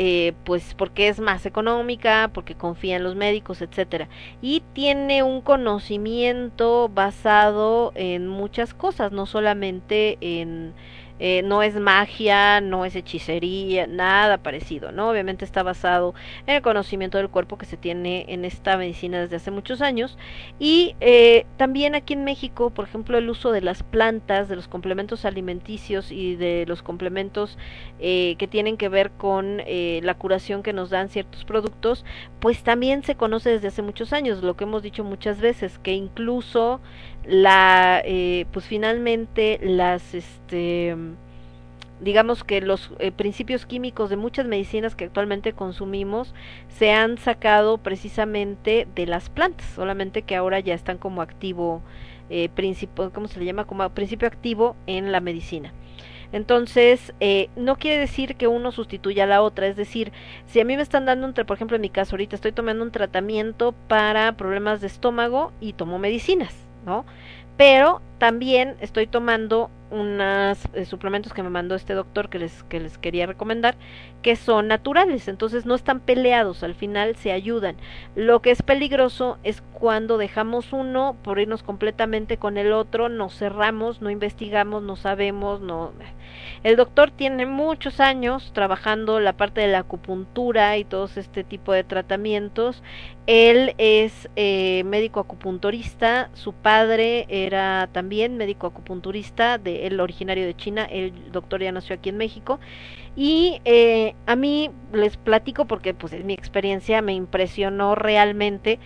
eh, 0.00 0.32
pues 0.44 0.74
porque 0.76 1.08
es 1.08 1.18
más 1.18 1.44
económica, 1.44 2.30
porque 2.32 2.54
confía 2.54 2.96
en 2.96 3.02
los 3.02 3.16
médicos, 3.16 3.62
etcétera, 3.62 4.08
y 4.40 4.62
tiene 4.72 5.24
un 5.24 5.40
conocimiento 5.40 6.88
basado 6.88 7.90
en 7.96 8.28
muchas 8.28 8.74
cosas, 8.74 9.10
no 9.10 9.26
solamente 9.26 10.16
en 10.20 10.72
eh, 11.18 11.42
no 11.42 11.62
es 11.62 11.74
magia, 11.74 12.60
no 12.60 12.84
es 12.84 12.94
hechicería, 12.94 13.86
nada 13.86 14.38
parecido, 14.38 14.92
¿no? 14.92 15.10
Obviamente 15.10 15.44
está 15.44 15.62
basado 15.62 16.14
en 16.46 16.56
el 16.56 16.62
conocimiento 16.62 17.18
del 17.18 17.28
cuerpo 17.28 17.58
que 17.58 17.66
se 17.66 17.76
tiene 17.76 18.24
en 18.28 18.44
esta 18.44 18.76
medicina 18.76 19.20
desde 19.20 19.36
hace 19.36 19.50
muchos 19.50 19.82
años 19.82 20.16
y 20.58 20.94
eh, 21.00 21.46
también 21.56 21.94
aquí 21.94 22.14
en 22.14 22.24
México, 22.24 22.70
por 22.70 22.86
ejemplo, 22.86 23.18
el 23.18 23.28
uso 23.28 23.52
de 23.52 23.60
las 23.60 23.82
plantas, 23.82 24.48
de 24.48 24.56
los 24.56 24.68
complementos 24.68 25.24
alimenticios 25.24 26.12
y 26.12 26.36
de 26.36 26.64
los 26.66 26.82
complementos 26.82 27.58
eh, 27.98 28.36
que 28.38 28.46
tienen 28.46 28.76
que 28.76 28.88
ver 28.88 29.10
con 29.12 29.58
la 29.58 30.14
curación 30.14 30.62
que 30.62 30.72
nos 30.72 30.90
dan 30.90 31.08
ciertos 31.08 31.44
productos, 31.44 32.04
pues 32.40 32.62
también 32.62 33.02
se 33.02 33.16
conoce 33.16 33.50
desde 33.50 33.68
hace 33.68 33.82
muchos 33.82 34.12
años, 34.12 34.42
lo 34.42 34.56
que 34.56 34.64
hemos 34.64 34.82
dicho 34.82 35.04
muchas 35.04 35.40
veces, 35.40 35.78
que 35.78 35.92
incluso 35.92 36.80
la 37.28 38.02
eh, 38.04 38.46
pues 38.52 38.64
finalmente 38.64 39.60
las 39.62 40.14
este 40.14 40.96
digamos 42.00 42.44
que 42.44 42.60
los 42.60 42.90
eh, 42.98 43.12
principios 43.12 43.66
químicos 43.66 44.08
de 44.08 44.16
muchas 44.16 44.46
medicinas 44.46 44.94
que 44.94 45.04
actualmente 45.04 45.52
consumimos 45.52 46.34
se 46.68 46.92
han 46.92 47.18
sacado 47.18 47.78
precisamente 47.78 48.88
de 48.94 49.06
las 49.06 49.28
plantas 49.28 49.66
solamente 49.74 50.22
que 50.22 50.36
ahora 50.36 50.60
ya 50.60 50.74
están 50.74 50.96
como 50.96 51.22
activo 51.22 51.82
eh, 52.30 52.48
principio 52.50 53.10
cómo 53.12 53.26
se 53.28 53.38
le 53.38 53.46
llama 53.46 53.64
como 53.64 53.88
principio 53.90 54.28
activo 54.28 54.76
en 54.86 55.12
la 55.12 55.20
medicina. 55.20 55.72
Entonces, 56.30 57.14
eh, 57.20 57.48
no 57.56 57.76
quiere 57.76 57.98
decir 57.98 58.36
que 58.36 58.48
uno 58.48 58.70
sustituya 58.70 59.24
a 59.24 59.26
la 59.26 59.40
otra, 59.40 59.66
es 59.66 59.76
decir, 59.76 60.12
si 60.46 60.60
a 60.60 60.64
mí 60.66 60.76
me 60.76 60.82
están 60.82 61.06
dando, 61.06 61.26
un, 61.26 61.32
por 61.32 61.56
ejemplo, 61.56 61.76
en 61.76 61.80
mi 61.80 61.88
caso 61.88 62.16
ahorita 62.16 62.36
estoy 62.36 62.52
tomando 62.52 62.84
un 62.84 62.92
tratamiento 62.92 63.72
para 63.88 64.36
problemas 64.36 64.82
de 64.82 64.88
estómago 64.88 65.52
y 65.58 65.72
tomo 65.72 65.98
medicinas, 65.98 66.67
¿no? 66.84 67.04
Pero 67.56 68.00
también 68.18 68.76
estoy 68.80 69.06
tomando 69.06 69.70
unos 69.90 70.58
eh, 70.74 70.84
suplementos 70.84 71.32
que 71.32 71.42
me 71.42 71.50
mandó 71.50 71.74
este 71.74 71.94
doctor 71.94 72.28
que 72.28 72.38
les, 72.38 72.62
que 72.64 72.78
les 72.78 72.98
quería 72.98 73.26
recomendar, 73.26 73.76
que 74.22 74.36
son 74.36 74.68
naturales, 74.68 75.28
entonces 75.28 75.66
no 75.66 75.74
están 75.74 76.00
peleados, 76.00 76.62
al 76.62 76.74
final 76.74 77.16
se 77.16 77.32
ayudan. 77.32 77.76
Lo 78.14 78.42
que 78.42 78.50
es 78.50 78.62
peligroso 78.62 79.38
es 79.44 79.62
cuando 79.72 80.18
dejamos 80.18 80.72
uno 80.72 81.16
por 81.22 81.38
irnos 81.38 81.62
completamente 81.62 82.36
con 82.36 82.58
el 82.58 82.72
otro, 82.72 83.08
nos 83.08 83.36
cerramos, 83.36 84.02
no 84.02 84.10
investigamos, 84.10 84.82
no 84.82 84.96
sabemos, 84.96 85.60
no... 85.60 85.92
El 86.62 86.76
doctor 86.76 87.10
tiene 87.10 87.46
muchos 87.46 88.00
años 88.00 88.52
trabajando 88.52 89.20
la 89.20 89.32
parte 89.32 89.60
de 89.60 89.68
la 89.68 89.80
acupuntura 89.80 90.76
y 90.76 90.84
todos 90.84 91.16
este 91.16 91.44
tipo 91.44 91.72
de 91.72 91.84
tratamientos. 91.84 92.82
Él 93.28 93.74
es 93.76 94.30
eh, 94.36 94.84
médico 94.86 95.20
acupunturista, 95.20 96.30
su 96.32 96.54
padre 96.54 97.26
era 97.28 97.86
también 97.92 98.38
médico 98.38 98.66
acupunturista, 98.66 99.58
de, 99.58 99.86
él 99.86 100.00
originario 100.00 100.46
de 100.46 100.56
China, 100.56 100.86
el 100.90 101.30
doctor 101.30 101.62
ya 101.62 101.70
nació 101.70 101.96
aquí 101.96 102.08
en 102.08 102.16
México. 102.16 102.58
Y 103.16 103.60
eh, 103.66 104.14
a 104.24 104.34
mí 104.34 104.70
les 104.94 105.18
platico 105.18 105.66
porque 105.66 105.92
pues 105.92 106.14
es 106.14 106.24
mi 106.24 106.32
experiencia, 106.32 107.02
me 107.02 107.12
impresionó 107.12 107.94
realmente 107.94 108.78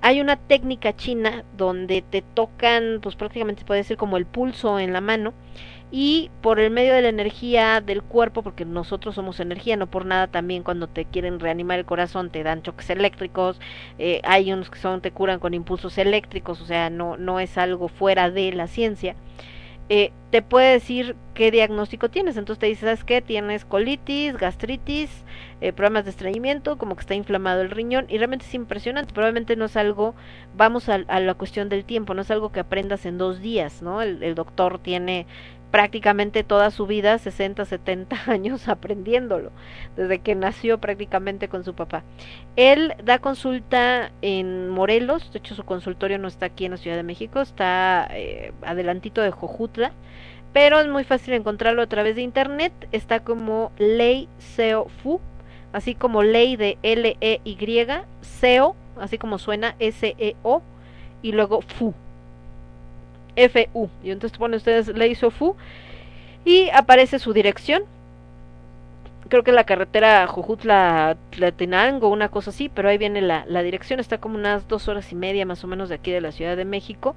hay 0.00 0.22
una 0.22 0.36
técnica 0.36 0.96
china 0.96 1.44
donde 1.58 2.00
te 2.00 2.22
tocan, 2.22 3.00
pues 3.02 3.16
prácticamente 3.16 3.66
puede 3.66 3.80
decir 3.80 3.98
como 3.98 4.16
el 4.16 4.24
pulso 4.24 4.78
en 4.78 4.94
la 4.94 5.02
mano 5.02 5.34
y 5.90 6.30
por 6.40 6.60
el 6.60 6.70
medio 6.70 6.94
de 6.94 7.02
la 7.02 7.08
energía 7.08 7.80
del 7.80 8.02
cuerpo, 8.02 8.42
porque 8.42 8.64
nosotros 8.64 9.14
somos 9.14 9.40
energía, 9.40 9.76
no 9.76 9.88
por 9.88 10.06
nada 10.06 10.28
también 10.28 10.62
cuando 10.62 10.88
te 10.88 11.04
quieren 11.04 11.40
reanimar 11.40 11.78
el 11.78 11.84
corazón 11.84 12.30
te 12.30 12.42
dan 12.42 12.62
choques 12.62 12.90
eléctricos, 12.90 13.60
eh, 13.98 14.20
hay 14.24 14.52
unos 14.52 14.70
que 14.70 14.78
son 14.78 15.00
te 15.00 15.10
curan 15.10 15.40
con 15.40 15.54
impulsos 15.54 15.98
eléctricos, 15.98 16.60
o 16.60 16.66
sea, 16.66 16.90
no, 16.90 17.16
no 17.16 17.40
es 17.40 17.58
algo 17.58 17.88
fuera 17.88 18.30
de 18.30 18.52
la 18.52 18.66
ciencia. 18.68 19.16
Eh, 19.92 20.12
te 20.30 20.40
puede 20.40 20.70
decir 20.70 21.16
qué 21.34 21.50
diagnóstico 21.50 22.08
tienes. 22.10 22.36
Entonces 22.36 22.60
te 22.60 22.66
dice, 22.66 22.82
¿sabes 22.82 23.02
qué? 23.02 23.20
Tienes 23.20 23.64
colitis, 23.64 24.36
gastritis, 24.36 25.10
eh, 25.60 25.72
problemas 25.72 26.04
de 26.04 26.10
estreñimiento, 26.10 26.78
como 26.78 26.94
que 26.94 27.00
está 27.00 27.16
inflamado 27.16 27.60
el 27.60 27.70
riñón. 27.70 28.06
Y 28.08 28.18
realmente 28.18 28.44
es 28.46 28.54
impresionante. 28.54 29.12
Probablemente 29.12 29.56
no 29.56 29.64
es 29.64 29.76
algo, 29.76 30.14
vamos 30.56 30.88
a, 30.88 30.94
a 31.08 31.18
la 31.18 31.34
cuestión 31.34 31.68
del 31.68 31.84
tiempo, 31.84 32.14
no 32.14 32.22
es 32.22 32.30
algo 32.30 32.52
que 32.52 32.60
aprendas 32.60 33.04
en 33.04 33.18
dos 33.18 33.40
días, 33.40 33.82
¿no? 33.82 34.00
El, 34.00 34.22
el 34.22 34.36
doctor 34.36 34.78
tiene 34.78 35.26
prácticamente 35.70 36.42
toda 36.42 36.70
su 36.70 36.86
vida, 36.86 37.18
60, 37.18 37.64
70 37.64 38.16
años 38.26 38.68
aprendiéndolo, 38.68 39.52
desde 39.96 40.18
que 40.20 40.34
nació 40.34 40.78
prácticamente 40.78 41.48
con 41.48 41.64
su 41.64 41.74
papá. 41.74 42.02
Él 42.56 42.94
da 43.04 43.18
consulta 43.18 44.10
en 44.22 44.68
Morelos, 44.68 45.32
de 45.32 45.38
hecho 45.38 45.54
su 45.54 45.64
consultorio 45.64 46.18
no 46.18 46.28
está 46.28 46.46
aquí 46.46 46.64
en 46.64 46.72
la 46.72 46.76
Ciudad 46.76 46.96
de 46.96 47.02
México, 47.02 47.40
está 47.40 48.08
eh, 48.12 48.52
adelantito 48.62 49.22
de 49.22 49.30
Jojutla, 49.30 49.92
pero 50.52 50.80
es 50.80 50.88
muy 50.88 51.04
fácil 51.04 51.34
encontrarlo 51.34 51.82
a 51.82 51.86
través 51.86 52.16
de 52.16 52.22
internet, 52.22 52.72
está 52.90 53.20
como 53.20 53.70
Ley 53.78 54.28
Seo 54.38 54.88
Fu, 55.02 55.20
así 55.72 55.94
como 55.94 56.22
Ley 56.22 56.56
de 56.56 56.78
L-E-Y, 56.82 57.86
Seo, 58.20 58.74
así 58.98 59.18
como 59.18 59.38
suena 59.38 59.76
S-E-O, 59.78 60.62
y 61.22 61.32
luego 61.32 61.60
Fu, 61.60 61.94
FU. 63.36 63.90
Y 64.02 64.10
entonces 64.10 64.38
ponen 64.38 64.56
ustedes 64.56 64.90
hizo 65.08 65.30
FU 65.30 65.56
y 66.44 66.68
aparece 66.70 67.18
su 67.18 67.32
dirección. 67.32 67.82
Creo 69.28 69.44
que 69.44 69.52
la 69.52 69.64
carretera 69.64 70.26
Jujutla-Tlatenango, 70.26 72.08
una 72.08 72.28
cosa 72.28 72.50
así, 72.50 72.68
pero 72.68 72.88
ahí 72.88 72.98
viene 72.98 73.22
la, 73.22 73.44
la 73.46 73.62
dirección. 73.62 74.00
Está 74.00 74.18
como 74.18 74.36
unas 74.36 74.66
dos 74.66 74.88
horas 74.88 75.12
y 75.12 75.14
media 75.14 75.46
más 75.46 75.62
o 75.62 75.68
menos 75.68 75.88
de 75.88 75.96
aquí 75.96 76.10
de 76.10 76.20
la 76.20 76.32
Ciudad 76.32 76.56
de 76.56 76.64
México 76.64 77.14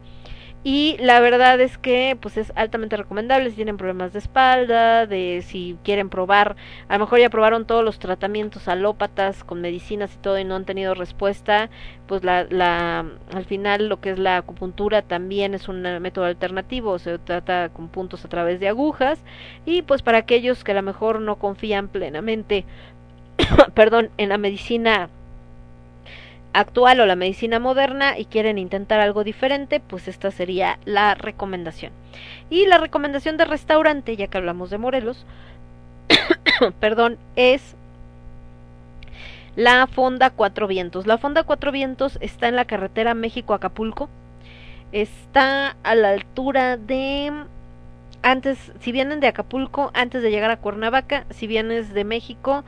y 0.64 0.98
la 1.00 1.20
verdad 1.20 1.60
es 1.60 1.78
que 1.78 2.18
pues 2.20 2.38
es 2.38 2.54
altamente 2.56 2.96
recomendable 2.96 3.50
si 3.50 3.58
tienen 3.58 3.78
problemas 3.78 4.14
de 4.14 4.20
espalda, 4.20 5.06
de 5.06 5.44
si 5.46 5.78
quieren 5.84 6.10
probar, 6.10 6.56
a 6.88 6.94
lo 6.94 7.00
mejor 7.00 7.20
ya 7.20 7.30
probaron 7.30 7.66
todos 7.66 7.84
los 7.84 8.00
tratamientos 8.00 8.68
alópatas 8.68 9.44
con 9.44 9.62
medicinas 9.62 10.14
y 10.16 10.18
todo 10.18 10.40
y 10.40 10.46
no 10.46 10.56
han 10.56 10.66
tenido 10.66 10.94
respuesta, 10.94 11.70
pues 12.08 12.24
la, 12.24 12.46
la 12.50 13.06
al 13.34 13.46
final 13.46 13.90
lo 13.90 14.00
que 14.00 14.12
es 14.12 14.20
la 14.20 14.38
acupuntura 14.38 15.02
también 15.02 15.54
es 15.54 15.68
un 15.68 15.82
método 15.82 16.26
alternativo, 16.26 16.98
se 17.00 17.20
trata 17.20 17.70
con 17.70 17.90
puntos 17.90 18.24
a 18.24 18.30
través 18.30 18.60
de 18.60 18.70
agujas 18.70 19.20
y 19.66 19.82
pues 19.82 20.02
para 20.02 20.20
aquellos 20.20 20.64
que 20.64 20.72
a 20.72 20.76
lo 20.76 20.82
mejor 20.82 21.20
no 21.20 21.38
confían 21.38 21.90
plenamente 21.90 22.66
perdón, 23.74 24.10
en 24.18 24.30
la 24.30 24.38
medicina 24.38 25.10
actual 26.54 27.00
o 27.00 27.06
la 27.06 27.16
medicina 27.16 27.60
moderna 27.60 28.18
y 28.18 28.26
quieren 28.26 28.58
intentar 28.58 29.00
algo 29.00 29.24
diferente, 29.24 29.80
pues 29.80 30.08
esta 30.08 30.32
sería 30.32 30.80
la 30.86 31.16
recomendación. 31.16 31.92
Y 32.50 32.68
la 32.68 32.78
recomendación 32.78 33.38
de 33.38 33.46
restaurante, 33.46 34.16
ya 34.16 34.28
que 34.28 34.38
hablamos 34.38 34.70
de 34.70 34.78
Morelos, 34.78 35.26
perdón, 36.80 37.18
es 37.36 37.76
la 39.56 39.88
Fonda 39.88 40.30
Cuatro 40.30 40.68
Vientos. 40.68 41.08
La 41.08 41.18
Fonda 41.18 41.44
Cuatro 41.44 41.72
Vientos 41.72 42.18
está 42.22 42.48
en 42.48 42.56
la 42.56 42.66
carretera 42.66 43.14
México-Acapulco. 43.14 44.10
Está 44.92 45.76
a 45.84 45.96
la 45.96 46.10
altura 46.10 46.78
de 46.78 47.32
antes, 48.24 48.72
si 48.80 48.92
vienen 48.92 49.20
de 49.20 49.28
Acapulco, 49.28 49.92
antes 49.94 50.24
de 50.24 50.32
llegar 50.32 50.50
a 50.50 50.58
Cuernavaca, 50.58 51.26
si 51.30 51.46
vienes 51.46 51.94
de 51.94 52.06
México, 52.06 52.64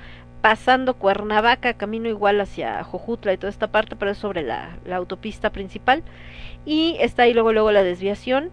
pasando 0.46 0.94
Cuernavaca, 0.94 1.74
camino 1.74 2.08
igual 2.08 2.40
hacia 2.40 2.84
Jojutla 2.84 3.34
y 3.34 3.38
toda 3.38 3.50
esta 3.50 3.66
parte, 3.66 3.96
pero 3.96 4.12
es 4.12 4.20
sobre 4.20 4.44
la, 4.44 4.78
autopista 4.94 5.50
principal. 5.50 6.04
Y 6.68 6.98
está 7.00 7.24
ahí 7.24 7.34
luego, 7.34 7.52
luego 7.52 7.72
la 7.72 7.82
desviación. 7.82 8.52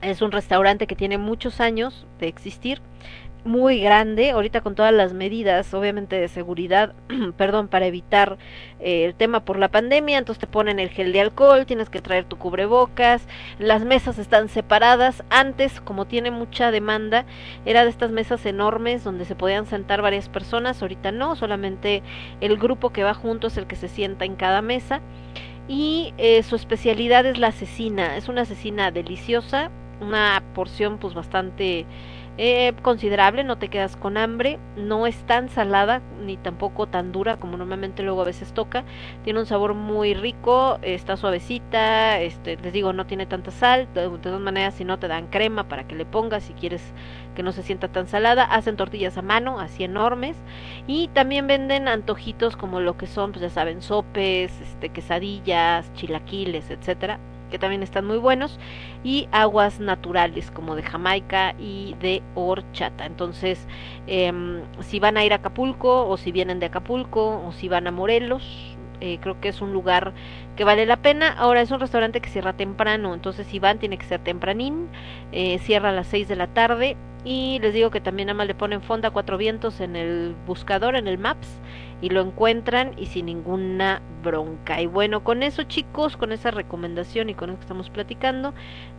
Es 0.00 0.22
un 0.22 0.32
restaurante 0.32 0.86
que 0.86 0.96
tiene 0.96 1.18
muchos 1.18 1.60
años 1.60 2.06
de 2.18 2.28
existir 2.28 2.80
muy 3.44 3.80
grande, 3.80 4.30
ahorita 4.30 4.60
con 4.60 4.74
todas 4.74 4.92
las 4.92 5.14
medidas, 5.14 5.72
obviamente 5.72 6.20
de 6.20 6.28
seguridad, 6.28 6.94
perdón, 7.36 7.68
para 7.68 7.86
evitar 7.86 8.38
eh, 8.80 9.04
el 9.04 9.14
tema 9.14 9.44
por 9.44 9.58
la 9.58 9.68
pandemia, 9.68 10.18
entonces 10.18 10.40
te 10.40 10.46
ponen 10.46 10.78
el 10.78 10.90
gel 10.90 11.12
de 11.12 11.20
alcohol, 11.20 11.66
tienes 11.66 11.90
que 11.90 12.00
traer 12.00 12.24
tu 12.24 12.36
cubrebocas, 12.36 13.26
las 13.58 13.84
mesas 13.84 14.18
están 14.18 14.48
separadas, 14.48 15.24
antes 15.30 15.80
como 15.80 16.06
tiene 16.06 16.30
mucha 16.30 16.70
demanda, 16.70 17.24
era 17.64 17.84
de 17.84 17.90
estas 17.90 18.10
mesas 18.10 18.44
enormes 18.46 19.04
donde 19.04 19.24
se 19.24 19.34
podían 19.34 19.66
sentar 19.66 20.02
varias 20.02 20.28
personas, 20.28 20.82
ahorita 20.82 21.12
no, 21.12 21.36
solamente 21.36 22.02
el 22.40 22.56
grupo 22.58 22.90
que 22.90 23.04
va 23.04 23.14
junto 23.14 23.46
es 23.46 23.56
el 23.56 23.66
que 23.66 23.76
se 23.76 23.88
sienta 23.88 24.24
en 24.24 24.36
cada 24.36 24.62
mesa. 24.62 25.00
Y 25.70 26.14
eh, 26.16 26.42
su 26.44 26.56
especialidad 26.56 27.26
es 27.26 27.38
la 27.38 27.48
asesina, 27.48 28.16
es 28.16 28.28
una 28.28 28.42
asesina 28.42 28.90
deliciosa, 28.90 29.70
una 30.00 30.42
porción 30.54 30.98
pues 30.98 31.12
bastante 31.12 31.84
eh, 32.38 32.72
considerable, 32.82 33.42
no 33.42 33.58
te 33.58 33.68
quedas 33.68 33.96
con 33.96 34.16
hambre, 34.16 34.60
no 34.76 35.08
es 35.08 35.16
tan 35.26 35.48
salada 35.48 36.00
ni 36.24 36.36
tampoco 36.36 36.86
tan 36.86 37.10
dura 37.10 37.36
como 37.36 37.56
normalmente 37.56 38.04
luego 38.04 38.22
a 38.22 38.26
veces 38.26 38.52
toca, 38.52 38.84
tiene 39.24 39.40
un 39.40 39.46
sabor 39.46 39.74
muy 39.74 40.14
rico, 40.14 40.78
está 40.82 41.16
suavecita, 41.16 42.20
este, 42.20 42.56
les 42.56 42.72
digo, 42.72 42.92
no 42.92 43.06
tiene 43.06 43.26
tanta 43.26 43.50
sal, 43.50 43.88
de, 43.92 44.08
de 44.08 44.18
todas 44.18 44.40
maneras 44.40 44.74
si 44.74 44.84
no 44.84 45.00
te 45.00 45.08
dan 45.08 45.26
crema 45.26 45.64
para 45.64 45.88
que 45.88 45.96
le 45.96 46.06
pongas 46.06 46.44
si 46.44 46.52
quieres 46.52 46.92
que 47.34 47.42
no 47.42 47.50
se 47.50 47.64
sienta 47.64 47.88
tan 47.88 48.06
salada, 48.06 48.44
hacen 48.44 48.76
tortillas 48.76 49.18
a 49.18 49.22
mano, 49.22 49.58
así 49.58 49.82
enormes, 49.82 50.36
y 50.86 51.08
también 51.08 51.48
venden 51.48 51.88
antojitos 51.88 52.56
como 52.56 52.80
lo 52.80 52.96
que 52.96 53.08
son, 53.08 53.32
pues 53.32 53.42
ya 53.42 53.50
saben, 53.50 53.82
sopes, 53.82 54.60
este, 54.60 54.90
quesadillas, 54.90 55.92
chilaquiles, 55.94 56.70
etcétera, 56.70 57.18
que 57.50 57.58
también 57.58 57.82
están 57.82 58.06
muy 58.06 58.18
buenos, 58.18 58.58
y 59.04 59.28
aguas 59.32 59.80
naturales 59.80 60.50
como 60.50 60.76
de 60.76 60.82
Jamaica 60.82 61.54
y 61.58 61.94
de 62.00 62.22
horchata. 62.34 63.06
Entonces, 63.06 63.66
eh, 64.06 64.32
si 64.80 65.00
van 65.00 65.16
a 65.16 65.24
ir 65.24 65.32
a 65.32 65.36
Acapulco 65.36 66.08
o 66.08 66.16
si 66.16 66.32
vienen 66.32 66.60
de 66.60 66.66
Acapulco 66.66 67.42
o 67.46 67.52
si 67.52 67.68
van 67.68 67.86
a 67.86 67.90
Morelos, 67.90 68.76
eh, 69.00 69.18
creo 69.20 69.40
que 69.40 69.48
es 69.48 69.60
un 69.60 69.72
lugar 69.72 70.12
que 70.56 70.64
vale 70.64 70.86
la 70.86 70.96
pena. 70.96 71.32
Ahora 71.32 71.60
es 71.60 71.70
un 71.70 71.80
restaurante 71.80 72.20
que 72.20 72.28
cierra 72.28 72.52
temprano, 72.52 73.14
entonces 73.14 73.46
si 73.46 73.58
van 73.58 73.78
tiene 73.78 73.98
que 73.98 74.06
ser 74.06 74.20
tempranín, 74.20 74.88
eh, 75.32 75.58
cierra 75.60 75.90
a 75.90 75.92
las 75.92 76.08
6 76.08 76.28
de 76.28 76.36
la 76.36 76.48
tarde 76.48 76.96
y 77.24 77.58
les 77.60 77.74
digo 77.74 77.90
que 77.90 78.00
también 78.00 78.26
nada 78.26 78.36
más 78.36 78.46
le 78.46 78.54
ponen 78.54 78.82
Fonda 78.82 79.10
Cuatro 79.10 79.36
Vientos 79.36 79.80
en 79.80 79.96
el 79.96 80.34
buscador, 80.46 80.96
en 80.96 81.08
el 81.08 81.18
Maps 81.18 81.48
y 82.00 82.10
lo 82.10 82.20
encuentran 82.20 82.92
y 82.96 83.06
sin 83.06 83.26
ninguna 83.26 84.00
bronca. 84.22 84.80
Y 84.80 84.86
bueno, 84.86 85.24
con 85.24 85.42
eso 85.42 85.64
chicos, 85.64 86.16
con 86.16 86.32
esa 86.32 86.50
recomendación 86.50 87.28
y 87.28 87.34
con 87.34 87.50
eso 87.50 87.58
que 87.58 87.64
estamos 87.64 87.90
platicando, 87.90 88.54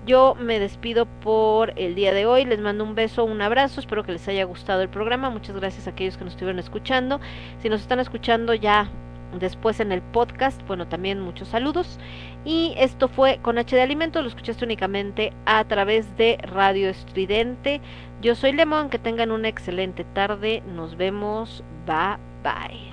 yo 0.05 0.35
me 0.35 0.59
despido 0.59 1.05
por 1.05 1.73
el 1.77 1.95
día 1.95 2.13
de 2.13 2.25
hoy. 2.25 2.45
Les 2.45 2.59
mando 2.59 2.83
un 2.83 2.95
beso, 2.95 3.23
un 3.23 3.41
abrazo, 3.41 3.79
espero 3.79 4.03
que 4.03 4.11
les 4.11 4.27
haya 4.27 4.43
gustado 4.43 4.81
el 4.81 4.89
programa. 4.89 5.29
Muchas 5.29 5.55
gracias 5.55 5.87
a 5.87 5.91
aquellos 5.91 6.17
que 6.17 6.25
nos 6.25 6.33
estuvieron 6.33 6.59
escuchando. 6.59 7.19
Si 7.61 7.69
nos 7.69 7.81
están 7.81 7.99
escuchando 7.99 8.53
ya 8.53 8.89
después 9.37 9.79
en 9.79 9.91
el 9.91 10.01
podcast, 10.01 10.65
bueno, 10.67 10.87
también 10.87 11.19
muchos 11.19 11.49
saludos. 11.49 11.99
Y 12.45 12.73
esto 12.77 13.07
fue 13.07 13.39
con 13.41 13.57
H 13.57 13.75
de 13.75 13.81
Alimentos, 13.81 14.23
lo 14.23 14.29
escuchaste 14.29 14.65
únicamente 14.65 15.33
a 15.45 15.63
través 15.65 16.17
de 16.17 16.37
Radio 16.41 16.89
Estridente. 16.89 17.81
Yo 18.21 18.35
soy 18.35 18.53
Lemón, 18.53 18.89
que 18.89 18.99
tengan 18.99 19.31
una 19.31 19.47
excelente 19.47 20.03
tarde. 20.03 20.63
Nos 20.75 20.97
vemos. 20.97 21.63
Bye 21.85 22.17
bye. 22.43 22.88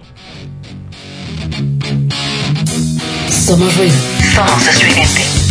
Somos 3.30 3.76
ruido. 3.76 3.94
Somos. 4.34 5.45